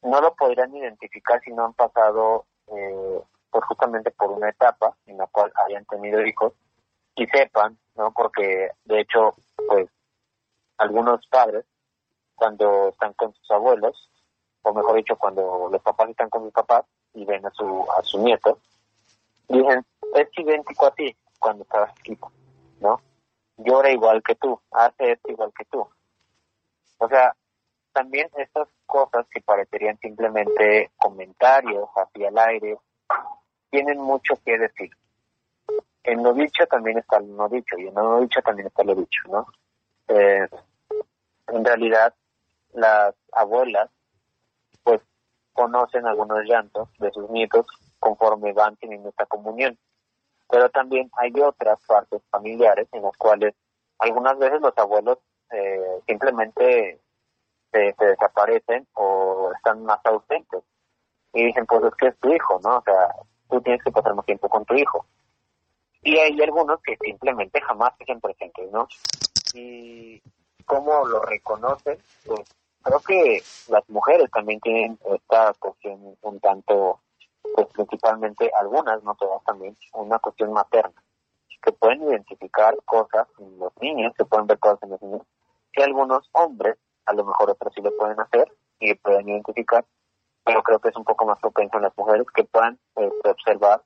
No 0.02 0.20
lo 0.20 0.32
podrían 0.36 0.72
identificar 0.72 1.40
si 1.40 1.50
no 1.50 1.64
han 1.64 1.72
pasado 1.72 2.46
eh, 2.68 3.20
pues 3.50 3.64
justamente 3.64 4.12
por 4.12 4.30
una 4.30 4.50
etapa 4.50 4.96
en 5.06 5.18
la 5.18 5.26
cual 5.26 5.52
hayan 5.66 5.84
tenido 5.86 6.24
hijos 6.24 6.52
y 7.16 7.26
sepan, 7.26 7.76
¿no? 7.96 8.12
Porque 8.12 8.70
de 8.84 9.00
hecho, 9.00 9.34
pues 9.66 9.88
algunos 10.76 11.26
padres 11.26 11.64
cuando 12.36 12.90
están 12.90 13.14
con 13.14 13.34
sus 13.34 13.50
abuelos, 13.50 14.09
o 14.62 14.72
mejor 14.72 14.94
dicho, 14.94 15.16
cuando 15.16 15.68
los 15.72 15.82
papás 15.82 16.10
están 16.10 16.30
con 16.30 16.44
sus 16.44 16.52
papás 16.52 16.84
y 17.14 17.24
ven 17.24 17.44
a 17.44 17.50
su 17.50 17.84
a 17.98 18.02
su 18.05 18.22
nieto, 18.22 18.60
dicen, 19.48 19.84
es 20.14 20.28
idéntico 20.36 20.86
a 20.86 20.94
ti 20.94 21.16
cuando 21.40 21.64
estabas 21.64 21.92
chiquito, 21.96 22.30
¿no? 22.78 23.00
Llora 23.59 23.90
igual 23.90 24.22
que 24.22 24.35
tú, 24.36 24.60
hace 24.70 25.12
esto 25.12 25.30
igual 25.30 25.52
que 25.56 25.64
tú. 25.66 25.86
O 26.98 27.09
sea, 27.09 27.35
también 27.93 28.28
estas 28.36 28.68
cosas 28.86 29.26
que 29.30 29.40
parecerían 29.40 29.98
simplemente 29.98 30.90
comentarios 30.97 31.89
hacia 31.94 32.28
el 32.28 32.39
aire, 32.39 32.78
tienen 33.70 34.01
mucho 34.01 34.35
que 34.44 34.59
decir. 34.59 34.90
En 36.05 36.22
lo 36.22 36.32
dicho 36.32 36.66
también 36.66 36.98
está 36.98 37.20
lo 37.20 37.26
no 37.35 37.48
dicho 37.48 37.76
y 37.76 37.86
en 37.89 37.94
lo 37.94 38.02
no 38.02 38.20
dicho 38.20 38.40
también 38.40 38.68
está 38.68 38.82
lo 38.85 38.94
dicho, 38.94 39.20
¿no? 39.28 39.47
Eh, 40.09 40.48
en 41.48 41.64
realidad, 41.64 42.14
las 42.72 43.14
abuelas, 43.32 43.90
pues, 44.82 45.01
conocen 45.52 46.06
algunos 46.06 46.44
llantos 46.44 46.89
de 46.98 47.10
sus 47.10 47.28
nietos 47.30 47.66
conforme 47.98 48.52
van 48.52 48.76
teniendo 48.76 49.09
esta 49.09 49.26
comunión. 49.26 49.76
Pero 50.48 50.70
también 50.70 51.10
hay 51.18 51.32
otras 51.40 51.78
partes 51.86 52.22
familiares 52.30 52.88
en 52.92 53.02
las 53.02 53.16
cuales 53.16 53.54
algunas 53.98 54.38
veces 54.38 54.60
los 54.60 54.76
abuelos 54.76 55.18
eh, 55.50 56.00
simplemente 56.06 57.00
se, 57.72 57.94
desaparecen 57.98 58.86
o 58.94 59.52
están 59.56 59.84
más 59.84 60.00
ausentes. 60.04 60.62
Y 61.32 61.46
dicen, 61.46 61.66
pues 61.66 61.84
es 61.84 61.94
que 61.96 62.06
es 62.08 62.18
tu 62.18 62.32
hijo, 62.32 62.58
¿no? 62.62 62.78
O 62.78 62.82
sea, 62.82 63.14
tú 63.50 63.60
tienes 63.60 63.82
que 63.82 63.92
pasar 63.92 64.14
más 64.14 64.24
tiempo 64.24 64.48
con 64.48 64.64
tu 64.64 64.74
hijo. 64.74 65.06
Y 66.02 66.16
hay 66.16 66.40
algunos 66.40 66.80
que 66.82 66.96
simplemente 66.96 67.60
jamás 67.60 67.92
hacen 68.00 68.20
presentes, 68.20 68.70
¿no? 68.70 68.88
Y 69.54 70.22
cómo 70.64 71.04
lo 71.06 71.20
reconocen, 71.22 71.98
pues 72.24 72.48
creo 72.82 73.00
que 73.00 73.42
las 73.68 73.88
mujeres 73.88 74.30
también 74.30 74.60
tienen 74.60 74.98
esta 75.14 75.52
cuestión 75.58 76.16
un 76.20 76.40
tanto, 76.40 77.00
pues 77.55 77.66
principalmente 77.73 78.51
algunas, 78.59 79.02
no 79.02 79.15
todas 79.15 79.43
también, 79.44 79.77
una 79.94 80.19
cuestión 80.19 80.52
materna, 80.52 81.02
que 81.62 81.73
pueden 81.73 82.02
identificar 82.02 82.77
cosas 82.85 83.27
en 83.39 83.59
los 83.59 83.73
niños, 83.81 84.12
que 84.16 84.24
pueden 84.24 84.47
ver 84.47 84.59
cosas 84.59 84.82
en 84.82 84.90
los 84.90 85.02
niños, 85.02 85.23
que 85.73 85.82
algunos 85.82 86.28
hombres, 86.32 86.77
a 87.06 87.12
lo 87.12 87.24
mejor 87.24 87.51
otros 87.51 87.73
sí 87.74 87.81
lo 87.82 87.97
pueden 87.97 88.20
hacer 88.20 88.52
y 88.78 88.94
pueden 88.94 89.28
identificar, 89.28 89.85
pero 90.44 90.62
creo 90.62 90.78
que 90.78 90.89
es 90.89 90.97
un 90.97 91.05
poco 91.05 91.27
más 91.27 91.39
propenso 91.40 91.77
en 91.77 91.82
las 91.85 91.97
mujeres 91.97 92.27
que 92.35 92.44
puedan 92.44 92.78
este, 92.97 93.31
observar 93.31 93.82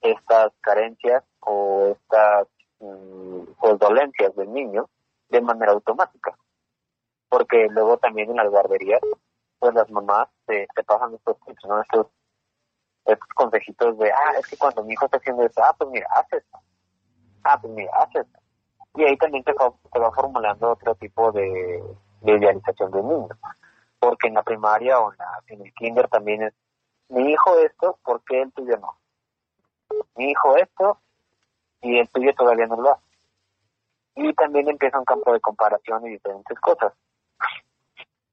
estas 0.00 0.52
carencias 0.60 1.24
o 1.40 1.96
estas 1.96 2.48
mm, 2.80 3.76
dolencias 3.78 4.34
del 4.36 4.52
niño 4.52 4.88
de 5.28 5.40
manera 5.40 5.72
automática. 5.72 6.36
Porque 7.28 7.68
luego 7.70 7.98
también 7.98 8.30
en 8.30 8.36
las 8.36 8.50
guarderías, 8.50 9.00
pues 9.58 9.74
las 9.74 9.90
mamás 9.90 10.28
se, 10.46 10.66
pasan 10.86 11.14
estos 11.14 11.36
¿no? 11.66 11.80
Estos, 11.80 12.06
estos 13.06 13.28
consejitos 13.34 13.98
de, 13.98 14.10
ah, 14.10 14.32
es 14.38 14.46
que 14.46 14.56
cuando 14.56 14.84
mi 14.84 14.92
hijo 14.92 15.04
está 15.04 15.18
haciendo 15.18 15.44
esto, 15.44 15.62
ah, 15.62 15.74
pues 15.78 15.90
mira, 15.90 16.06
haces 16.16 16.44
Ah, 17.44 17.60
pues 17.60 17.72
mira, 17.72 17.92
haces 17.98 18.26
Y 18.96 19.04
ahí 19.04 19.16
también 19.16 19.44
te, 19.44 19.52
te 19.52 19.98
va 20.00 20.10
formulando 20.10 20.72
otro 20.72 20.94
tipo 20.96 21.30
de, 21.30 21.82
idealización 22.22 22.90
del 22.90 23.06
niño. 23.06 23.28
Porque 24.00 24.28
en 24.28 24.34
la 24.34 24.42
primaria 24.42 24.98
o 24.98 25.12
en, 25.12 25.18
en 25.48 25.66
el 25.66 25.72
kinder 25.74 26.08
también 26.08 26.42
es, 26.42 26.54
mi 27.08 27.30
hijo 27.30 27.56
esto, 27.58 27.98
¿por 28.04 28.22
qué 28.24 28.42
el 28.42 28.52
tuyo 28.52 28.76
no? 28.78 28.98
Mi 30.16 30.30
hijo 30.30 30.56
esto, 30.56 30.98
y 31.82 31.98
el 31.98 32.08
tuyo 32.08 32.34
todavía 32.34 32.66
no 32.66 32.76
lo 32.76 32.92
hace. 32.92 33.02
Y 34.16 34.32
también 34.34 34.68
empieza 34.68 34.98
un 34.98 35.04
campo 35.04 35.32
de 35.32 35.40
comparación 35.40 36.04
y 36.06 36.10
diferentes 36.10 36.58
cosas. 36.58 36.92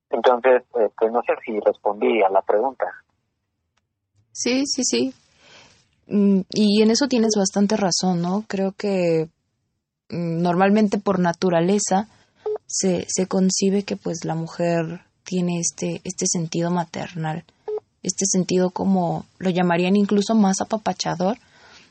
Entonces, 0.10 0.64
este, 0.76 1.10
no 1.12 1.22
sé 1.24 1.36
si 1.45 1.60
respondí 1.60 2.24
a 2.24 2.30
la 2.30 2.41
pregunta. 2.41 3.04
Sí, 4.34 4.64
sí, 4.66 4.84
sí. 4.84 5.14
Mm, 6.08 6.42
y 6.54 6.82
en 6.82 6.92
eso 6.92 7.08
tienes 7.08 7.34
bastante 7.38 7.78
razón, 7.78 8.22
¿no? 8.22 8.44
Creo 8.48 8.74
que 8.74 9.30
mm, 10.10 10.42
normalmente 10.42 10.98
por 10.98 11.20
naturaleza 11.20 12.10
se, 12.68 13.06
se 13.08 13.28
concibe 13.28 13.84
que 13.84 13.96
pues 13.96 14.26
la 14.26 14.36
mujer 14.36 15.02
tiene 15.24 15.60
este, 15.60 16.02
este 16.04 16.26
sentido 16.28 16.72
maternal, 16.72 17.46
este 18.02 18.26
sentido 18.26 18.72
como 18.72 19.26
lo 19.38 19.50
llamarían 19.52 19.96
incluso 19.96 20.36
más 20.36 20.62
apapachador. 20.62 21.38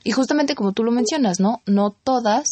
Y 0.05 0.11
justamente 0.11 0.57
como 0.57 0.73
tú 0.73 0.83
lo 0.83 0.91
mencionas, 0.91 1.39
¿no? 1.39 1.63
No 1.65 1.91
todas. 1.91 2.45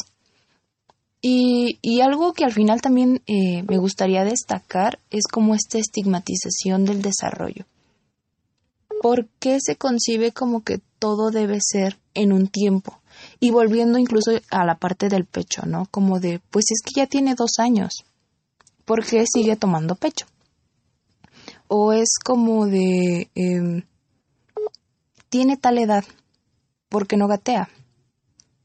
Y, 1.21 1.79
y 1.83 2.01
algo 2.01 2.33
que 2.33 2.45
al 2.45 2.53
final 2.53 2.81
también 2.81 3.23
eh, 3.27 3.65
me 3.69 3.77
gustaría 3.77 4.25
destacar 4.25 5.01
es 5.11 5.27
como 5.27 5.55
esta 5.57 5.79
estigmatización 5.79 6.85
del 6.85 7.03
desarrollo. 7.03 7.67
¿Por 9.01 9.28
qué 9.39 9.60
se 9.60 9.77
concibe 9.77 10.31
como 10.31 10.62
que 10.62 10.78
todo 10.98 11.31
debe 11.31 11.59
ser 11.62 11.98
en 12.12 12.35
un 12.35 12.48
tiempo? 12.48 13.01
Y 13.40 13.51
volviendo 13.51 13.98
incluso 13.98 14.32
a 14.51 14.66
la 14.66 14.74
parte 14.74 15.09
del 15.09 15.24
pecho, 15.24 15.62
¿no? 15.64 15.86
Como 15.90 16.20
de, 16.20 16.39
pues 16.51 16.66
es 16.70 16.82
que 16.85 17.01
ya 17.01 17.06
tiene 17.06 17.35
dos 17.35 17.52
años. 17.59 18.05
¿Por 18.85 19.06
qué 19.06 19.24
sigue 19.27 19.56
tomando 19.56 19.94
pecho? 19.94 20.27
O 21.66 21.94
es 21.94 22.10
como 22.22 22.66
de, 22.66 23.31
em, 23.35 23.85
tiene 25.31 25.56
tal 25.56 25.78
edad, 25.78 26.05
¿por 26.90 27.06
qué 27.06 27.16
no 27.16 27.27
gatea? 27.27 27.70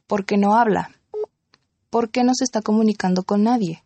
¿Por 0.06 0.26
qué 0.26 0.36
no 0.36 0.57
habla? 0.57 0.91
¿Por 1.90 2.10
qué 2.10 2.26
no 2.26 2.34
se 2.36 2.44
está 2.44 2.62
comunicando 2.62 3.24
con 3.24 3.44
nadie? 3.44 3.86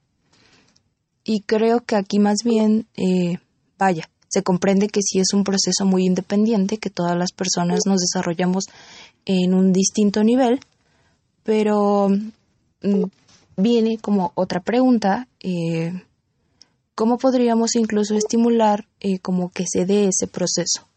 Y 1.23 1.41
creo 1.41 1.81
que 1.81 1.95
aquí 1.95 2.17
más 2.17 2.38
bien, 2.43 2.88
eh, 2.97 3.38
vaya, 3.77 4.09
se 4.30 4.43
comprende 4.43 4.88
que 4.88 5.01
sí 5.01 5.19
es 5.19 5.34
un 5.34 5.43
proceso 5.43 5.85
muy 5.85 6.06
independiente, 6.06 6.77
que 6.77 6.89
todas 6.89 7.18
las 7.18 7.31
personas 7.31 7.81
nos 7.85 7.99
desarrollamos 7.99 8.65
en 9.26 9.53
un 9.53 9.73
distinto 9.73 10.23
nivel, 10.23 10.60
pero 11.43 12.10
mm, 12.10 13.03
viene 13.57 13.97
como 13.97 14.31
otra 14.35 14.61
pregunta, 14.61 15.27
eh, 15.39 16.03
¿cómo 16.95 17.18
podríamos 17.18 17.76
incluso 17.76 18.15
estimular 18.15 18.88
eh, 18.99 19.19
como 19.19 19.49
que 19.49 19.65
se 19.68 19.85
dé 19.85 20.07
ese 20.07 20.27
proceso? 20.27 20.88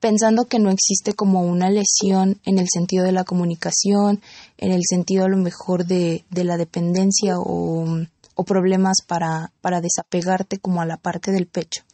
Pensando 0.00 0.46
que 0.46 0.58
no 0.58 0.70
existe 0.70 1.14
como 1.14 1.42
una 1.42 1.70
lesión 1.70 2.40
en 2.44 2.58
el 2.58 2.66
sentido 2.70 3.04
de 3.04 3.12
la 3.12 3.24
comunicación, 3.24 4.20
en 4.58 4.72
el 4.72 4.82
sentido 4.84 5.24
a 5.24 5.28
lo 5.28 5.36
mejor 5.36 5.86
de, 5.86 6.24
la 6.30 6.56
dependencia 6.56 7.38
o, 7.38 7.86
o 8.34 8.44
problemas 8.44 8.98
para, 9.06 9.52
para 9.60 9.80
desapegarte 9.80 10.58
como 10.58 10.82
a 10.82 10.86
la 10.86 10.96
parte 10.96 11.30
del 11.30 11.46
pecho. 11.46 11.84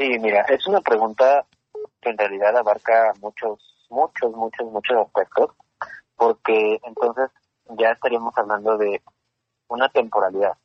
Sí, 0.00 0.18
mira, 0.18 0.40
es 0.48 0.66
una 0.66 0.80
pregunta 0.80 1.44
que 2.00 2.08
en 2.08 2.16
realidad 2.16 2.56
abarca 2.56 3.12
muchos, 3.20 3.86
muchos, 3.90 4.32
muchos, 4.32 4.66
muchos 4.72 4.96
aspectos, 4.96 5.50
porque 6.16 6.80
entonces 6.84 7.28
ya 7.76 7.90
estaríamos 7.90 8.32
hablando 8.38 8.78
de 8.78 9.02
una 9.68 9.90
temporalidad, 9.90 10.56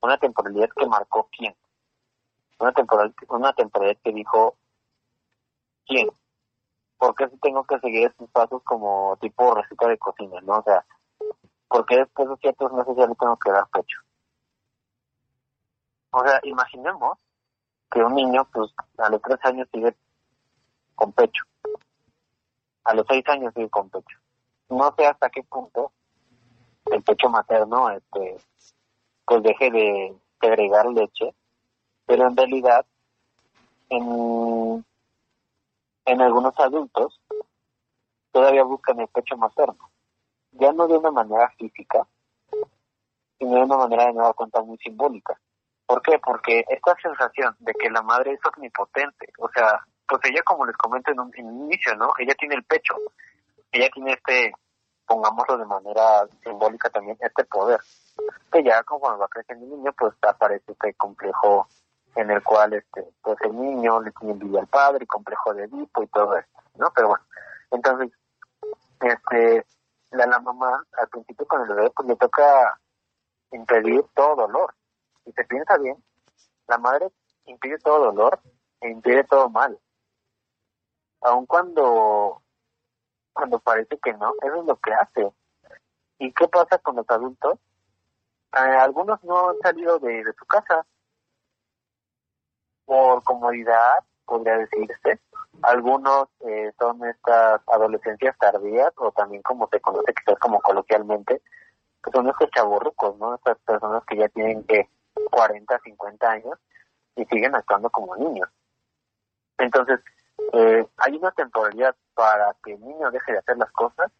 una 0.00 0.18
temporalidad 0.18 0.70
que 0.76 0.86
marcó 0.86 1.28
quién, 1.30 1.54
una 2.58 2.72
temporalidad, 2.72 3.14
una 3.28 3.52
temporalidad 3.52 4.00
que 4.02 4.12
dijo 4.12 4.56
quién, 5.86 6.10
porque 6.96 7.28
si 7.28 7.38
tengo 7.38 7.62
que 7.62 7.78
seguir 7.78 8.08
estos 8.08 8.28
pasos 8.30 8.60
como 8.64 9.16
tipo 9.20 9.54
receta 9.54 9.86
de 9.86 9.98
cocina, 9.98 10.40
¿no? 10.40 10.58
O 10.58 10.62
sea, 10.64 10.84
porque 11.68 11.98
después 11.98 12.28
de 12.28 12.36
ciertos 12.38 12.72
meses 12.72 12.96
ya 12.96 13.06
le 13.06 13.14
tengo 13.14 13.36
que 13.36 13.52
dar 13.52 13.68
pecho. 13.68 14.00
O 16.10 16.24
sea, 16.24 16.40
imaginemos 16.42 17.18
que 17.90 18.00
un 18.00 18.14
niño, 18.14 18.46
pues 18.52 18.72
a 18.98 19.08
los 19.10 19.22
tres 19.22 19.38
años 19.44 19.68
sigue 19.72 19.94
con 20.94 21.12
pecho, 21.12 21.44
a 22.84 22.94
los 22.94 23.06
seis 23.08 23.24
años 23.28 23.52
sigue 23.54 23.70
con 23.70 23.88
pecho. 23.90 24.18
No 24.68 24.94
sé 24.96 25.06
hasta 25.06 25.30
qué 25.30 25.42
punto 25.42 25.92
el 26.86 27.02
pecho 27.02 27.28
materno, 27.28 27.90
este, 27.90 28.36
pues 29.24 29.42
deje 29.42 29.70
de 29.70 30.16
agregar 30.40 30.86
leche, 30.86 31.34
pero 32.06 32.26
en 32.26 32.36
realidad, 32.36 32.86
en, 33.90 34.84
en 36.04 36.20
algunos 36.20 36.58
adultos, 36.58 37.20
todavía 38.32 38.64
buscan 38.64 39.00
el 39.00 39.08
pecho 39.08 39.36
materno. 39.36 39.90
Ya 40.52 40.72
no 40.72 40.88
de 40.88 40.96
una 40.96 41.10
manera 41.10 41.50
física, 41.58 42.06
sino 43.38 43.54
de 43.56 43.62
una 43.62 43.76
manera 43.76 44.06
de 44.06 44.14
nueva 44.14 44.32
cuenta 44.32 44.62
muy 44.62 44.78
simbólica. 44.78 45.38
¿Por 45.88 46.02
qué? 46.02 46.18
Porque 46.18 46.66
esta 46.68 46.94
sensación 47.02 47.56
de 47.60 47.72
que 47.72 47.88
la 47.88 48.02
madre 48.02 48.32
es 48.32 48.40
omnipotente, 48.44 49.32
o 49.38 49.48
sea, 49.48 49.80
pues 50.06 50.20
ella, 50.24 50.42
como 50.42 50.66
les 50.66 50.76
comento 50.76 51.10
en 51.10 51.18
un, 51.18 51.32
inicio, 51.34 51.96
¿no? 51.96 52.12
Ella 52.18 52.34
tiene 52.38 52.56
el 52.56 52.64
pecho, 52.64 52.94
ella 53.72 53.88
tiene 53.94 54.12
este, 54.12 54.52
pongámoslo 55.06 55.56
de 55.56 55.64
manera 55.64 56.28
simbólica 56.42 56.90
también, 56.90 57.16
este 57.20 57.42
poder, 57.44 57.80
que 58.52 58.62
ya 58.62 58.82
conforme 58.82 59.16
va 59.16 59.28
creciendo 59.28 59.64
el 59.64 59.70
niño, 59.70 59.94
pues 59.96 60.12
aparece 60.20 60.72
este 60.72 60.92
complejo 60.92 61.66
en 62.16 62.32
el 62.32 62.42
cual, 62.42 62.74
este, 62.74 63.08
pues 63.22 63.38
el 63.40 63.58
niño 63.58 64.02
le 64.02 64.10
tiene 64.10 64.34
envidia 64.34 64.60
al 64.60 64.66
padre, 64.66 65.04
y 65.04 65.06
complejo 65.06 65.54
de 65.54 65.64
Edipo 65.64 66.02
y 66.02 66.06
todo 66.08 66.36
esto, 66.36 66.62
¿no? 66.74 66.92
Pero 66.94 67.08
bueno, 67.08 67.24
entonces, 67.70 68.12
este, 69.00 69.64
la, 70.10 70.26
la 70.26 70.38
mamá, 70.38 70.84
al 70.98 71.08
principio 71.08 71.46
con 71.46 71.62
el 71.62 71.68
bebé, 71.68 71.90
pues 71.96 72.06
le 72.08 72.16
toca 72.16 72.78
impedir 73.52 74.04
todo 74.14 74.36
dolor, 74.36 74.74
si 75.28 75.32
se 75.32 75.44
piensa 75.44 75.76
bien, 75.76 76.02
la 76.66 76.78
madre 76.78 77.10
impide 77.44 77.78
todo 77.78 78.06
dolor 78.06 78.40
e 78.80 78.88
impide 78.88 79.24
todo 79.24 79.50
mal. 79.50 79.78
Aun 81.20 81.46
cuando, 81.46 82.42
cuando 83.32 83.58
parece 83.58 83.98
que 83.98 84.14
no, 84.14 84.32
eso 84.42 84.60
es 84.60 84.66
lo 84.66 84.76
que 84.76 84.92
hace. 84.94 85.32
¿Y 86.18 86.32
qué 86.32 86.48
pasa 86.48 86.78
con 86.78 86.96
los 86.96 87.08
adultos? 87.10 87.58
Eh, 88.54 88.58
algunos 88.58 89.22
no 89.24 89.50
han 89.50 89.58
salido 89.58 89.98
de, 89.98 90.24
su 90.38 90.46
casa 90.46 90.86
por 92.86 93.22
comodidad, 93.22 94.04
podría 94.24 94.58
decirse. 94.58 95.20
Algunos 95.62 96.28
eh, 96.40 96.72
son 96.78 97.04
estas 97.04 97.60
adolescencias 97.66 98.36
tardías 98.38 98.92
o 98.96 99.10
también 99.12 99.42
como 99.42 99.68
se 99.68 99.80
conoce 99.80 100.14
quizás 100.14 100.38
como 100.38 100.60
coloquialmente, 100.60 101.42
que 102.02 102.10
son 102.12 102.28
estos 102.28 102.50
chaburrucos, 102.50 103.18
¿no? 103.18 103.34
Estas 103.34 103.58
personas 103.58 104.02
que 104.06 104.16
ya 104.16 104.28
tienen 104.28 104.64
que 104.64 104.88
40, 105.28 105.78
50 105.78 106.30
años 106.30 106.58
y 107.16 107.24
siguen 107.26 107.54
actuando 107.54 107.90
como 107.90 108.16
niños. 108.16 108.48
Entonces, 109.58 110.00
eh, 110.52 110.86
¿hay 110.98 111.16
una 111.16 111.30
temporalidad 111.32 111.94
para 112.14 112.54
que 112.64 112.74
el 112.74 112.80
niño 112.80 113.10
deje 113.10 113.32
de 113.32 113.38
hacer 113.38 113.56
las 113.58 113.70
cosas? 113.72 114.10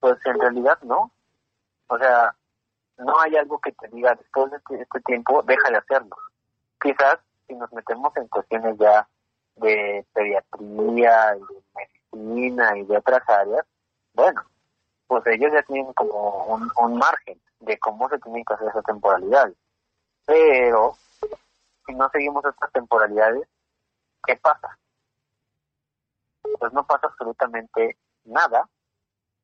Pues 0.00 0.16
en 0.24 0.40
realidad 0.40 0.78
no. 0.82 1.12
O 1.88 1.98
sea, 1.98 2.34
no 2.98 3.20
hay 3.20 3.36
algo 3.36 3.58
que 3.60 3.72
te 3.72 3.88
diga 3.88 4.14
después 4.14 4.50
de 4.50 4.56
este, 4.56 4.82
este 4.82 5.00
tiempo, 5.00 5.42
deja 5.42 5.70
de 5.70 5.76
hacerlo. 5.76 6.16
Quizás 6.80 7.18
si 7.46 7.54
nos 7.54 7.72
metemos 7.72 8.16
en 8.16 8.28
cuestiones 8.28 8.76
ya 8.78 9.06
de 9.56 10.06
pediatría 10.14 11.34
de 11.34 11.62
medicina 11.74 12.78
y 12.78 12.84
de 12.84 12.96
otras 12.96 13.28
áreas, 13.28 13.66
bueno, 14.14 14.42
pues 15.06 15.26
ellos 15.26 15.52
ya 15.52 15.62
tienen 15.62 15.92
como 15.92 16.46
un, 16.46 16.70
un 16.78 16.96
margen 16.96 17.40
de 17.60 17.78
cómo 17.78 18.08
se 18.08 18.18
tienen 18.18 18.44
que 18.44 18.54
hacer 18.54 18.68
esas 18.68 18.84
temporalidades. 18.84 19.56
Pero 20.24 20.96
si 21.86 21.94
no 21.94 22.08
seguimos 22.10 22.44
estas 22.44 22.72
temporalidades, 22.72 23.48
¿qué 24.24 24.36
pasa? 24.36 24.78
Pues 26.58 26.72
no 26.72 26.86
pasa 26.86 27.06
absolutamente 27.08 27.96
nada 28.24 28.68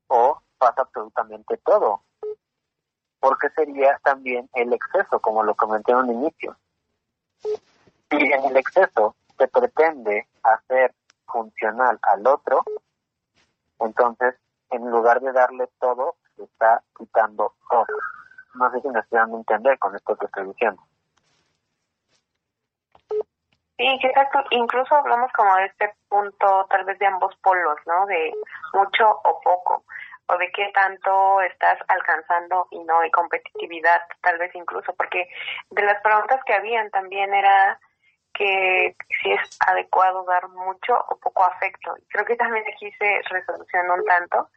o 0.09 0.41
pasa 0.59 0.83
absolutamente 0.83 1.57
todo. 1.59 2.03
Porque 3.21 3.51
sería 3.51 3.99
también 4.05 4.49
el 4.55 4.73
exceso, 4.73 5.21
como 5.21 5.43
lo 5.43 5.55
comenté 5.55 5.93
en 5.93 5.99
un 5.99 6.13
inicio. 6.13 6.57
Si 7.41 8.17
en 8.17 8.45
el 8.45 8.57
exceso 8.57 9.17
se 9.37 9.49
pretende 9.49 10.29
hacer 10.43 10.95
funcional 11.27 11.99
al 12.03 12.27
otro, 12.27 12.65
entonces 13.81 14.37
en 14.71 14.91
lugar 14.91 15.21
de 15.21 15.33
darle 15.33 15.69
todo, 15.81 16.17
se 16.37 16.45
está 16.45 16.83
quitando 16.97 17.55
todo. 17.71 17.87
No 18.59 18.71
sé 18.73 18.81
si 18.81 18.89
me 18.89 19.37
entender 19.37 19.79
con 19.79 19.95
esto 19.95 20.17
que 20.17 20.27
estoy 20.27 20.47
diciendo. 20.47 20.83
Sí, 23.77 23.87
exacto. 24.03 24.41
Incluso 24.51 24.97
hablamos 24.97 25.31
como 25.33 25.55
de 25.55 25.67
este 25.67 25.95
punto 26.09 26.67
tal 26.69 26.85
vez 26.85 26.99
de 26.99 27.07
ambos 27.07 27.37
polos, 27.37 27.77
¿no? 27.87 28.07
De 28.07 28.35
mucho 28.73 29.09
o 29.09 29.41
poco, 29.41 29.85
o 30.27 30.37
de 30.37 30.51
qué 30.51 30.73
tanto 30.75 31.41
estás 31.43 31.79
alcanzando 31.87 32.67
y 32.73 32.83
no, 32.83 33.05
y 33.05 33.11
competitividad 33.13 34.03
tal 34.21 34.39
vez 34.39 34.53
incluso, 34.57 34.93
porque 34.97 35.29
de 35.71 35.83
las 35.83 36.03
preguntas 36.03 36.41
que 36.45 36.55
habían 36.55 36.91
también 36.91 37.33
era 37.33 37.79
que 38.35 38.97
si 39.23 39.31
es 39.31 39.59
adecuado 39.67 40.25
dar 40.25 40.49
mucho 40.49 40.97
o 41.11 41.17
poco 41.17 41.45
afecto. 41.45 41.95
Creo 42.09 42.25
que 42.25 42.37
también 42.37 42.65
aquí 42.73 42.91
se 42.99 43.23
resoluciona 43.31 43.95
un 43.95 44.05
tanto 44.05 44.49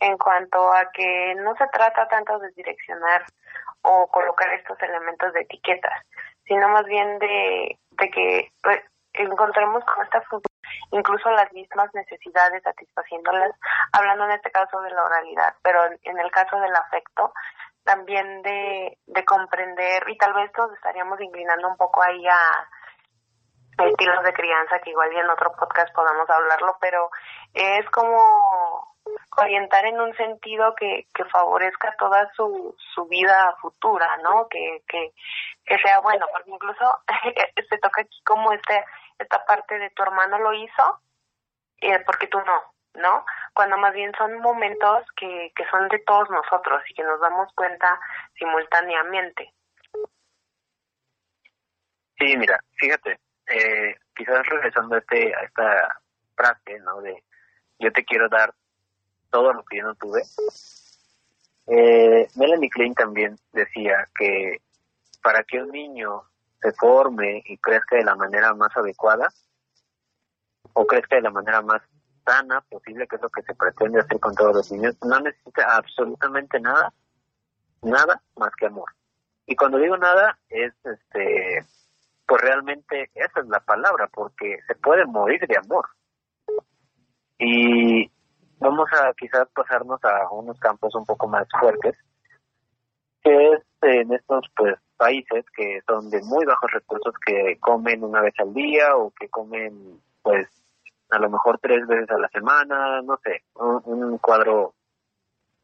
en 0.00 0.16
cuanto 0.18 0.72
a 0.72 0.90
que 0.92 1.34
no 1.36 1.54
se 1.56 1.66
trata 1.68 2.08
tanto 2.08 2.38
de 2.38 2.50
direccionar 2.52 3.24
o 3.82 4.06
colocar 4.08 4.52
estos 4.52 4.80
elementos 4.82 5.32
de 5.32 5.40
etiquetas, 5.40 6.02
sino 6.44 6.68
más 6.68 6.84
bien 6.84 7.18
de, 7.18 7.78
de 7.90 8.10
que 8.10 8.52
pues, 8.62 8.80
encontremos 9.14 9.84
con 9.84 10.04
esta 10.04 10.22
incluso 10.90 11.30
las 11.30 11.52
mismas 11.52 11.92
necesidades 11.94 12.62
satisfaciéndolas, 12.62 13.52
hablando 13.92 14.24
en 14.24 14.32
este 14.32 14.50
caso 14.50 14.80
de 14.80 14.90
la 14.90 15.04
oralidad, 15.04 15.54
pero 15.62 15.80
en 16.02 16.18
el 16.18 16.30
caso 16.30 16.58
del 16.60 16.74
afecto, 16.74 17.32
también 17.84 18.42
de, 18.42 18.98
de 19.06 19.24
comprender, 19.24 20.04
y 20.08 20.18
tal 20.18 20.34
vez 20.34 20.50
todos 20.52 20.74
estaríamos 20.74 21.20
inclinando 21.20 21.68
un 21.68 21.76
poco 21.76 22.02
ahí 22.02 22.26
a 22.26 22.68
estilos 23.84 24.22
de 24.24 24.32
crianza, 24.32 24.78
que 24.80 24.90
igual 24.90 25.12
y 25.12 25.18
en 25.18 25.30
otro 25.30 25.52
podcast 25.52 25.94
podamos 25.94 26.28
hablarlo, 26.28 26.76
pero 26.80 27.10
es 27.56 27.88
como 27.90 28.94
orientar 29.38 29.86
en 29.86 30.00
un 30.00 30.14
sentido 30.16 30.74
que, 30.74 31.06
que 31.14 31.24
favorezca 31.24 31.94
toda 31.98 32.30
su, 32.34 32.76
su 32.94 33.06
vida 33.06 33.56
futura, 33.60 34.16
¿no? 34.18 34.46
Que, 34.48 34.82
que, 34.86 35.12
que 35.64 35.78
sea 35.78 36.00
bueno, 36.00 36.26
porque 36.32 36.50
incluso 36.50 36.98
se 37.68 37.78
toca 37.78 38.02
aquí 38.02 38.22
como 38.24 38.52
este, 38.52 38.84
esta 39.18 39.44
parte 39.46 39.78
de 39.78 39.90
tu 39.90 40.02
hermano 40.02 40.38
lo 40.38 40.52
hizo, 40.52 41.00
eh, 41.80 41.98
porque 42.04 42.26
tú 42.28 42.38
no, 42.38 43.00
¿no? 43.00 43.24
Cuando 43.54 43.78
más 43.78 43.94
bien 43.94 44.12
son 44.18 44.38
momentos 44.40 45.04
que, 45.16 45.52
que 45.54 45.64
son 45.70 45.88
de 45.88 45.98
todos 46.00 46.28
nosotros 46.30 46.82
y 46.88 46.94
que 46.94 47.02
nos 47.02 47.20
damos 47.20 47.52
cuenta 47.54 47.98
simultáneamente. 48.38 49.52
Sí, 52.18 52.36
mira, 52.36 52.58
fíjate, 52.76 53.18
eh, 53.48 53.94
quizás 54.14 54.46
regresando 54.46 54.94
a, 54.94 54.98
este, 54.98 55.34
a 55.34 55.40
esta 55.40 56.00
frase, 56.34 56.78
¿no? 56.80 57.00
De 57.02 57.22
yo 57.78 57.92
te 57.92 58.04
quiero 58.04 58.28
dar 58.28 58.54
todo 59.30 59.52
lo 59.52 59.64
que 59.64 59.78
yo 59.78 59.84
no 59.84 59.94
tuve. 59.94 60.22
Eh, 61.66 62.28
Melanie 62.36 62.70
Klein 62.70 62.94
también 62.94 63.36
decía 63.52 64.08
que 64.16 64.62
para 65.22 65.42
que 65.42 65.60
un 65.60 65.70
niño 65.70 66.22
se 66.60 66.72
forme 66.72 67.42
y 67.44 67.58
crezca 67.58 67.96
de 67.96 68.04
la 68.04 68.14
manera 68.14 68.54
más 68.54 68.74
adecuada 68.76 69.28
o 70.72 70.86
crezca 70.86 71.16
de 71.16 71.22
la 71.22 71.30
manera 71.30 71.62
más 71.62 71.82
sana 72.24 72.60
posible, 72.62 73.06
que 73.06 73.16
es 73.16 73.22
lo 73.22 73.30
que 73.30 73.42
se 73.42 73.54
pretende 73.54 74.00
hacer 74.00 74.18
con 74.20 74.34
todos 74.34 74.54
los 74.54 74.72
niños, 74.72 74.96
no 75.02 75.20
necesita 75.20 75.76
absolutamente 75.76 76.60
nada, 76.60 76.92
nada 77.82 78.20
más 78.36 78.50
que 78.56 78.66
amor. 78.66 78.90
Y 79.46 79.54
cuando 79.54 79.78
digo 79.78 79.96
nada, 79.96 80.38
es 80.48 80.74
este, 80.84 81.64
pues 82.26 82.42
realmente 82.42 83.10
esa 83.14 83.40
es 83.40 83.46
la 83.46 83.60
palabra, 83.60 84.08
porque 84.12 84.58
se 84.66 84.74
puede 84.74 85.06
morir 85.06 85.40
de 85.46 85.56
amor. 85.56 85.86
Y 87.38 88.10
vamos 88.58 88.88
a 88.92 89.12
quizás 89.14 89.48
pasarnos 89.54 90.02
a 90.04 90.30
unos 90.30 90.58
campos 90.58 90.94
un 90.94 91.04
poco 91.04 91.28
más 91.28 91.46
fuertes, 91.60 91.96
que 93.22 93.52
es 93.52 93.60
en 93.82 94.12
estos 94.12 94.46
pues 94.56 94.76
países 94.96 95.44
que 95.54 95.80
son 95.86 96.10
de 96.10 96.22
muy 96.22 96.44
bajos 96.44 96.70
recursos 96.70 97.14
que 97.24 97.58
comen 97.60 98.02
una 98.02 98.22
vez 98.22 98.34
al 98.38 98.54
día 98.54 98.96
o 98.96 99.10
que 99.10 99.28
comen 99.28 100.00
pues 100.22 100.48
a 101.10 101.18
lo 101.18 101.30
mejor 101.30 101.58
tres 101.60 101.86
veces 101.86 102.10
a 102.10 102.18
la 102.18 102.28
semana, 102.28 103.00
no 103.02 103.18
sé, 103.22 103.44
un, 103.54 104.18
cuadro 104.18 104.74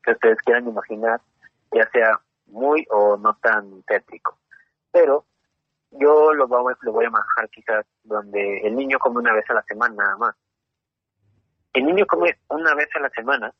que 0.03 0.12
ustedes 0.12 0.39
quieran 0.44 0.69
imaginar, 0.69 1.20
ya 1.73 1.89
sea 1.90 2.20
muy 2.47 2.86
o 2.90 3.16
no 3.16 3.35
tan 3.43 3.82
tétrico. 3.82 4.39
Pero 4.93 5.24
yo 5.90 6.32
lo 6.32 6.47
voy, 6.47 6.74
lo 6.82 6.93
voy 6.93 7.07
a 7.07 7.11
manejar 7.11 7.49
quizás 7.51 7.85
donde 8.05 8.59
el 8.59 8.77
niño 8.77 8.99
come 8.99 9.19
una 9.19 9.32
vez 9.32 9.49
a 9.51 9.55
la 9.55 9.62
semana 9.62 9.94
nada 9.94 10.16
más. 10.16 10.36
El 11.73 11.86
niño 11.86 12.07
come 12.07 12.39
una 12.49 12.74
vez 12.74 12.89
a 12.94 13.01
la 13.01 13.11
semana 13.11 13.53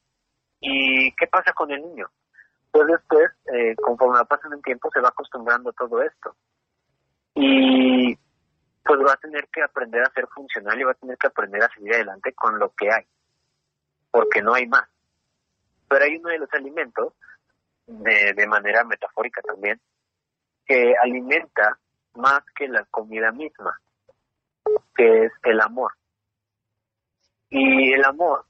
y 0.61 1.13
¿qué 1.17 1.27
pasa 1.27 1.53
con 1.53 1.71
el 1.71 1.83
niño? 1.83 2.11
Pues 2.71 2.87
después, 2.87 3.31
eh, 3.53 3.75
conforme 3.77 4.25
pasando 4.25 4.57
el 4.57 4.63
tiempo, 4.63 4.91
se 4.93 5.01
va 5.01 5.09
acostumbrando 5.09 5.71
a 5.71 5.75
todo 5.75 6.03
esto. 6.03 6.37
Y 7.35 8.17
pues 8.85 9.01
va 9.01 9.13
a 9.13 9.17
tener 9.17 9.49
que 9.49 9.63
aprender 9.63 10.03
a 10.03 10.13
ser 10.13 10.27
funcional 10.29 10.79
y 10.81 10.85
va 10.85 10.93
a 10.93 10.95
tener 10.95 11.17
que 11.17 11.27
aprender 11.27 11.63
a 11.63 11.69
seguir 11.71 11.95
adelante 11.95 12.33
con 12.35 12.59
lo 12.59 12.71
que 12.71 12.91
hay, 12.91 13.07
porque 14.11 14.43
no 14.43 14.55
hay 14.55 14.67
más. 14.67 14.89
Pero 15.89 16.05
hay 16.05 16.17
uno 16.17 16.31
de 16.31 16.39
los 16.39 16.53
alimentos, 16.53 17.15
de, 17.87 18.33
de 18.35 18.47
manera 18.47 18.85
metafórica 18.85 19.43
también, 19.43 19.81
que 20.67 20.95
alimenta 21.03 21.79
más 22.15 22.43
que 22.57 22.69
la 22.69 22.85
comida 22.87 23.33
misma, 23.33 23.79
que 24.95 25.25
es 25.25 25.33
el 25.45 25.61
amor. 25.61 25.93
Y 27.55 27.93
el 27.93 28.03
amor, 28.07 28.47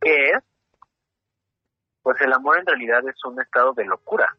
¿qué 0.00 0.30
es? 0.30 0.44
Pues 2.00 2.20
el 2.20 2.32
amor 2.32 2.60
en 2.60 2.66
realidad 2.66 3.00
es 3.08 3.16
un 3.24 3.40
estado 3.40 3.72
de 3.72 3.84
locura, 3.84 4.36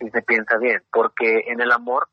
si 0.00 0.10
se 0.10 0.22
piensa 0.22 0.58
bien, 0.58 0.82
porque 0.92 1.44
en 1.46 1.60
el 1.60 1.70
amor 1.70 2.08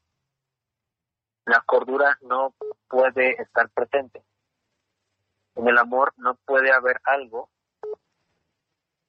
la 1.46 1.64
cordura 1.66 2.16
no 2.22 2.54
puede 2.88 3.42
estar 3.42 3.72
presente. 3.72 4.22
En 5.56 5.68
el 5.68 5.80
amor 5.80 6.14
no 6.18 6.36
puede 6.46 6.72
haber 6.72 7.02
algo 7.04 7.50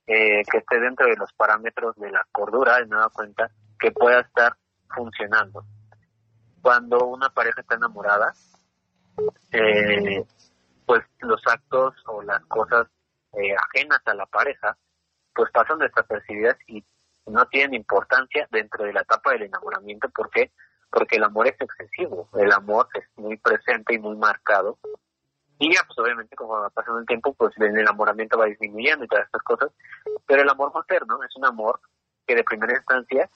eh, 0.06 0.42
que 0.50 0.56
esté 0.56 0.80
dentro 0.80 1.06
de 1.06 1.16
los 1.16 1.34
parámetros 1.34 1.96
de 1.96 2.10
la 2.10 2.26
cordura, 2.32 2.78
de 2.78 2.86
nueva 2.86 3.10
cuenta, 3.10 3.50
que 3.78 3.92
pueda 3.92 4.20
estar 4.20 4.56
funcionando. 4.88 5.66
Cuando 6.62 7.04
una 7.08 7.28
pareja 7.28 7.60
está 7.60 7.74
enamorada, 7.74 8.32
eh, 9.52 10.24
pues 10.92 11.04
los 11.20 11.40
actos 11.46 11.94
o 12.04 12.20
las 12.20 12.44
cosas 12.44 12.86
eh, 13.32 13.56
ajenas 13.56 14.02
a 14.04 14.12
la 14.12 14.26
pareja, 14.26 14.76
pues 15.34 15.50
pasan 15.50 15.78
desapercibidas 15.78 16.58
y 16.66 16.84
no 17.24 17.46
tienen 17.46 17.72
importancia 17.72 18.46
dentro 18.50 18.84
de 18.84 18.92
la 18.92 19.00
etapa 19.00 19.32
del 19.32 19.44
enamoramiento. 19.44 20.10
¿Por 20.10 20.28
qué? 20.28 20.52
Porque 20.90 21.16
el 21.16 21.24
amor 21.24 21.46
es 21.46 21.58
excesivo, 21.58 22.28
el 22.34 22.52
amor 22.52 22.88
es 22.92 23.04
muy 23.16 23.38
presente 23.38 23.94
y 23.94 23.98
muy 24.00 24.18
marcado. 24.18 24.78
Y 25.58 25.74
ya, 25.74 25.80
pues 25.86 25.98
obviamente, 25.98 26.36
como 26.36 26.60
va 26.60 26.68
pasando 26.68 27.00
el 27.00 27.06
tiempo, 27.06 27.32
pues 27.32 27.56
el 27.56 27.74
enamoramiento 27.74 28.36
va 28.36 28.44
disminuyendo 28.44 29.06
y 29.06 29.08
todas 29.08 29.24
estas 29.24 29.42
cosas. 29.44 29.70
Pero 30.26 30.42
el 30.42 30.50
amor 30.50 30.74
materno 30.74 31.24
es 31.24 31.34
un 31.36 31.46
amor 31.46 31.80
que 32.26 32.34
de 32.34 32.44
primera 32.44 32.76
instancia 32.76 33.30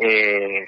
eh, 0.00 0.66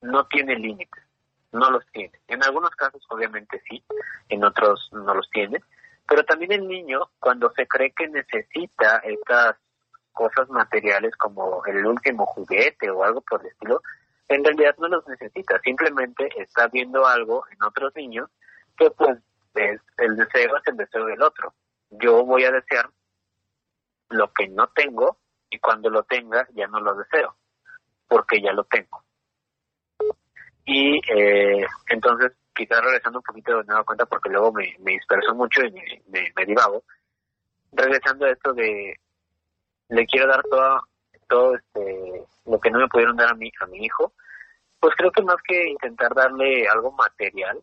no 0.00 0.26
tiene 0.28 0.56
límites, 0.56 1.04
no 1.52 1.70
los 1.70 1.86
tiene. 1.92 2.12
En 2.28 2.42
algunos 2.42 2.70
casos 2.70 3.02
obviamente 3.10 3.62
sí, 3.68 3.84
en 4.28 4.44
otros 4.44 4.88
no 4.92 5.14
los 5.14 5.28
tiene, 5.30 5.62
pero 6.08 6.24
también 6.24 6.52
el 6.52 6.66
niño 6.66 7.10
cuando 7.18 7.52
se 7.52 7.66
cree 7.66 7.92
que 7.92 8.08
necesita 8.08 8.98
estas 8.98 9.56
cosas 10.12 10.48
materiales 10.50 11.16
como 11.16 11.64
el 11.66 11.86
último 11.86 12.26
juguete 12.26 12.90
o 12.90 13.04
algo 13.04 13.20
por 13.22 13.40
el 13.40 13.48
estilo, 13.48 13.82
en 14.28 14.44
realidad 14.44 14.74
no 14.78 14.88
los 14.88 15.06
necesita, 15.08 15.58
simplemente 15.60 16.28
está 16.36 16.68
viendo 16.68 17.06
algo 17.06 17.44
en 17.50 17.62
otros 17.62 17.94
niños 17.94 18.30
que 18.76 18.90
pues 18.90 19.18
es, 19.54 19.80
el 19.98 20.16
deseo 20.16 20.56
es 20.56 20.66
el 20.66 20.76
deseo 20.76 21.04
del 21.04 21.22
otro. 21.22 21.54
Yo 21.90 22.24
voy 22.24 22.44
a 22.44 22.50
desear 22.50 22.88
lo 24.08 24.32
que 24.32 24.48
no 24.48 24.68
tengo 24.68 25.18
y 25.50 25.58
cuando 25.58 25.90
lo 25.90 26.02
tenga 26.04 26.46
ya 26.54 26.66
no 26.66 26.80
lo 26.80 26.94
deseo 26.94 27.36
porque 28.08 28.40
ya 28.40 28.52
lo 28.52 28.64
tengo. 28.64 29.02
Y 30.64 31.00
eh, 31.10 31.66
entonces, 31.88 32.32
quizás 32.54 32.80
regresando 32.82 33.18
un 33.18 33.24
poquito 33.24 33.58
de 33.58 33.64
nueva 33.64 33.84
cuenta, 33.84 34.06
porque 34.06 34.30
luego 34.30 34.52
me, 34.52 34.76
me 34.80 34.92
disperso 34.92 35.34
mucho 35.34 35.62
y 35.64 35.72
me, 35.72 36.32
me, 36.36 36.44
divago, 36.46 36.84
regresando 37.72 38.26
a 38.26 38.30
esto 38.30 38.52
de 38.52 38.98
le 39.88 40.06
quiero 40.06 40.28
dar 40.28 40.42
todo, 40.44 40.82
todo 41.28 41.56
este, 41.56 42.24
lo 42.46 42.58
que 42.60 42.70
no 42.70 42.78
me 42.78 42.88
pudieron 42.88 43.16
dar 43.16 43.30
a 43.30 43.34
mi, 43.34 43.50
a 43.60 43.66
mi 43.66 43.84
hijo, 43.84 44.12
pues 44.80 44.94
creo 44.96 45.10
que 45.10 45.22
más 45.22 45.36
que 45.44 45.68
intentar 45.68 46.14
darle 46.14 46.66
algo 46.68 46.92
material, 46.92 47.60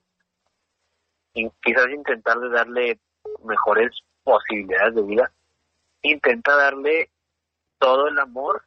y 1.34 1.50
quizás 1.62 1.90
intentar 1.90 2.38
darle 2.50 3.00
mejores 3.44 3.92
posibilidades 4.24 4.96
de 4.96 5.02
vida, 5.04 5.32
intenta 6.02 6.56
darle 6.56 7.10
todo 7.78 8.08
el 8.08 8.20
amor 8.20 8.64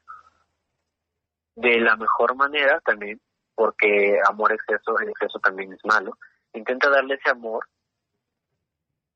de 1.54 1.80
la 1.80 1.96
mejor 1.96 2.34
manera 2.34 2.80
también, 2.80 3.20
porque 3.54 4.18
amor 4.28 4.52
exceso, 4.52 4.98
el 4.98 5.10
exceso 5.10 5.38
también 5.38 5.72
es 5.72 5.84
malo. 5.84 6.16
Intenta 6.52 6.90
darle 6.90 7.14
ese 7.14 7.30
amor 7.30 7.66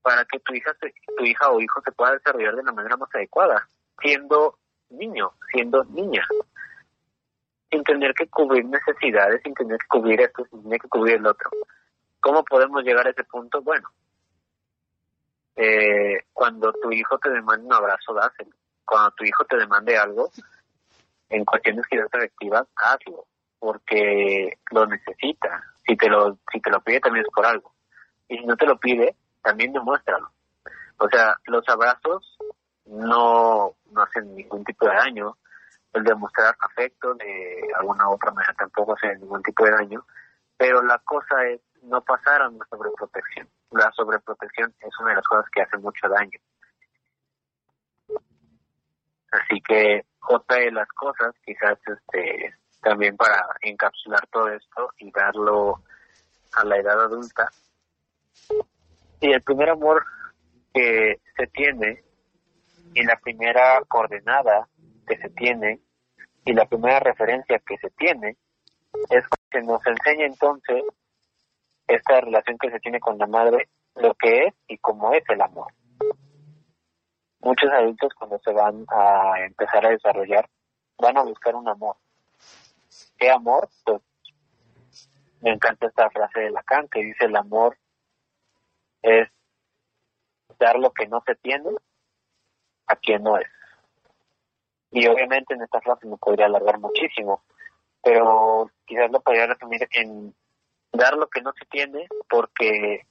para 0.02 0.24
que 0.24 0.38
tu 0.40 0.54
hija, 0.54 0.72
tu 1.16 1.24
hija 1.24 1.50
o 1.50 1.60
hijo 1.60 1.80
se 1.84 1.92
pueda 1.92 2.12
desarrollar 2.12 2.54
de 2.54 2.62
la 2.62 2.72
manera 2.72 2.96
más 2.96 3.12
adecuada, 3.14 3.68
siendo 4.00 4.58
niño, 4.90 5.32
siendo 5.50 5.84
niña, 5.84 6.24
sin 7.70 7.82
tener 7.82 8.14
que 8.14 8.28
cubrir 8.28 8.64
necesidades, 8.66 9.40
sin 9.42 9.54
tener 9.54 9.78
que 9.78 9.86
cubrir 9.88 10.20
esto, 10.20 10.46
sin 10.50 10.62
tener 10.62 10.80
que 10.80 10.88
cubrir 10.88 11.16
el 11.16 11.26
otro. 11.26 11.50
¿Cómo 12.20 12.44
podemos 12.44 12.84
llegar 12.84 13.06
a 13.06 13.10
ese 13.10 13.24
punto? 13.24 13.62
Bueno, 13.62 13.90
eh, 15.56 16.24
cuando 16.32 16.72
tu 16.74 16.92
hijo 16.92 17.18
te 17.18 17.30
demande 17.30 17.66
un 17.66 17.72
abrazo, 17.72 18.14
dáselo. 18.14 18.50
Cuando 18.84 19.10
tu 19.12 19.24
hijo 19.24 19.44
te 19.44 19.56
demande 19.56 19.96
algo, 19.96 20.30
en 21.28 21.44
cuestiones 21.44 21.86
quizás 21.88 22.08
efectivas, 22.12 22.66
hazlo, 22.76 23.26
porque 23.58 24.58
lo 24.70 24.86
necesita. 24.86 25.64
Si 25.86 25.96
te 25.96 26.08
lo, 26.08 26.38
si 26.52 26.60
te 26.60 26.70
lo 26.70 26.80
pide 26.80 27.00
también 27.00 27.24
es 27.24 27.32
por 27.32 27.46
algo. 27.46 27.72
Y 28.28 28.38
si 28.38 28.44
no 28.44 28.56
te 28.56 28.66
lo 28.66 28.78
pide, 28.78 29.16
también 29.42 29.72
demuéstralo. 29.72 30.30
O 30.98 31.08
sea, 31.08 31.36
los 31.46 31.68
abrazos 31.68 32.36
no, 32.86 33.74
no 33.90 34.02
hacen 34.02 34.34
ningún 34.34 34.64
tipo 34.64 34.86
de 34.86 34.94
daño. 34.94 35.36
El 35.92 36.04
demostrar 36.04 36.54
afecto 36.60 37.14
de 37.14 37.68
alguna 37.78 38.08
otra 38.08 38.32
manera 38.32 38.54
tampoco 38.54 38.94
hace 38.94 39.16
ningún 39.16 39.42
tipo 39.42 39.64
de 39.64 39.70
daño. 39.70 40.04
Pero 40.56 40.82
la 40.82 40.98
cosa 40.98 41.44
es 41.46 41.60
no 41.82 42.02
pasar 42.02 42.42
a 42.42 42.48
una 42.48 42.66
sobreprotección. 42.66 43.48
La 43.70 43.90
sobreprotección 43.92 44.74
es 44.80 44.98
una 45.00 45.10
de 45.10 45.16
las 45.16 45.26
cosas 45.26 45.46
que 45.50 45.62
hace 45.62 45.76
mucho 45.78 46.08
daño. 46.08 46.38
Así 49.30 49.60
que 49.60 50.04
otra 50.28 50.58
de 50.58 50.72
las 50.72 50.88
cosas, 50.88 51.34
quizás 51.44 51.78
este 51.86 52.54
también 52.86 53.16
para 53.16 53.44
encapsular 53.62 54.24
todo 54.28 54.48
esto 54.48 54.90
y 54.98 55.10
darlo 55.10 55.82
a 56.52 56.64
la 56.64 56.76
edad 56.76 57.00
adulta. 57.00 57.50
Y 59.20 59.32
el 59.32 59.42
primer 59.42 59.70
amor 59.70 60.04
que 60.72 61.20
se 61.36 61.48
tiene 61.48 62.04
y 62.94 63.02
la 63.02 63.16
primera 63.16 63.82
coordenada 63.88 64.68
que 65.04 65.16
se 65.16 65.30
tiene 65.30 65.80
y 66.44 66.52
la 66.52 66.64
primera 66.66 67.00
referencia 67.00 67.58
que 67.58 67.76
se 67.78 67.90
tiene 67.90 68.36
es 69.10 69.24
que 69.50 69.62
nos 69.62 69.84
enseña 69.84 70.26
entonces 70.26 70.84
esta 71.88 72.20
relación 72.20 72.56
que 72.56 72.70
se 72.70 72.78
tiene 72.78 73.00
con 73.00 73.18
la 73.18 73.26
madre, 73.26 73.68
lo 73.96 74.14
que 74.14 74.44
es 74.44 74.54
y 74.68 74.78
cómo 74.78 75.12
es 75.12 75.24
el 75.28 75.40
amor. 75.40 75.72
Muchos 77.40 77.72
adultos 77.72 78.14
cuando 78.14 78.38
se 78.44 78.52
van 78.52 78.84
a 78.90 79.40
empezar 79.44 79.84
a 79.86 79.90
desarrollar 79.90 80.48
van 80.98 81.16
a 81.16 81.24
buscar 81.24 81.56
un 81.56 81.68
amor. 81.68 81.96
¿Qué 83.18 83.30
amor? 83.30 83.68
Pues 83.84 84.02
me 85.40 85.52
encanta 85.52 85.86
esta 85.86 86.10
frase 86.10 86.40
de 86.40 86.50
Lacan 86.50 86.88
que 86.88 87.00
dice 87.00 87.26
el 87.26 87.36
amor 87.36 87.78
es 89.02 89.28
dar 90.58 90.78
lo 90.78 90.92
que 90.92 91.06
no 91.06 91.22
se 91.26 91.34
tiene 91.36 91.70
a 92.86 92.96
quien 92.96 93.22
no 93.22 93.38
es. 93.38 93.48
Y 94.90 95.06
obviamente 95.08 95.54
en 95.54 95.62
esta 95.62 95.80
frase 95.80 96.06
me 96.06 96.16
podría 96.16 96.46
alargar 96.46 96.78
muchísimo, 96.78 97.42
pero 98.02 98.70
quizás 98.86 99.10
lo 99.10 99.20
podría 99.20 99.46
resumir 99.46 99.86
en 99.92 100.34
dar 100.92 101.14
lo 101.14 101.28
que 101.28 101.42
no 101.42 101.52
se 101.52 101.66
tiene 101.66 102.06
porque 102.28 103.02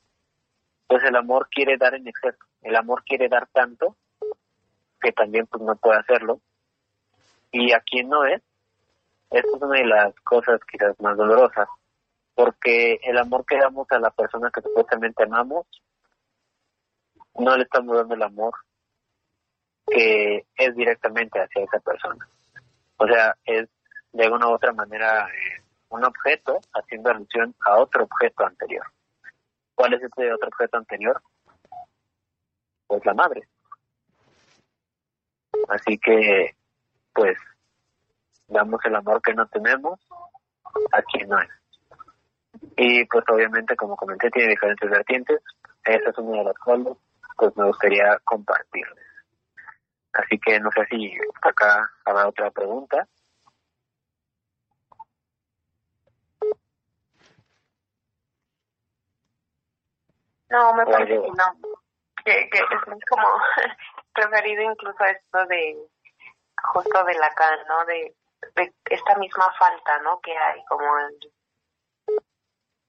pues 0.88 1.03
el 1.03 1.15
amor 1.15 1.48
quiere 1.49 1.77
dar 1.77 1.95
en 1.95 2.07
exceso, 2.07 2.38
el 2.61 2.76
amor 2.76 3.03
quiere 3.03 3.27
dar 3.27 3.48
tanto 3.48 3.95
que 4.99 5.11
también 5.11 5.48
pues 5.48 5.64
no 5.64 5.76
puede 5.76 5.99
hacerlo 5.99 6.40
y 7.52 7.72
a 7.73 7.80
quien 7.80 8.10
no 8.10 8.26
es, 8.26 8.41
esta 9.30 9.48
es 9.56 9.62
una 9.62 9.78
de 9.80 9.86
las 9.86 10.16
cosas 10.22 10.60
quizás 10.70 11.00
más 11.00 11.18
dolorosas 11.18 11.68
porque 12.36 13.00
el 13.04 13.18
amor 13.18 13.46
que 13.46 13.58
damos 13.58 13.88
a 13.92 14.00
la 14.00 14.12
persona 14.12 14.52
que 14.52 14.62
supuestamente 14.62 15.24
amamos 15.24 15.66
no 17.36 17.56
le 17.56 17.64
estamos 17.64 17.96
dando 17.96 18.16
el 18.16 18.24
amor 18.24 18.54
que 19.88 20.46
es 20.56 20.76
directamente 20.76 21.40
hacia 21.40 21.64
esa 21.64 21.80
persona. 21.80 22.28
O 22.98 23.08
sea, 23.08 23.36
es 23.46 23.70
de 24.12 24.24
alguna 24.24 24.48
u 24.48 24.54
otra 24.54 24.74
manera 24.74 25.28
eh, 25.28 25.64
un 25.90 26.04
objeto 26.04 26.60
haciendo 26.74 27.12
alusión 27.12 27.56
a 27.66 27.78
otro 27.78 28.04
objeto 28.04 28.46
anterior. 28.46 28.86
¿Cuál 29.76 29.94
es 29.94 30.04
ese 30.04 30.34
otro 30.34 30.48
objeto 30.48 30.78
anterior? 30.78 31.22
Pues 32.88 33.06
la 33.06 33.14
madre. 33.14 33.48
Así 35.68 35.98
que, 35.98 36.56
pues, 37.14 37.38
damos 38.48 38.80
el 38.86 38.96
amor 38.96 39.22
que 39.22 39.34
no 39.34 39.48
tenemos 39.48 40.00
a 40.92 41.02
quien 41.04 41.30
no 41.30 41.40
es. 41.40 41.50
Y 42.78 43.06
pues 43.06 43.24
obviamente, 43.30 43.76
como 43.76 43.96
comenté, 43.96 44.30
tiene 44.32 44.50
diferentes 44.50 44.90
vertientes. 44.90 45.42
Esa 45.84 46.10
es 46.10 46.18
una 46.18 46.40
de 46.40 46.44
las 46.46 46.58
cuales 46.58 46.98
pues 47.38 47.56
me 47.58 47.66
gustaría 47.66 48.18
compartirles. 48.24 49.06
Así 50.14 50.40
que 50.40 50.60
no 50.60 50.70
sé 50.72 50.86
si 50.90 51.14
acá 51.42 51.90
habrá 52.06 52.28
otra 52.28 52.52
pregunta. 52.52 53.08
No, 60.50 60.74
me 60.74 60.86
parece 60.86 61.14
que 61.14 61.28
no. 61.28 61.78
Que, 62.24 62.50
que 62.50 62.58
es 62.58 63.06
como 63.10 63.28
referido 64.16 64.64
incluso 64.72 65.04
a 65.04 65.10
esto 65.10 65.46
de 65.48 65.78
justo 66.74 67.04
de 67.04 67.14
Lacan, 67.16 67.60
¿no? 67.68 67.86
De, 67.86 67.94
de 67.94 68.16
esta 68.86 69.16
misma 69.18 69.54
falta, 69.58 70.00
¿no? 70.00 70.20
Que 70.22 70.38
hay 70.38 70.64
como 70.66 70.98
el, 71.00 71.20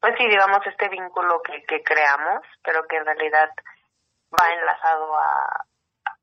pues 0.01 0.15
sí, 0.19 0.27
digamos 0.27 0.67
este 0.67 0.89
vínculo 0.89 1.43
que, 1.43 1.63
que 1.65 1.83
creamos, 1.83 2.43
pero 2.63 2.87
que 2.87 2.97
en 2.97 3.07
realidad 3.07 3.51
va 4.33 4.53
enlazado 4.53 5.17
a, 5.17 5.65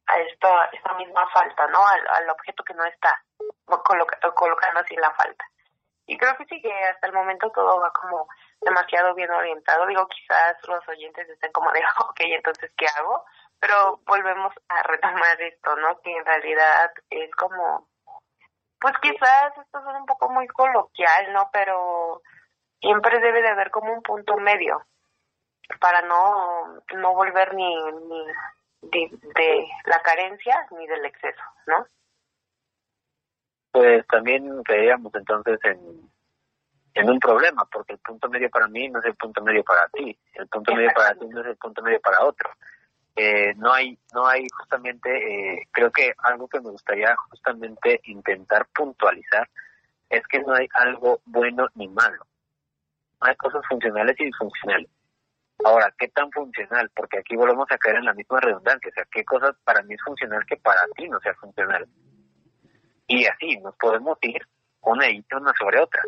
a 0.07 0.19
esto, 0.19 0.47
esta 0.71 0.93
misma 0.95 1.27
falta, 1.29 1.67
¿no? 1.67 1.79
Al, 1.85 2.07
al 2.07 2.29
objeto 2.29 2.63
que 2.63 2.73
no 2.73 2.85
está, 2.85 3.21
coloca, 3.65 4.17
colocando 4.33 4.79
así 4.79 4.95
la 4.95 5.11
falta. 5.13 5.45
Y 6.05 6.17
creo 6.17 6.35
que 6.37 6.45
sí 6.45 6.61
que 6.61 6.71
hasta 6.71 7.07
el 7.07 7.13
momento 7.13 7.49
todo 7.51 7.79
va 7.79 7.91
como 7.91 8.27
demasiado 8.61 9.13
bien 9.15 9.31
orientado. 9.31 9.85
Digo, 9.85 10.05
quizás 10.07 10.57
los 10.67 10.87
oyentes 10.87 11.29
estén 11.29 11.51
como 11.51 11.71
de, 11.71 11.79
ok, 12.09 12.19
entonces, 12.21 12.71
¿qué 12.77 12.85
hago? 12.97 13.25
Pero 13.59 13.99
volvemos 14.05 14.53
a 14.67 14.83
retomar 14.83 15.41
esto, 15.41 15.75
¿no? 15.77 15.99
Que 16.01 16.11
en 16.15 16.25
realidad 16.25 16.91
es 17.09 17.33
como, 17.35 17.87
pues 18.83 18.95
quizás 19.01 19.57
esto 19.57 19.79
es 19.79 19.85
un 19.97 20.05
poco 20.05 20.29
muy 20.29 20.45
coloquial, 20.47 21.31
¿no? 21.31 21.49
Pero 21.53 22.21
siempre 22.81 23.17
debe 23.21 23.41
de 23.41 23.47
haber 23.47 23.71
como 23.71 23.93
un 23.93 24.01
punto 24.01 24.35
medio 24.35 24.85
para 25.79 26.01
no, 26.01 26.81
no 26.97 27.13
volver 27.13 27.53
ni, 27.53 27.73
ni 28.91 29.07
de, 29.07 29.67
la 29.85 30.01
carencia 30.01 30.67
ni 30.71 30.85
del 30.85 31.05
exceso, 31.05 31.41
¿no? 31.65 31.85
Pues 33.71 34.05
también 34.07 34.61
creíamos 34.63 35.15
entonces 35.15 35.57
en, 35.63 36.11
en 36.93 37.09
un 37.09 37.19
problema, 37.19 37.65
porque 37.71 37.93
el 37.93 37.99
punto 37.99 38.27
medio 38.27 38.49
para 38.49 38.67
mí 38.67 38.89
no 38.89 38.99
es 38.99 39.05
el 39.05 39.15
punto 39.15 39.41
medio 39.41 39.63
para 39.63 39.87
ti, 39.87 40.19
el 40.33 40.47
punto 40.49 40.75
medio 40.75 40.91
para 40.93 41.15
ti 41.15 41.25
no 41.25 41.39
es 41.39 41.47
el 41.47 41.55
punto 41.55 41.81
medio 41.81 42.01
para 42.01 42.25
otro. 42.25 42.49
Eh, 43.15 43.53
no 43.57 43.71
hay, 43.71 43.97
no 44.13 44.25
hay 44.25 44.47
justamente, 44.57 45.09
eh, 45.09 45.67
creo 45.71 45.91
que 45.91 46.13
algo 46.17 46.47
que 46.47 46.59
me 46.59 46.71
gustaría 46.71 47.15
justamente 47.29 48.01
intentar 48.05 48.67
puntualizar 48.73 49.47
es 50.09 50.25
que 50.27 50.39
no 50.39 50.53
hay 50.53 50.67
algo 50.73 51.21
bueno 51.25 51.67
ni 51.75 51.87
malo. 51.87 52.25
Hay 53.19 53.35
cosas 53.35 53.61
funcionales 53.69 54.15
y 54.19 54.25
disfuncionales. 54.25 54.89
Ahora, 55.63 55.93
¿qué 55.97 56.07
tan 56.09 56.31
funcional? 56.31 56.89
Porque 56.95 57.19
aquí 57.19 57.35
volvemos 57.35 57.67
a 57.71 57.77
caer 57.77 57.97
en 57.97 58.05
la 58.05 58.13
misma 58.13 58.39
redundancia. 58.39 58.89
O 58.89 58.93
sea, 58.93 59.05
¿qué 59.11 59.23
cosas 59.23 59.55
para 59.63 59.81
mí 59.83 59.93
es 59.93 60.01
funcional 60.03 60.45
que 60.45 60.57
para 60.57 60.81
ti 60.95 61.07
no 61.07 61.19
sea 61.19 61.33
funcional? 61.35 61.87
Y 63.07 63.25
así 63.25 63.57
nos 63.57 63.75
podemos 63.77 64.17
ir 64.21 64.41
una 64.81 65.09
y 65.09 65.23
una 65.31 65.53
sobre 65.57 65.79
otra. 65.79 66.01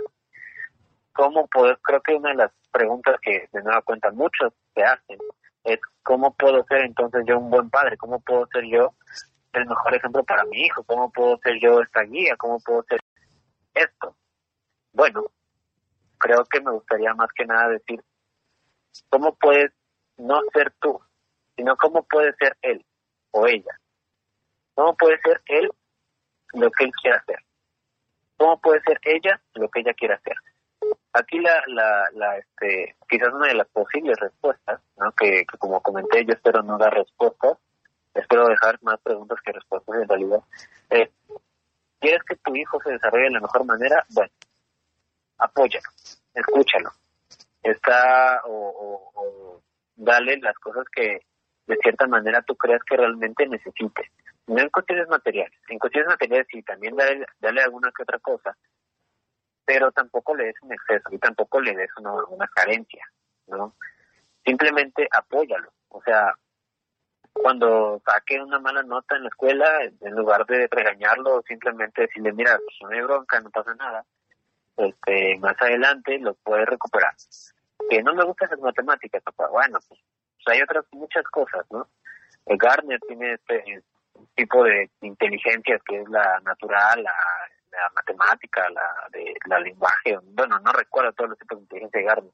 ¿Cómo 1.13 1.47
puedo? 1.47 1.77
Creo 1.77 2.01
que 2.01 2.15
una 2.15 2.29
de 2.29 2.35
las 2.35 2.51
preguntas 2.71 3.15
que 3.21 3.47
de 3.53 3.63
nueva 3.63 3.81
cuenta 3.83 4.11
muchos 4.11 4.53
se 4.73 4.83
hacen 4.83 5.17
es 5.65 5.79
¿cómo 6.03 6.33
puedo 6.33 6.63
ser 6.65 6.81
entonces 6.81 7.23
yo 7.27 7.37
un 7.39 7.49
buen 7.49 7.69
padre? 7.69 7.97
¿Cómo 7.97 8.19
puedo 8.21 8.47
ser 8.47 8.63
yo 8.65 8.93
el 9.53 9.65
mejor 9.65 9.95
ejemplo 9.95 10.23
para 10.23 10.45
mi 10.45 10.61
hijo? 10.61 10.83
¿Cómo 10.83 11.11
puedo 11.11 11.37
ser 11.39 11.59
yo 11.61 11.81
esta 11.81 12.03
guía? 12.03 12.35
¿Cómo 12.37 12.59
puedo 12.59 12.83
ser 12.83 12.99
esto? 13.73 14.15
Bueno, 14.93 15.25
creo 16.17 16.45
que 16.45 16.61
me 16.61 16.71
gustaría 16.71 17.13
más 17.13 17.29
que 17.35 17.45
nada 17.45 17.69
decir 17.69 18.03
¿Cómo 19.09 19.35
puedes 19.35 19.71
no 20.17 20.39
ser 20.53 20.73
tú, 20.79 21.01
sino 21.57 21.75
cómo 21.75 22.03
puede 22.03 22.33
ser 22.35 22.55
él 22.61 22.85
o 23.31 23.45
ella? 23.45 23.77
¿Cómo 24.73 24.95
puede 24.95 25.19
ser 25.19 25.41
él 25.47 25.69
lo 26.55 26.71
que 26.71 26.85
él 26.85 26.91
quiera 27.01 27.17
hacer. 27.17 27.39
¿Cómo 28.37 28.59
puede 28.59 28.81
ser 28.81 28.99
ella 29.03 29.41
lo 29.53 29.69
que 29.69 29.81
ella 29.81 29.93
quiera 29.93 30.15
hacer? 30.15 30.35
Aquí 31.17 31.39
la, 31.39 31.63
la, 31.67 32.09
la 32.13 32.37
este, 32.37 32.97
quizás 33.07 33.31
una 33.33 33.47
de 33.47 33.53
las 33.53 33.69
posibles 33.69 34.19
respuestas, 34.19 34.81
¿no? 34.97 35.13
que, 35.13 35.45
como 35.57 35.81
comenté, 35.81 36.25
yo 36.25 36.33
espero 36.33 36.61
no 36.61 36.77
dar 36.77 36.93
respuestas, 36.93 37.57
espero 38.13 38.47
dejar 38.47 38.77
más 38.83 38.99
preguntas 38.99 39.39
que 39.41 39.53
respuestas 39.53 39.95
en 39.95 40.09
realidad. 40.09 40.39
Eh, 40.89 41.09
¿Quieres 42.01 42.21
que 42.23 42.35
tu 42.35 42.53
hijo 42.53 42.81
se 42.83 42.91
desarrolle 42.91 43.25
de 43.25 43.29
la 43.29 43.39
mejor 43.39 43.63
manera? 43.63 44.05
Bueno, 44.09 44.31
apóyalo, 45.37 45.87
escúchalo, 46.33 46.91
está 47.63 48.41
o, 48.43 49.11
o, 49.15 49.61
dale 49.95 50.35
las 50.41 50.59
cosas 50.59 50.83
que 50.93 51.21
de 51.65 51.77
cierta 51.77 52.07
manera 52.07 52.41
tú 52.41 52.57
creas 52.57 52.81
que 52.83 52.97
realmente 52.97 53.47
necesite. 53.47 54.11
No 54.47 54.59
en 54.59 54.69
cuestiones 54.69 55.07
materiales, 55.07 55.57
en 55.69 55.79
cuestiones 55.79 56.09
materiales 56.09 56.45
sí, 56.51 56.61
también 56.61 56.93
dale, 56.97 57.25
dale 57.39 57.61
alguna 57.61 57.89
que 57.95 58.03
otra 58.03 58.19
cosa, 58.19 58.57
pero 59.65 59.91
tampoco 59.91 60.35
le 60.35 60.45
des 60.45 60.55
un 60.61 60.71
exceso 60.73 61.09
y 61.11 61.17
tampoco 61.17 61.59
le 61.59 61.75
des 61.75 61.89
una, 61.97 62.13
una 62.25 62.47
carencia, 62.47 63.05
¿no? 63.47 63.73
Simplemente 64.45 65.07
apóyalo, 65.11 65.71
o 65.89 66.01
sea, 66.03 66.33
cuando 67.33 68.01
saque 68.05 68.41
una 68.41 68.59
mala 68.59 68.83
nota 68.83 69.15
en 69.15 69.23
la 69.23 69.29
escuela, 69.29 69.65
en 69.83 70.15
lugar 70.15 70.45
de 70.45 70.67
regañarlo, 70.71 71.41
simplemente 71.47 72.03
decirle, 72.03 72.31
mira, 72.31 72.57
pues 72.57 72.75
no 72.81 72.89
hay 72.89 73.01
bronca, 73.01 73.39
no 73.41 73.49
pasa 73.49 73.75
nada, 73.75 74.05
este, 74.77 75.37
más 75.39 75.59
adelante 75.61 76.17
lo 76.19 76.33
puedes 76.35 76.65
recuperar. 76.67 77.13
Que 77.89 78.01
no 78.01 78.13
me 78.13 78.23
gustan 78.23 78.49
las 78.51 78.59
matemáticas, 78.59 79.21
papá, 79.21 79.47
bueno, 79.49 79.79
pues, 79.87 79.99
hay 80.45 80.61
otras 80.61 80.85
muchas 80.91 81.23
cosas, 81.25 81.65
¿no? 81.71 81.87
El 82.45 82.57
Garner 82.57 82.99
tiene 83.01 83.33
este 83.33 83.83
tipo 84.35 84.63
de 84.63 84.89
inteligencia 85.01 85.79
que 85.85 86.01
es 86.01 86.09
la 86.09 86.39
natural, 86.41 87.03
la, 87.03 87.13
matemática, 87.93 88.67
la 88.69 89.07
de 89.11 89.35
la 89.47 89.59
lenguaje, 89.59 90.17
bueno, 90.23 90.59
no 90.59 90.71
recuerdo 90.71 91.13
todos 91.13 91.31
los 91.31 91.39
tipos 91.39 91.57
de 91.57 91.63
inteligencia 91.63 91.99
de 91.99 92.05
Garner, 92.05 92.31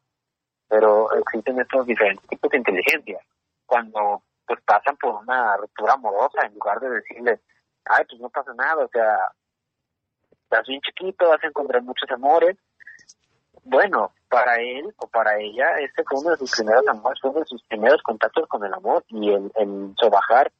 pero 0.67 1.11
existen 1.13 1.59
estos 1.59 1.85
diferentes 1.85 2.27
tipos 2.27 2.49
de 2.51 2.57
inteligencia. 2.57 3.19
Cuando 3.65 4.23
pues 4.45 4.59
pasan 4.63 4.97
por 4.97 5.15
una 5.15 5.55
ruptura 5.57 5.93
amorosa 5.93 6.45
en 6.45 6.53
lugar 6.53 6.79
de 6.79 6.89
decirle, 6.89 7.39
ay, 7.85 8.03
pues 8.09 8.19
no 8.21 8.29
pasa 8.29 8.53
nada, 8.53 8.83
o 8.83 8.89
sea, 8.89 9.17
estás 10.43 10.67
bien 10.67 10.81
chiquito, 10.81 11.29
vas 11.29 11.43
a 11.43 11.47
encontrar 11.47 11.81
muchos 11.81 12.09
amores. 12.11 12.57
Bueno, 13.63 14.11
para 14.27 14.55
él 14.55 14.93
o 14.97 15.07
para 15.07 15.37
ella, 15.39 15.77
este 15.79 16.03
fue 16.03 16.19
uno 16.19 16.31
de 16.31 16.37
sus 16.37 16.51
primeros 16.51 16.87
amores, 16.87 17.19
fue 17.21 17.29
uno 17.29 17.39
de 17.41 17.45
sus 17.45 17.63
primeros 17.63 18.01
contactos 18.01 18.47
con 18.47 18.65
el 18.65 18.73
amor 18.73 19.05
y 19.07 19.31
el, 19.31 19.51
el 19.55 19.93
trabajar 19.97 20.51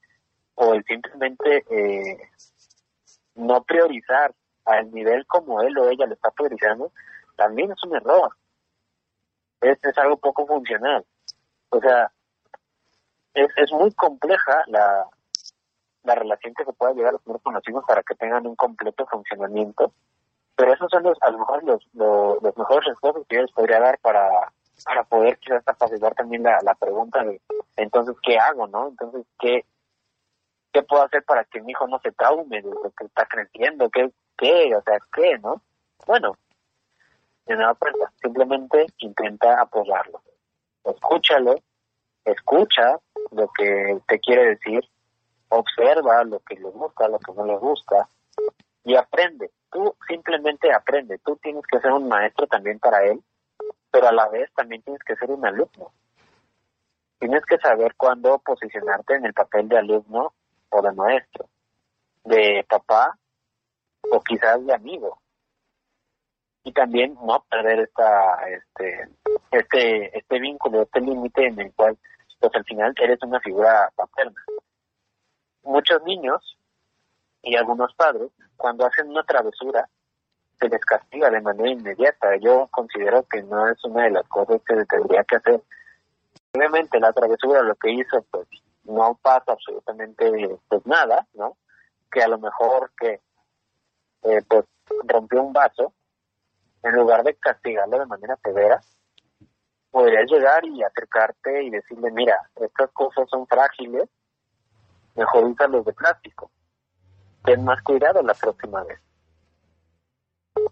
o 0.55 0.73
el 0.73 0.83
simplemente 0.85 1.65
eh, 1.69 2.29
no 3.35 3.63
priorizar 3.63 4.33
al 4.65 4.91
nivel 4.91 5.25
como 5.27 5.61
él 5.61 5.77
o 5.77 5.89
ella 5.89 6.05
lo 6.05 6.13
está 6.13 6.31
priorizando, 6.31 6.91
también 7.35 7.71
es 7.71 7.83
un 7.83 7.95
error. 7.95 8.35
Es, 9.61 9.77
es 9.83 9.97
algo 9.97 10.17
poco 10.17 10.45
funcional. 10.45 11.05
O 11.69 11.79
sea, 11.79 12.11
es, 13.33 13.47
es 13.55 13.71
muy 13.71 13.91
compleja 13.93 14.63
la, 14.67 15.07
la 16.03 16.15
relación 16.15 16.53
que 16.53 16.65
se 16.65 16.73
pueda 16.73 16.93
llegar 16.93 17.15
a 17.15 17.19
tener 17.19 17.41
con 17.41 17.53
los 17.53 17.67
hijos 17.67 17.83
para 17.87 18.03
que 18.03 18.15
tengan 18.15 18.47
un 18.47 18.55
completo 18.55 19.05
funcionamiento. 19.07 19.93
Pero 20.55 20.73
esos 20.73 20.89
son 20.91 21.03
los, 21.03 21.17
a 21.21 21.31
lo 21.31 21.39
mejor 21.39 21.63
los, 21.63 21.87
los, 21.93 22.57
mejores 22.57 22.85
respuestos 22.85 23.25
que 23.27 23.37
yo 23.37 23.41
les 23.41 23.51
podría 23.51 23.79
dar 23.79 23.99
para, 23.99 24.29
para 24.83 25.03
poder 25.03 25.37
quizás 25.39 25.63
capacitar 25.63 26.13
también 26.13 26.43
la, 26.43 26.59
la 26.61 26.75
pregunta 26.75 27.23
de 27.23 27.41
entonces 27.77 28.15
qué 28.21 28.37
hago, 28.37 28.67
¿no? 28.67 28.89
Entonces 28.89 29.25
qué, 29.39 29.65
qué 30.71 30.83
puedo 30.83 31.03
hacer 31.03 31.23
para 31.23 31.45
que 31.45 31.61
mi 31.61 31.71
hijo 31.71 31.87
no 31.87 31.99
se 31.99 32.11
traume 32.11 32.61
de 32.61 32.69
lo 32.69 32.91
que 32.91 33.05
está 33.05 33.25
creciendo, 33.25 33.89
qué, 33.89 34.11
qué, 34.41 34.75
o 34.75 34.81
sea, 34.81 34.97
qué, 35.13 35.37
¿no? 35.37 35.61
Bueno, 36.07 36.35
de 37.45 37.55
nada 37.55 37.75
cuenta, 37.75 38.11
simplemente 38.21 38.87
intenta 38.97 39.61
apoyarlo, 39.61 40.21
escúchalo, 40.83 41.55
escucha 42.25 42.97
lo 43.31 43.47
que 43.49 43.99
te 44.07 44.19
quiere 44.19 44.55
decir, 44.55 44.83
observa 45.49 46.23
lo 46.23 46.39
que 46.39 46.55
le 46.55 46.69
gusta, 46.69 47.07
lo 47.07 47.19
que 47.19 47.31
no 47.33 47.45
le 47.45 47.57
gusta 47.57 48.09
y 48.83 48.95
aprende. 48.95 49.51
Tú 49.71 49.95
simplemente 50.07 50.73
aprende. 50.73 51.19
Tú 51.19 51.37
tienes 51.37 51.63
que 51.67 51.79
ser 51.79 51.91
un 51.91 52.07
maestro 52.07 52.47
también 52.47 52.79
para 52.79 53.03
él, 53.05 53.21
pero 53.91 54.07
a 54.07 54.11
la 54.11 54.27
vez 54.27 54.51
también 54.53 54.81
tienes 54.81 55.03
que 55.03 55.15
ser 55.15 55.29
un 55.29 55.45
alumno. 55.45 55.91
Tienes 57.19 57.45
que 57.45 57.57
saber 57.59 57.95
cuándo 57.95 58.39
posicionarte 58.39 59.15
en 59.15 59.25
el 59.25 59.33
papel 59.33 59.69
de 59.69 59.77
alumno 59.77 60.33
o 60.69 60.81
de 60.81 60.91
maestro, 60.93 61.45
de 62.23 62.65
papá 62.67 63.17
o 64.11 64.21
quizás 64.21 64.65
de 64.65 64.73
amigo. 64.73 65.19
Y 66.63 66.73
también 66.73 67.15
no 67.25 67.43
perder 67.49 67.79
esta, 67.79 68.47
este, 68.49 69.09
este, 69.51 70.17
este 70.17 70.39
vínculo, 70.39 70.83
este 70.83 71.01
límite 71.01 71.47
en 71.47 71.59
el 71.59 71.73
cual, 71.73 71.97
pues 72.39 72.53
al 72.55 72.63
final 72.65 72.93
eres 72.97 73.19
una 73.23 73.39
figura 73.39 73.91
paterna 73.95 74.41
muchos 75.63 76.03
niños 76.03 76.57
y 77.41 77.55
algunos 77.55 77.93
padres, 77.95 78.29
cuando 78.57 78.85
hacen 78.85 79.09
una 79.09 79.23
travesura, 79.23 79.89
se 80.59 80.69
les 80.69 80.81
castiga 80.81 81.29
de 81.29 81.41
manera 81.41 81.69
inmediata. 81.69 82.35
Yo 82.37 82.67
considero 82.71 83.23
que 83.23 83.41
no 83.43 83.67
es 83.67 83.83
una 83.83 84.03
de 84.03 84.11
las 84.11 84.27
cosas 84.27 84.61
que 84.65 84.75
se 84.75 84.85
tendría 84.85 85.23
que 85.23 85.37
hacer. 85.37 85.61
Obviamente 86.53 86.99
la 86.99 87.13
travesura 87.13 87.63
lo 87.63 87.75
que 87.75 87.91
hizo, 87.91 88.23
pues 88.29 88.47
no 88.83 89.17
pasa 89.21 89.53
absolutamente 89.53 90.59
pues 90.67 90.85
nada, 90.85 91.25
¿no? 91.33 91.57
Que 92.11 92.21
a 92.21 92.27
lo 92.27 92.37
mejor 92.37 92.91
que 92.99 93.21
eh, 94.23 94.41
pues 94.47 94.65
rompió 95.07 95.41
un 95.43 95.53
vaso, 95.53 95.93
en 96.83 96.95
lugar 96.95 97.23
de 97.23 97.35
castigarlo 97.35 97.99
de 97.99 98.05
manera 98.05 98.37
severa, 98.43 98.81
podrías 99.91 100.25
llegar 100.29 100.65
y 100.65 100.81
acercarte 100.83 101.63
y 101.63 101.69
decirle, 101.69 102.11
mira, 102.11 102.49
estas 102.55 102.89
cosas 102.91 103.29
son 103.29 103.45
frágiles, 103.47 104.09
mejor 105.15 105.53
los 105.69 105.85
de 105.85 105.93
plástico. 105.93 106.49
Ten 107.43 107.63
más 107.63 107.81
cuidado 107.83 108.21
la 108.21 108.33
próxima 108.33 108.83
vez. 108.83 108.99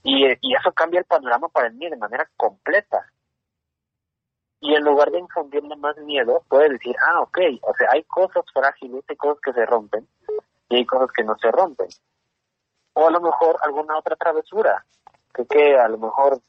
Y, 0.03 0.25
y 0.41 0.55
eso 0.55 0.71
cambia 0.73 0.99
el 0.99 1.05
panorama 1.05 1.49
para 1.49 1.67
el 1.67 1.77
niño 1.77 1.91
de 1.91 1.97
manera 1.97 2.29
completa. 2.37 3.05
Y 4.61 4.75
en 4.75 4.83
lugar 4.83 5.09
de 5.11 5.19
infundirle 5.19 5.75
más 5.77 5.97
miedo, 5.97 6.43
puede 6.49 6.69
decir, 6.69 6.95
ah, 7.07 7.21
ok, 7.21 7.37
o 7.61 7.73
sea, 7.75 7.89
hay 7.91 8.03
cosas 8.03 8.43
frágiles, 8.53 9.03
hay 9.07 9.15
cosas 9.15 9.41
que 9.41 9.53
se 9.53 9.65
rompen 9.65 10.07
y 10.69 10.77
hay 10.77 10.85
cosas 10.85 11.11
que 11.11 11.23
no 11.23 11.37
se 11.37 11.51
rompen. 11.51 11.87
O 12.93 13.07
a 13.07 13.11
lo 13.11 13.21
mejor 13.21 13.57
alguna 13.61 13.97
otra 13.97 14.15
travesura, 14.15 14.85
que, 15.33 15.45
que 15.45 15.77
a 15.77 15.87
lo 15.87 15.97
mejor 15.97 16.41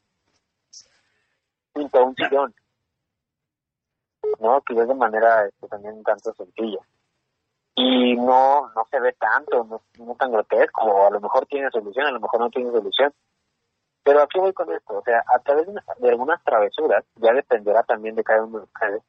pinta 1.73 2.03
un 2.03 2.15
sillón, 2.17 2.55
¿no? 4.41 4.61
Que 4.63 4.75
es 4.75 4.89
de 4.89 4.95
manera 4.95 5.47
este, 5.47 5.69
también 5.69 5.95
un 5.95 6.03
tanto 6.03 6.33
sencilla 6.35 6.81
y 7.75 8.15
no 8.17 8.71
no 8.75 8.87
se 8.91 9.01
ve 9.01 9.13
tanto, 9.15 9.65
no, 9.99 10.15
tan 10.17 10.33
grotesco, 10.33 10.83
o 10.83 11.07
a 11.07 11.11
lo 11.11 11.21
mejor 11.21 11.47
tiene 11.47 11.71
solución, 11.71 12.07
a 12.07 12.11
lo 12.11 12.21
mejor 12.21 12.41
no 12.41 12.51
tiene 12.51 12.71
solución. 12.71 13.13
Pero 14.03 14.23
aquí 14.23 14.39
voy 14.39 14.53
con 14.53 14.71
esto, 14.73 14.99
o 14.99 15.03
sea, 15.03 15.23
a 15.27 15.39
través 15.41 15.67
de, 15.67 16.11
algunas 16.11 16.43
travesuras, 16.43 17.05
ya 17.17 17.33
dependerá 17.33 17.83
también 17.83 18.17
de 18.17 18.25
cada 18.25 18.45
uno 18.45 18.59
de 18.59 18.65
ustedes, 18.65 19.03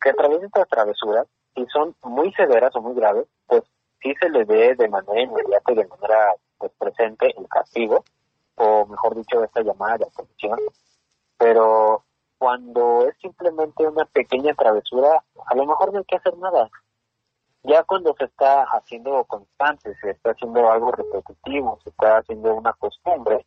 que 0.00 0.10
a 0.10 0.14
través 0.14 0.40
de 0.40 0.46
estas 0.46 0.68
travesuras, 0.68 1.26
si 1.54 1.66
son 1.66 1.94
muy 2.02 2.32
severas 2.32 2.74
o 2.74 2.80
muy 2.80 2.94
graves, 2.94 3.26
pues 3.46 3.62
sí 4.02 4.14
se 4.20 4.28
le 4.28 4.44
dé 4.44 4.74
de 4.74 4.88
manera 4.88 5.20
inmediata 5.20 5.72
y 5.72 5.76
de 5.76 5.86
manera 5.86 6.34
pues, 6.58 6.72
presente 6.78 7.34
el 7.36 7.48
castigo, 7.48 8.04
o 8.56 8.86
mejor 8.86 9.16
dicho, 9.16 9.42
esta 9.42 9.62
llamada 9.62 9.98
de 9.98 10.06
atención. 10.06 10.58
Pero 11.36 12.04
cuando 12.38 13.06
es 13.08 13.16
simplemente 13.18 13.86
una 13.86 14.04
pequeña 14.04 14.54
travesura, 14.54 15.24
a 15.46 15.54
lo 15.54 15.66
mejor 15.66 15.92
no 15.92 15.98
hay 15.98 16.04
que 16.04 16.16
hacer 16.16 16.36
nada. 16.38 16.70
Ya 17.62 17.82
cuando 17.84 18.14
se 18.18 18.24
está 18.24 18.64
haciendo 18.64 19.24
constante, 19.24 19.94
se 20.00 20.10
está 20.10 20.32
haciendo 20.32 20.70
algo 20.70 20.92
repetitivo, 20.92 21.78
se 21.82 21.90
está 21.90 22.18
haciendo 22.18 22.54
una 22.54 22.74
costumbre 22.74 23.46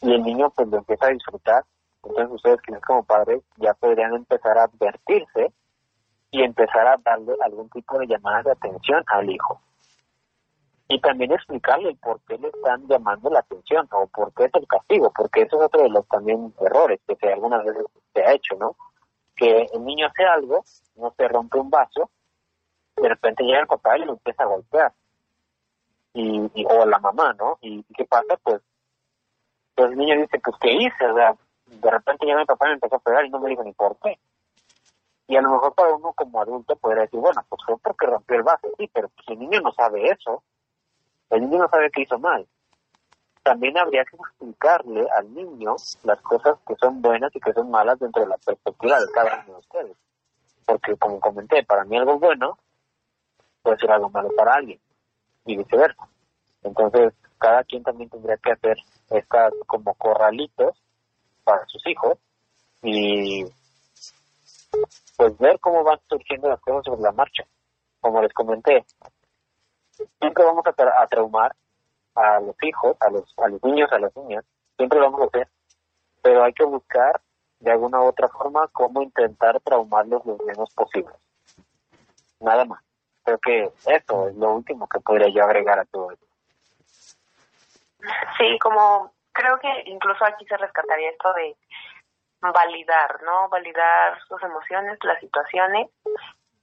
y 0.00 0.12
el 0.12 0.22
niño 0.22 0.50
pues 0.50 0.68
lo 0.68 0.78
empieza 0.78 1.06
a 1.06 1.10
disfrutar, 1.10 1.64
entonces 2.02 2.30
ustedes 2.30 2.60
quienes 2.62 2.82
como 2.84 3.02
padres 3.04 3.42
ya 3.56 3.74
podrían 3.74 4.14
empezar 4.14 4.56
a 4.56 4.64
advertirse 4.64 5.52
y 6.30 6.42
empezar 6.42 6.86
a 6.86 6.96
darle 7.04 7.34
algún 7.44 7.68
tipo 7.70 7.98
de 7.98 8.06
llamada 8.06 8.42
de 8.44 8.52
atención 8.52 9.02
al 9.08 9.28
hijo. 9.28 9.60
Y 10.92 10.98
también 11.00 11.30
explicarle 11.30 11.94
por 12.02 12.20
qué 12.22 12.36
le 12.36 12.48
están 12.48 12.84
llamando 12.88 13.30
la 13.30 13.38
atención 13.38 13.88
o 13.92 14.08
por 14.08 14.34
qué 14.34 14.46
es 14.46 14.54
el 14.54 14.66
castigo, 14.66 15.12
porque 15.14 15.42
eso 15.42 15.56
es 15.56 15.66
otro 15.66 15.82
de 15.82 15.88
los 15.88 16.06
también 16.08 16.52
errores 16.60 16.98
que 17.06 17.14
se, 17.14 17.32
algunas 17.32 17.64
veces 17.64 17.84
se 18.12 18.20
ha 18.20 18.32
hecho, 18.32 18.56
¿no? 18.56 18.74
Que 19.36 19.68
el 19.72 19.84
niño 19.84 20.08
hace 20.08 20.24
algo, 20.24 20.64
no 20.96 21.14
se 21.16 21.28
rompe 21.28 21.58
un 21.58 21.70
vaso, 21.70 22.10
de 22.96 23.08
repente 23.08 23.44
llega 23.44 23.60
el 23.60 23.68
papá 23.68 23.96
y 23.96 24.04
lo 24.04 24.14
empieza 24.14 24.42
a 24.42 24.46
golpear. 24.46 24.92
Y, 26.12 26.50
o 26.68 26.84
la 26.84 26.98
mamá, 26.98 27.34
¿no? 27.34 27.58
Y, 27.60 27.84
qué 27.96 28.04
pasa? 28.04 28.36
Pues, 28.42 28.60
pues 29.76 29.92
el 29.92 29.96
niño 29.96 30.16
dice, 30.16 30.40
pues, 30.40 30.56
¿qué 30.60 30.72
hice? 30.72 31.06
O 31.06 31.14
de 31.14 31.90
repente 31.90 32.26
llega 32.26 32.40
mi 32.40 32.46
papá 32.46 32.66
y 32.66 32.70
me 32.70 32.74
empezó 32.74 32.96
a 32.96 32.98
pegar 32.98 33.24
y 33.24 33.30
no 33.30 33.38
me 33.38 33.50
dijo 33.50 33.62
ni 33.62 33.72
por 33.74 33.96
qué. 34.00 34.18
Y 35.28 35.36
a 35.36 35.40
lo 35.40 35.52
mejor 35.52 35.72
para 35.72 35.94
uno 35.94 36.12
como 36.14 36.42
adulto 36.42 36.74
podría 36.74 37.02
decir, 37.02 37.20
bueno, 37.20 37.44
pues 37.48 37.62
fue 37.64 37.78
porque 37.78 38.06
rompió 38.06 38.36
el 38.36 38.42
vaso, 38.42 38.68
sí, 38.76 38.90
pero 38.92 39.08
si 39.24 39.34
el 39.34 39.38
niño 39.38 39.60
no 39.60 39.72
sabe 39.72 40.10
eso, 40.10 40.42
El 41.30 41.42
niño 41.42 41.58
no 41.58 41.68
sabe 41.68 41.90
que 41.90 42.02
hizo 42.02 42.18
mal. 42.18 42.46
También 43.42 43.78
habría 43.78 44.04
que 44.04 44.16
explicarle 44.16 45.06
al 45.16 45.32
niño 45.32 45.76
las 46.02 46.20
cosas 46.20 46.58
que 46.66 46.74
son 46.76 47.00
buenas 47.00 47.34
y 47.34 47.40
que 47.40 47.52
son 47.52 47.70
malas 47.70 47.98
dentro 47.98 48.22
de 48.22 48.28
la 48.28 48.36
perspectiva 48.38 49.00
de 49.00 49.10
cada 49.12 49.44
uno 49.44 49.54
de 49.54 49.60
ustedes. 49.60 49.96
Porque, 50.66 50.96
como 50.96 51.20
comenté, 51.20 51.64
para 51.64 51.84
mí 51.84 51.96
algo 51.96 52.18
bueno 52.18 52.58
puede 53.62 53.78
ser 53.78 53.90
algo 53.90 54.10
malo 54.10 54.30
para 54.36 54.54
alguien 54.54 54.80
y 55.46 55.56
viceversa. 55.56 56.08
Entonces, 56.62 57.14
cada 57.38 57.64
quien 57.64 57.82
también 57.82 58.10
tendría 58.10 58.36
que 58.36 58.52
hacer 58.52 58.76
estas 59.08 59.52
como 59.66 59.94
corralitos 59.94 60.82
para 61.44 61.66
sus 61.66 61.86
hijos 61.86 62.18
y 62.82 63.44
pues 65.16 65.36
ver 65.38 65.58
cómo 65.60 65.82
van 65.82 65.98
surgiendo 66.08 66.48
las 66.48 66.60
cosas 66.60 66.84
sobre 66.84 67.02
la 67.02 67.12
marcha. 67.12 67.44
Como 68.00 68.22
les 68.22 68.32
comenté, 68.32 68.84
siempre 70.20 70.44
vamos 70.44 70.64
a, 70.66 71.02
a 71.02 71.06
traumar 71.06 71.54
a 72.14 72.40
los 72.40 72.56
hijos, 72.62 72.96
a 73.00 73.10
los, 73.10 73.34
a 73.38 73.48
los 73.48 73.62
niños, 73.62 73.90
a 73.92 73.98
las 73.98 74.14
niñas, 74.16 74.44
siempre 74.76 74.98
lo 74.98 75.10
vamos 75.10 75.22
a 75.22 75.26
hacer, 75.26 75.48
pero 76.22 76.44
hay 76.44 76.52
que 76.52 76.64
buscar 76.64 77.20
de 77.60 77.70
alguna 77.70 78.00
u 78.00 78.06
otra 78.06 78.28
forma 78.28 78.68
cómo 78.68 79.02
intentar 79.02 79.60
traumarlos 79.60 80.24
lo 80.24 80.36
menos 80.38 80.72
posible. 80.74 81.12
Nada 82.40 82.64
más. 82.64 82.82
Creo 83.22 83.38
que 83.38 83.70
eso 83.86 84.28
es 84.28 84.34
lo 84.36 84.52
último 84.52 84.88
que 84.88 84.98
podría 85.00 85.28
yo 85.28 85.44
agregar 85.44 85.78
a 85.78 85.84
todo 85.84 86.10
esto. 86.10 86.26
Sí, 88.38 88.58
como 88.60 89.12
creo 89.32 89.58
que 89.58 89.68
incluso 89.86 90.24
aquí 90.24 90.46
se 90.46 90.56
rescataría 90.56 91.10
esto 91.10 91.32
de 91.34 91.54
validar, 92.40 93.22
¿no? 93.22 93.50
Validar 93.50 94.18
sus 94.26 94.42
emociones, 94.42 94.98
las 95.02 95.20
situaciones 95.20 95.90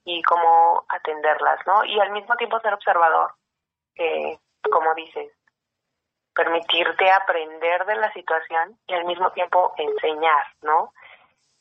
y 0.08 0.22
cómo 0.22 0.86
atenderlas, 0.88 1.60
¿no? 1.66 1.84
Y 1.84 2.00
al 2.00 2.10
mismo 2.12 2.34
tiempo 2.36 2.58
ser 2.60 2.72
observador, 2.72 3.34
que, 3.94 4.38
como 4.72 4.94
dices, 4.94 5.30
permitirte 6.34 7.10
aprender 7.10 7.84
de 7.84 7.96
la 7.96 8.10
situación 8.14 8.78
y 8.86 8.94
al 8.94 9.04
mismo 9.04 9.30
tiempo 9.32 9.74
enseñar, 9.76 10.46
¿no? 10.62 10.94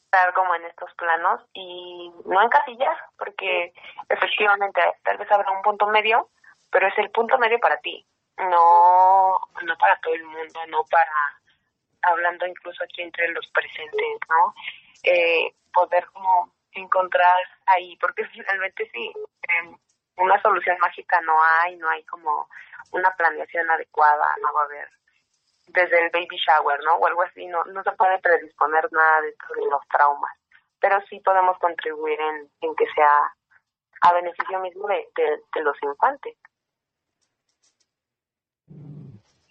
Estar 0.05 0.33
como 0.33 0.55
en 0.55 0.63
estos 0.63 0.93
planos 0.93 1.41
y 1.51 2.09
no 2.23 2.41
encasillar, 2.41 2.95
porque 3.17 3.73
efectivamente 4.07 4.81
tal 5.03 5.17
vez 5.17 5.29
habrá 5.29 5.51
un 5.51 5.61
punto 5.61 5.87
medio, 5.87 6.29
pero 6.71 6.87
es 6.87 6.97
el 6.99 7.11
punto 7.11 7.37
medio 7.37 7.59
para 7.59 7.81
ti, 7.81 8.05
no, 8.37 9.37
no 9.63 9.77
para 9.77 9.99
todo 9.99 10.13
el 10.13 10.23
mundo, 10.23 10.59
no 10.69 10.85
para, 10.85 11.41
hablando 12.03 12.45
incluso 12.45 12.81
aquí 12.81 13.01
entre 13.01 13.27
los 13.33 13.45
presentes, 13.47 14.19
¿no? 14.29 14.53
Eh, 15.03 15.53
poder 15.73 16.05
como 16.13 16.56
encontrar 16.79 17.37
ahí, 17.65 17.95
porque 17.97 18.25
finalmente 18.27 18.89
sí, 18.91 19.11
una 20.17 20.41
solución 20.41 20.77
mágica 20.79 21.19
no 21.21 21.33
hay, 21.43 21.75
no 21.77 21.89
hay 21.89 22.03
como 22.05 22.47
una 22.91 23.11
planeación 23.15 23.69
adecuada, 23.69 24.35
no 24.41 24.53
va 24.53 24.61
a 24.61 24.65
haber 24.65 24.89
desde 25.67 26.05
el 26.05 26.09
baby 26.11 26.37
shower, 26.37 26.79
¿no? 26.83 26.95
O 26.95 27.07
algo 27.07 27.21
así, 27.23 27.45
no, 27.47 27.63
no 27.65 27.83
se 27.83 27.91
puede 27.91 28.17
predisponer 28.19 28.87
nada 28.91 29.21
de, 29.21 29.35
los 29.69 29.81
traumas, 29.89 30.31
pero 30.79 30.99
sí 31.09 31.19
podemos 31.19 31.57
contribuir 31.59 32.19
en, 32.61 32.75
que 32.75 32.85
sea 32.95 33.33
a 34.01 34.13
beneficio 34.13 34.59
mismo 34.59 34.87
de, 34.87 35.05
de, 35.15 35.61
los 35.61 35.75
infantes. 35.81 36.37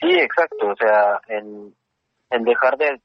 Sí, 0.01 0.19
exacto, 0.19 0.69
o 0.69 0.77
sea, 0.77 1.21
en, 1.27 1.75
en 2.31 2.45
dejar 2.45 2.77
de 2.77 3.01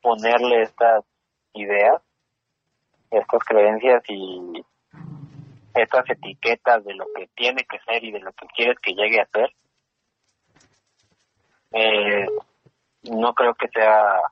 ponerle 0.00 0.62
estas 0.62 1.04
ideas, 1.52 2.02
estas 3.18 3.42
creencias 3.44 4.02
y 4.08 4.64
estas 5.74 6.08
etiquetas 6.08 6.84
de 6.84 6.94
lo 6.94 7.06
que 7.14 7.28
tiene 7.34 7.64
que 7.64 7.78
ser 7.80 8.02
y 8.04 8.12
de 8.12 8.20
lo 8.20 8.32
que 8.32 8.46
quieres 8.54 8.78
que 8.80 8.94
llegue 8.94 9.20
a 9.20 9.26
ser, 9.26 9.52
eh, 11.72 12.26
no 13.10 13.34
creo 13.34 13.54
que 13.54 13.68
sea 13.68 14.22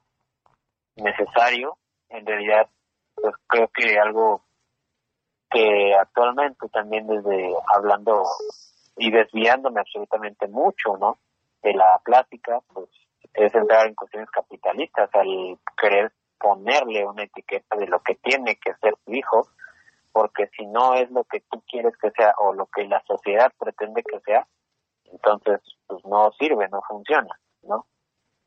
necesario. 0.97 1.77
En 2.09 2.25
realidad, 2.27 2.69
pues 3.15 3.35
creo 3.47 3.69
que 3.69 3.99
algo 3.99 4.43
que 5.51 5.95
actualmente 5.95 6.69
también 6.69 7.07
desde 7.07 7.53
hablando 7.75 8.25
y 8.97 9.11
desviándome 9.11 9.81
absolutamente 9.81 10.49
mucho, 10.49 10.97
¿no? 10.99 11.19
De 11.63 11.75
la 11.75 12.01
plática, 12.05 12.61
pues 12.73 12.89
es 13.35 13.55
entrar 13.55 13.87
en 13.87 13.95
cuestiones 13.95 14.31
capitalistas 14.31 15.11
al 15.15 15.59
querer 15.77 16.13
ponerle 16.45 17.07
una 17.07 17.23
etiqueta 17.23 17.75
de 17.75 17.87
lo 17.87 18.01
que 18.01 18.17
tiene 18.17 18.57
que 18.57 18.75
ser 18.75 18.95
tu 19.07 19.15
hijo 19.15 19.49
porque 20.13 20.49
si 20.57 20.67
no 20.67 20.93
es 20.93 21.11
lo 21.11 21.25
que 21.25 21.41
tú 21.51 21.63
quieres 21.67 21.97
que 21.97 22.11
sea 22.11 22.35
o 22.39 22.53
lo 22.53 22.67
que 22.67 22.87
la 22.87 23.03
sociedad 23.07 23.51
pretende 23.59 24.03
que 24.03 24.21
sea, 24.21 24.47
entonces 25.07 25.61
pues 25.87 26.05
no 26.05 26.31
sirve, 26.39 26.69
no 26.69 26.83
funciona, 26.87 27.35
¿no? 27.63 27.87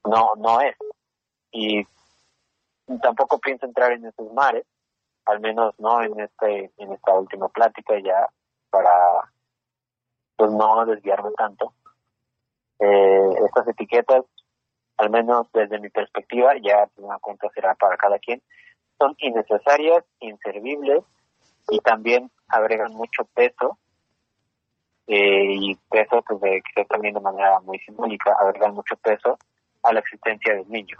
No, 0.05 0.33
no 0.37 0.61
es. 0.61 0.75
Y 1.51 1.83
tampoco 3.01 3.39
pienso 3.39 3.65
entrar 3.65 3.91
en 3.93 4.05
esos 4.05 4.31
mares, 4.31 4.65
al 5.25 5.39
menos 5.39 5.73
no 5.79 6.03
en 6.03 6.19
este, 6.19 6.71
en 6.77 6.93
esta 6.93 7.15
última 7.15 7.49
plática 7.49 7.95
ya 7.99 8.29
para 8.69 8.91
pues 10.35 10.51
no 10.51 10.85
desviarme 10.85 11.31
tanto. 11.35 11.73
Eh, 12.79 13.29
estas 13.43 13.67
etiquetas, 13.67 14.23
al 14.97 15.09
menos 15.09 15.47
desde 15.53 15.79
mi 15.79 15.89
perspectiva, 15.89 16.53
ya 16.61 16.87
una 16.97 17.19
cuenta 17.19 17.47
será 17.53 17.75
para 17.75 17.97
cada 17.97 18.19
quien, 18.19 18.41
son 18.97 19.15
innecesarias, 19.19 20.03
inservibles 20.19 21.03
y 21.69 21.79
también 21.79 22.31
agregan 22.47 22.93
mucho 22.93 23.25
peso 23.25 23.77
eh, 25.05 25.53
y 25.53 25.75
peso 25.89 26.21
pues 26.27 26.41
de, 26.41 26.63
también 26.89 27.13
de 27.13 27.21
manera 27.21 27.59
muy 27.61 27.79
simbólica 27.79 28.35
agregan 28.39 28.73
mucho 28.73 28.95
peso 28.97 29.37
a 29.83 29.93
la 29.93 29.99
existencia 29.99 30.55
del 30.55 30.69
niño 30.69 30.97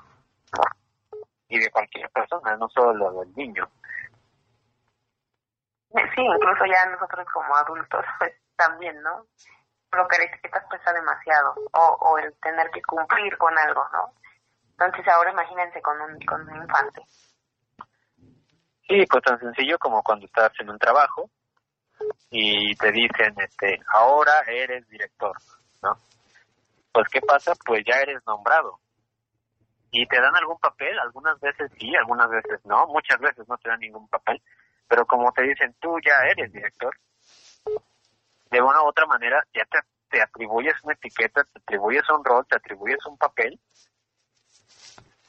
y 1.50 1.60
de 1.60 1.70
cualquier 1.72 2.10
persona 2.10 2.56
no 2.58 2.70
solo 2.70 3.20
del 3.20 3.34
niño. 3.36 3.68
Sí 5.92 6.22
incluso 6.22 6.66
ya 6.66 6.92
nosotros 6.92 7.26
como 7.34 7.56
adultos 7.56 8.06
pues 8.20 8.34
también 8.56 9.02
no 9.02 9.26
lo 9.92 10.08
que 10.08 10.18
la 10.18 10.26
etiqueta 10.26 10.68
pesa 10.70 10.94
demasiado 10.94 11.56
o, 11.74 11.98
o 12.02 12.18
el 12.18 12.34
tener 12.42 12.70
que 12.72 12.82
cumplir 12.82 13.38
con 13.38 13.58
algo 13.58 13.84
no 13.94 14.14
entonces 14.72 15.08
ahora 15.14 15.32
imagínense 15.32 15.82
con 15.82 16.00
un 16.02 16.20
con 16.26 16.48
un 16.50 16.62
infante 16.62 17.02
Sí, 18.88 19.06
pues 19.10 19.22
tan 19.24 19.38
sencillo 19.40 19.78
como 19.80 20.02
cuando 20.02 20.26
estás 20.26 20.52
en 20.60 20.70
un 20.70 20.80
trabajo 20.80 21.30
y 22.30 22.74
te 22.76 22.92
dicen, 22.92 23.36
este, 23.38 23.80
ahora 23.94 24.32
eres 24.48 24.88
director, 24.88 25.36
¿no? 25.84 26.00
Pues 26.94 27.08
¿qué 27.10 27.20
pasa? 27.22 27.54
Pues 27.66 27.84
ya 27.86 27.96
eres 28.00 28.26
nombrado. 28.26 28.80
Y 29.92 30.06
te 30.08 30.22
dan 30.22 30.36
algún 30.38 30.58
papel, 30.60 30.98
algunas 31.00 31.38
veces 31.42 31.70
sí, 31.78 31.96
algunas 31.96 32.30
veces 32.30 32.66
no, 32.66 32.88
muchas 32.88 33.20
veces 33.20 33.46
no 33.50 33.58
te 33.58 33.70
dan 33.70 33.80
ningún 33.80 34.08
papel, 34.08 34.42
pero 34.88 35.06
como 35.06 35.34
te 35.34 35.44
dicen, 35.44 35.76
tú 35.82 35.98
ya 36.06 36.26
eres 36.30 36.52
director, 36.54 36.96
de 38.50 38.62
una 38.62 38.82
u 38.82 38.88
otra 38.88 39.06
manera 39.06 39.44
ya 39.54 39.66
te, 39.66 39.80
te 40.10 40.22
atribuyes 40.22 40.76
una 40.84 40.94
etiqueta, 40.94 41.44
te 41.44 41.60
atribuyes 41.60 42.10
un 42.10 42.24
rol, 42.24 42.46
te 42.48 42.56
atribuyes 42.58 43.06
un 43.06 43.18
papel, 43.18 43.60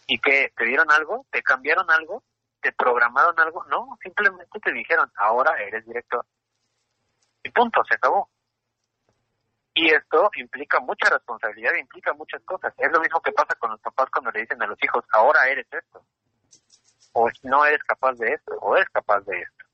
y 0.09 0.19
que 0.19 0.53
te 0.57 0.65
dieron 0.65 0.91
algo, 0.91 1.27
te 1.31 1.43
cambiaron 1.43 1.89
algo, 1.91 2.25
te 2.61 2.73
programaron 2.73 3.39
algo, 3.39 3.65
no, 3.65 3.97
simplemente 4.03 4.59
te 4.59 4.73
dijeron, 4.73 5.13
ahora 5.17 5.63
eres 5.63 5.85
director. 5.87 6.25
Y 7.43 7.51
punto, 7.51 7.85
se 7.85 7.95
acabó. 7.95 8.31
Y 9.75 9.95
esto 9.95 10.31
implica 10.37 10.81
mucha 10.81 11.11
responsabilidad, 11.11 11.75
implica 11.75 12.13
muchas 12.15 12.43
cosas. 12.43 12.75
Es 12.79 12.91
lo 12.91 13.01
mismo 13.01 13.21
que 13.21 13.33
pasa 13.33 13.55
con 13.57 13.71
los 13.71 13.81
papás 13.81 14.09
cuando 14.11 14.31
le 14.33 14.41
dicen 14.41 14.61
a 14.63 14.67
los 14.67 14.83
hijos, 14.83 15.05
ahora 15.13 15.47
eres 15.47 15.67
esto. 15.71 16.05
O 17.13 17.29
no 17.43 17.65
eres 17.67 17.83
capaz 17.85 18.15
de 18.15 18.33
esto, 18.33 18.55
o 18.61 18.77
eres 18.77 18.89
capaz 18.89 19.21
de 19.21 19.41
esto. 19.41 19.65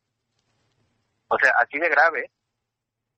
O 1.28 1.38
sea, 1.38 1.52
así 1.60 1.78
de 1.78 1.88
grave 1.88 2.30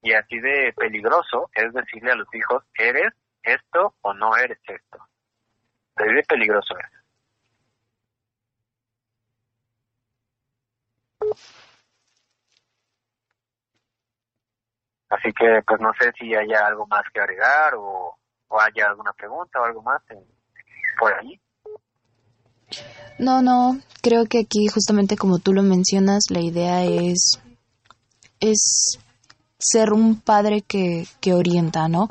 y 0.07 0.13
así 0.13 0.39
de 0.39 0.73
peligroso 0.77 1.51
es 1.53 1.73
decirle 1.73 2.13
a 2.13 2.15
los 2.15 2.33
hijos, 2.33 2.63
eres 2.79 3.13
esto 3.43 3.95
o 4.03 4.15
no 4.15 4.37
eres 4.37 4.59
esto. 4.69 4.99
Así 5.97 6.13
de 6.13 6.23
peligroso 6.23 6.75
es. 6.79 6.87
Así 15.09 15.33
que 15.33 15.61
pues 15.67 15.81
no 15.81 15.91
sé 15.99 16.13
si 16.17 16.33
haya 16.37 16.69
algo 16.69 16.87
más 16.87 17.03
que 17.13 17.21
agregar 17.21 17.75
o, 17.75 18.17
haya 18.61 18.87
alguna 18.87 19.13
pregunta 19.13 19.61
o 19.61 19.65
algo 19.65 19.83
más 19.83 20.01
por 21.01 21.13
ahí. 21.15 21.41
No, 23.19 23.43
no, 23.43 23.81
creo 24.03 24.27
que 24.27 24.39
aquí 24.39 24.69
justamente 24.69 25.17
como 25.17 25.41
tú 25.41 25.53
lo 25.53 25.63
mencionas, 25.63 26.27
la 26.31 26.41
idea 26.41 26.85
es 26.85 27.43
es 28.39 29.01
ser 29.59 29.93
un 29.93 30.21
padre 30.21 30.63
que, 30.63 31.07
que 31.21 31.35
orienta, 31.35 31.89
¿no? 31.89 32.09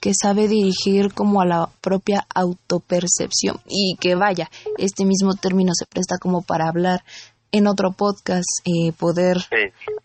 Que 0.00 0.12
sabe 0.14 0.48
dirigir 0.48 1.12
como 1.12 1.40
a 1.40 1.46
la 1.46 1.68
propia 1.80 2.26
autopercepción 2.34 3.60
y 3.66 3.96
que 4.00 4.14
vaya, 4.14 4.50
este 4.78 5.04
mismo 5.04 5.34
término 5.34 5.72
se 5.74 5.86
presta 5.86 6.18
como 6.18 6.42
para 6.42 6.68
hablar 6.68 7.04
en 7.52 7.66
otro 7.66 7.92
podcast, 7.92 8.48
eh, 8.64 8.92
poder 8.92 9.38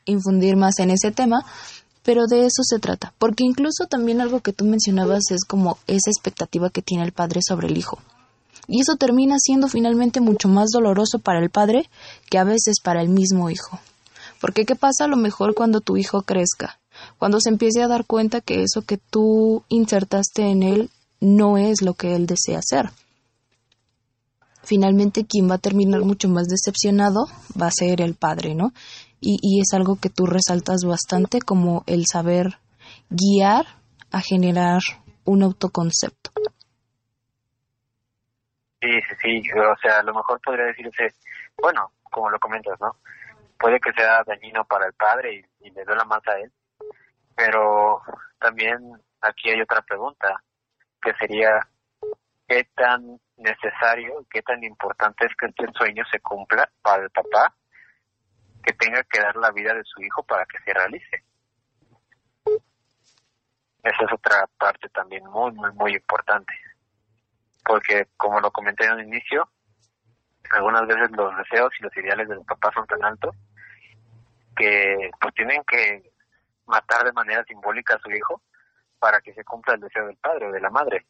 infundir 0.05 0.55
más 0.55 0.79
en 0.79 0.91
ese 0.91 1.11
tema, 1.11 1.45
Pero 2.03 2.27
de 2.27 2.45
eso 2.45 2.61
se 2.61 2.77
trata, 2.77 3.13
porque 3.17 3.43
incluso 3.43 3.87
también 3.87 4.21
algo 4.21 4.41
que 4.41 4.53
tú 4.53 4.63
mencionabas 4.63 5.31
es 5.31 5.43
como 5.43 5.79
esa 5.87 6.11
expectativa 6.11 6.69
que 6.69 6.83
tiene 6.83 7.03
el 7.03 7.13
padre 7.13 7.39
sobre 7.41 7.67
el 7.67 7.77
hijo. 7.79 7.97
Y 8.67 8.81
eso 8.81 8.95
termina 8.95 9.37
siendo 9.39 9.67
finalmente 9.67 10.21
mucho 10.21 10.47
más 10.47 10.69
doloroso 10.71 11.17
para 11.17 11.39
el 11.39 11.49
padre 11.49 11.89
que 12.29 12.37
a 12.37 12.43
veces 12.43 12.79
para 12.83 13.01
el 13.01 13.09
mismo 13.09 13.49
hijo. 13.49 13.79
Porque 14.45 14.63
¿qué 14.63 14.75
pasa 14.75 15.05
a 15.05 15.07
lo 15.07 15.17
mejor 15.17 15.55
cuando 15.55 15.81
tu 15.81 15.97
hijo 15.97 16.21
crezca? 16.21 16.77
Cuando 17.17 17.39
se 17.39 17.49
empiece 17.49 17.81
a 17.81 17.87
dar 17.87 18.05
cuenta 18.05 18.41
que 18.41 18.61
eso 18.61 18.83
que 18.83 18.97
tú 18.97 19.63
insertaste 19.69 20.43
en 20.43 20.61
él 20.61 20.91
no 21.19 21.57
es 21.57 21.81
lo 21.81 21.95
que 21.95 22.15
él 22.15 22.27
desea 22.27 22.59
hacer. 22.59 22.91
Finalmente 24.63 25.25
quien 25.25 25.49
va 25.49 25.55
a 25.55 25.57
terminar 25.57 26.01
mucho 26.01 26.29
más 26.29 26.45
decepcionado 26.45 27.25
va 27.59 27.65
a 27.65 27.71
ser 27.71 28.01
el 28.01 28.13
padre, 28.13 28.53
¿no? 28.53 28.71
y, 29.19 29.59
es 29.59 29.73
algo 29.73 29.97
que 29.99 30.09
tú 30.09 30.27
resaltas 30.27 30.81
bastante 30.85 31.39
como 31.39 31.83
el 31.87 32.05
saber 32.05 32.59
guiar 33.09 33.65
a 34.11 34.21
generar 34.21 34.81
un 35.23 35.41
autoconcepto. 35.41 36.29
Sí, 38.79 38.91
sí, 38.91 39.41
sí, 39.41 39.51
o 39.51 39.75
sea, 39.81 40.01
a 40.01 40.03
lo 40.03 40.13
mejor 40.13 40.39
podría 40.45 40.65
decirse, 40.65 41.15
bueno, 41.59 41.89
como 42.11 42.29
lo 42.29 42.37
comentas, 42.37 42.79
¿no? 42.79 42.97
Puede 43.57 43.79
que 43.79 43.93
sea 43.93 44.23
dañino 44.23 44.65
para 44.65 44.87
el 44.87 44.93
padre 44.93 45.33
y, 45.33 45.67
y 45.67 45.71
le 45.71 45.85
duela 45.85 46.03
más 46.05 46.25
a 46.27 46.37
él, 46.39 46.51
pero 47.35 48.01
también 48.39 48.79
aquí 49.21 49.49
hay 49.49 49.61
otra 49.61 49.81
pregunta, 49.81 50.41
que 51.01 51.13
sería, 51.13 51.67
¿qué 52.47 52.67
tan 52.75 53.19
necesario, 53.37 54.25
qué 54.29 54.41
tan 54.41 54.63
importante 54.63 55.25
es 55.25 55.35
que 55.35 55.47
este 55.47 55.65
sueño 55.73 56.03
se 56.11 56.19
cumpla 56.19 56.69
para 56.81 57.03
el 57.03 57.09
papá 57.09 57.53
que 58.63 58.73
tenga 58.73 59.03
que 59.03 59.21
dar 59.21 59.35
la 59.35 59.51
vida 59.51 59.73
de 59.73 59.83
su 59.83 60.01
hijo 60.01 60.23
para 60.23 60.45
que 60.45 60.57
se 60.59 60.73
realice. 60.73 61.23
Esa 63.83 64.03
es 64.03 64.13
otra 64.13 64.47
parte 64.57 64.89
también 64.89 65.23
muy, 65.25 65.51
muy, 65.51 65.71
muy 65.73 65.93
importante. 65.93 66.53
Porque, 67.63 68.07
como 68.17 68.39
lo 68.39 68.51
comenté 68.51 68.85
en 68.85 68.93
el 68.93 69.07
inicio, 69.07 69.47
algunas 70.51 70.87
veces 70.87 71.11
los 71.11 71.35
deseos 71.37 71.71
y 71.79 71.83
los 71.83 71.97
ideales 71.97 72.27
de 72.27 72.35
los 72.35 72.45
papás 72.45 72.73
son 72.73 72.87
tan 72.87 73.03
altos 73.03 73.35
que 74.55 75.11
pues 75.19 75.33
tienen 75.33 75.63
que 75.65 76.11
matar 76.65 77.03
de 77.03 77.13
manera 77.13 77.43
simbólica 77.43 77.95
a 77.95 77.99
su 77.99 78.11
hijo 78.11 78.41
para 78.99 79.21
que 79.21 79.33
se 79.33 79.43
cumpla 79.43 79.75
el 79.75 79.81
deseo 79.81 80.07
del 80.07 80.17
padre 80.17 80.47
o 80.47 80.51
de 80.51 80.61
la 80.61 80.69
madre. 80.69 81.05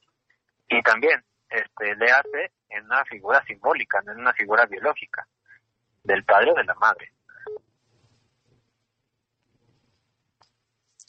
Y 0.67 0.81
también 0.81 1.23
este 1.49 1.95
le 1.95 2.11
hace 2.11 2.51
en 2.69 2.85
una 2.85 3.05
figura 3.05 3.43
simbólica, 3.45 4.01
no 4.01 4.11
en 4.11 4.19
una 4.19 4.33
figura 4.33 4.65
biológica, 4.65 5.27
del 6.03 6.23
padre 6.25 6.51
o 6.51 6.55
de 6.55 6.63
la 6.63 6.75
madre. 6.75 7.11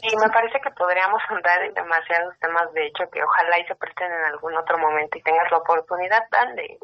Y 0.03 0.17
me 0.17 0.29
parece 0.29 0.61
que 0.61 0.71
podríamos 0.71 1.23
andar 1.29 1.63
en 1.63 1.75
demasiados 1.75 2.39
temas, 2.39 2.73
de 2.75 2.87
hecho, 2.87 3.09
que 3.11 3.23
ojalá 3.23 3.59
y 3.59 3.67
se 3.67 3.75
presten 3.77 4.13
en 4.13 4.25
algún 4.27 4.55
otro 4.57 4.79
momento 4.79 5.19
y 5.19 5.23
tengas 5.23 5.51
la 5.51 5.59
oportunidad, 5.59 6.23
de, 6.55 6.79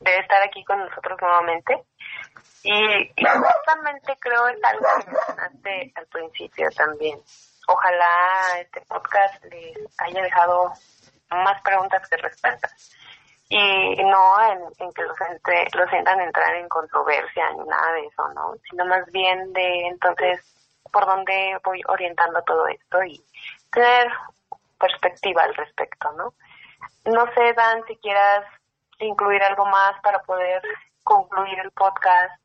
de 0.00 0.18
estar 0.18 0.42
aquí 0.42 0.64
con 0.64 0.78
nosotros 0.78 1.18
nuevamente. 1.20 1.84
Y, 2.62 3.12
justamente 3.16 4.16
creo 4.20 4.48
es 4.48 4.62
algo 4.64 4.86
que 5.00 5.10
mencionaste 5.10 5.92
al 5.94 6.06
principio 6.06 6.68
también. 6.76 7.18
Ojalá 7.68 8.60
este 8.60 8.80
podcast 8.82 9.44
les 9.44 9.78
haya 9.98 10.22
dejado 10.22 10.72
más 11.30 11.60
preguntas 11.62 12.08
que 12.08 12.16
respuestas. 12.16 12.92
Y 13.48 14.02
no 14.02 14.42
en, 14.50 14.92
que 14.92 15.02
los, 15.02 15.20
entre, 15.20 15.68
los 15.74 15.88
sientan 15.88 16.20
entrar 16.20 16.54
en 16.56 16.68
controversia 16.68 17.50
ni 17.52 17.64
nada 17.64 17.92
de 17.92 18.06
eso, 18.06 18.28
¿no? 18.34 18.54
Sino 18.68 18.84
más 18.86 19.06
bien 19.12 19.52
de 19.52 19.86
entonces 19.86 20.40
por 20.92 21.06
dónde 21.06 21.56
voy 21.62 21.80
orientando 21.86 22.42
todo 22.42 22.66
esto 22.66 23.02
y 23.04 23.22
tener 23.70 24.08
perspectiva 24.78 25.42
al 25.42 25.54
respecto, 25.54 26.10
¿no? 26.12 26.34
No 27.04 27.26
sé, 27.34 27.52
Dan, 27.52 27.84
si 27.86 27.96
quieras 27.96 28.44
incluir 28.98 29.42
algo 29.42 29.66
más 29.66 30.00
para 30.02 30.22
poder 30.22 30.62
concluir 31.02 31.58
el 31.60 31.70
podcast. 31.72 32.40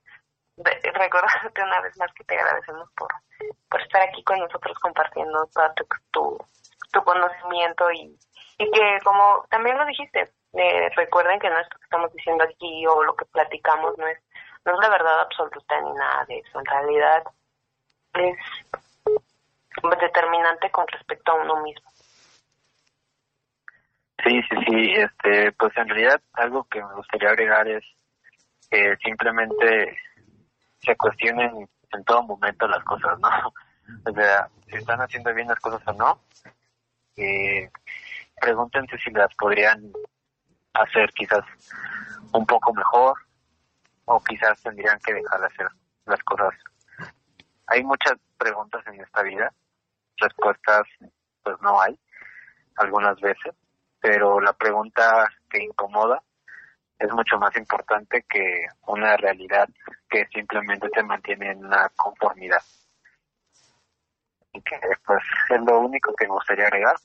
Recordarte 0.57 1.63
una 1.63 1.81
vez 1.81 1.97
más 1.97 2.13
que 2.13 2.23
te 2.23 2.37
agradecemos 2.37 2.89
por, 2.95 3.09
por 3.69 3.81
estar 3.81 4.01
aquí 4.03 4.23
con 4.23 4.39
nosotros 4.39 4.77
compartiendo 4.79 5.47
todo 5.53 5.73
tu, 6.11 6.37
tu, 6.91 7.03
conocimiento 7.03 7.91
y, 7.91 8.15
y 8.57 8.71
que 8.71 8.99
como 9.03 9.45
también 9.49 9.77
lo 9.77 9.85
dijiste, 9.85 10.29
eh, 10.53 10.89
recuerden 10.95 11.39
que 11.39 11.49
no 11.49 11.57
esto 11.59 11.77
que 11.77 11.85
estamos 11.85 12.13
diciendo 12.13 12.43
aquí 12.43 12.85
o 12.85 13.03
lo 13.03 13.15
que 13.15 13.25
platicamos 13.25 13.97
no 13.97 14.05
es, 14.07 14.19
no 14.65 14.73
es 14.73 14.79
la 14.79 14.89
verdad 14.89 15.21
absoluta 15.21 15.81
ni 15.81 15.93
nada 15.93 16.25
de 16.25 16.39
eso. 16.39 16.59
En 16.59 16.65
realidad 16.65 17.23
es 18.13 18.37
determinante 19.99 20.69
con 20.71 20.87
respecto 20.87 21.31
a 21.31 21.35
uno 21.35 21.61
mismo. 21.63 21.89
Sí, 24.23 24.41
sí, 24.49 24.55
sí. 24.67 24.93
Este, 24.93 25.51
pues 25.53 25.75
en 25.77 25.87
realidad 25.87 26.21
algo 26.33 26.63
que 26.65 26.83
me 26.83 26.93
gustaría 26.95 27.29
agregar 27.29 27.67
es 27.67 27.83
que 28.69 28.95
simplemente 29.03 29.97
se 30.79 30.95
cuestionen 30.95 31.69
en 31.91 32.03
todo 32.03 32.23
momento 32.23 32.67
las 32.67 32.83
cosas, 32.83 33.19
¿no? 33.19 33.29
O 34.05 34.13
sea, 34.13 34.47
si 34.67 34.77
están 34.77 35.01
haciendo 35.01 35.33
bien 35.33 35.49
las 35.49 35.59
cosas 35.59 35.81
o 35.85 35.91
no, 35.93 36.21
eh, 37.17 37.69
pregúntense 38.39 38.97
si 38.99 39.11
las 39.11 39.35
podrían 39.35 39.91
hacer 40.73 41.11
quizás 41.11 41.43
un 42.31 42.45
poco 42.45 42.73
mejor 42.73 43.17
o 44.05 44.23
quizás 44.23 44.61
tendrían 44.63 44.97
que 44.99 45.13
dejar 45.13 45.41
de 45.41 45.47
hacer 45.47 45.67
las 46.05 46.23
cosas 46.23 46.53
hay 47.71 47.83
muchas 47.83 48.15
preguntas 48.37 48.85
en 48.87 48.99
esta 48.99 49.23
vida, 49.23 49.53
respuestas 50.17 50.83
pues 51.43 51.55
no 51.61 51.79
hay, 51.81 51.97
algunas 52.75 53.19
veces, 53.21 53.55
pero 54.01 54.41
la 54.41 54.53
pregunta 54.53 55.27
que 55.49 55.63
incomoda 55.63 56.21
es 56.97 57.11
mucho 57.13 57.37
más 57.37 57.55
importante 57.55 58.25
que 58.27 58.65
una 58.87 59.15
realidad 59.17 59.67
que 60.09 60.25
simplemente 60.33 60.87
se 60.93 61.03
mantiene 61.03 61.51
en 61.51 61.65
una 61.65 61.89
conformidad. 61.95 62.61
Y 64.53 64.61
que 64.61 64.77
pues 65.05 65.23
es 65.49 65.61
lo 65.61 65.79
único 65.79 66.13
que 66.15 66.25
me 66.25 66.33
gustaría 66.33 66.65
agregar. 66.65 66.95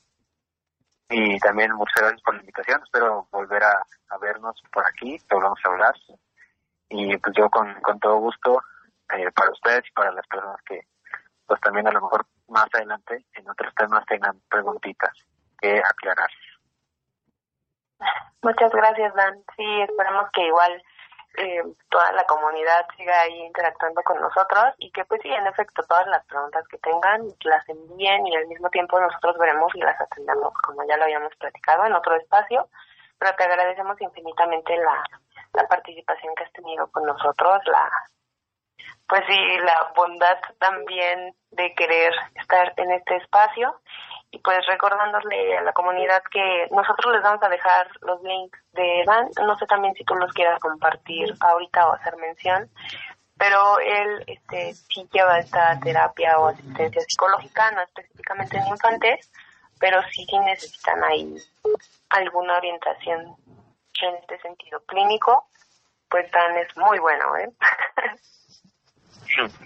Y 1.09 1.39
también 1.39 1.71
muchas 1.73 2.01
gracias 2.01 2.21
por 2.21 2.35
la 2.35 2.41
invitación, 2.41 2.81
espero 2.83 3.27
volver 3.31 3.63
a, 3.63 4.17
vernos 4.19 4.61
por 4.73 4.85
aquí, 4.85 5.17
volvamos 5.29 5.59
a 5.63 5.69
hablar. 5.69 5.95
Y 6.89 7.17
pues 7.17 7.33
yo 7.37 7.49
con, 7.49 7.73
con 7.81 7.99
todo 7.99 8.17
gusto 8.17 8.61
eh, 9.13 9.31
para 9.33 9.51
ustedes 9.51 9.83
y 9.87 9.91
para 9.93 10.11
las 10.11 10.27
personas 10.27 10.61
que 10.65 10.81
pues 11.45 11.61
también 11.61 11.87
a 11.87 11.91
lo 11.91 12.01
mejor 12.01 12.25
más 12.49 12.67
adelante 12.73 13.25
en 13.33 13.49
otros 13.49 13.73
temas 13.75 14.05
tengan 14.05 14.41
preguntitas 14.49 15.11
que 15.59 15.79
aclarar. 15.79 16.29
Muchas 18.41 18.71
gracias, 18.71 19.13
Dan. 19.13 19.43
Sí, 19.55 19.81
esperamos 19.81 20.29
que 20.31 20.45
igual 20.45 20.83
eh, 21.37 21.61
toda 21.89 22.11
la 22.13 22.23
comunidad 22.25 22.87
siga 22.95 23.21
ahí 23.21 23.41
interactuando 23.43 24.01
con 24.03 24.19
nosotros 24.19 24.73
y 24.79 24.91
que 24.91 25.05
pues 25.05 25.21
sí, 25.21 25.29
en 25.29 25.45
efecto, 25.45 25.83
todas 25.83 26.07
las 26.07 26.25
preguntas 26.25 26.67
que 26.67 26.77
tengan 26.79 27.27
las 27.43 27.67
envíen 27.69 28.25
y 28.25 28.35
al 28.35 28.47
mismo 28.47 28.69
tiempo 28.69 28.99
nosotros 28.99 29.37
veremos 29.37 29.73
y 29.75 29.79
las 29.79 29.99
atendemos, 30.01 30.53
como 30.63 30.83
ya 30.87 30.97
lo 30.97 31.03
habíamos 31.03 31.35
platicado 31.35 31.85
en 31.85 31.93
otro 31.93 32.15
espacio, 32.15 32.69
pero 33.19 33.35
te 33.35 33.43
agradecemos 33.43 34.01
infinitamente 34.01 34.77
la, 34.77 35.03
la 35.53 35.67
participación 35.67 36.33
que 36.35 36.43
has 36.43 36.51
tenido 36.53 36.89
con 36.91 37.03
nosotros, 37.03 37.61
la, 37.65 37.91
pues 39.07 39.21
sí, 39.27 39.57
la 39.59 39.91
bondad 39.95 40.39
también 40.59 41.35
de 41.51 41.73
querer 41.75 42.13
estar 42.35 42.73
en 42.77 42.91
este 42.91 43.17
espacio 43.17 43.79
y 44.31 44.39
pues 44.39 44.57
recordándole 44.67 45.57
a 45.57 45.61
la 45.61 45.73
comunidad 45.73 46.21
que 46.31 46.67
nosotros 46.71 47.13
les 47.13 47.23
vamos 47.23 47.41
a 47.43 47.49
dejar 47.49 47.89
los 48.01 48.21
links 48.23 48.59
de 48.73 49.03
Dan, 49.05 49.29
no 49.45 49.57
sé 49.57 49.65
también 49.65 49.93
si 49.93 50.03
tú 50.03 50.15
los 50.15 50.31
quieras 50.33 50.59
compartir 50.59 51.33
ahorita 51.39 51.87
o 51.87 51.93
hacer 51.93 52.17
mención, 52.17 52.69
pero 53.37 53.79
él 53.79 54.23
este 54.27 54.73
sí 54.73 55.07
lleva 55.11 55.39
esta 55.39 55.79
terapia 55.79 56.39
o 56.39 56.47
asistencia 56.47 57.01
psicológica, 57.01 57.71
no 57.71 57.81
específicamente 57.81 58.57
en 58.57 58.67
infantes, 58.67 59.31
pero 59.79 60.01
sí 60.11 60.25
sí 60.29 60.39
necesitan 60.39 61.03
ahí 61.03 61.35
alguna 62.09 62.57
orientación 62.57 63.35
en 64.01 64.15
este 64.15 64.39
sentido 64.39 64.81
clínico, 64.85 65.47
pues 66.09 66.29
Dan 66.31 66.57
es 66.57 66.75
muy 66.77 66.99
bueno, 66.99 67.35
¿eh? 67.37 67.49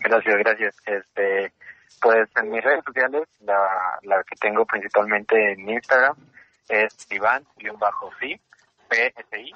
Gracias, 0.03 0.35
gracias. 0.38 0.75
Este, 0.85 1.53
pues 1.99 2.30
en 2.35 2.49
mis 2.49 2.63
redes 2.63 2.84
sociales, 2.85 3.27
la, 3.41 3.99
la 4.03 4.23
que 4.23 4.35
tengo 4.35 4.65
principalmente 4.65 5.53
en 5.53 5.69
Instagram 5.69 6.15
es 6.69 7.07
Iván-Sí, 7.11 8.39
PSI. 8.89 9.53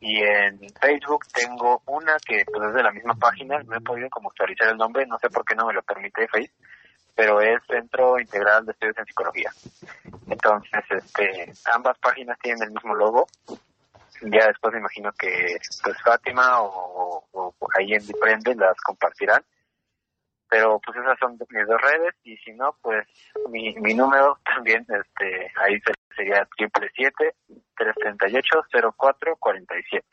Y 0.00 0.20
en 0.20 0.58
Facebook 0.80 1.26
tengo 1.32 1.82
una 1.86 2.16
que 2.26 2.44
pues 2.44 2.68
es 2.68 2.74
de 2.74 2.82
la 2.82 2.90
misma 2.90 3.14
página, 3.14 3.62
no 3.62 3.76
he 3.76 3.80
podido 3.80 4.10
como 4.10 4.30
actualizar 4.30 4.68
el 4.68 4.76
nombre, 4.76 5.06
no 5.06 5.18
sé 5.18 5.30
por 5.30 5.44
qué 5.44 5.54
no 5.54 5.66
me 5.66 5.74
lo 5.74 5.82
permite 5.82 6.26
Facebook, 6.26 6.50
pero 7.14 7.40
es 7.40 7.62
Centro 7.68 8.18
Integral 8.18 8.66
de 8.66 8.72
Estudios 8.72 8.98
en 8.98 9.06
Psicología. 9.06 9.52
Entonces, 10.28 10.82
este, 10.90 11.52
ambas 11.72 11.96
páginas 11.98 12.36
tienen 12.40 12.64
el 12.64 12.72
mismo 12.72 12.96
logo, 12.96 13.28
ya 14.22 14.46
después 14.48 14.72
me 14.72 14.80
imagino 14.80 15.12
que 15.12 15.56
pues 15.82 16.00
Fátima 16.02 16.62
o, 16.62 17.54
ahí 17.78 17.94
en 17.94 18.06
Diprende 18.06 18.54
las 18.54 18.76
compartirán 18.80 19.42
pero 20.52 20.78
pues 20.84 20.98
esas 20.98 21.18
son 21.18 21.38
mis 21.48 21.66
dos 21.66 21.80
redes 21.80 22.14
y 22.24 22.36
si 22.36 22.52
no 22.52 22.76
pues 22.82 23.08
mi, 23.48 23.74
mi 23.76 23.94
número 23.94 24.38
también 24.44 24.84
este 24.86 25.50
ahí 25.56 25.80
sería 26.14 26.46
triple 26.58 26.90
siete 26.94 27.34
tres 27.74 27.94
treinta 27.94 28.28
y 28.28 28.36
ocho 28.36 28.62
cero 28.70 28.94
cuatro 28.94 29.34
cuarenta 29.36 29.78
y 29.78 29.82
siete 29.84 30.06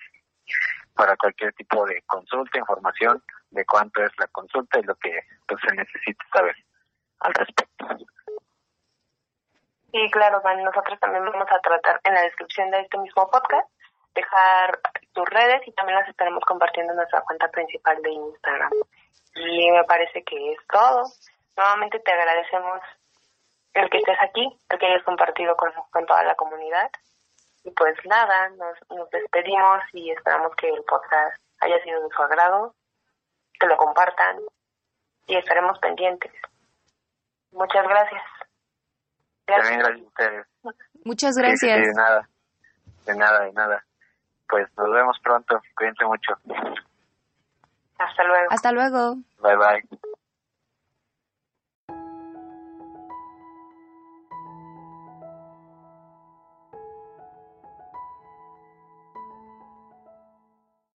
para 0.95 1.17
cualquier 1.17 1.51
tipo 1.53 1.85
de 1.85 2.01
consulta 2.03 2.57
información 2.57 3.21
de 3.51 3.65
cuánto 3.65 4.01
es 4.01 4.11
la 4.17 4.27
consulta 4.27 4.79
y 4.79 4.83
lo 4.83 4.95
que 4.95 5.19
pues, 5.45 5.59
se 5.67 5.75
necesita 5.75 6.23
saber 6.31 6.55
al 7.19 7.33
respecto 7.33 7.85
Sí, 9.91 10.11
claro, 10.11 10.39
Van. 10.43 10.63
Nosotros 10.63 10.99
también 10.99 11.25
vamos 11.25 11.47
a 11.49 11.59
tratar 11.61 11.99
en 12.03 12.13
la 12.13 12.21
descripción 12.21 12.69
de 12.69 12.81
este 12.81 12.99
mismo 12.99 13.27
podcast 13.27 13.67
dejar 14.13 14.79
tus 15.13 15.27
redes 15.29 15.67
y 15.67 15.71
también 15.71 15.97
las 15.97 16.07
estaremos 16.07 16.43
compartiendo 16.45 16.93
en 16.93 16.97
nuestra 16.97 17.21
cuenta 17.21 17.47
principal 17.49 17.99
de 18.03 18.11
Instagram. 18.11 18.69
Y 19.35 19.71
me 19.71 19.83
parece 19.83 20.23
que 20.23 20.53
es 20.53 20.59
todo. 20.67 21.03
Nuevamente 21.55 21.99
te 21.99 22.11
agradecemos 22.11 22.79
el 23.73 23.89
que 23.89 23.97
estés 23.97 24.17
aquí, 24.21 24.47
el 24.69 24.79
que 24.79 24.85
hayas 24.85 25.03
compartido 25.03 25.55
con, 25.55 25.71
con 25.91 26.05
toda 26.05 26.23
la 26.23 26.35
comunidad. 26.35 26.89
Y 27.63 27.71
pues 27.71 27.95
nada, 28.05 28.49
nos, 28.49 28.77
nos 28.89 29.09
despedimos 29.09 29.81
y 29.93 30.11
esperamos 30.11 30.55
que 30.55 30.69
el 30.69 30.83
podcast 30.83 31.37
haya 31.59 31.81
sido 31.83 32.01
de 32.01 32.09
su 32.15 32.21
agrado, 32.21 32.73
que 33.59 33.67
lo 33.67 33.77
compartan 33.77 34.39
y 35.27 35.35
estaremos 35.35 35.77
pendientes. 35.79 36.31
Muchas 37.51 37.87
gracias. 37.87 38.23
También 39.45 39.79
gracias 39.79 40.01
a 40.01 40.07
ustedes. 40.07 40.47
Muchas 41.03 41.35
gracias. 41.35 41.59
Sí, 41.59 41.67
sí, 41.67 41.87
de 41.87 41.93
nada, 41.93 42.29
de 43.05 43.15
nada, 43.15 43.45
de 43.45 43.53
nada. 43.53 43.85
Pues 44.47 44.67
nos 44.77 44.91
vemos 44.91 45.17
pronto. 45.23 45.59
Cuídense 45.75 46.05
mucho. 46.05 46.33
Hasta 47.99 48.23
luego. 48.23 48.47
Hasta 48.49 48.71
luego. 48.71 49.15
Bye 49.41 49.55
bye. 49.57 49.99